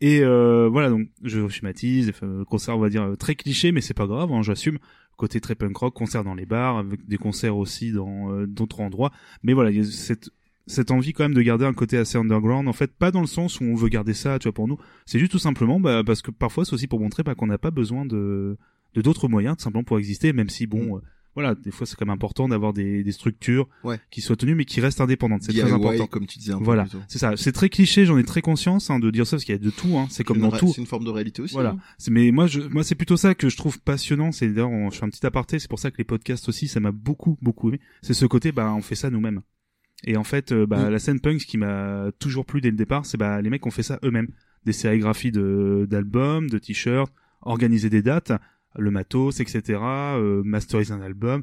[0.00, 2.12] Et euh, voilà, donc je schématise,
[2.48, 4.78] concert, on va dire euh, très cliché, mais c'est pas grave, hein, j'assume.
[5.16, 8.80] Côté très punk rock, concert dans les bars, avec des concerts aussi dans euh, d'autres
[8.80, 9.10] endroits.
[9.42, 10.30] Mais voilà, il y a cette
[10.68, 12.68] cette envie quand même de garder un côté assez underground.
[12.68, 14.78] En fait, pas dans le sens où on veut garder ça, tu vois, pour nous.
[15.06, 17.56] C'est juste tout simplement bah, parce que parfois c'est aussi pour montrer bah, qu'on n'a
[17.58, 18.58] pas besoin de
[18.94, 20.96] de d'autres moyens, tout simplement pour exister, même si bon.
[20.96, 21.00] euh,
[21.36, 24.00] voilà, des fois c'est quand même important d'avoir des, des structures Ouais.
[24.10, 25.42] qui soient tenues mais qui restent indépendantes.
[25.44, 26.06] C'est très important.
[26.08, 27.36] comme tu disais un peu Voilà, c'est ça.
[27.36, 29.60] C'est très cliché, j'en ai très conscience hein, de dire ça parce qu'il y a
[29.60, 29.96] de tout.
[29.98, 30.08] Hein.
[30.10, 30.72] C'est comme dans tout.
[30.74, 31.54] C'est une forme de réalité aussi.
[31.54, 31.70] Voilà.
[31.70, 31.78] hein.
[32.10, 34.32] Mais moi, je, moi, c'est plutôt ça que je trouve passionnant.
[34.32, 35.58] C'est d'ailleurs, je fais un petit aparté.
[35.58, 37.80] C'est pour ça que les podcasts aussi, ça m'a beaucoup, beaucoup aimé.
[38.02, 39.42] C'est ce côté, bah, on fait ça nous-mêmes.
[40.04, 40.90] Et en fait, euh, bah, Mm.
[40.92, 43.64] la scène punk, ce qui m'a toujours plu dès le départ, c'est bah, les mecs
[43.66, 44.28] ont fait ça eux-mêmes.
[44.64, 48.32] Des sérigraphies de d'albums, de t-shirts, organiser des dates,
[48.78, 49.78] le matos, etc.
[49.80, 51.42] Euh, masteriser un album.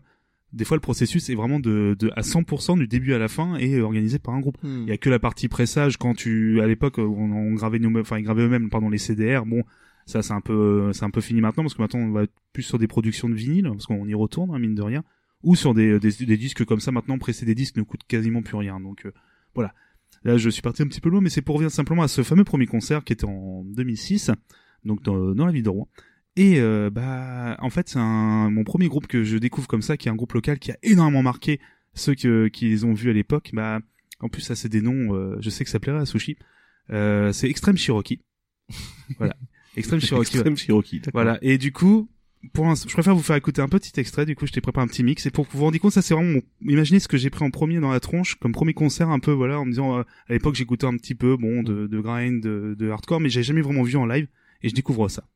[0.52, 3.56] Des fois, le processus est vraiment de, de à 100% du début à la fin
[3.56, 4.58] et organisé par un groupe.
[4.62, 4.84] Hmm.
[4.84, 8.00] Il y a que la partie pressage quand tu à l'époque on, on gravait nous
[8.00, 9.46] enfin ils gravaient eux-mêmes pardon les CDR.
[9.46, 9.64] Bon,
[10.06, 12.34] ça c'est un peu c'est un peu fini maintenant parce que maintenant on va être
[12.54, 15.04] plus sur des productions de vinyle parce qu'on y retourne hein, mine de rien
[15.42, 18.44] ou sur des, des des disques comme ça maintenant presser des disques ne coûte quasiment
[18.44, 18.80] plus rien.
[18.80, 19.12] Donc euh,
[19.56, 19.74] voilà.
[20.24, 22.22] Là, je suis parti un petit peu loin mais c'est pour revenir simplement à ce
[22.22, 24.30] fameux premier concert qui était en 2006
[24.86, 25.88] donc dans, dans la ville de Rouen.
[26.36, 29.98] Et euh, bah en fait c'est un mon premier groupe que je découvre comme ça
[29.98, 31.60] qui est un groupe local qui a énormément marqué
[31.94, 33.52] ceux que, qui les ont vus à l'époque.
[33.54, 33.80] Bah
[34.20, 36.38] en plus, ça c'est des noms, euh, je sais que ça plairait à Sushi.
[36.92, 38.22] Euh, c'est Extreme Cherokee.
[39.18, 39.36] voilà.
[39.76, 40.36] Extreme Cherokee.
[40.38, 41.00] Extrême Cherokee.
[41.00, 41.12] d'accord.
[41.14, 41.38] Voilà.
[41.42, 42.10] Et du coup,
[42.54, 44.26] pour un- je préfère vous faire écouter un petit extrait.
[44.26, 45.26] Du coup, je t'ai préparé un petit mix.
[45.26, 46.42] Et pour que vous rendiez compte, ça c'est vraiment mon...
[46.72, 49.32] Imaginez ce que j'ai pris en premier dans la tronche, comme premier concert un peu,
[49.32, 52.42] voilà, en me disant, euh, à l'époque j'écoutais un petit peu, bon, de, de grind,
[52.42, 54.28] de, de hardcore, mais j'ai jamais vraiment vu en live.
[54.62, 55.28] Et je découvre ça.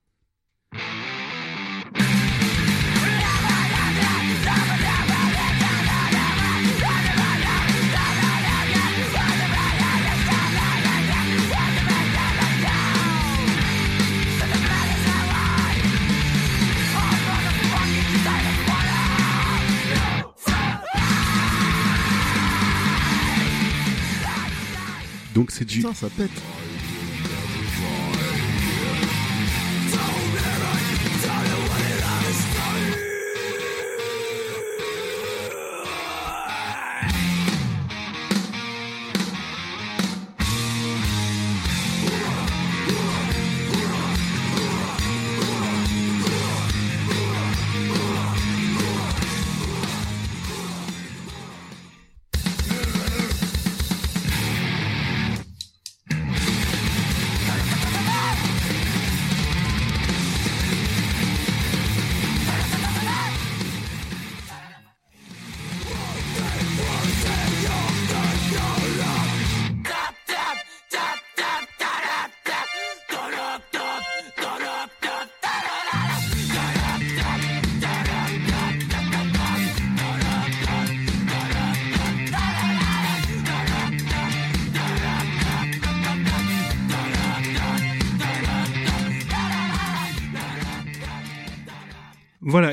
[25.38, 26.32] Donc c'est du Putain, ça pète.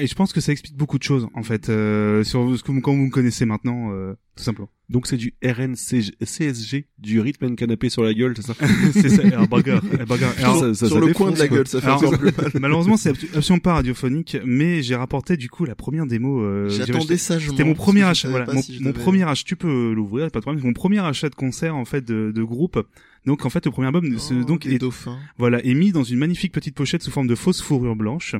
[0.04, 2.70] Et je pense que ça explique beaucoup de choses, en fait, euh, sur ce que
[2.80, 4.68] quand vous me connaissez maintenant, euh, tout simplement.
[4.90, 8.54] donc c'est du RNCSG, du rythme and canapé sur la gueule, c'est ça
[8.92, 10.26] c'est ça, un burger, un burger.
[10.38, 12.32] Alors, Ça- ça- Sur ça le défonce, coin de la gueule, ça fait Alors, plus
[12.36, 12.50] mal.
[12.60, 16.40] malheureusement, c'est abso- absolument pas radiophonique, mais j'ai rapporté du coup la première démo.
[16.42, 17.50] Euh, J'attendais sagement.
[17.52, 18.28] C'était mon premier achat.
[18.28, 19.44] Voilà, mon, si premier achat.
[19.46, 20.64] Tu peux l'ouvrir, pas de problème.
[20.64, 22.78] Mon premier achat de concert en fait de, de groupe.
[23.26, 25.18] Donc en fait, le premier album, ce- Oh, donc les est, dauphins.
[25.38, 28.34] voilà, est mis dans une magnifique petite pochette sous forme de fausse fourrure blanche,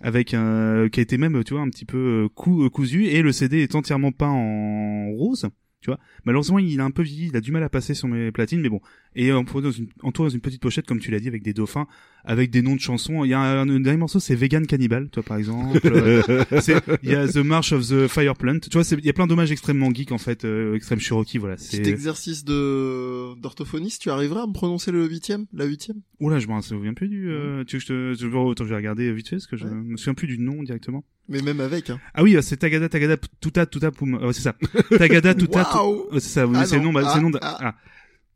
[0.00, 3.22] avec un qui a été même, tu vois, un petit peu euh, euh, cousu, et
[3.22, 5.48] le CD est entièrement peint en rose.
[5.80, 8.08] Tu vois, malheureusement, il a un peu vieilli, il a du mal à passer sur
[8.08, 8.80] mes platines, mais bon.
[9.14, 11.86] Et entouré dans une, dans une petite pochette, comme tu l'as dit, avec des dauphins.
[12.24, 13.24] Avec des noms de chansons.
[13.24, 15.78] Il y a un, un dernier morceau, c'est Vegan Cannibal, toi par exemple.
[15.86, 16.22] Euh,
[16.60, 18.58] c'est- Il y a The March of the Fire Plant.
[18.60, 21.38] Tu vois, c'est- il y a plein d'hommages extrêmement geeks en fait, euh, extrême Cherokee,
[21.38, 21.56] voilà.
[21.56, 21.86] Petit C'est.
[21.86, 25.98] exercice de d'orthophoniste, tu arriveras à me prononcer le huitième, la huitième?
[26.20, 27.28] Oula, je me souviens plus du.
[27.30, 29.56] Euh, tu veux que je te, je, autant je vais regarder vite fait parce que
[29.56, 31.04] je me souviens plus du nom directement.
[31.30, 32.00] Mais même avec, hein.
[32.14, 34.14] Ah oui, euh, c'est Tagada Tagada Tuta Tuta Poum.
[34.14, 34.54] Euh, c'est ça.
[34.96, 35.60] Tagada Tuta.
[35.76, 36.46] euh, c'est ça.
[36.46, 36.92] oui, Ah c'est le nom.
[36.92, 37.30] bah, c'est le nom.
[37.30, 37.74] de- ah, ah.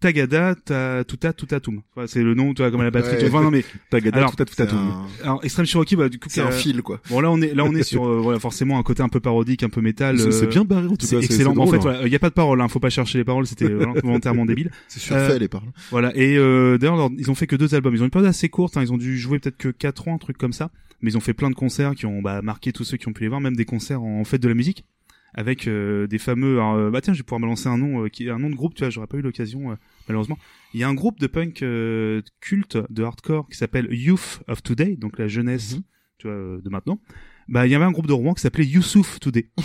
[0.02, 1.80] Tagada ta, Tuta Tuta Toum.
[1.96, 3.16] Enfin, c'est le nom, tu vois, comme la batterie.
[3.22, 3.28] Ouais.
[3.28, 4.78] Enfin, non mais Tagada Alors, Tuta Tuta C'est Toum.
[4.80, 7.00] un, alors Extreme Cherokee, bah du coup, c'est un fil, quoi.
[7.08, 9.20] Bon là on est là on est sur euh, voilà forcément un côté un peu
[9.20, 10.18] parodique, un peu métal.
[10.18, 11.22] C'est c'est euh, bien barré en tout C'est cas.
[11.22, 11.54] excellent.
[11.54, 12.00] c'est en fait, drôle, hein.
[12.04, 12.60] il y a pas de paroles.
[12.60, 13.46] Hein, faut pas chercher les paroles.
[13.46, 14.70] C'était volontairement débile.
[14.88, 15.70] C'est surfait, Euh, les paroles.
[15.90, 16.12] Voilà.
[16.16, 17.94] Et euh, d'ailleurs, leur- ils ont fait que deux albums.
[17.94, 18.76] Ils ont une période assez courte.
[18.76, 20.70] Hein, ils ont dû jouer peut-être que quatre ans, un truc comme ça.
[21.00, 23.12] Mais ils ont fait plein de concerts qui ont bah, marqué tous ceux qui ont
[23.12, 24.84] pu les voir, même des concerts en fête de la musique
[25.34, 26.54] avec euh, des fameux.
[26.58, 28.38] alors, euh, bah tiens, je vais pouvoir me lancer un nom euh, qui est un
[28.38, 28.74] nom de groupe.
[28.74, 29.74] Tu vois, j'aurais pas eu l'occasion euh,
[30.08, 30.38] malheureusement.
[30.74, 34.62] Il y a un groupe de punk euh, culte de hardcore qui s'appelle Youth of
[34.62, 35.76] Today, donc la jeunesse,
[36.18, 37.00] tu vois, euh, de maintenant.
[37.48, 39.50] Bah, il y avait un groupe de Rouen qui s'appelait Youssouf Today.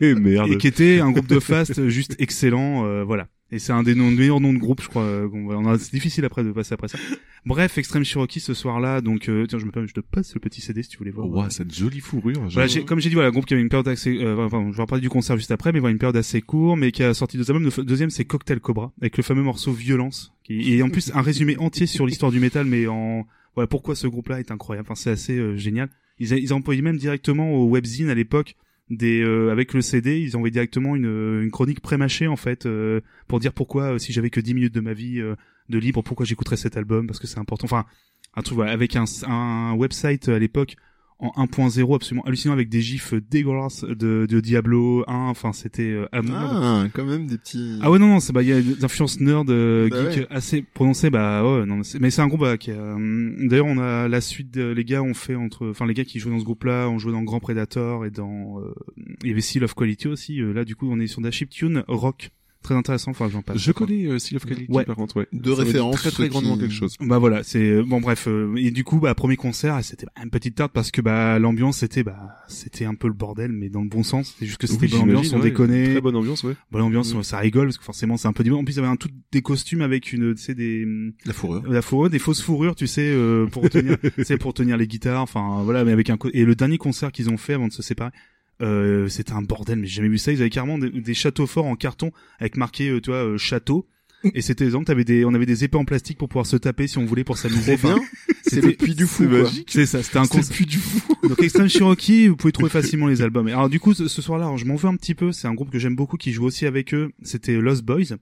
[0.00, 0.50] Et merde.
[0.50, 3.94] et qui était un groupe de fast juste excellent euh, voilà et c'est un des
[3.94, 6.88] noms, meilleurs noms de groupe je crois euh, on c'est difficile après de passer après
[6.88, 6.98] ça
[7.44, 10.34] bref Extreme Cherokee ce soir là donc euh, tiens je me permets je te passe
[10.34, 12.48] le petit CD si tu voulais voir Ouah, cette jolie fourrure.
[12.50, 14.76] voilà, comme j'ai dit, voilà, un groupe qui avait une période assez, euh, enfin, je
[14.76, 17.14] vais reparler du concert juste après, mais voilà, une période assez courte, mais qui a
[17.14, 17.64] sorti deux albums.
[17.76, 21.22] Le deuxième, c'est Cocktail Cobra, avec le fameux morceau Violence, qui, et en plus, un
[21.22, 24.86] résumé entier sur l'histoire du métal, mais en, voilà, pourquoi ce groupe-là est incroyable.
[24.90, 25.88] Enfin, c'est assez euh, génial.
[26.18, 28.56] Ils, a- ils employaient même directement au webzine à l'époque,
[28.90, 32.66] des, euh, avec le CD, ils envoyaient directement une, euh, une chronique pré-mâchée, en fait,
[32.66, 35.34] euh, pour dire pourquoi, euh, si j'avais que 10 minutes de ma vie euh,
[35.68, 37.64] de libre, pourquoi j'écouterais cet album, parce que c'est important.
[37.64, 37.84] Enfin,
[38.34, 40.76] un truc, voilà, avec un, un website à l'époque,
[41.18, 46.06] en 1.0 absolument hallucinant avec des gifs dégueulasses de, de Diablo 1 enfin c'était euh,
[46.12, 47.78] Ah, quand même des petits...
[47.82, 50.20] ah ouais non non c'est bah il y a des influences nerd euh, Bah geek
[50.20, 50.26] ouais.
[50.30, 54.08] assez prononcées bah ouais non mais c'est- un groupe bah, qui hum, d'ailleurs on a
[54.08, 56.44] la suite de- les gars ont fait entre enfin les gars qui jouaient dans ce
[56.44, 58.74] groupe là ont joué dans Grand Predator et dans euh,
[59.22, 61.26] il y avait Seal of Quality aussi euh, là du coup on est sur de
[61.26, 62.30] la chiptune rock
[62.66, 64.84] très intéressant enfin j'en passe Je connais euh, Seal of Quality Ouais.
[64.84, 65.26] par contre, ouais.
[65.32, 66.94] De Ça référence, Très très grandement qui- quelque chose.
[67.00, 70.30] bah voilà, c'est euh, bon bref euh, et du coup bah premier concert c'était une
[70.30, 73.82] petite tarte parce que bah l'ambiance c'était bah c'était un peu le bordel mais dans
[73.82, 75.42] le bon sens, c'est juste que c'était Oui, bonne ambiance, on ouais.
[75.42, 75.90] déconnait.
[75.92, 76.54] Très bonne ambiance, ouais.
[76.70, 77.22] Bonne ambiance, Mm.
[77.22, 78.96] ça rigole parce que forcément c'est un peu du en plus il y avait un
[78.96, 80.84] tout des costumes avec une tu sais des
[81.24, 81.62] La fourrure.
[81.68, 84.86] la fourrure, des fausses fourrures, tu sais euh, pour tenir tu sais pour tenir les
[84.86, 87.72] guitares, enfin voilà mais avec un et le dernier concert qu'ils ont fait avant de
[87.72, 88.10] se séparer
[88.62, 91.46] euh, c'était un bordel mais j'ai jamais vu ça, ils avaient carrément des, des châteaux
[91.46, 93.86] forts en carton avec marqué euh, tu vois euh, château
[94.34, 96.86] et c'était exemple t'avais des on avait des épées en plastique pour pouvoir se taper
[96.88, 98.04] si on voulait pour s'amuser Enfin, bien.
[98.42, 99.42] C'est c'était- le puits du fou, c'est quoi.
[99.42, 99.68] magique.
[99.70, 101.00] c'est ça, c'était un puits du fou.
[101.28, 103.48] Donc Extreme Cherokee, vous pouvez trouver facilement les albums.
[103.48, 105.32] Et Alors du coup, ce, ce soir-là, je m'en veux un petit peu.
[105.32, 107.10] C'est un groupe que j'aime beaucoup, qui joue aussi avec eux.
[107.22, 108.16] C'était Lost Boys,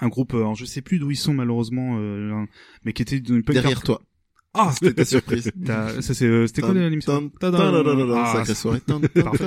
[0.00, 0.34] un groupe.
[0.34, 2.44] euh, Alors je sais plus d'où ils sont malheureusement, euh,
[2.84, 4.02] mais qui était d'une punk Derrière toi.
[4.58, 5.50] Ah, C'était ta surprise.
[5.64, 7.12] t'as- ça c'est, euh, c'était quoi l'émission
[8.16, 8.80] Ah, Sacrée soirée.
[9.22, 9.44] Parfait.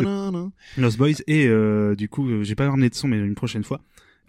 [0.78, 3.64] Lost Boys et euh, du coup, euh, j'ai pas ramené de son, mais une prochaine
[3.64, 3.82] fois,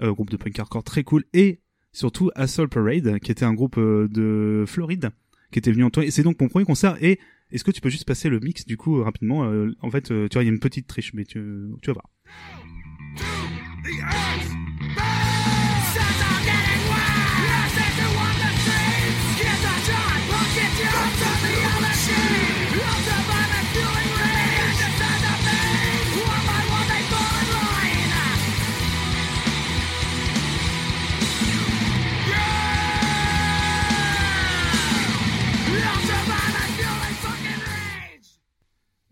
[0.03, 1.61] euh, groupe de punk hardcore très cool et
[1.93, 5.11] surtout Assault Parade, qui était un groupe euh, de Floride,
[5.53, 6.05] qui était venu en toi.
[6.05, 6.97] Et c'est donc mon premier concert.
[7.03, 7.19] Et
[7.53, 10.11] est-ce que tu peux juste passer le mix du coup euh, rapidement euh, En fait,
[10.13, 11.41] euh, tu vois, il y a une petite triche, mais tu,
[11.83, 12.09] tu vas voir.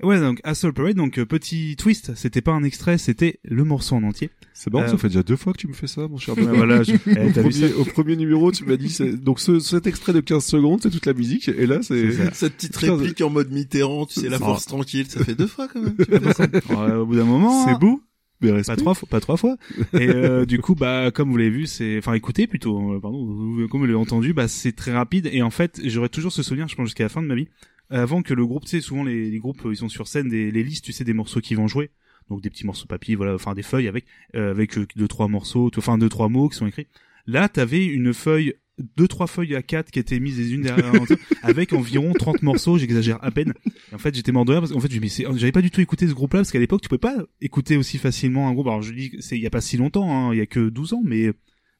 [0.02, 3.96] Ouais, donc Assault Parade, donc euh, petit twist, c'était pas un extrait, c'était le morceau
[3.96, 4.30] en entier.
[4.54, 6.36] C'est marrant, Euh, ça fait déjà deux fois que tu me fais ça, mon cher
[6.38, 9.58] Ouais, voilà, je- eh, au, premier, au premier numéro, tu m'as dit, c'est- donc ce,
[9.58, 12.10] cet extrait de 15 secondes, c'est toute la musique, et là, c'est...
[12.32, 14.44] Cette petite réplique en mode Mitterrand, tu sais, la Oh.
[14.44, 15.96] force tranquille, ça fait deux fois quand même.
[15.96, 16.44] tu fais ça.
[16.46, 18.00] Ouais, au bout d'un moment, C'est hein, beau,
[18.40, 19.56] mais pas trois fois, pas trois fois.
[19.94, 23.24] Et euh, du coup, bah comme vous l'avez vu, c'est, enfin écoutez plutôt, euh, pardon,
[23.26, 25.28] vous- comme vous l'avez entendu, bah c'est très rapide.
[25.32, 27.48] Et en fait, j'aurai toujours ce souvenir, je pense jusqu'à la fin de ma vie,
[27.90, 30.28] avant que le groupe, tu sais, souvent les, les groupes, euh, ils sont sur scène,
[30.28, 31.90] des, les listes, tu sais, des morceaux qu'ils vont jouer.
[32.30, 34.04] Donc des petits morceaux papier, voilà, enfin des feuilles avec
[34.34, 36.86] euh, avec euh, deux trois morceaux, tout- enfin deux trois mots qui sont écrits.
[37.26, 38.52] Là, t'avais une feuille,
[38.98, 42.42] deux trois feuilles à quatre qui étaient mises les unes derrière l'autre, avec environ 30
[42.42, 42.76] morceaux.
[42.76, 43.54] J'exagère à peine.
[43.90, 44.92] Et en fait, j'étais mort de rire parce qu'en fait,
[45.36, 47.96] j'avais pas du tout écouté ce groupe-là parce qu'à l'époque, tu pouvais pas écouter aussi
[47.96, 48.66] facilement un groupe.
[48.66, 50.68] Alors je dis, c'est il y a pas si longtemps, hein, il y a que
[50.68, 51.32] 12 ans, mais à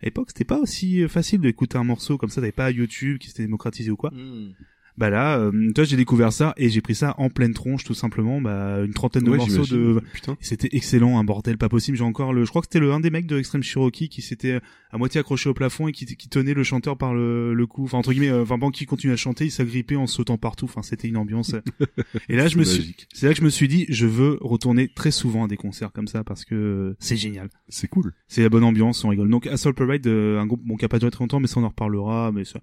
[0.05, 2.41] l'époque, c'était pas aussi facile d'écouter un morceau comme ça.
[2.41, 4.11] T'avais pas YouTube qui s'était démocratisé ou quoi.
[4.13, 4.53] Hmm.
[4.99, 7.95] Bah là, euh, toi j'ai découvert ça et j'ai pris ça en pleine tronche tout
[7.95, 10.37] simplement, bah une trentaine de Ouais, morceaux de Putain.
[10.41, 11.97] c'était excellent, un bordel pas possible.
[11.97, 14.23] J'ai encore le, je crois que c'était le un des mecs de Extreme Cherokee qui
[14.23, 14.61] s'était
[14.91, 17.85] à moitié accroché au plafond et qui, qui tenait le chanteur par le, le cou.
[17.85, 20.65] Enfin entre guillemets, euh, enfin pendant qu'il continuait à chanter, il s'agrippait en sautant partout.
[20.65, 21.55] Enfin c'était une ambiance.
[22.29, 24.39] et là je me C'est suis, c'est là que je me suis dit, je veux
[24.41, 27.51] retourner très souvent à des concerts comme ça parce que c'est génial.
[27.69, 28.15] C'est cool.
[28.27, 29.31] C'est la bonne ambiance, on rigole.
[29.31, 31.61] Donc Assault Parade, euh, un groupe bon qui a pas duré très longtemps, mais ça
[31.61, 32.33] on en reparlera.
[32.33, 32.59] Mais ça...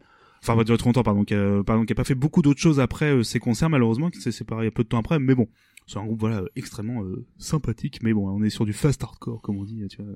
[0.45, 2.59] enfin pas duré très longtemps, pardon, qui a, pardon, qui a pas fait beaucoup d'autres
[2.61, 5.19] choses après euh, ces concerts malheureusement, qui s'est séparé peu de temps après.
[5.19, 5.47] Mais bon,
[5.87, 7.99] c'est un groupe voilà euh, extrêmement euh, sympathique.
[8.03, 10.13] Mais bon, on est sur du fast hardcore comme on dit, tu vois,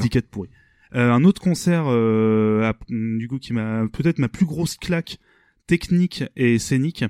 [0.00, 0.50] des pourries.
[0.94, 5.18] Euh, un autre concert, euh, à- du coup, qui m'a peut-être ma plus grosse claque
[5.66, 7.04] technique et scénique.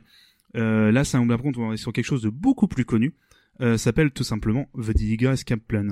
[0.57, 3.15] Euh, là, c'est un par contre, on est sur quelque chose de beaucoup plus connu.
[3.61, 5.89] Euh, s'appelle tout simplement The Diga Escape Plan.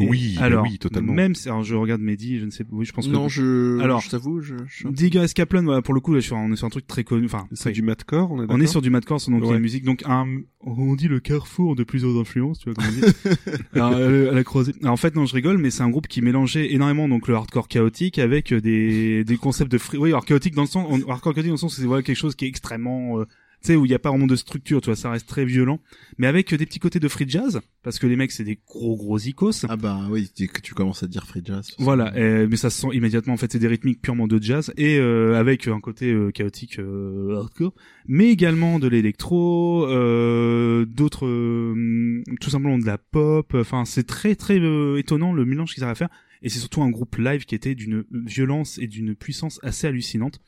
[0.00, 1.12] Et Oui, alors, oui, totalement.
[1.12, 3.78] Même, si- alors je regarde Mehdi, je ne sais, oui, je pense que Non, je,
[3.80, 4.88] Alors, je t'avoue, je, je...
[4.88, 7.04] Diga Kaplan, voilà, pour le coup, là, je suis- on est sur un truc très
[7.04, 7.26] connu.
[7.26, 9.46] Enfin, C'est très- du madcore, on est on est sur du madcore, donc il y
[9.46, 9.56] a Ouais.
[9.56, 10.26] une musique, donc un,
[10.62, 13.12] on dit le carrefour de plusieurs influences, tu vois, comme on dit.
[13.74, 14.72] Alors, euh, à la croisée.
[14.82, 17.34] Alors, en fait, non, je rigole, mais c'est un groupe qui mélangeait énormément donc le
[17.36, 20.88] hardcore chaotique avec euh, des, des concepts de free, oui, alors chaotique dans le sens,
[20.90, 23.26] on- hardcore chaotique dans le sens c'est voilà quelque chose qui est extrêmement, euh,
[23.66, 25.80] sais, où il n'y a pas vraiment de structure, tu vois, ça reste très violent,
[26.18, 28.58] mais avec euh, des petits côtés de free jazz, parce que les mecs, c'est des
[28.66, 29.64] gros gros icos.
[29.68, 31.70] Ah bah oui, tu- que tu commences à dire free jazz.
[31.78, 34.72] Voilà, euh, mais ça se sent immédiatement en fait c'est des rythmiques purement de jazz
[34.76, 37.74] et euh, avec un côté euh, chaotique euh, hardcore,
[38.06, 43.54] mais également de l'électro, euh, d'autres, euh, tout simplement de la pop.
[43.54, 44.58] Enfin, c'est très très
[44.98, 46.08] étonnant le mélange qu'ils arrivent à faire
[46.42, 50.40] et c'est surtout un groupe live qui était d'une violence et d'une puissance assez hallucinante.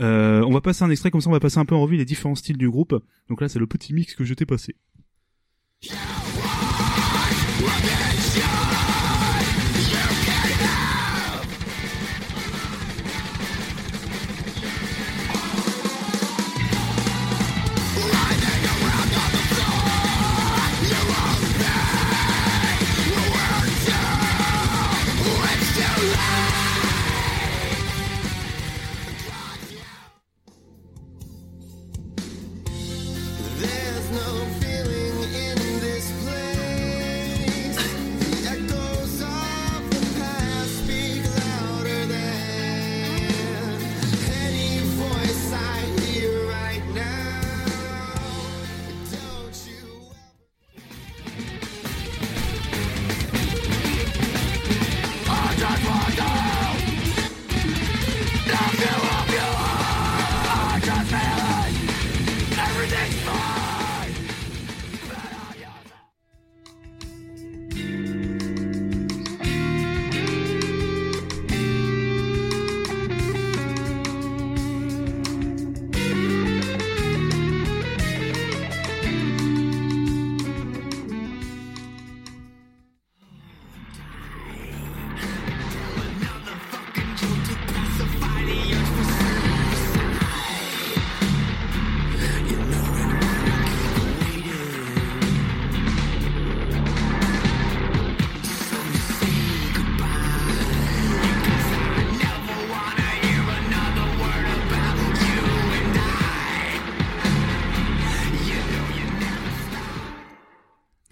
[0.00, 1.96] Euh, on va passer un extrait comme ça, on va passer un peu en revue
[1.96, 2.94] les différents styles du groupe.
[3.28, 4.76] Donc là, c'est le petit mix que je t'ai passé.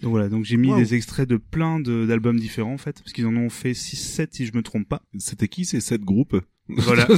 [0.09, 0.77] Donc voilà, donc j'ai mis Wow.
[0.77, 4.45] des extraits de plein d'albums différents en fait, parce qu'ils en ont fait 6-7 si
[4.47, 5.01] je me trompe pas.
[5.19, 6.35] C'était qui ces sept groupes?
[6.67, 7.07] Voilà.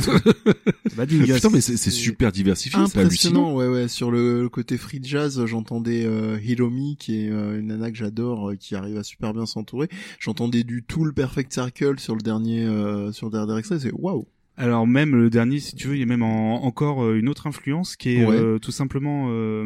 [0.97, 1.05] Bah.
[1.07, 3.53] Putain, mais c'est super diversifié, c'est hallucinant.
[3.53, 3.87] Impressionnant, ouais, ouais.
[3.87, 7.97] Sur le, le côté free jazz, j'entendais euh, Hiromi, qui est euh, une nana que
[7.97, 9.87] j'adore, euh, qui arrive à super bien s'entourer.
[10.19, 13.79] J'entendais du Tool Perfect Circle sur le dernier, euh, sur le dernier extrait.
[13.79, 14.27] C'est waouh.
[14.57, 17.47] Alors même le dernier, si tu veux, il y a même en- encore une autre
[17.47, 18.35] influence qui est Ouais.
[18.35, 19.65] euh, tout simplement euh,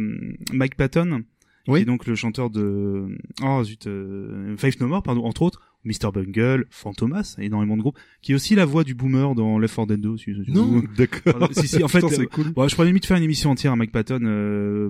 [0.54, 1.24] Mike Patton,
[1.68, 1.80] Oui.
[1.80, 3.08] qui est donc le chanteur de
[3.44, 7.98] oh zut, euh, Faith No More, pardon, entre autres, Mr Bungle, Fantomas, énormément de groupes,
[8.22, 10.18] qui est aussi la voix du boomer dans Left 4 Dead 2.
[10.18, 11.50] Si, si- Non, d'accord.
[11.54, 12.52] Si si, en fait, Putain, euh, cool.
[12.54, 14.20] bon, je pourrais limite faire une émission entière à Mike Patton.
[14.24, 14.90] euh,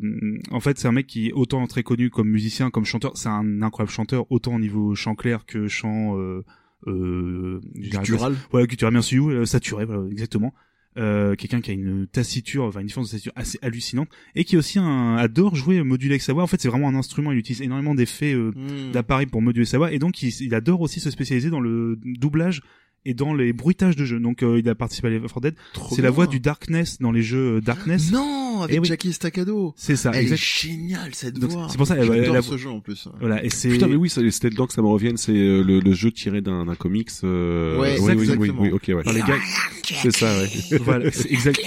[0.52, 3.16] en fait, c'est un mec qui est autant très connu comme musicien, comme chanteur.
[3.16, 6.18] C'est un incroyable chanteur, autant au niveau chant clair que chant.
[6.20, 6.44] Euh,
[6.88, 8.36] euh, Guttural.
[8.52, 10.54] voilà, culturel, merci you, euh, saturé, voilà, exactement.
[10.98, 14.56] Euh, quelqu'un qui a une taciture, enfin une différence de taciture assez hallucinante, et qui
[14.56, 16.44] aussi un, adore jouer moduler avec sa voix.
[16.44, 17.34] En fait, c'est vraiment un instrument.
[17.34, 18.92] Il utilise énormément d'effets euh, Hmm.
[18.94, 22.00] d'appareils pour moduler sa voix, et donc il, il adore aussi se spécialiser dans le
[22.04, 22.62] doublage
[23.06, 24.20] et dans les bruitages de jeux.
[24.20, 25.56] Donc euh, il a participé à Left 4 Dead.
[25.92, 28.12] C'est la voix du Darkness dans les jeux euh, Darkness.
[28.12, 28.88] Non, avec Eh oui.
[28.88, 29.74] Jackie Staccato.
[29.78, 30.12] C'est ça.
[30.14, 30.36] Elle exact.
[30.36, 31.68] est géniale cette Donc, voix.
[31.70, 33.08] c'est pour ça, elle- J'adore elle- ce jeu en plus.
[33.20, 35.64] Voilà, et c'est Putain, mais oui, c'était le temps que ça me revienne, c'est euh,
[35.64, 37.10] le, le jeu tiré d'un d'un comics.
[37.24, 37.80] Euh...
[37.80, 38.62] Ouais, oui, oui, oui, exactement.
[38.62, 39.04] oui, ok, ouais.
[39.04, 39.38] Dans les gars,
[39.84, 40.78] C'est ça, ouais.
[40.82, 41.60] voilà, c'est exact.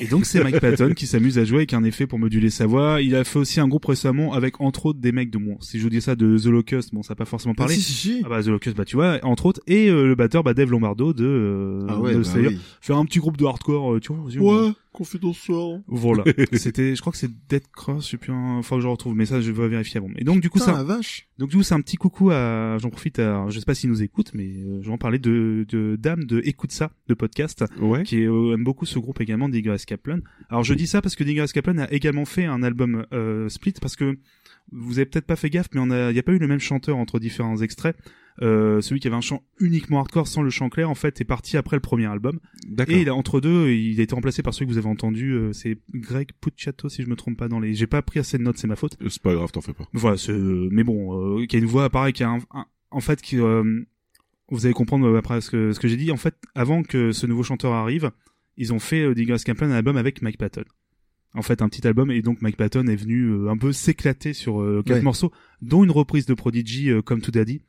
[0.00, 2.66] Et donc c'est Mike Patton qui s'amuse à jouer avec un effet pour moduler sa
[2.66, 3.00] voix.
[3.00, 5.78] Il a fait aussi un groupe récemment avec entre autres des mecs de bon, si
[5.78, 7.74] je vous dis ça de The Locust, bon ça n'a pas forcément parlé.
[7.74, 8.22] Ah, si, si, si.
[8.24, 10.70] Ah bah The Locust, bah tu vois, entre autres, et euh, le batteur bah Dave
[10.70, 12.58] Lombardo de, euh, Ah ouais, de- bah oui.
[12.80, 14.24] faire un petit groupe de hardcore, euh, tu vois.
[14.66, 15.82] Ouais, confidentiel.
[15.86, 16.24] Voilà.
[16.52, 18.62] C'était, je crois que c'est Dead Cross, je sais plus, un...
[18.62, 20.08] faut que je retrouve, mais ça je vais vérifier avant.
[20.16, 21.28] Et donc du coup ça, la vache.
[21.38, 23.90] donc du coup c'est un petit coucou à, j'en profite à, je sais pas s'il
[23.90, 27.14] nous écoute, mais euh, je vais en parler de, de Dame de Écoute ça, de
[27.14, 28.02] podcast, Ouais.
[28.04, 30.18] qui euh, aime beaucoup ce groupe également d'Igor Kaplan.
[30.48, 33.74] Alors je dis ça parce que Digger Kaplan a également fait un album euh, split
[33.80, 34.18] parce que
[34.72, 36.48] vous avez peut-être pas fait gaffe, mais on a, il y a pas eu le
[36.48, 37.96] même chanteur entre différents extraits.
[38.40, 41.24] Euh, celui qui avait un chant uniquement hardcore sans le chant clair, en fait, est
[41.24, 42.40] parti après le premier album.
[42.66, 42.94] D'accord.
[42.94, 45.32] Et il a, entre deux, il a été remplacé par celui que vous avez entendu.
[45.32, 47.74] euh, c'est Greg Pucciato, si je me trompe pas dans les.
[47.74, 48.96] J'ai pas pris assez de notes, c'est ma faute.
[49.02, 49.84] Euh, C'est pas grave, t'en fais pas.
[49.92, 53.00] Voilà, c'est, mais bon, euh, qui a une voix pareil, qui a un, un- en
[53.00, 53.82] fait, qui, euh,
[54.48, 56.10] vous allez comprendre euh, après ce que, ce que j'ai dit.
[56.10, 58.10] En fait, avant que ce nouveau chanteur arrive,
[58.56, 60.64] ils ont fait euh, Digger Kaplan un album avec Mike Patton.
[61.34, 64.34] En fait, un petit album et donc Mike Patton est venu euh, un peu s'éclater
[64.34, 65.02] sur euh, quatre Ouais.
[65.02, 65.32] morceaux,
[65.62, 67.62] dont une reprise de Prodigy euh, comme To Daddy,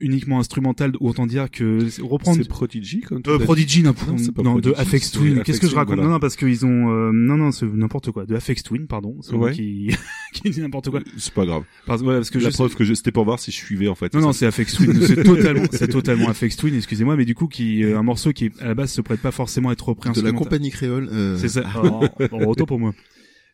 [0.00, 0.92] uniquement instrumentale.
[1.00, 3.94] Autant dire que c'est- reprendre C'est Prodigy comme euh, Prodigy, non,
[4.36, 5.42] Non, non, de Afex Twin.
[5.42, 6.04] Qu'est-ce que je raconte voilà.
[6.08, 8.24] Non, non, parce qu'ils ont, euh, non, non, c'est n'importe quoi.
[8.26, 9.16] De Afex Twin, pardon.
[9.22, 9.52] C'est moi Ouais.
[9.54, 9.90] qui,
[10.32, 11.00] qui dit n'importe quoi.
[11.16, 11.64] C'est pas grave.
[11.86, 13.88] Parce, voilà, parce que la je preuve que je- c'était pour voir si je suivais
[13.88, 14.14] en fait.
[14.14, 15.00] non, non, c'est Afex Twin.
[15.02, 18.50] C'est totalement, c'est totalement Afex Twin, excusez-moi, mais du coup, qui, euh, un morceau qui,
[18.60, 21.08] à la base, se prête pas forcément à être repris De la compagnie créole.
[21.12, 21.64] euh, C'est ça.
[21.82, 22.94] Oh, bon, autant pour moi.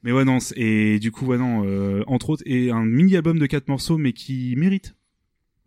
[0.03, 3.39] Mais ouais, non, c'est- et du coup, ouais, non, euh, entre autres, et un mini-album
[3.39, 4.95] de quatre morceaux, mais qui mérite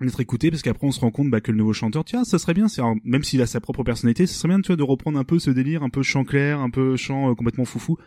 [0.05, 2.37] d'être écouté, parce qu'après, on se rend compte, bah, que le nouveau chanteur, tiens, ça
[2.37, 4.83] serait bien, c'est, même s'il a sa propre personnalité, ce serait bien, tu vois, de
[4.83, 7.97] reprendre un peu ce délire, un peu chant clair, un peu chant euh, complètement foufou.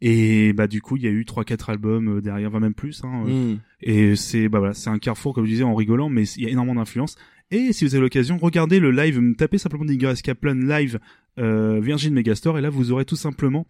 [0.00, 2.74] Et, bah, du coup, il y a eu trois, quatre albums euh, derrière, va même
[2.74, 3.58] plus, hein, euh, hmm.
[3.82, 6.46] et c'est bah voilà, c'est un carrefour comme je disais en rigolant, mais il y
[6.46, 7.16] a énormément d'influence.
[7.50, 11.00] Et si vous avez l'occasion, regardez le live, tapez simplement Digger Kaplan live
[11.38, 13.66] euh, Virgin Megastore, et là vous aurez tout simplement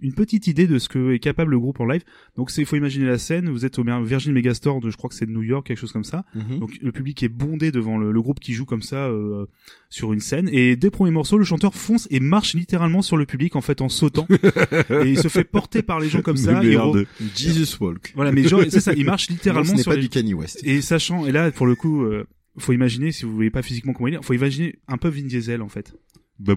[0.00, 2.02] une petite idée de ce que est capable le groupe en live.
[2.36, 5.08] Donc c'est, il faut imaginer la scène, vous êtes au Virgin Megastore de, je crois
[5.10, 6.24] que c'est de New York, quelque chose comme ça.
[6.34, 6.58] Mhm.
[6.58, 9.46] Donc le public est bondé devant le, le groupe qui joue comme ça euh,
[9.90, 10.48] sur une scène.
[10.52, 13.60] Et dès le premier morceau, le chanteur fonce et marche littéralement sur le public en
[13.60, 14.26] fait en sautant.
[14.90, 16.60] et il se fait porter par les gens comme ça.
[16.60, 17.06] Re-
[17.36, 18.12] Jesus Walk.
[18.14, 20.34] Voilà, mais genre c'est ça, il marche Non, littéralement ce sur pas les du Kanye
[20.34, 20.60] West.
[20.64, 22.24] et sachant, et là, pour le coup, euh,
[22.56, 25.22] faut imaginer, si vous voyez pas physiquement comment il est, faut imaginer un peu Vin
[25.26, 25.94] Diesel, en fait.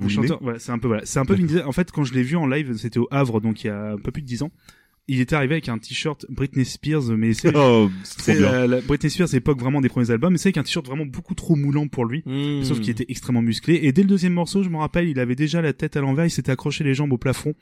[0.10, 1.06] Chanteur, voilà, c'est un peu, voilà.
[1.06, 1.64] C'est un peu Vin Diesel.
[1.66, 3.94] En fait, quand je l'ai vu en live, c'était au Havre, donc il y a
[3.94, 4.52] un peu plus de 10 ans.
[5.08, 7.90] Il était arrivé avec un t-shirt Britney Spears, mais c'est, Oh,
[8.20, 8.40] trop bien.
[8.40, 11.06] la, la- Britney Spears, époque vraiment des premiers albums, mais c'est avec un t-shirt vraiment
[11.08, 12.22] beaucoup trop moulant pour lui.
[12.26, 12.64] Hmm.
[12.64, 13.80] Sauf qu'il était extrêmement musclé.
[13.82, 16.26] Et dès le deuxième morceau, je me rappelle, il avait déjà la tête à l'envers,
[16.26, 17.56] il s'était accroché les jambes au plafond,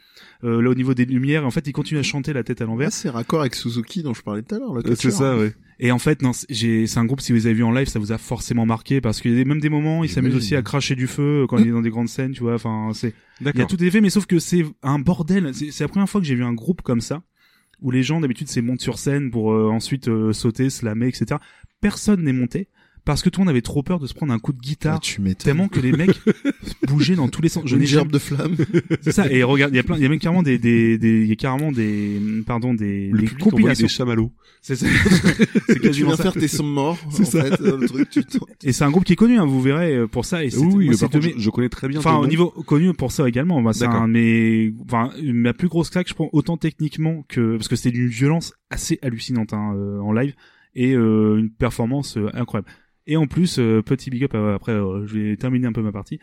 [0.44, 1.44] euh, là au niveau des lumières.
[1.44, 2.90] Et en fait, il continue à chanter la tête à l'envers.
[2.90, 4.74] Ouais, c'est raccord avec Suzuki dont je parlais tout à l'heure.
[4.74, 5.54] le Euh, C'est ça, ouais.
[5.82, 8.12] Et en fait, non, c'est- un groupe, si vous avez vu en live, ça vous
[8.12, 10.38] a forcément marqué, parce qu'il y a même des moments, il s'amuse J'imagine.
[10.38, 12.92] aussi à cracher du feu quand il est dans des grandes scènes, tu vois, enfin,
[12.94, 13.68] c'est, il y a D'accord.
[13.68, 15.52] tout des faits, mais sauf que c'est un bordel.
[15.54, 17.24] C'est, c'est la première fois que j'ai vu un groupe comme ça,
[17.82, 21.40] où les gens, d'habitude, c'est montent sur scène pour euh, ensuite euh, sauter, slammer, etc.
[21.80, 22.68] Personne n'est monté,
[23.06, 24.66] parce que tout le monde avait trop peur de se prendre un coup de Ah,
[24.68, 25.44] guitare, tu m'étonnes.
[25.44, 26.20] tellement que les mecs
[26.88, 27.64] bougeaient dans tous les sens.
[27.66, 28.56] Je Une n'ai gerbe jamais- de flamme.
[29.02, 30.98] C'est ça, et regarde, il y a plein, il y a même carrément des, des,
[30.98, 33.86] des, il y a carrément des, pardon, des, Le des compilations.
[33.86, 34.32] des chamallows.
[34.62, 34.86] C'est ça.
[35.68, 36.24] c'est tu quasiment viens ça.
[36.24, 36.98] faire tes sons morts.
[37.12, 37.44] C'est ça.
[37.44, 39.96] fait, le truc, tu t'en- Et c'est un groupe qui est connu, hein, vous verrez
[39.96, 40.44] euh, pour ça.
[40.44, 42.00] Et c'est- Oui, oui, moi, c'est par contre, de mes- je, je connais très bien.
[42.00, 43.62] Enfin, au niveau connu pour ça également.
[43.62, 47.68] Bah, c'est un mes, enfin, ma plus grosse claque, je prends autant techniquement que parce
[47.68, 50.34] que c'était d'une violence assez hallucinante hein, euh, en live
[50.76, 52.68] et euh, une performance euh, incroyable.
[53.10, 55.82] Et en plus, euh, petit big up euh, après, euh, je vais terminer un peu
[55.82, 56.20] ma partie.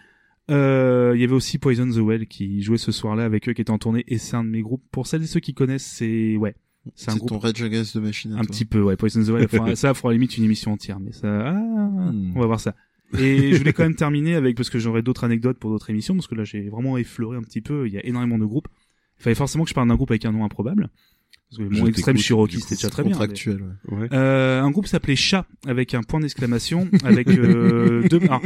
[0.50, 3.60] Euh, Il y avait aussi Poison the Well qui jouait ce soir-là avec eux, qui
[3.60, 4.82] était en tournée, et c'est un de mes groupes.
[4.92, 6.54] Pour celles et ceux qui connaissent, c'est ouais,
[6.94, 8.32] c'est un groupe ton Red Against de machine.
[8.34, 8.46] un toi.
[8.46, 9.48] petit peu, ouais, Poison the Well.
[9.48, 12.32] faudra- ça, faudra limite une émission entière, mais ça, ah, Hmm.
[12.36, 12.74] on va voir ça.
[13.18, 16.14] Et je voulais quand même terminer avec, parce que j'aurais d'autres anecdotes pour d'autres émissions,
[16.14, 18.68] parce que là, j'ai vraiment effleuré un petit peu, il y a énormément de groupes.
[19.18, 20.90] Il fallait forcément que je parle d'un groupe avec un nom improbable.
[21.56, 23.12] Parce que Cherokee, coup, c'était déjà très bien.
[23.12, 23.60] contractuel.
[23.88, 24.08] Ouais.
[24.12, 28.20] Euh, un groupe s'appelait Chat, avec un point d'exclamation, avec euh, deux...
[28.22, 28.42] alors,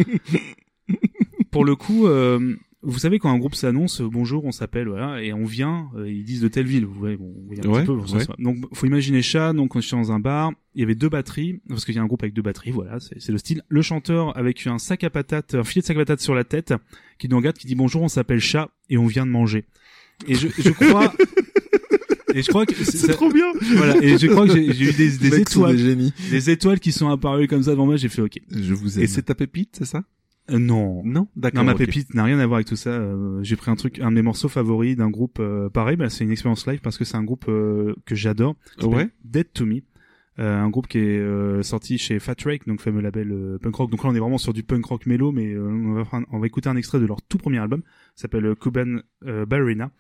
[1.51, 5.33] pour le coup, euh, vous savez quand un groupe s'annonce, bonjour, on s'appelle, voilà, et
[5.33, 7.85] on vient, euh, ils disent de telle ville, vous voyez, bon, vous voyez un Ouais,
[7.85, 8.25] petit peu, ça ouais.
[8.39, 11.61] donc faut imaginer chat, donc on était dans un bar, il y avait deux batteries,
[11.69, 13.63] parce qu'il y a un groupe avec deux batteries, voilà, c'est c'est le style.
[13.69, 16.45] Le chanteur avec un sac à patates, un filet de sac à patates sur la
[16.45, 16.73] tête,
[17.19, 19.65] qui nous regarde, qui dit bonjour, on s'appelle chat, et on vient de manger.
[20.29, 21.13] Et je, je crois...
[22.35, 23.47] Et je crois que c'est trop bien.
[23.77, 23.97] voilà.
[24.03, 25.77] Et je crois que j'ai eu des, étoiles,
[26.31, 27.97] des étoiles qui sont apparues comme ça devant moi.
[27.97, 28.39] J'ai fait OK.
[28.51, 29.05] Je vous aime.
[29.05, 30.05] Et c'est ta pépite, c'est ça
[30.51, 31.63] Euh, non, Non, d'accord.
[31.65, 32.91] non, ma pépite n'a rien à voir avec tout ça.
[32.91, 35.97] Euh, j'ai pris un truc, un de mes morceaux favoris d'un groupe euh, pareil.
[35.97, 38.57] Bah, c'est une expérience live parce que c'est un groupe euh, que j'adore.
[38.83, 39.09] Ouais.
[39.25, 39.81] Dead to Me.
[40.39, 43.75] Euh, un groupe qui est euh, sorti chez Fat Rake, donc fameux label euh, punk
[43.75, 43.91] rock.
[43.91, 46.39] Donc là, on est vraiment sur du punk rock mélo, mais euh, on, va on
[46.39, 47.83] va écouter un extrait de leur tout premier album.
[48.15, 49.91] Ça s'appelle euh, Cuban euh, Ballerina.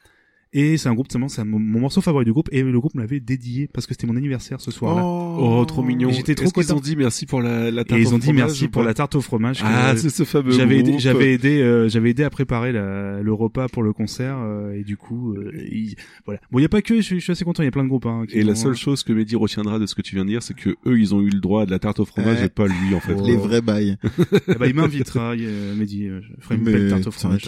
[0.52, 2.48] Et c'est un groupe, seulement, c'est mon, mon morceau favori du groupe.
[2.50, 5.04] Et le groupe me l'avait dédié parce que c'était mon anniversaire ce soir-là.
[5.04, 6.10] Oh, trop mignon.
[6.10, 6.76] J'étais trop content.
[6.76, 8.92] ont dit merci pour la, la tarte Et ils ont dit merci ou pour la
[8.94, 9.60] tarte au fromage.
[9.64, 13.32] Ah, c'est ce fameux J'avais aidé, j'avais aidé, euh, j'avais aidé à préparer la, le
[13.32, 15.94] repas pour le concert euh, et du coup, euh, il-
[16.24, 16.40] voilà.
[16.50, 17.62] Bon, il y a pas que, je, suis- je suis assez content.
[17.62, 18.06] Il y a plein de groupes.
[18.06, 20.30] Hein, qui Et la seule chose que Mehdi retiendra de ce que tu viens de
[20.30, 22.46] dire, c'est que eux, ils ont eu le droit de la tarte au fromage Ouais.
[22.46, 23.14] et pas lui, en fait.
[23.24, 23.98] Les vrais bails.
[24.48, 27.46] Eh ben, il m'invitera, euh, Mehdi, euh, je ferai une belle tarte au fromage.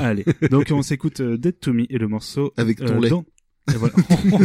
[0.00, 3.10] Allez, donc on s'écoute euh, Dead to Me et le morceau Avec ton lait.
[3.10, 3.24] dans-
[3.72, 3.94] Et voilà.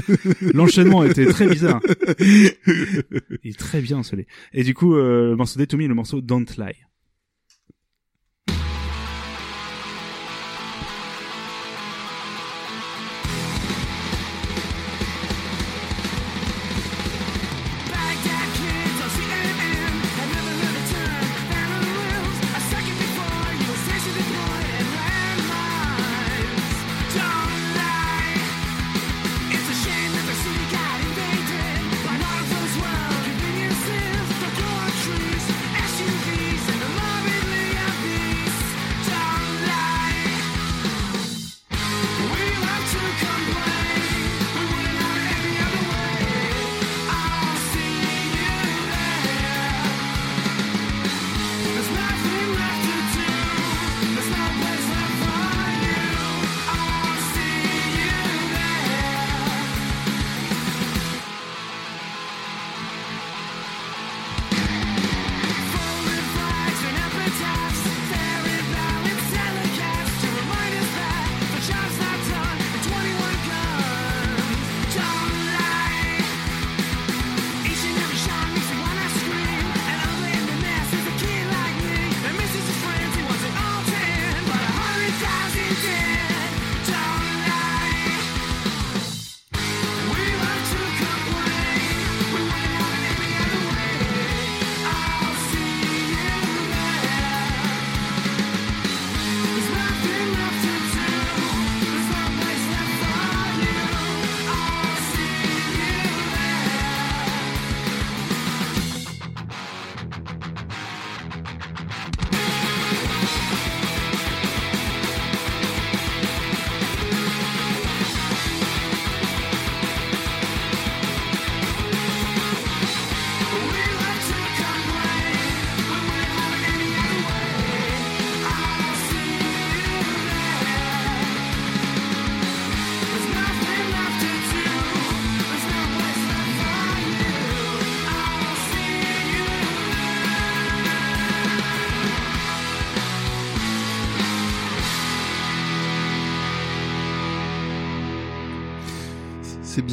[0.54, 1.82] L'enchaînement était très bizarre.
[2.20, 4.28] Il est très bien ce lait.
[4.54, 6.76] Et du coup, euh, le morceau Dead to Me et le morceau Don't Lie.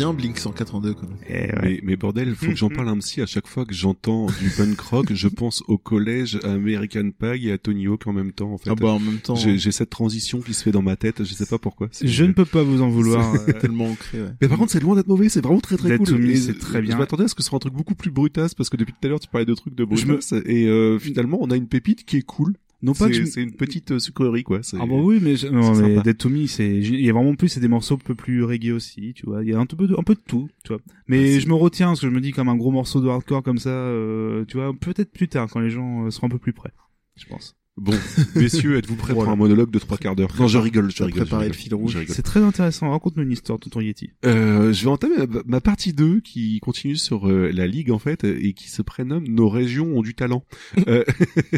[0.05, 1.16] Bien Blink 182 quand même.
[1.28, 4.26] Eh Mais, mais bordel, faut que j'en parle un psy à chaque fois que j'entends
[4.40, 8.12] du punk rock, je pense au collège, à American Pie et à Tony Hawk en
[8.12, 8.70] même temps, en fait.
[8.70, 9.34] Ah bah en même temps.
[9.36, 11.89] J'ai j'ai cette transition qui se fait dans ma tête, je sais pas pourquoi.
[12.02, 13.34] Je ne peux pas vous en vouloir.
[13.34, 14.31] euh, tellement ancré, ouais.
[14.40, 16.36] Mais par contre, c'est loin d'être mauvais, c'est vraiment très très cool.
[16.36, 16.92] c'est très bien.
[16.92, 18.92] Je m'attendais à ce que ce soit un truc beaucoup plus brutasse parce que depuis
[18.92, 21.56] tout à l'heure tu parlais de trucs de me- brutasse et euh, finalement on a
[21.56, 22.55] une pépite qui est cool.
[22.83, 24.62] Non pas que C'est je- une petite euh, sucrerie quoi.
[24.62, 26.02] c'est- Ah bah oui, mais, je- non, mais.
[26.02, 28.43] Dead to Me, c'est, il y a vraiment plus, c'est des morceaux un peu plus
[28.43, 29.43] reggae aussi, tu vois.
[29.44, 30.83] Il y a un peu de, un peu de tout, tu vois.
[31.07, 33.43] Mais je me retiens parce que je me dis comme un gros morceau de hardcore
[33.44, 36.39] comme ça, euh, tu vois, peut-être plus tard quand les gens euh, seront un peu
[36.39, 36.73] plus près,
[37.17, 37.55] je pense.
[37.78, 37.94] Bon,
[38.36, 41.23] messieurs, êtes-vous prêts pour un monologue de trois quarts d'heure Non, je rigole, je rigole.
[41.23, 41.97] préparé je le fil rouge.
[42.09, 42.91] C'est très intéressant.
[42.91, 44.10] Raconte-nous une histoire, tonton Yeti.
[44.26, 45.15] Euh, je vais entamer
[45.47, 49.25] ma, partie 2 qui continue sur euh, la ligue en fait et qui se prénomme
[49.26, 50.44] Nos régions ont du talent.
[50.89, 51.05] Euh,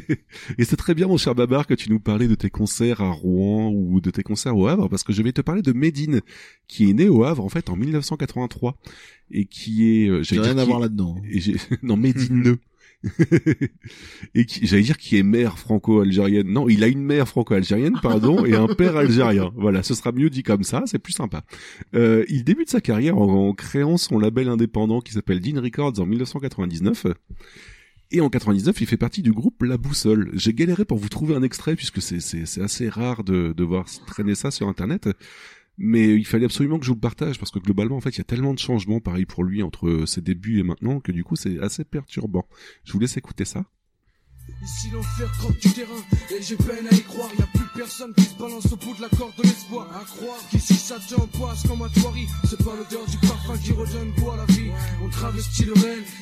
[0.58, 3.10] et c'est très bien mon cher Babar que tu nous parlais de tes concerts à
[3.10, 6.20] Rouen ou de tes concerts au Havre parce que je vais te parler de Médine
[6.68, 8.76] qui est né au Havre en fait en 1983
[9.30, 11.16] et qui est euh, J'ai rien dire à qui- voir là-dedans.
[11.30, 12.56] et j'ai- non Médine
[14.34, 16.48] et qui j'allais dire qui est mère franco-algérienne.
[16.48, 19.52] Non, il a une mère franco-algérienne, pardon, et un père algérien.
[19.64, 21.42] Voilà, ce sera mieux dit comme ça, c'est plus sympa.
[21.94, 26.00] Euh, il débute sa carrière en, en créant son label indépendant qui s'appelle Dean Records
[26.00, 27.06] en 1999.
[28.10, 30.30] Et en 99, il fait partie du groupe La Boussole.
[30.34, 33.64] J'ai galéré pour vous trouver un extrait puisque c'est c'est c'est assez rare de de
[33.64, 35.08] voir traîner ça sur internet.
[35.76, 38.18] Mais il fallait absolument que je vous le partage parce que globalement, en fait, il
[38.18, 41.24] y a tellement de changements, pareil pour lui, entre ses débuts et maintenant, que du
[41.24, 42.46] coup, c'est assez perturbant.
[42.84, 43.64] Je vous laisse écouter ça.
[44.62, 47.28] Ici l'enfer croque du terrain Et j'ai peine à y croire.
[47.38, 49.86] Y'a plus personne qui se balance au bout de la corde de l'espoir.
[49.94, 50.38] À croire.
[50.50, 54.30] Qu'ici ça te passe comme un toiri C'est pas l'odeur du parfum qui redonne goût
[54.30, 54.70] à la vie.
[55.02, 55.74] On travestit le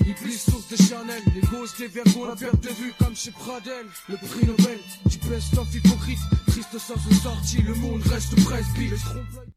[0.06, 3.30] Ils plissent tous des Chanel Les gosses, les vergons, la perte de vue comme chez
[3.30, 3.86] Pradel.
[4.08, 6.18] Le prix Nobel du best-of hypocrite.
[6.48, 9.51] Triste sens sortie Le monde reste presby Les trompe-l'œil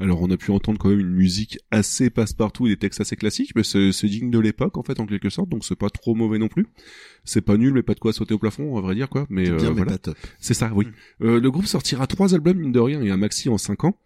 [0.00, 3.16] Alors on a pu entendre quand même une musique assez passe-partout et des textes assez
[3.16, 6.14] classiques, mais c'est digne de l'époque en fait en quelque sorte, donc c'est pas trop
[6.14, 6.68] mauvais non plus.
[7.24, 9.26] C'est pas nul, mais pas de quoi sauter au plafond, à vrai dire quoi.
[9.28, 9.98] Mais euh, voilà.
[10.38, 10.86] C'est ça, oui.
[11.22, 13.98] Euh, le groupe sortira trois albums mine de rien et un maxi en cinq ans.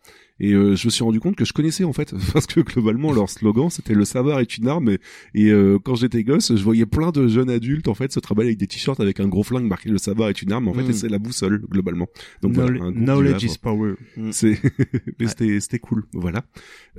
[0.43, 3.13] Et euh, je me suis rendu compte que je connaissais en fait, parce que globalement
[3.13, 4.91] leur slogan c'était le savoir est une arme.
[4.91, 4.99] Et,
[5.35, 8.49] et, euh, quand j'étais gosse, je voyais plein de jeunes adultes en fait se travailler
[8.51, 10.69] avec des t-shirts avec un gros flingue marqué le savoir est une arme.
[10.69, 10.91] En fait, Mm.
[10.91, 12.09] et c'est la boussole globalement.
[12.43, 13.45] Donc voilà, Knowledge- un Havre.
[13.45, 13.95] is power.
[14.33, 14.59] C'est,
[15.21, 16.45] mais c'était, c'était cool, voilà.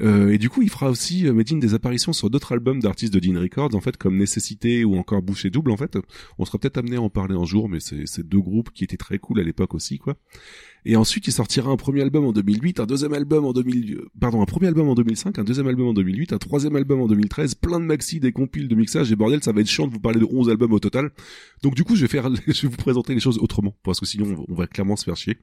[0.01, 3.13] Euh, et du coup, il fera aussi euh, Medine des apparitions sur d'autres albums d'artistes
[3.13, 5.97] de Dean Records, en fait, comme Nécessité ou encore Boucher Double, en fait.
[6.39, 8.83] On sera peut-être amené à en parler un jour, mais c'est, c'est deux groupes qui
[8.85, 10.15] étaient très cool à l'époque aussi, quoi.
[10.85, 14.09] Et ensuite, il sortira un premier album en 2008, un deuxième album en 2000, euh,
[14.19, 17.07] pardon, un premier album en 2005, un deuxième album en 2008, un troisième album en
[17.07, 19.93] 2013, plein de maxi, des compiles de mixage, et bordel, ça va être chiant de
[19.93, 21.11] vous parler de 11 albums au total.
[21.61, 24.05] Donc du coup, je vais faire, je vais vous présenter les choses autrement, parce que
[24.05, 25.37] sinon, on va- clairement se faire chier.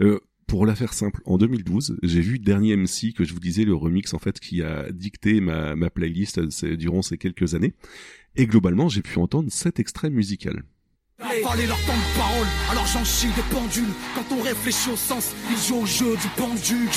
[0.00, 3.64] Euh, pour la faire simple, en 2012, j'ai vu Dernier MC, que je vous disais,
[3.64, 7.72] le remix en fait qui a dicté ma, ma playlist euh, durant ces quelques années.
[8.34, 10.64] Et globalement, j'ai pu entendre cet extrait musical.
[11.22, 13.92] Fallait leur temps de parole, alors j'en chie des pendules.
[14.14, 16.88] Quand on réfléchit au sens, ils jouent au jeu du pendule.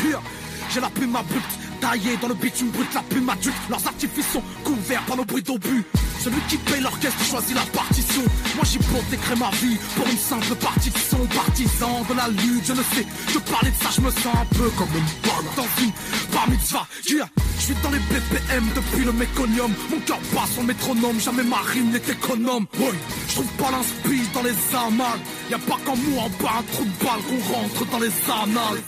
[0.73, 3.55] J'ai la plume abrupte, taillée dans le bitume brut, la plume adulte.
[3.69, 5.83] Leurs artifices sont couverts par nos bruits d'obus.
[6.23, 8.23] Celui qui paye l'orchestre choisit la partition.
[8.55, 8.79] Moi j'y
[9.11, 12.65] décret ma vie pour une simple partie de son partisan de la lutte.
[12.65, 15.45] Je ne sais, je parlais de ça, je me sens un peu comme une bonne
[15.55, 15.91] dans une
[16.33, 16.87] bar mitzvah.
[17.07, 17.29] Yeah.
[17.57, 19.71] Je suis dans les BPM depuis le méconium.
[19.89, 22.65] Mon cœur bat le métronome, jamais ma rime n'est économe.
[22.79, 22.93] Ouais.
[23.27, 25.19] Je trouve pas l'inspi dans les annales.
[25.49, 28.11] Y a pas qu'en moi en bas un trou de balle qu'on rentre dans les
[28.29, 28.81] annales.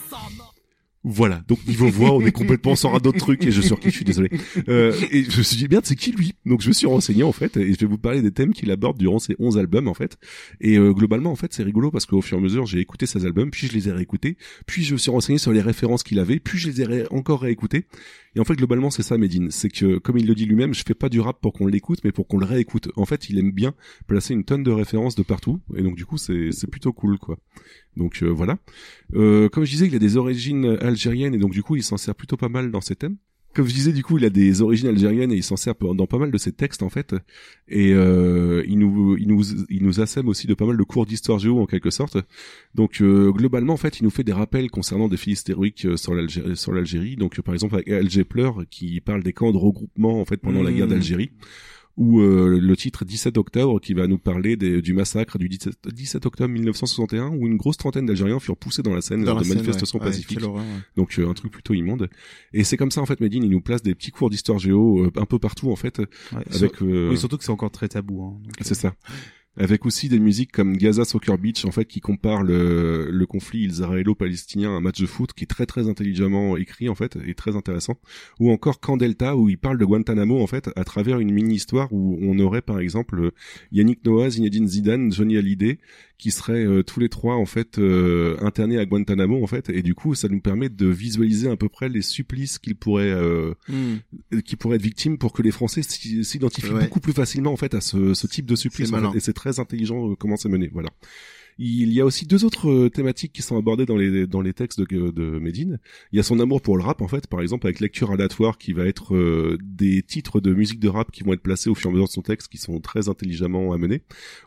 [1.09, 3.95] Voilà, donc niveau voix, on est complètement sans d'autres trucs et je suis qui je
[3.95, 4.29] suis désolé.
[4.67, 6.33] Euh, et je me suis dit merde, c'est qui lui?
[6.45, 8.69] Donc je me suis renseigné en fait et je vais vous parler des thèmes qu'il
[8.71, 10.17] aborde durant ces 11 albums en fait.
[10.59, 13.05] Et euh, globalement en fait, c'est rigolo parce qu'au fur et à mesure, j'ai écouté
[13.05, 16.03] ces albums, puis je les ai réécoutés, puis je me suis renseigné sur les références
[16.03, 17.85] qu'il avait, puis je les ai encore réécoutés.
[18.35, 20.83] Et en fait, globalement, c'est ça Medine, c'est que comme il le dit lui-même, je
[20.85, 22.89] fais pas du rap pour qu'on l'écoute, mais pour qu'on le réécoute.
[22.97, 23.73] En fait, il aime bien
[24.07, 27.37] placer une tonne de références de partout et donc du coup, c'est plutôt cool quoi.
[27.97, 28.57] Donc euh, voilà.
[29.15, 31.97] Euh, comme je disais, il a des origines algériennes et donc du coup, il s'en
[31.97, 33.17] sert plutôt pas mal dans ses thèmes.
[33.57, 36.05] Comme je disais, du coup, il a des origines algériennes et il s'en sert dans
[36.05, 37.15] pas mal de ses textes en fait.
[37.67, 41.07] Et euh, il nous, il nous, il nous assème aussi de pas mal de cours
[41.07, 42.17] d'histoire géo en quelque sorte.
[42.75, 45.97] Donc euh, globalement, en fait, il nous fait des rappels concernant des faits historiques euh,
[45.97, 46.55] sur l'Algérie.
[46.55, 47.15] Sur l'Algérie.
[47.15, 50.37] Donc euh, par exemple avec Alger pleure qui parle des camps de regroupement en fait
[50.37, 51.31] pendant la guerre d'Algérie
[51.97, 55.73] ou euh, le titre 17 octobre qui va nous parler des- du massacre du 17,
[55.91, 59.35] 17 octobre 1961 où une grosse trentaine d'Algériens furent poussés dans la Seine Dans lors
[59.35, 60.05] la de Seine, manifestations ouais.
[60.05, 60.39] Ouais, pacifiques.
[60.41, 60.61] ouais.
[60.95, 62.09] Donc euh, un truc plutôt immonde.
[62.53, 65.05] Et c'est comme ça en fait, Medine, il nous place des petits cours d'histoire géo
[65.05, 65.99] euh, un peu partout en fait,
[66.31, 66.75] avec.
[66.75, 68.23] sur- euh, Oui, surtout que c'est encore très tabou.
[68.23, 68.93] Hein, c'est ça.
[69.57, 73.65] Avec aussi des musiques comme Gaza Soccer Beach, en fait, qui compare le, le conflit
[73.65, 77.33] israélo-palestinien à un match de foot qui est très très intelligemment écrit, en fait, et
[77.33, 77.99] très intéressant.
[78.39, 81.87] Ou encore Camp Delta, où il parle de Guantanamo, en fait, à travers une mini-histoire
[81.91, 83.31] où on aurait, par exemple,
[83.71, 85.79] Yannick Noah, Zinedine Zidane, Johnny Hallyday,
[86.17, 89.83] qui seraient euh, tous les trois, en fait, euh, internés à Guantanamo, en fait, et
[89.83, 93.53] du coup, ça nous permet de visualiser à peu près les supplices qu'ils pourraient, euh,
[93.69, 93.97] Hmm.
[94.43, 96.83] qui pourraient être victimes pour que les Français s'i- s'identifient Ouais.
[96.85, 99.17] beaucoup plus facilement, en fait, à ce, ce type de supplice, en fait.
[99.17, 100.89] et c'est très intelligent euh, comment c'est mené, voilà.
[101.59, 104.53] Il y a aussi deux autres euh, thématiques qui sont abordées dans les dans les
[104.53, 105.79] textes de, de Medine.
[106.11, 108.57] Il y a son amour pour le rap en fait, par exemple avec lecture aléatoire
[108.57, 111.75] qui va être euh, des titres de musique de rap qui vont être placés au
[111.75, 114.01] fur et à mesure de son texte qui sont très intelligemment amenés.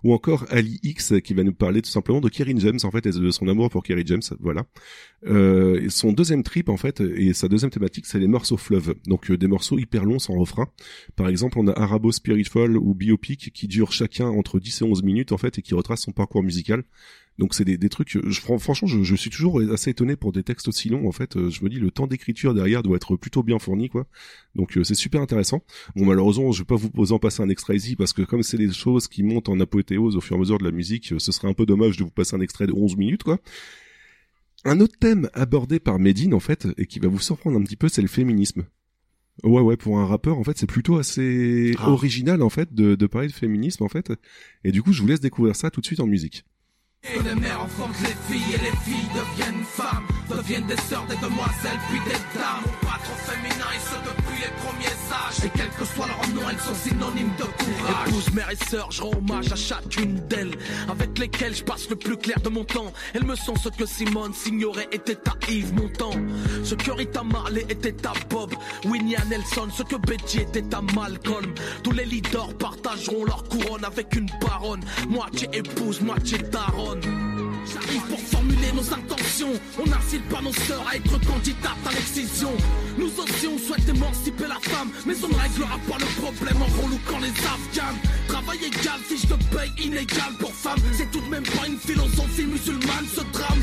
[0.05, 3.07] Ou encore Ali X qui va nous parler tout simplement de Kerry James en fait
[3.07, 4.67] et de son amour pour Kerry James, voilà.
[5.27, 8.95] Euh, et son deuxième trip en fait et sa deuxième thématique c'est les morceaux fleuves,
[9.07, 10.69] donc euh, des morceaux hyper longs sans refrain.
[11.17, 15.03] Par exemple on a Arabo Spiritual ou Biopic qui durent chacun entre 10 et 11
[15.03, 16.85] minutes en fait et qui retracent son parcours musical.
[17.39, 20.31] Donc c'est des, des trucs, je, fran- franchement, je, je suis toujours assez étonné pour
[20.33, 21.09] des textes aussi longs.
[21.09, 23.89] En fait, Euh, je me dis le temps d'écriture derrière doit être plutôt bien fourni,
[23.89, 24.07] quoi.
[24.55, 25.63] Donc euh, c'est super intéressant.
[25.97, 28.43] Bon, malheureusement, je vais pas vous poser en passer un extrait ici parce que comme
[28.43, 31.13] c'est des choses qui montent en apothéose au fur et à mesure de la musique,
[31.13, 33.39] euh, ce serait un peu dommage de vous passer un extrait de 11 minutes, quoi.
[34.65, 37.77] Un autre thème abordé par Medine, en fait, et qui va vous surprendre un petit
[37.77, 38.65] peu, c'est le féminisme.
[39.43, 41.89] Ouais, ouais, pour un rappeur, en fait, c'est plutôt assez Ah.
[41.91, 44.13] original, en fait, de, de parler de féminisme, en fait.
[44.65, 46.45] Et du coup, je vous laisse découvrir ça tout de suite en musique.
[47.03, 51.17] Et les mères enfantent les filles et les filles deviennent femmes, deviennent des sœurs, des
[51.17, 52.90] demoiselles, puis des dames.
[55.45, 58.09] Et quel que soit leur nom, elles sont synonymes de courage.
[58.09, 60.55] Épouse, mère et sœur, je rends hommage à chacune d'elles,
[60.89, 62.93] avec lesquelles je passe le plus clair de mon temps.
[63.15, 66.13] Elles me sont ce que Simone signorait était à Yves Montand,
[66.65, 68.53] ce que Rita Marley était à Bob,
[68.85, 71.55] Winnie à Nelson, ce que Betty était à Malcolm.
[71.85, 77.30] Tous les leaders partageront leur couronne avec une baronne, moitié épouse, moitié daronne.
[77.67, 79.53] J'arrive pour formuler nos intentions.
[79.79, 82.53] On n'incite pas nos sœurs à être candidates à l'excision.
[82.99, 86.83] Nous aussi, on souhaite émanciper la femme, mais on ne réglera pas le problème en
[86.83, 87.99] relouquant les Afghans.
[88.29, 90.81] Travail égal, fiche de paye inégale pour femmes.
[90.93, 93.61] C'est tout de même pas une philosophie musulmane, ce drame.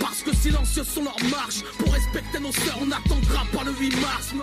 [0.00, 1.62] Parce que silencieux sont leurs marches.
[1.78, 4.34] Pour respecter nos sœurs, on n'attendra pas le 8 mars.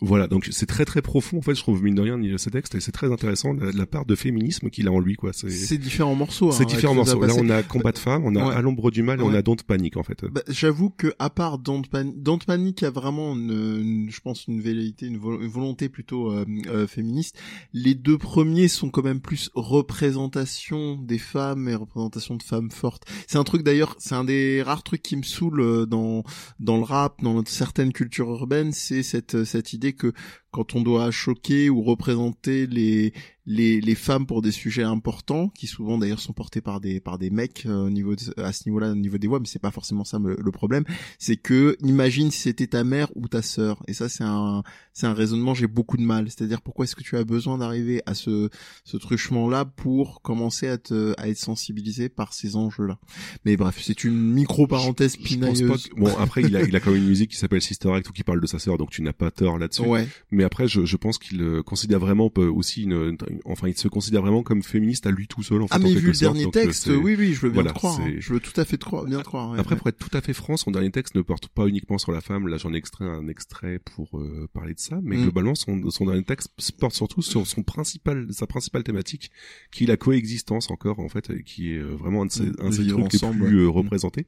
[0.00, 2.74] Voilà, donc c'est très très profond en fait, je trouve mine de rien ce texte
[2.74, 5.32] et c'est très intéressant la, la part de féminisme qu'il a en lui quoi.
[5.34, 6.52] C'est C'est différents morceaux.
[6.52, 7.16] c'est hein, différents tout ça.
[7.16, 7.26] morceaux.
[7.26, 8.54] Là on a c'est- Combat de femmes, on a Ouais.
[8.54, 10.24] À l'ombre du mal et on a Don't Panic en fait.
[10.24, 14.46] Bah, J'avoue que à part Don't Panic, Don't Panic a vraiment, une, une- je pense,
[14.46, 17.38] une velléité, une, vo- une volonté plutôt euh, euh, féministe.
[17.74, 23.04] Les deux premiers sont quand même plus représentation des femmes et représentation de femmes fortes.
[23.26, 26.22] C'est un truc d'ailleurs, c'est un des rares trucs qui me saoule euh, dans
[26.60, 30.12] dans le rap, dans certaines cultures urbaines, c'est cette cette que
[30.50, 33.12] quand on doit choquer ou représenter les
[33.46, 37.18] les, les femmes pour des sujets importants, qui souvent d'ailleurs sont portés par des par
[37.18, 39.58] des mecs euh, au niveau de- à ce niveau-là, au niveau des voix, mais c'est
[39.58, 40.84] pas forcément ça le, le problème.
[41.18, 44.62] C'est que imagine si c'était ta mère ou ta sœur, et ça c'est un
[44.94, 46.30] c'est un raisonnement j'ai beaucoup de mal.
[46.30, 48.48] C'est-à-dire pourquoi est-ce que tu as besoin d'arriver à ce
[48.84, 52.98] ce truchement-là pour commencer à te à être sensibilisé par ces enjeux-là?
[53.44, 55.68] Mais bref, c'est une micro parenthèse Je pense pinailleuse.
[55.68, 57.92] pas que- Bon après il a il a quand même une musique qui s'appelle Sister
[57.92, 59.82] Act ou qui parle de sa sœur donc tu n'as pas tort là-dessus.
[59.82, 60.08] Ouais.
[60.30, 63.76] Mais après je, je pense qu'il euh, considère vraiment peu- aussi une, une- enfin il
[63.76, 65.74] se considère vraiment comme féministe à lui tout seul en fait.
[65.74, 67.74] Ah mais vu le sorte, dernier euh, texte, oui oui, je veux bien voilà, te
[67.78, 68.00] croire.
[68.00, 68.12] hein.
[68.18, 69.50] Je veux tout à fait te croire, bien te croire.
[69.52, 69.78] ouais, Après, ouais.
[69.78, 72.20] pour être tout à fait franc, son dernier texte ne porte pas uniquement sur la
[72.20, 72.48] femme.
[72.48, 75.22] Là, j'en ai extrait un extrait pour euh, parler de ça, mais Mm.
[75.22, 79.30] globalement, son, son dernier texte porte surtout sur son principal, sa principale thématique,
[79.72, 82.56] qui est la coexistence encore, en fait, qui est euh, vraiment un de ses, Mm.
[82.60, 83.62] un de ses trucs les ensemble, plus ouais.
[83.62, 83.70] euh, Mm.
[83.70, 84.26] représentés.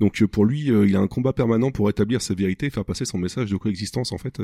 [0.00, 2.84] Donc, pour lui, euh, il a un combat permanent pour établir sa vérité et faire
[2.84, 4.12] passer son message de coexistence.
[4.12, 4.40] En fait,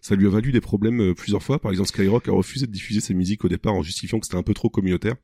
[0.00, 1.58] ça lui a valu des problèmes plusieurs fois.
[1.60, 4.38] Par exemple, Skyrock a refusé de diffuser ses musiques au départ en justifiant que c'était
[4.38, 5.14] un peu trop communautaire.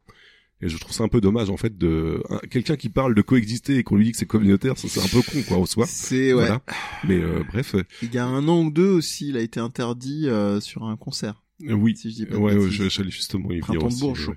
[0.62, 3.22] Et je trouve ça un peu dommage en fait de un- quelqu'un qui parle de
[3.22, 5.64] coexister et qu'on lui dit que c'est communautaire, ça, c'est un peu con quoi en
[5.66, 5.86] soi.
[5.86, 6.40] C'est ouais.
[6.40, 6.62] Voilà.
[7.08, 10.28] Mais euh, bref, Il y a un an ou deux aussi, il a été interdit
[10.28, 11.42] euh, sur un concert.
[11.60, 11.96] oui.
[11.96, 14.30] Si je dis pas ouais, ouais, je- j'allais justement y venir Printemps de Bourges, je
[14.30, 14.36] ouais.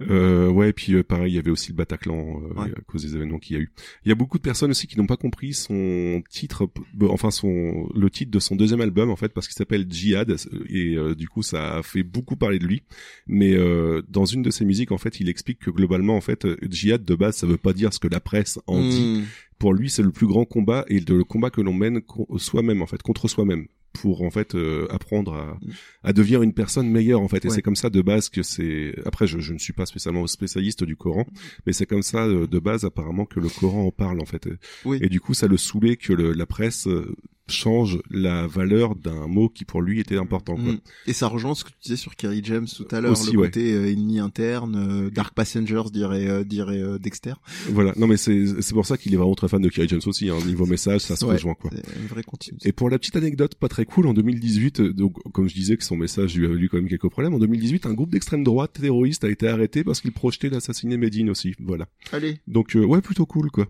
[0.00, 2.70] Euh, ouais, et puis euh, pareil, il y avait aussi le Bataclan euh, Ouais.
[2.70, 3.70] à cause des événements qu'il y a eu.
[4.04, 6.70] Il y a beaucoup de personnes aussi qui n'ont pas compris son titre,
[7.08, 10.36] enfin son le titre de son deuxième album en fait parce qu'il s'appelle Jihad
[10.68, 12.82] et euh, du coup ça a fait beaucoup parler de lui.
[13.26, 16.44] Mais euh, dans une de ses musiques en fait, il explique que globalement en fait
[16.44, 19.24] euh, Jihad de base ça veut pas dire ce que la presse en dit.
[19.58, 19.60] Mm.
[19.60, 22.00] Pour lui, c'est le plus grand combat et le combat que l'on mène
[22.36, 25.58] soi-même en fait contre soi-même pour en fait euh, apprendre à,
[26.04, 27.54] à devenir une personne meilleure en fait et Ouais.
[27.54, 30.84] c'est comme ça de base que c'est après je, je ne suis pas spécialement spécialiste
[30.84, 31.26] du Coran
[31.66, 34.46] mais c'est comme ça euh, de base apparemment que le Coran en parle en fait
[34.84, 34.98] Oui.
[35.00, 37.16] et du coup ça le saoulait que le- la presse euh,
[37.48, 40.72] change la valeur d'un mot qui pour lui était important quoi.
[40.72, 40.80] Mm.
[41.06, 43.72] Et ça rejoint ce que tu disais sur Kerry James tout à l'heure, le côté
[43.72, 47.34] euh, ennemi interne, euh, Dark Passengers dirait euh, dirait euh, Dexter.
[47.70, 50.00] voilà non mais c'est c'est pour ça qu'il est vraiment très fan de Kerry James
[50.06, 50.36] aussi hein.
[50.46, 52.22] niveau message ça se Ouais, rejoint quoi une vraie.
[52.64, 55.76] Et pour la petite anecdote pas très cool, en 2018, euh, donc comme je disais
[55.76, 58.44] que son message lui a valu quand même quelques problèmes, en 2018, un groupe d'extrême
[58.44, 61.54] droite terroriste a été arrêté parce qu'il projetait l'assassiné Medine aussi.
[61.58, 61.86] Voilà.
[62.12, 62.38] Allez.
[62.46, 63.68] Donc ouais, plutôt cool quoi.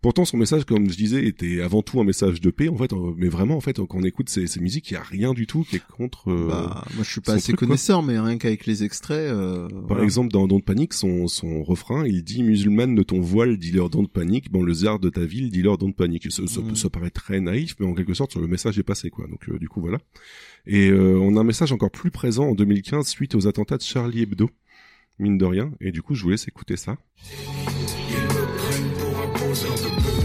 [0.00, 2.68] Pourtant son message, comme je disais, était avant tout un message de paix.
[2.68, 5.02] En fait, mais vraiment en fait, quand on écoute ces, ces musiques, il y a
[5.02, 6.30] rien du tout qui est contre.
[6.30, 7.68] euh, Bah, moi je suis pas assez truc, quoi.
[7.68, 9.18] connaisseur, mais rien qu'avec les extraits.
[9.30, 10.04] euh, Par voilà.
[10.04, 14.08] exemple, dans Don't Panic, son, son refrain, il dit musulmane de ton voile, dis-leur Don't
[14.08, 14.50] Panic.
[14.50, 16.30] Bon, le zar de ta ville, dis-leur Don't Panic.
[16.32, 16.74] Ça, ça, Mm.
[16.76, 19.26] ça paraît très naïf, mais en quelque sorte, le message est passé, quoi.
[19.26, 19.98] Donc, euh, du coup, voilà.
[20.66, 23.82] Et euh, on a un message encore plus présent en 2015 suite aux attentats de
[23.82, 24.50] Charlie Hebdo,
[25.18, 25.70] mine de rien.
[25.80, 26.96] Et du coup, je vous laisse écouter ça.
[27.30, 30.17] Ils me prennent pour un poseur de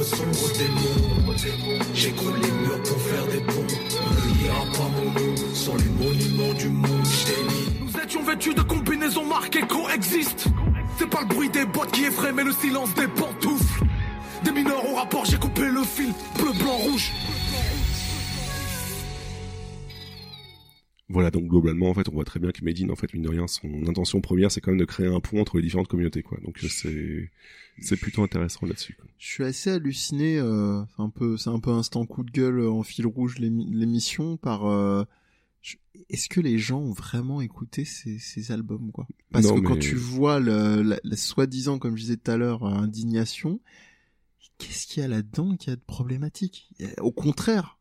[0.00, 1.34] de sombres démons.
[1.94, 3.66] J'écroule les murs pour faire des ponts.
[4.02, 7.04] On ne lira pas mon nom sur les monuments du monde.
[7.04, 10.46] J't'ai Nous étions vêtus de combinaisons marquées coexistent.
[10.98, 13.84] C'est pas le bruit des boîtes qui effraie, mais le silence des pantoufles.
[14.42, 16.12] Des mineurs au rapport, j'ai coupé le fil.
[16.38, 17.12] Bleu, blanc, rouge.
[21.12, 23.28] Voilà, donc globalement, en fait, on voit très bien que Medine, en fait, mine de
[23.28, 26.22] rien, son intention première, c'est quand même de créer un pont entre les différentes communautés,
[26.22, 26.38] quoi.
[26.44, 27.30] Donc, euh, c'est
[27.82, 28.96] c'est plutôt intéressant là-dessus.
[29.18, 30.38] Je suis assez halluciné.
[30.38, 33.38] Euh, c'est un peu, c'est un peu instant coup de gueule euh, en fil rouge
[33.38, 34.66] l'émi- l'émission par.
[34.66, 35.04] euh,
[35.62, 35.76] je-
[36.10, 39.08] Est-ce que les gens ont vraiment écouté ces, ces albums quoi?
[39.32, 42.36] Parce Non, que quand tu vois le, la, la soi-disant, comme je disais tout à
[42.36, 43.60] l'heure, indignation,
[44.58, 46.70] qu'est-ce qu'il y a là-dedans qui a de problématique?
[47.00, 47.78] Au contraire.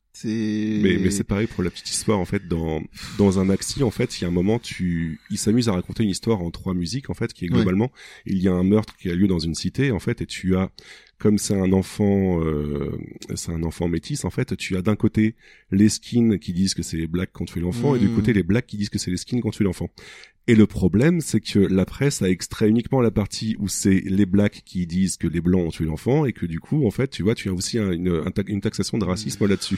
[0.82, 2.82] Mais, mais c'est pareil pour la petite histoire en fait dans
[3.18, 6.04] dans un maxi en fait il y a un moment tu il s'amuse à raconter
[6.04, 7.56] une histoire en trois musiques en fait qui est Ouais.
[7.58, 7.92] globalement
[8.26, 10.56] il y a un meurtre qui a lieu dans une cité en fait et tu
[10.58, 10.72] as
[11.20, 12.98] comme c'est un enfant, euh,
[13.36, 15.36] c'est un enfant métis, en fait, tu as d'un côté
[15.70, 18.16] les skins qui disent que c'est les blacks qui ont tué l'enfant, et du Mm.
[18.16, 19.90] côté les blacks qui disent que c'est les skins qui ont tué l'enfant.
[20.48, 24.26] Et le problème, c'est que la presse a extrait uniquement la partie où c'est les
[24.26, 27.10] blacks qui disent que les blancs ont tué l'enfant, et que du coup, en fait,
[27.10, 29.78] tu vois, tu as aussi un- une taxation de racisme là-dessus.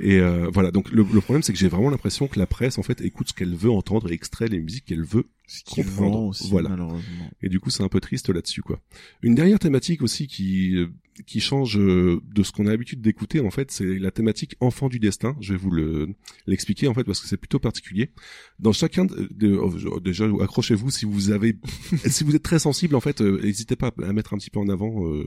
[0.00, 2.78] Et euh, voilà, donc le, le problème, c'est que j'ai vraiment l'impression que la presse,
[2.78, 5.26] en fait, écoute ce qu'elle veut entendre et extrait les musiques qu'elle veut
[5.64, 6.20] qui comprendre.
[6.24, 6.68] aussi, voilà.
[6.68, 7.30] malheureusement.
[7.42, 8.80] Et du coup, c'est un peu triste là-dessus, quoi.
[9.22, 10.88] Une dernière thématique aussi qui euh,
[11.26, 14.88] qui change euh, de ce qu'on a l'habitude d'écouter, en fait, c'est la thématique enfant
[14.88, 15.36] du destin.
[15.40, 16.08] Je vais vous le
[16.46, 18.10] l'expliquer en fait parce que c'est plutôt particulier.
[18.58, 21.56] Dans chacun de, de- oh, déjà accrochez-vous si vous avez
[22.06, 24.60] si vous êtes très sensible en fait, euh, n'hésitez pas à mettre un petit peu
[24.60, 25.24] en avant, euh,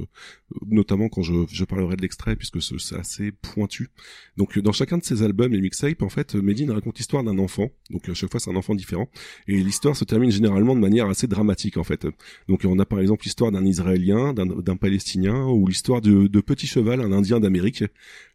[0.67, 3.89] notamment quand je, je parlerai de l'extrait puisque ce- c'est assez pointu.
[4.37, 7.69] Donc dans chacun de ces albums et mixtapes, en fait, Medine raconte l'histoire d'un enfant.
[7.89, 9.09] Donc à chaque fois c'est un enfant différent
[9.47, 12.07] et l'histoire se termine généralement de manière assez dramatique en fait.
[12.47, 15.45] Donc on a par exemple l'histoire d'un Israélien, d'un Palestinien
[15.81, 17.83] de, de Petit Cheval, un Indien d'Amérique.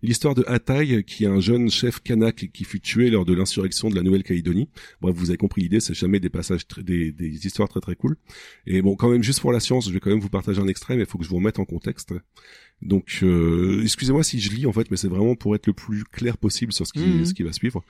[0.02, 3.89] L'histoire de Hatay, qui est un jeune chef kanak qui fut tué lors de l'insurrection
[3.89, 4.68] de la Nouvelle-Calédonie.
[5.00, 7.94] Bref, vous avez compris l'idée, c'est jamais des passages, très- des, des histoires très très
[7.94, 8.16] cool.
[8.66, 10.66] Et bon, quand même, juste pour la science, je vais quand même vous partager un
[10.68, 12.12] extrait, mais il faut que je vous remette en contexte.
[12.83, 16.05] Donc, euh, excusez-moi si je lis en fait, mais c'est vraiment pour être le plus
[16.05, 17.25] clair possible sur ce qui, Mhm.
[17.25, 17.83] ce qui va suivre.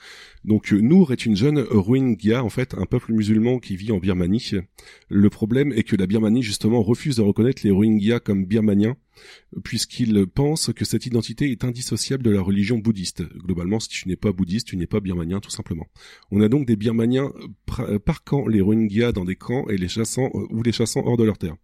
[0.44, 3.98] Donc, euh, Nour est une jeune Rohingya, en fait, un peuple musulman qui vit en
[3.98, 4.52] Birmanie.
[5.08, 8.96] Le problème est que la Birmanie, justement, refuse de reconnaître les Rohingyas comme birmaniens,
[9.64, 13.24] puisqu'ils pensent que cette identité est indissociable de la religion bouddhiste.
[13.38, 15.86] Globalement, si tu n'es pas bouddhiste, tu n'es pas birmanien, tout simplement.
[16.30, 17.32] On a donc des birmaniens
[17.66, 21.16] pra- parquant les Rohingyas dans des camps et les chassant, euh, ou les chassant hors
[21.16, 21.56] de leur terre.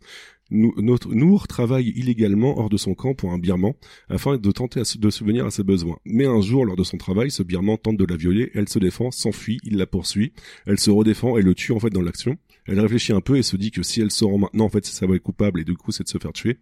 [0.51, 3.73] Nour travaille illégalement hors de son camp pour un birman
[4.11, 5.99] afin de tenter de subvenir à ses besoins.
[6.05, 8.79] Mais un jour, lors de son travail, ce birman tente de la violer, elle se
[8.79, 10.35] défend, s'enfuit, il la poursuit,
[10.67, 12.37] elle se redéfend et le tue en fait dans l'action.
[12.67, 14.87] Elle réfléchit un peu et se dit que si elle se rend maintenant, en fait,
[14.87, 16.59] ça va être coupable et du coup, c'est de se faire tuer.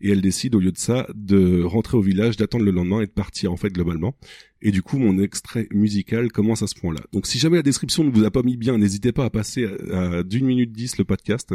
[0.00, 3.06] Et elle décide, au lieu de ça, de rentrer au village, d'attendre le lendemain et
[3.06, 4.16] de partir, en fait, globalement.
[4.62, 7.00] Et du coup, mon extrait musical commence à ce point-là.
[7.12, 9.66] Donc, si jamais la description ne vous a pas mis bien, n'hésitez pas à passer
[9.92, 11.54] à, d'une minute dix le podcast.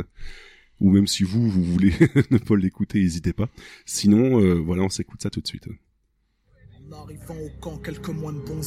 [0.80, 1.94] Ou même si vous, vous voulez
[2.32, 3.50] ne pas l'écouter, n'hésitez pas.
[3.86, 5.68] Sinon, euh, voilà, on s'écoute ça tout de suite.
[6.90, 8.10] En arrivant au camp, quelques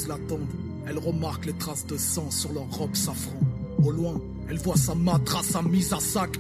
[0.09, 0.49] l'attendent.
[0.87, 3.39] Elle remarque les traces de sang sur leur robe safran.
[3.85, 6.31] Au loin, elle voit sa matrace à mise à sac.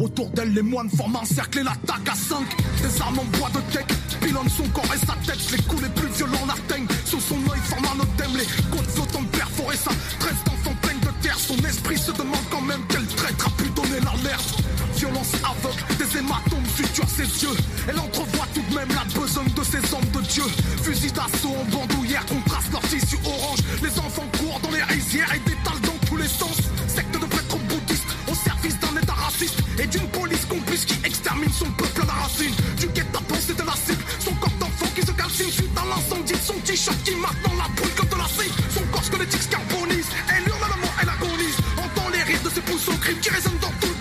[0.00, 2.38] Autour d'elle, les moines forment un cercle et l'attaque à 5.
[2.82, 3.86] Des armes en bois de tech
[4.20, 5.40] pilonnent son corps et sa tête.
[5.52, 6.86] Les coups les plus violents l'atteignent.
[7.04, 8.36] Sous son œil forme un odème.
[8.36, 8.46] Les
[8.76, 11.38] côtes flottantes perforées sa tresse d'enfant pleine de terre.
[11.38, 14.62] Son esprit se demande quand même quel traître a pu donner l'alerte.
[14.96, 17.56] Violence aveugle, des hématomes suturent ses yeux.
[17.88, 20.44] Elle entrevoit tout de même la besogne de ces hommes de Dieu.
[20.82, 23.60] Fusil d'assaut en bandoulière contraste leur tissu orange.
[23.82, 26.57] Les enfants courent dans les rizières et détalent dans tous les sens.
[29.80, 32.54] Et d'une police complice qui extermine son peuple à la racine.
[32.78, 34.02] Du guet-apens c'est de la cible.
[34.18, 37.94] Son corps d'enfant qui se calcine suite à l'incendie son t-shirt qui maintenant la brûle
[37.94, 38.54] comme de la cire.
[38.70, 40.08] Son corps squelettique se carbonise.
[40.34, 41.56] Elle hurle la mort, elle agonise.
[41.76, 43.97] Entend les rires de ses pouces au crime qui résonnent dans tout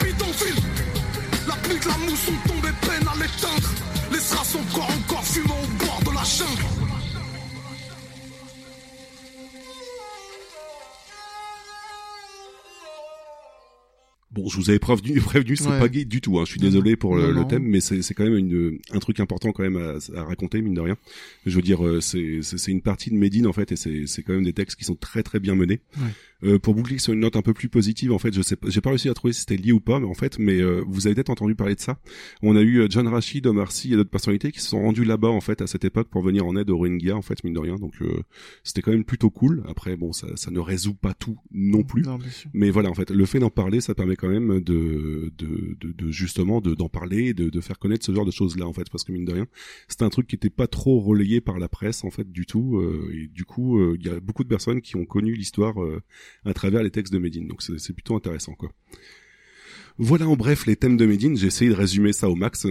[14.31, 15.79] Bon, je vous avais prévenu, prévenu, c'est Ouais.
[15.79, 16.37] pas gay du tout.
[16.37, 16.43] Hein.
[16.45, 17.45] Je suis désolé pour le, Non, le non.
[17.45, 20.61] thème, mais c'est c'est quand même une, un truc important quand même à, à raconter
[20.61, 20.97] mine de rien.
[21.45, 24.33] Je veux dire, euh, c'est une partie de Médine en fait, et c'est c'est quand
[24.33, 25.79] même des textes qui sont très très bien menés.
[26.43, 28.69] Euh, pour boucler sur une note un peu plus positive, en fait, je sais, pas-
[28.69, 30.83] j'ai pas réussi à trouver si c'était lié ou pas, mais en fait, mais euh,
[30.87, 31.99] vous avez peut-être entendu parler de ça.
[32.43, 35.03] On a eu euh, John Rashid, Omar Sy et d'autres personnalités qui se sont rendus
[35.03, 37.53] là-bas en fait à cette époque pour venir en aide aux Rohingyas en fait mine
[37.53, 37.75] de rien.
[37.77, 38.21] Donc euh,
[38.63, 39.63] c'était quand même plutôt cool.
[39.67, 42.03] Après, bon, ça ça ne résout pas tout non plus.
[42.03, 42.19] Non.
[42.53, 45.91] Mais voilà, en fait, le fait d'en parler, ça permet quand même de, de, de,
[45.91, 48.73] de justement de, d'en parler, et de, de faire connaître ce genre de choses-là, en
[48.73, 49.47] fait, parce que mine de rien,
[49.87, 52.77] c'était un truc qui était pas trop relayé par la presse, en fait, du tout.
[52.77, 55.81] euh, et du coup, euh, il y a beaucoup de personnes qui ont connu l'histoire
[55.81, 56.01] euh,
[56.45, 57.47] à travers les textes de Médine.
[57.47, 58.71] Donc c'est, plutôt intéressant, quoi.
[59.97, 61.37] Voilà en bref les thèmes de Médine.
[61.37, 62.67] J'ai essayé de résumer ça au max.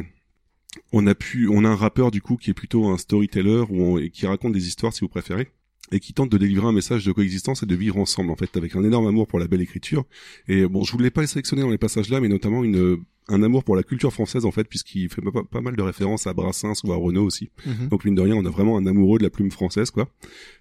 [0.93, 3.99] On a pu, on a un rappeur du coup qui est plutôt un storyteller ou
[4.13, 5.49] qui raconte des histoires si vous préférez
[5.93, 8.57] et qui tente de délivrer un message de coexistence et de vivre ensemble en fait
[8.57, 10.05] avec un énorme amour pour la belle écriture
[10.49, 13.43] et bon je voulais pas les sélectionner dans les passages là mais notamment une un
[13.43, 16.33] amour pour la culture française en fait puisqu'il fait pas, pas mal de références à
[16.33, 17.51] Brassens ou à Renaud aussi.
[17.67, 17.89] Mhm.
[17.89, 20.09] donc mine de rien on a vraiment un amoureux de la plume française quoi.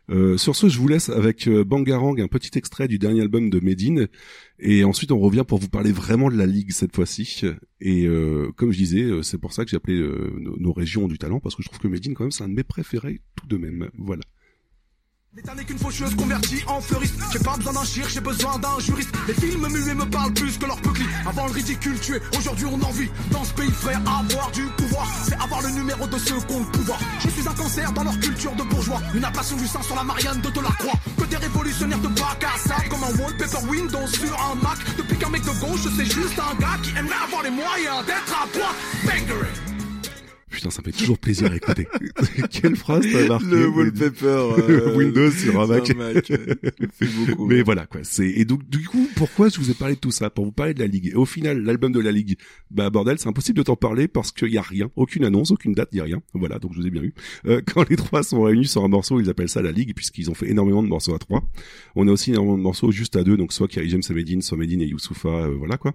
[0.10, 3.50] Euh, sur ce je vous laisse avec euh, Bangarang un petit extrait du dernier album
[3.50, 4.08] de Medine
[4.60, 7.42] et ensuite on revient pour vous parler vraiment de la ligue cette fois-ci.
[7.82, 10.74] Et euh, comme je disais euh, c'est pour ça que j'ai appelé euh, nos, nos
[10.74, 12.64] régions du talent parce que je trouve que Medine quand même c'est un de mes
[12.64, 13.90] préférés tout de même.
[13.98, 14.22] Voilà
[15.36, 17.20] L'État n'est qu'une faucheuse convertie en fleuriste.
[17.34, 19.10] J'ai pas besoin d'un chir, j'ai besoin d'un juriste.
[19.28, 21.08] Les films muets me parlent plus que leur peuclis.
[21.28, 23.10] Avant le ridicule tué, aujourd'hui on en vit.
[23.32, 26.62] Dans ce pays frère, avoir du pouvoir, c'est avoir le numéro de ceux qui ont
[26.62, 27.00] le pouvoir.
[27.20, 29.02] Je suis un cancer dans leur culture de bourgeois.
[29.14, 30.98] Une ablation du sang sur la Marianne de Delacroix.
[31.20, 34.78] Que des révolutionnaires de bac à sable comme un wallpaper Windows sur un Mac.
[34.98, 38.42] Depuis qu'un mec de gauche, c'est juste un gars qui aimerait avoir les moyens d'être
[38.42, 38.76] à droite.
[39.04, 39.75] Bangery.
[40.50, 41.88] Putain, ça me fait toujours plaisir à écouter.
[42.52, 44.26] Quelle phrase t'as marqué Le wallpaper,
[44.70, 45.90] euh, Windows sur un Mac.
[45.90, 46.32] un Mac,
[47.28, 47.64] beaucoup, Mais ouais.
[47.64, 48.02] voilà quoi.
[48.04, 50.30] C'est et donc du coup, pourquoi je vous ai parlé de tout ça?
[50.30, 51.08] Pour vous parler de la Ligue.
[51.08, 52.38] Et au final, l'album de la Ligue,
[52.72, 55.74] bah bordel, c'est impossible de t'en parler parce qu'il y a rien, aucune annonce, aucune
[55.74, 56.22] date, il y a rien.
[56.34, 57.14] Voilà, donc je vous ai bien eu.
[57.48, 60.30] Euh, quand les trois sont réunis sur un morceau, ils appellent ça la Ligue puisqu'ils
[60.30, 61.44] ont fait énormément de morceaux à trois.
[61.96, 64.42] On a aussi énormément de morceaux juste à deux, donc soit Kerry James et Medine,
[64.42, 65.94] soit Medine et Youssoufa, euh, voilà quoi.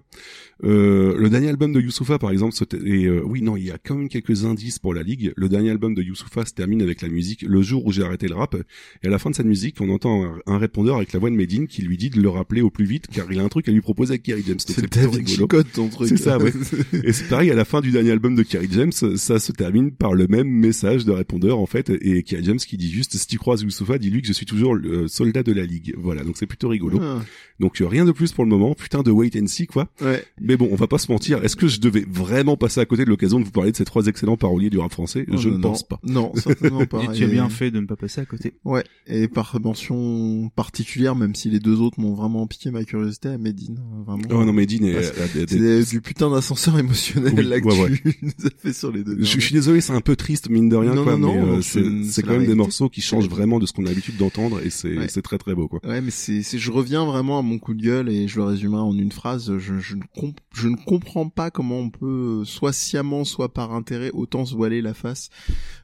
[0.63, 2.55] Euh, le dernier album de Youssoufa, par exemple,
[2.85, 5.33] et euh, oui, non, il y a quand même quelques indices pour la Ligue.
[5.35, 8.27] Le dernier album de Youssoufa se termine avec la musique Le jour où j'ai arrêté
[8.27, 8.55] le rap.
[9.03, 11.29] Et à la fin de cette musique, on entend un, un répondeur avec la voix
[11.29, 13.49] de Medine qui lui dit de le rappeler au plus vite, car il a un
[13.49, 14.59] truc à lui proposer avec Kerry James.
[14.59, 15.63] C'est David rigolo.
[15.73, 16.09] Ton truc.
[16.09, 16.51] C'est ça, ouais.
[17.03, 19.91] et c'est pareil, à la fin du dernier album de Kerry James, ça se termine
[19.91, 23.27] par le même message de répondeur, en fait, et Kerry James qui dit juste, si
[23.27, 25.93] tu croises Youssoufa, dis-lui que je suis toujours le euh, soldat de la Ligue.
[25.97, 26.99] Voilà, donc c'est plutôt rigolo.
[27.01, 27.21] Ah.
[27.59, 29.87] Donc euh, rien de plus pour le moment, putain de wait and see quoi.
[30.01, 30.23] Ouais.
[30.39, 33.05] Mais bon, on va pas se mentir, est-ce que je devais vraiment passer à côté
[33.05, 35.49] de l'occasion de vous parler de ces trois excellents paroliers du rap français Oh, Je
[35.49, 35.99] non, ne pense pas.
[36.03, 37.03] Non, certainement pas.
[37.13, 38.53] Et tu as bien fait de ne pas passer à côté.
[38.65, 43.29] Ouais, et par mention particulière, même si les deux autres m'ont vraiment piqué ma curiosité,
[43.29, 44.23] à Medine, euh, vraiment.
[44.31, 45.01] Oh non, Medine est-
[45.47, 49.03] c'est du putain d'ascenseur émotionnel Oui, là que ouais, tu nous as fait sur les
[49.03, 49.17] deux.
[49.19, 51.41] Je, je suis désolé, c'est un peu triste mine de rien Non, quoi, non, mais
[51.41, 53.65] non, euh, c'est- c'est c'est c'est la quand même des morceaux qui changent vraiment de
[53.65, 55.07] ce qu'on a l'habitude d'entendre et c'est Ouais.
[55.09, 55.79] c'est très très beau quoi.
[55.85, 58.43] Ouais, mais c'est, c'est, je reviens vraiment à mon coup de gueule et je le
[58.45, 59.57] résume en une phrase.
[59.57, 63.73] Je, je ne comp- je ne comprends pas comment on peut, soit sciemment, soit par
[63.73, 65.29] intérêt, autant se voiler la face.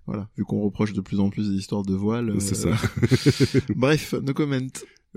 [0.05, 2.39] Voilà, vu qu'on reproche de plus en plus des histoires de voile.
[2.39, 3.59] C'est euh, ça.
[3.75, 4.67] Bref, no comment.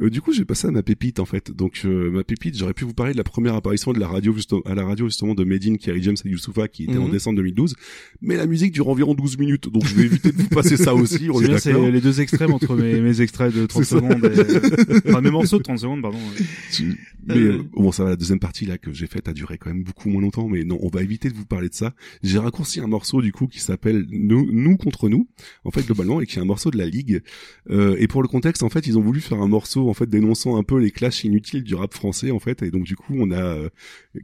[0.02, 1.50] Euh, du coup, j'ai passé à ma pépite en fait.
[1.50, 4.32] Donc euh, ma pépite, j'aurais pu vous parler de la première apparition de la radio
[4.34, 7.10] justement à la radio justement de Medine, Kerry James et Youssoufa qui était en Mhm.
[7.12, 7.74] décembre 2012.
[8.22, 10.94] Mais la musique dure environ 12 minutes, donc je vais éviter de vous passer ça
[10.94, 11.28] aussi.
[11.32, 13.96] On est c'est les deux extrêmes entre mes, mes extraits de 30 C'est ça.
[14.00, 15.08] secondes et...
[15.10, 16.18] enfin, mes morceaux de 30 secondes, pardon.
[17.26, 18.10] Mais euh, bon, ça va.
[18.10, 20.48] La deuxième partie là que j'ai faite a duré quand même beaucoup moins longtemps.
[20.48, 21.94] Mais non, on va éviter de vous parler de ça.
[22.22, 25.28] J'ai raccourci un morceau du coup qui s'appelle nous, nous contre nous.
[25.64, 27.22] En fait, globalement, et qui est un morceau de la Ligue.
[27.70, 30.08] Euh, et pour le contexte, en fait, ils ont voulu faire un morceau en fait
[30.08, 32.62] dénonçant un peu les clashs inutiles du rap français en fait.
[32.62, 33.68] Et donc du coup, on a euh,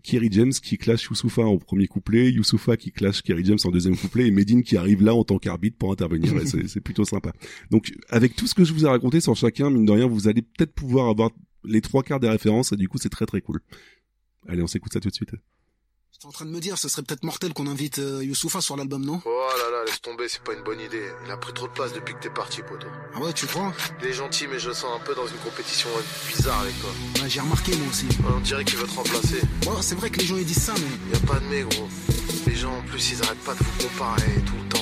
[0.02, 3.96] Kerry James qui clash Youssoufa en premier couplet, Youssoufa qui clash Kerry James en deuxième
[3.96, 6.32] couplet, et Medine qui arrive là en tant qu'arbitre pour intervenir.
[6.66, 7.32] C'est plutôt sympa.
[7.70, 10.28] Donc avec tout ce que je vous ai raconté sur chacun, mine de rien, vous
[10.28, 11.30] allez peut-être pouvoir avoir
[11.64, 13.60] les trois quarts des références et du coup c'est très très cool.
[14.48, 15.32] Allez, on s'écoute ça tout de suite.
[16.16, 18.74] J'étais en train de me dire, ce serait peut-être mortel qu'on invite euh, Youssoufa sur
[18.74, 19.20] l'album, non?
[19.26, 21.10] Oh là là, laisse tomber, c'est pas une bonne idée.
[21.26, 22.86] Il a pris trop de place depuis que t'es parti, poto.
[23.14, 23.70] Ah ouais, tu crois?
[24.00, 25.90] Il est gentil, mais je le sens un peu dans une compétition
[26.26, 26.88] bizarre avec toi.
[27.20, 28.06] Ouais, j'ai remarqué moi aussi.
[28.34, 29.42] On dirait qu'il veut te remplacer.
[29.66, 31.12] Ouais, c'est vrai que les gens ils disent ça, mais...
[31.12, 31.86] Y a pas de mais, gros.
[32.46, 34.68] Les gens, en plus, ils arrêtent pas de vous comparer tout le temps, tout le
[34.70, 34.75] temps,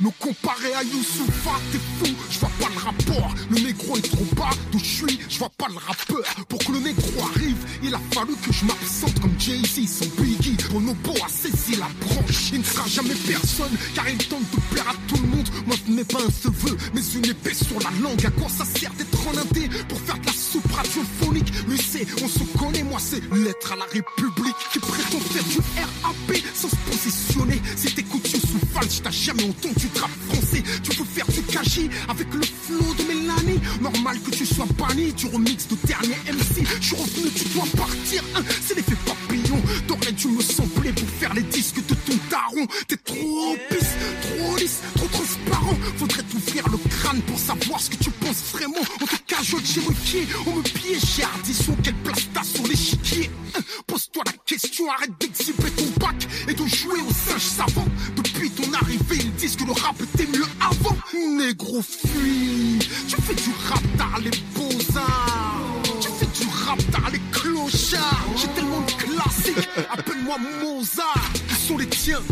[0.00, 3.34] Me comparer à Youssoufa, t'es fou, je vois pas le rapport.
[3.50, 6.22] Le négro est trop bas, d'où je suis, je vois pas le rappeur.
[6.48, 10.56] Pour que le négro arrive, il a fallu que je m'absente comme Jay-Z, son Biggie.
[10.72, 14.88] Bonobo a saisi la branche, il ne sera jamais personne, car il tente de plaire
[14.88, 15.48] à tout le monde.
[15.66, 18.24] Moi, ce n'est pas un cheveu, mais une épée sur la langue.
[18.24, 22.06] À quoi ça sert d'être en indé pour faire de la soupe radiophonique Lui, c'est,
[22.24, 26.70] on se connaît, moi, c'est l'être à la République qui prétend faire du RAP sans
[26.70, 27.60] se positionner.
[27.76, 30.62] Si t'écoutes Youssoufa, je t'ai jamais entendu de rap français.
[30.82, 33.60] Tu veux faire du kaji avec le flow de Mélanie.
[33.80, 36.64] Normal que tu sois banni du remix de dernier MC.
[36.80, 38.22] Je suis revenu, tu dois partir.
[38.34, 39.60] Hein, c'est l'effet papillon.
[39.86, 42.66] T'aurais dû me sembler pour faire les disques de ton daron.
[42.88, 45.76] T'es trop pisse, trop lisse, trop transparent.
[45.96, 48.80] Faudrait t'ouvrir le crâne pour savoir ce que tu penses vraiment.
[49.00, 51.76] On te cajote chez Wiki, on me piège chez Ardisson.
[51.82, 53.30] Quelle place t'as sur l'échiquier?
[53.56, 56.16] Hein, Pose-toi la question, arrête d'exhiber ton bac
[56.48, 57.86] et de jouer au singe savant.
[58.16, 58.69] Depuis ton
[59.12, 60.96] ils disent que le rap était mieux avant.
[61.36, 65.82] Négro fuis, tu fais du rap dans les beaux-arts.
[66.00, 68.26] Tu fais du rap dans les clochards.
[68.36, 71.30] J'ai tellement de classiques, appelle-moi Mozart.
[71.48, 72.22] Ils sont les tiens,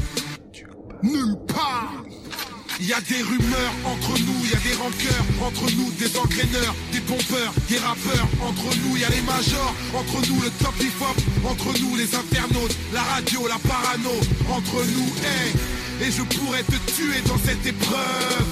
[1.03, 1.93] nulle part.
[2.81, 6.17] Il y a des rumeurs entre nous, il y a des rancœurs entre nous, des
[6.17, 8.29] entraîneurs, des pompeurs, des rappeurs.
[8.41, 11.97] Entre nous, il y a les majors, entre nous le top hip hop, entre nous
[11.97, 14.15] les internautes, la radio, la parano,
[14.49, 18.47] entre nous, hey, et je pourrais te tuer dans cette épreuve.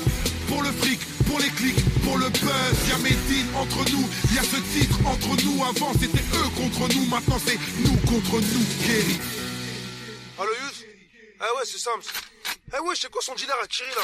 [0.49, 4.09] Pour le fric, pour les clics, pour le buzz, il y a Medine entre nous,
[4.31, 5.63] il y a ce titre entre nous.
[5.63, 9.19] Avant c'était eux contre nous, maintenant c'est nous contre nous, Kerry.
[11.41, 12.01] Ah ouais, c'est Sams.
[12.75, 14.03] Eh ouais, c'est quoi son dealer à Kiri, là?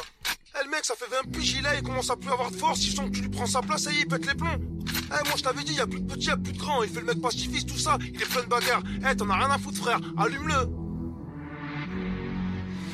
[0.60, 2.84] Eh, le mec, ça fait 20 piges, il il commence à plus avoir de force,
[2.84, 4.60] il sent que tu lui prends sa place, est, il pète les plombs.
[5.06, 6.82] Eh, moi, je t'avais dit, y a plus de petit, y a plus de grand,
[6.82, 8.82] il fait le mec pacifiste, tout ça, il est plein de bagarres.
[9.10, 10.81] Eh, t'en as rien à foutre, frère, allume-le.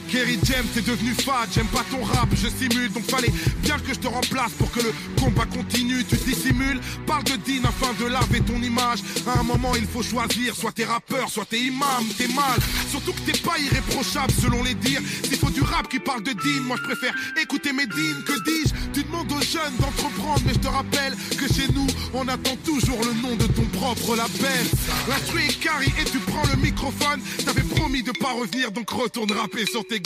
[0.09, 3.93] Kerry James est devenu fade, j'aime pas ton rap, je simule, donc fallait bien que
[3.93, 8.09] je te remplace pour que le combat continue, tu dissimules, parle de Dean afin de
[8.09, 12.05] laver ton image, à un moment il faut choisir, soit t'es rappeur, soit t'es imam,
[12.17, 12.57] t'es mal,
[12.91, 16.33] surtout que t'es pas irréprochable selon les dires, s'il faut du rap qui parle de
[16.33, 20.55] Dean, moi je préfère écouter mes Dean, que dis-je, tu demandes aux jeunes d'entreprendre, mais
[20.55, 24.67] je te rappelle que chez nous, on attend toujours le nom de ton propre label,
[25.07, 29.31] l'instru est carré et tu prends le microphone, t'avais promis de pas revenir, donc retourne
[29.33, 29.98] rapper sur tes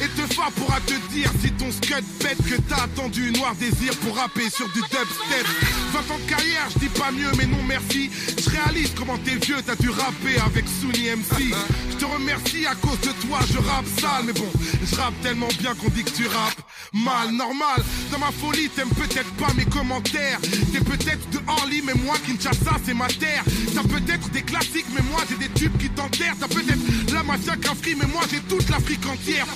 [0.00, 4.16] Et Tefa pourra te dire si ton scud pète que t'as attendu Noir Désir pour
[4.16, 5.46] rapper sur du dubstep.
[5.92, 8.10] 20 ans carrière, je dis pas mieux, mais non merci.
[8.42, 11.54] Je réalise comment t'es vieux, t'as dû rapper avec Sunny MC.
[11.90, 14.50] Je te remercie à cause de toi, je rappe sale, mais bon,
[14.84, 16.62] je rappe tellement bien qu'on dit que tu rappes
[16.92, 17.82] mal, normal.
[18.10, 20.40] Dans ma folie, t'aimes peut-être pas mes commentaires.
[20.72, 23.44] T'es peut-être de Orly, mais moi, Kinshasa, c'est ma terre.
[23.74, 26.36] T'as peut-être des classiques, mais moi, j'ai des tubes qui t'enterrent.
[26.38, 29.46] T'as peut-être la mafia qu'un mais moi, j'ai toute l'Afrique entière.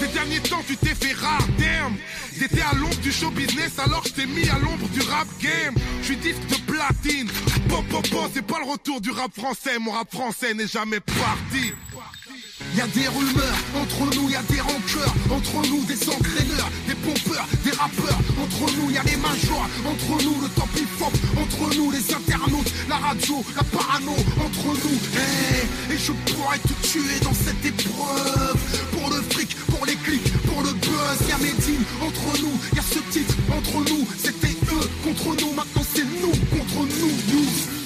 [0.00, 1.96] Ces derniers temps, tu t'es fait rare, damn.
[2.38, 5.74] J'étais à l'ombre du show business, alors je mis à l'ombre du rap game.
[6.00, 7.28] Je suis disque de platine.
[7.68, 9.78] Pop, pop, pop, c'est pas le retour du rap français.
[9.78, 11.72] Mon rap français n'est jamais parti.
[12.74, 16.94] Y a des rumeurs, entre nous y a des rancœurs, entre nous des engraineurs, des
[16.96, 20.88] pompeurs, des rappeurs, entre nous y a les majors, entre nous le top hip
[21.40, 24.12] entre nous les internautes, la radio, la parano,
[24.44, 28.58] entre nous, hey, et je pourrais te tuer dans cette épreuve,
[28.92, 31.36] pour le fric, pour les clics, pour le buzz, y a
[32.04, 36.32] entre nous, y a ce titre, entre nous, c'était eux contre nous, maintenant c'est nous
[36.50, 37.77] contre nous, nous.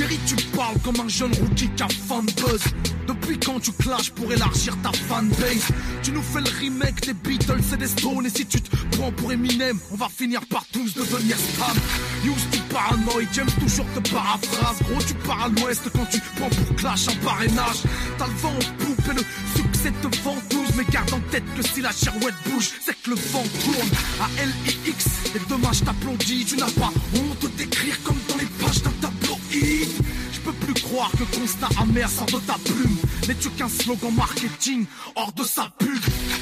[0.00, 2.62] Kerry, tu parles comme un jeune rookie qui a fan buzz.
[3.06, 5.68] Depuis quand tu clashes pour élargir ta fanbase?
[6.02, 8.24] Tu nous fais le remake des Beatles et des Stones.
[8.24, 11.76] Et si tu te prends pour Eminem On va finir par tous devenir stab
[12.24, 14.78] Use tu paranoïe, James toujours te paraphrase.
[14.88, 17.82] Gros tu pars à l'ouest quand tu prends pour clash un parrainage.
[18.16, 20.76] T'as le vent en poupe et le succès te ventouse.
[20.78, 23.90] Mais garde en tête que si la chirouette bouge C'est que le vent tourne.
[24.18, 28.92] À L-I-X Et je t'applaudis Tu n'as pas honte d'écrire comme dans les pages d'un
[28.92, 29.19] tabloïd
[29.52, 30.29] Eat.
[30.40, 32.96] Je peux plus croire que constat amer sort de ta plume.
[33.28, 36.00] N'es-tu qu'un slogan marketing hors de sa pub?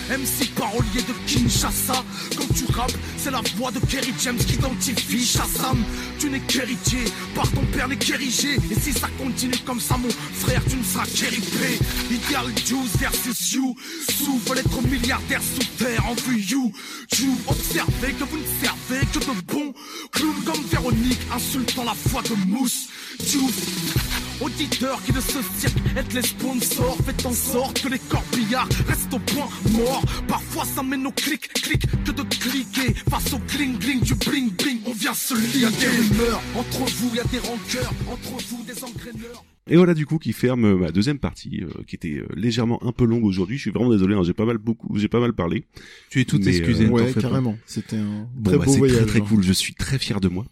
[0.09, 2.05] MC parolier de Kinshasa.
[2.37, 5.83] Quand tu rappes, c'est la voix de Kerry James qui identifie Shazam.
[6.21, 7.05] Tu n'es qu'héritier,
[7.35, 8.55] par ton père n'est qu'érigé.
[8.71, 11.79] Et si ça continue comme ça mon frère, tu ne seras qu'hérité.
[12.11, 13.75] Ideal Juice versus you.
[14.09, 16.73] Sous veulent être milliardaire sous terre en vue you.
[17.19, 19.75] You observez que vous ne servez que de bons
[20.13, 22.89] clowns comme Véronique Insultant la foi de mousse
[23.25, 23.95] Juice
[24.41, 29.13] Auditeurs qui de ce cirque êtes les sponsors Faites en sorte que les corbillards restent
[29.13, 33.77] au point mort Parfois ça mène au clic clic que de cliquer Face au cling
[33.79, 37.39] cling du bling bling On vient se lier Y'a des rumeurs entre vous y'a des
[37.41, 41.61] rancœurs Entre vous des engraineurs Et voilà du coup qui ferme euh, ma deuxième partie,
[41.65, 43.57] euh, qui était euh, légèrement un peu longue aujourd'hui.
[43.57, 45.65] Je suis vraiment désolé, hein, j'ai pas mal beaucoup, j'ai pas mal parlé.
[46.11, 46.85] Tu es tout Mais, excusé.
[46.87, 47.21] euh, Ouais, pas.
[47.21, 47.59] carrément.
[47.67, 48.97] C'était un Bon, très bah, beau c'est voyage.
[48.99, 49.25] très très hein.
[49.29, 49.43] cool.
[49.43, 50.47] Je suis très fier de moi.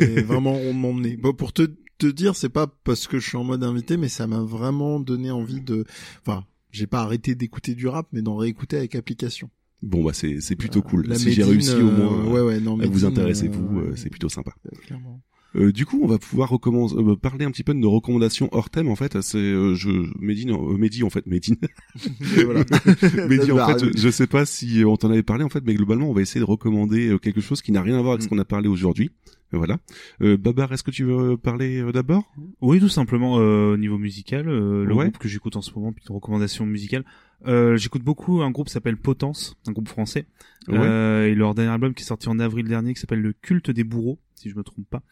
[0.00, 1.16] Et vraiment on m'emmener.
[1.16, 4.08] Bon, pour te, te dire, c'est pas parce que je suis en mode invité, mais
[4.08, 5.84] ça m'a vraiment donné envie de,
[6.26, 9.50] enfin, j'ai pas arrêté d'écouter du rap, mais d'en réécouter avec application.
[9.82, 11.06] Bon bah c'est c'est plutôt cool.
[11.06, 13.48] La si j'ai Médine, réussi au euh, moins ouais, ouais, non, à vous Médine, intéresser
[13.48, 14.52] euh, vous, euh, c'est plutôt sympa.
[14.86, 15.22] Clairement.
[15.56, 18.48] Euh, du coup, on va pouvoir recommencer, euh, parler un petit peu de nos recommandations
[18.52, 18.88] hors thème.
[18.88, 21.56] En fait, c'est euh, je Médine, euh, Mehdi, en fait, Médine.
[23.28, 25.62] Mehdi, en Bah, fait, je sais pas si euh, on t'en avait parlé en fait,
[25.64, 28.12] mais globalement, on va essayer de recommander euh, quelque chose qui n'a rien à voir
[28.12, 28.30] avec ce Mm.
[28.30, 29.10] qu'on a parlé aujourd'hui.
[29.52, 29.78] Euh, Voilà.
[30.22, 32.32] Euh, Babar, est-ce que tu veux parler euh, d'abord?
[32.60, 35.04] Oui, tout simplement euh, au niveau musical, euh, le Ouais.
[35.06, 37.04] groupe que j'écoute en ce moment, puis une recommandation musicale.
[37.46, 40.26] Euh, j'écoute beaucoup un groupe qui s'appelle Potence, un groupe français.
[40.68, 40.76] Ouais.
[40.78, 43.70] Euh, et leur dernier album qui est sorti en avril dernier, qui s'appelle Le Culte
[43.70, 45.02] des Bourreaux, si je me trompe pas.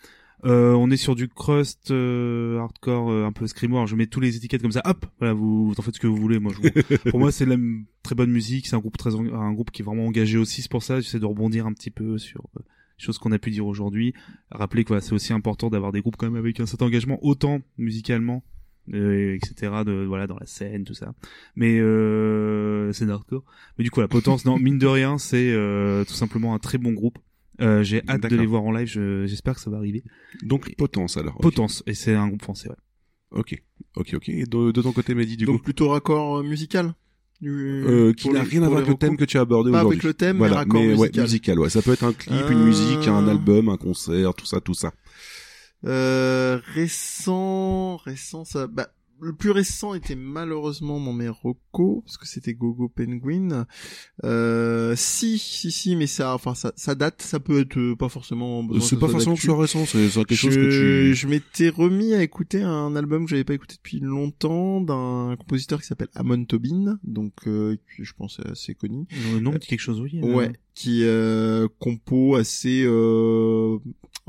[0.44, 3.74] Euh, on est sur du crust euh, hardcore euh, un peu screamo.
[3.74, 4.82] Alors je mets tous les étiquettes comme ça.
[4.84, 6.38] Hop, voilà, vous, vous en faites ce que vous voulez.
[6.38, 7.56] Moi, je, pour moi, c'est la
[8.04, 8.68] très bonne musique.
[8.68, 10.62] C'est un groupe très, en- un groupe qui est vraiment engagé aussi.
[10.62, 12.44] C'est pour ça, j'essaie de rebondir un petit peu sur
[12.98, 14.12] choses qu'on a pu dire aujourd'hui.
[14.50, 17.18] Rappeler que voilà, c'est aussi important d'avoir des groupes quand même avec un certain engagement,
[17.22, 18.44] autant musicalement,
[18.92, 19.72] euh, etc.
[19.86, 21.14] De voilà dans la scène, tout ça.
[21.56, 23.44] Mais euh, c'est hardcore.
[23.78, 26.78] Mais du coup, la potence, non, mine de rien, c'est euh, tout simplement un très
[26.78, 27.18] bon groupe.
[27.60, 28.86] Euh, J'ai hâte de les voir en live.
[28.86, 30.04] je- J'espère que ça va arriver.
[30.42, 31.36] Donc Potence alors.
[31.38, 32.68] Potence, et c'est un groupe français.
[32.68, 32.76] Ouais.
[33.32, 33.62] Ok,
[33.96, 34.28] ok, ok.
[34.30, 36.94] Et de, de ton côté, Mehdi, du Donc coup, plutôt raccord euh, musical?
[37.44, 39.92] Euh, qui n'a rien à voir avec le thème que tu as abordé aujourd'hui.
[39.92, 41.22] avec le thème, mais voilà, ouais, musical.
[41.22, 41.70] musical, ouais.
[41.70, 44.74] Ça peut être un clip, une Euh, musique, un album, un concert, tout ça, tout
[44.74, 44.92] ça.
[45.86, 48.88] Euh, récent, récent, ça, bah,
[49.20, 53.66] le plus récent était malheureusement dans mes recos parce que c'était Gogo Penguin.
[54.24, 57.22] Euh, si, si, si, mais ça, enfin, ça, ça date.
[57.22, 58.62] Ça peut être euh, pas forcément.
[58.62, 61.14] besoin C'est pas forcément que soit récent, c'est c'est quelque chose je, que tu...
[61.14, 65.80] je m'étais remis à écouter un album que j'avais pas écouté depuis longtemps d'un compositeur
[65.80, 69.06] qui s'appelle Amon Tobin, donc euh, je pense assez connu.
[69.32, 70.20] Le nom me dit quelque chose, oui.
[70.22, 70.34] euh.
[70.34, 73.78] Ouais, qui euh, compo assez euh,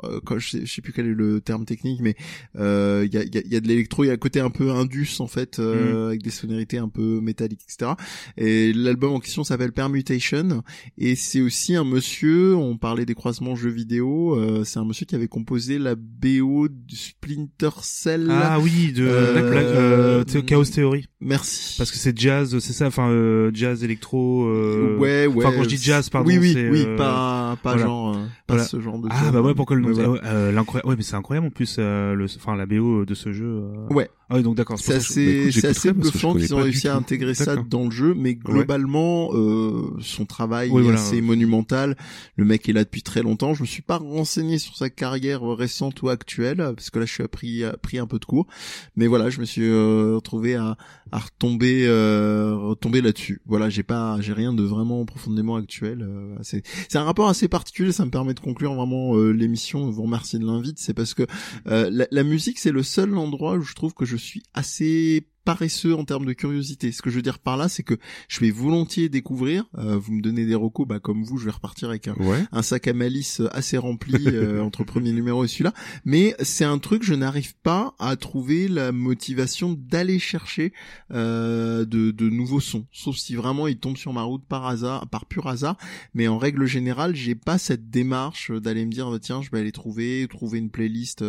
[0.03, 2.15] euh, quand je sais, je sais plus quel est le terme technique mais
[2.57, 4.39] euh, il y a y a, y a de l'électro il y a un côté
[4.39, 7.91] un peu indus en fait euh, avec des sonorités un peu métalliques etc
[8.37, 10.63] et l'album en question s'appelle Permutation
[10.97, 15.05] et c'est aussi un monsieur on parlait des croisements jeux vidéo euh, c'est un monsieur
[15.05, 21.05] qui avait composé la BO du Splinter Cell Ah oui, de Euh, euh, Chaos Theory.
[21.19, 24.45] merci Parce que c'est jazz, c'est ça, enfin euh, jazz électro.
[24.45, 24.97] Euh...
[24.97, 26.27] ouais ouais Enfin quand je dis jazz, pardon.
[26.29, 27.85] oui oui oui euh, pas pas voilà.
[27.85, 28.13] genre euh,
[28.47, 28.63] pas Voilà.
[28.63, 30.95] ce genre de Ah bah ouais pourquoi le nom Ouais, Ah ouais, euh, l'incroyable ouais
[30.95, 33.61] mais c'est incroyable en plus le enfin la BO de ce jeu.
[33.89, 34.09] Ouais.
[34.29, 36.95] ah oui donc d'accord C'est bah, assez, écoute, c'est assez bluffant qu'ils ont réussi à
[36.95, 40.99] intégrer ça dans le jeu, mais globalement, euh, son travail Oui, est voilà.
[40.99, 41.95] assez monumental.
[42.35, 43.53] Le mec est là depuis très longtemps.
[43.53, 47.13] Je me suis pas renseigné sur sa carrière récente ou actuelle, parce que là, je
[47.13, 48.47] suis pris, pris un peu de cours.
[48.95, 50.77] Mais voilà, je me suis euh, retrouvé à,
[51.11, 53.41] à retomber, euh, retomber là-dessus.
[53.45, 56.01] Voilà, j'ai pas, j'ai rien de vraiment profondément actuel.
[56.19, 56.63] Euh, c'est,
[56.95, 57.91] un rapport assez particulier.
[57.91, 59.89] Ça me permet de conclure vraiment euh, l'émission.
[59.89, 60.79] Vous remercie de l'invite.
[60.79, 61.23] C'est parce que
[61.67, 65.27] euh, la, la musique, c'est le seul endroit où je trouve que je suis assez
[65.45, 66.91] paresseux en termes de curiosité.
[66.91, 67.95] Ce que je veux dire par là, c'est que
[68.27, 69.65] je vais volontiers découvrir.
[69.77, 72.43] Euh, vous me donnez des recos, bah comme vous, je vais repartir avec un, Ouais.
[72.51, 75.73] un sac à malice assez rempli euh, entre le premier numéro et celui-là.
[76.05, 80.73] Mais c'est un truc, je n'arrive pas à trouver la motivation d'aller chercher
[81.11, 82.85] euh, de, de nouveaux sons.
[82.91, 85.77] Sauf si vraiment ils tombent sur ma route par hasard, par pur hasard.
[86.13, 89.71] Mais en règle générale, j'ai pas cette démarche d'aller me dire tiens, je vais aller
[89.71, 91.23] trouver, trouver une playlist.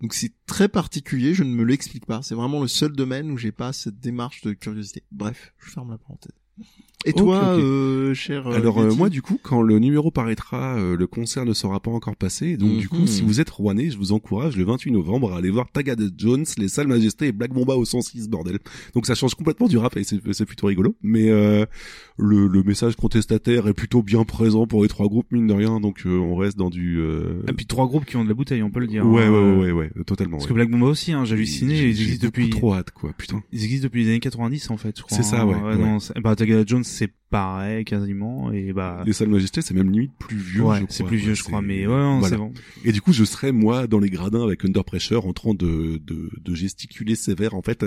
[0.00, 1.34] Donc c'est très particulier.
[1.34, 2.20] Je ne me l'explique pas.
[2.22, 5.02] C'est vraiment le seul domaine où j'ai pas cette démarche de curiosité.
[5.10, 6.32] Bref, je ferme la parenthèse.
[7.06, 10.96] Et toi, euh, cher euh, Alors euh, moi du coup quand le numéro paraîtra, euh,
[10.96, 12.56] le concert ne sera pas encore passé.
[12.56, 13.06] Donc du coup Mhm.
[13.06, 16.44] si vous êtes rouennais, je vous encourage le 28 novembre à aller voir Tagada Jones,
[16.58, 18.58] les Salles Majestés et Black Bomba au 106 bordel.
[18.94, 20.96] Donc ça change complètement du rap et c'est c'est plutôt rigolo.
[21.02, 21.64] Mais euh,
[22.18, 25.80] le, le message contestataire est plutôt bien présent pour les trois groupes mine de rien.
[25.80, 26.98] Donc euh, on reste dans du.
[26.98, 27.42] Euh...
[27.48, 29.30] et puis trois groupes qui ont de la bouteille on peut le dire Ouais, hein,
[29.30, 30.38] ouais, euh, ouais, ouais, ouais, totalement.
[30.38, 30.48] parce ouais.
[30.48, 33.42] que Black Bomba aussi hein, j'ai halluciné ils existent depuis trop hâte quoi, putain.
[33.52, 35.46] ils existent depuis les années 90 en fait je crois C'est ça, hein.
[35.46, 35.76] ouais, ouais.
[35.78, 39.90] non c'est- bah Tagada Jones c'est pareil quasiment et bah Les Salles Majestés c'est même
[39.90, 40.62] limite plus vieux.
[40.62, 42.36] Ouais, c'est plus vieux, je crois, mais ouais, non, voilà.
[42.36, 42.52] c'est bon.
[42.84, 46.00] Et du coup, je serais moi dans les gradins avec Under Pressure en train de
[46.04, 47.84] de, de gesticuler sévère en fait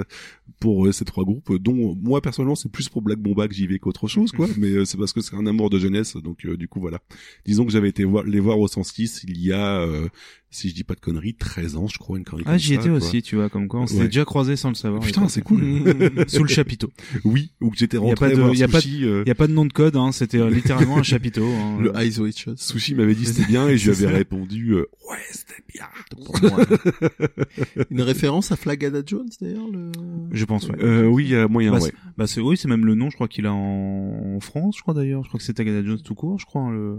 [0.59, 3.67] pour euh, ces trois groupes, dont moi personnellement c'est plus pour Black Bomba que j'y
[3.67, 4.47] vais qu'autre chose quoi.
[4.57, 6.99] mais euh, c'est parce que c'est un amour de jeunesse, donc euh, du coup voilà.
[7.45, 10.07] Disons que j'avais été voir les voir au 106 il y a, euh,
[10.51, 12.89] si je dis pas de conneries, 13 ans je crois une connerie ah j'y étais
[12.89, 12.97] quoi.
[12.97, 14.05] aussi tu vois comme quoi on Ouais.
[14.05, 15.61] déjà croisés sans le savoir Putain, c'est cool.
[16.27, 16.91] sous le chapiteau
[17.23, 18.79] Oui, ou que j'étais Il y a rentré pas de, voir il y a pas,
[19.01, 20.11] euh, il y a pas de nom de code, hein.
[20.11, 21.45] C'était euh, littéralement un chapiteau.
[21.45, 21.77] Hein.
[21.79, 22.57] Le Eyes Shut.
[22.57, 25.85] Sushi m'avait dit c'était bien et je lui avais répondu euh, ouais c'était bien.
[27.91, 29.91] Une référence à Flagada Jones d'ailleurs le...
[30.31, 30.75] Je pense, ouais.
[30.83, 31.89] Euh, oui, il y a moyen, bah, ouais.
[31.89, 34.75] c'est- Bah, c'est, oui, c'est même le nom, je crois qu'il a en, en France,
[34.77, 35.23] je crois d'ailleurs.
[35.23, 36.61] Je crois que c'est Tagada Jones tout court, je crois.
[36.63, 36.95] hein, Le...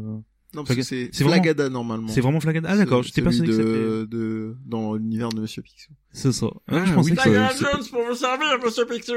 [0.54, 2.08] Non, parce que c'est vraiment- Flagada normalement.
[2.08, 2.68] C'est vraiment Flagada.
[2.72, 5.92] Ah, d'accord, j'étais Celui persuadé que de, de, dans l'univers de Monsieur Picsou.
[6.12, 6.46] C'est ça.
[6.68, 9.12] Ah, je pensais oui, que ça- Jones pour vous servir, monsieur Picsou.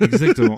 [0.04, 0.56] Exactement.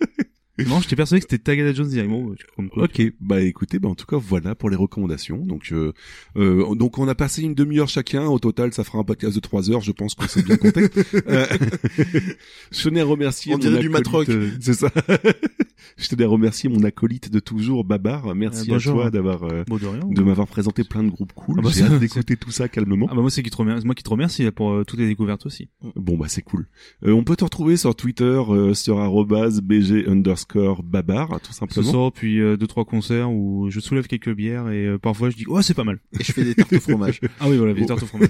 [0.67, 2.09] Non, j'étais persuadé que c'était Tagada Jones direct.
[2.11, 2.85] Bon, comme quoi.
[2.85, 5.39] Ok, bah écoutez, bah en tout cas voilà pour les recommandations.
[5.39, 5.93] Donc euh,
[6.37, 8.27] euh, donc on a passé une demi-heure chacun.
[8.27, 9.81] Au total, ça fera un podcast de trois heures.
[9.81, 10.83] Je pense qu'on s'est bien compté.
[11.29, 11.47] euh,
[12.73, 13.55] je tenais à remercier.
[13.55, 14.29] On dirait du acolyte, matrock.
[14.29, 14.91] euh, C'est ça.
[15.97, 18.35] je tenais à remercier mon acolyte de toujours, Babar.
[18.35, 21.57] Merci Euh, à toi d'avoir euh, Bon, de de m'avoir présenté plein de groupes cool.
[21.59, 23.07] Ah bah, J'ai hâte d'écouter tout ça calmement.
[23.11, 25.47] Ah bah moi c'est qui te remercie, moi qui te remercie pour toutes les découvertes
[25.47, 25.69] aussi.
[25.97, 26.69] Bon bah c'est cool.
[27.05, 30.07] Euh, on peut te retrouver sur Twitter euh, sur arrobase bg
[30.45, 31.91] underscore babar tout Ce simplement.
[31.91, 35.37] soir, puis euh, deux trois concerts où je soulève quelques bières et euh, parfois je
[35.37, 36.01] dis oh c'est pas mal.
[36.19, 37.21] Et je fais des tartes au fromage.
[37.41, 37.87] ah oui voilà des Bon.
[37.87, 38.29] tartes au fromage.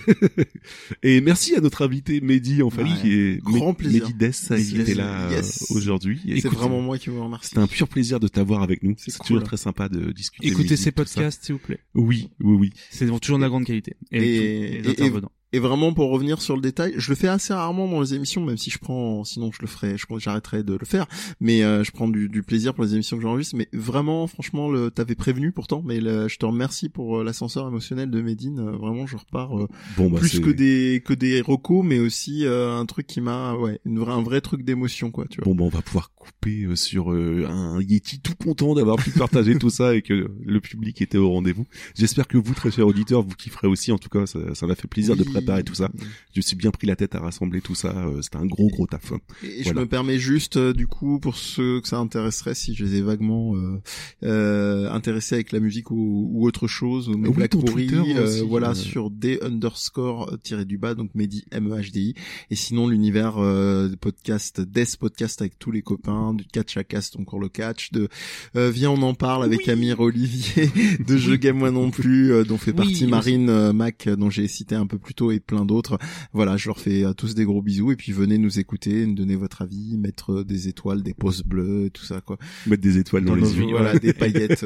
[1.02, 4.04] Et merci à notre invité Mehdi en famille Ouais, qui est grand Mehdi- plaisir.
[4.06, 5.66] Mehdi Dess qui était là euh, yes.
[5.70, 6.20] aujourd'hui.
[6.26, 7.50] Et C'est vraiment moi qui vous remercie.
[7.50, 8.94] C'était un pur plaisir de t'avoir avec nous.
[8.98, 9.26] C'est cool.
[9.26, 10.48] toujours très sympa de discuter.
[10.48, 10.92] Écoutez ces ça.
[10.92, 11.80] podcasts s'il vous plaît.
[11.94, 12.70] Oui, oui, oui.
[12.90, 13.94] C'est toujours de la grande qualité.
[14.12, 15.30] Et, Et- et- intervenants.
[15.54, 18.44] Et vraiment pour revenir sur le détail, je le fais assez rarement dans les émissions,
[18.44, 21.06] même si je prends, sinon je le ferai, je j'arrêterai de le faire.
[21.38, 23.54] Mais euh, je prends du, du plaisir pour les émissions que j'enregistre.
[23.56, 25.80] Mais vraiment, franchement, le, t'avais prévenu pourtant.
[25.84, 28.58] Mais le- je te remercie pour euh, l'ascenseur émotionnel de Medine.
[28.58, 32.44] Euh, vraiment, je repars euh, Bon bah plus que des que des recos, mais aussi
[32.44, 35.26] euh, un truc qui m'a, ouais, une vraie, un vrai truc d'émotion quoi.
[35.30, 35.44] Tu vois.
[35.44, 39.10] bon bah on va pouvoir coupé euh, sur euh, un Yeti tout content d'avoir pu
[39.10, 41.66] partager tout ça et que le public était au rendez-vous.
[41.94, 43.92] J'espère que vous, très chers auditeurs, vous kifferez aussi.
[43.92, 45.30] En tout cas, ça, m'a fait plaisir de Oui.
[45.32, 45.90] préparer tout ça.
[46.32, 47.88] Je me suis bien pris la tête à rassembler tout ça.
[48.08, 49.12] euh, C'était un gros gros taf.
[49.42, 49.80] Et Voilà.
[49.80, 53.02] je me permets juste, du coup, pour ceux que ça intéresserait, si je les ai
[53.02, 53.80] vaguement euh,
[54.24, 59.10] euh, intéressés avec la musique ou, ou autre chose, ou pourries, Twitter euh, voilà, sur
[59.10, 62.14] D underscore tiré du bas, donc Mehdi M-E-H-D-I.
[62.50, 67.16] Et sinon, l'univers de podcast, Death Podcast avec tous les copains, du Catch à Cast,
[67.18, 68.08] encore le catch, de
[68.56, 70.70] euh, Viens, on en parle avec Amir Olivier,
[71.06, 73.06] de Je Game Moi Non Plus, euh, dont fait Oui, partie.
[73.06, 75.98] Marine euh, Mac, euh, dont j'ai cité un peu plus tôt, et plein d'autres.
[76.32, 79.14] Voilà, je leur fais à tous des gros bisous, et puis venez nous écouter, nous
[79.14, 82.38] donner votre avis, mettre euh, des étoiles, des pouces bleus, et tout ça, quoi.
[82.66, 83.66] Mettre des étoiles dans, Dans les yeux.
[83.70, 84.64] voilà, des paillettes.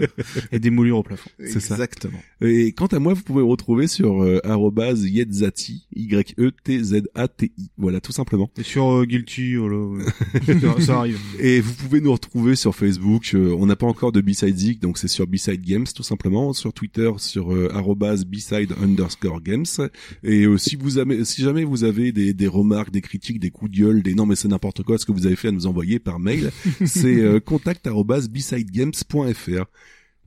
[0.52, 1.30] Et des moulures au plafond.
[1.38, 1.74] C'est ça.
[1.74, 2.18] Exactement.
[2.40, 7.70] Et quant à moi, vous pouvez me retrouver sur euh, arrobase yetzati, Y-E-T-Z-A-T-I.
[7.76, 8.50] Voilà, tout simplement.
[8.58, 10.04] Et sur euh, Guilty, oh là, ouais.
[10.60, 11.18] ça, ça arrive.
[11.40, 13.32] Et vous pouvez nous retrouver sur Facebook.
[13.34, 16.52] euh, on n'a pas encore de B-Side donc c'est sur B-Side Games, tout simplement.
[16.52, 19.64] Sur Twitter, sur euh, arrobase B-Side underscore Games.
[20.22, 23.50] Et euh, si vous avez, si jamais vous avez des, des remarques, des critiques, des
[23.50, 25.52] coups de gueule, des non mais c'est n'importe quoi ce que vous avez fait à
[25.52, 26.50] nous envoyer par mail,
[26.84, 29.64] c'est euh, contact arrobase bsidegames.fr.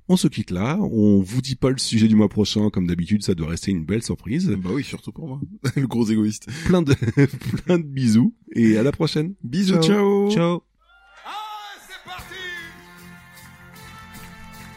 [0.08, 0.78] On se quitte là.
[0.82, 3.86] On vous dit pas le sujet du mois prochain, comme d'habitude, ça doit rester une
[3.86, 4.50] belle surprise.
[4.62, 5.42] Bah oui, surtout pour moi.
[5.76, 6.48] le gros égoïste.
[6.66, 6.94] Plein de,
[7.66, 9.36] plein de bisous et à la prochaine.
[9.44, 10.30] Bisous, ciao.
[10.32, 10.71] Ciao.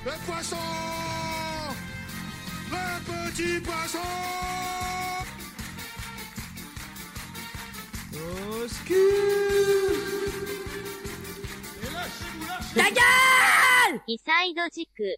[0.05, 0.57] Le poisson
[2.71, 3.99] Le petit poisson
[8.13, 8.93] Au ski
[11.83, 13.05] Et lâchez-vous, lâchez-vous
[14.07, 15.17] 被災ド地区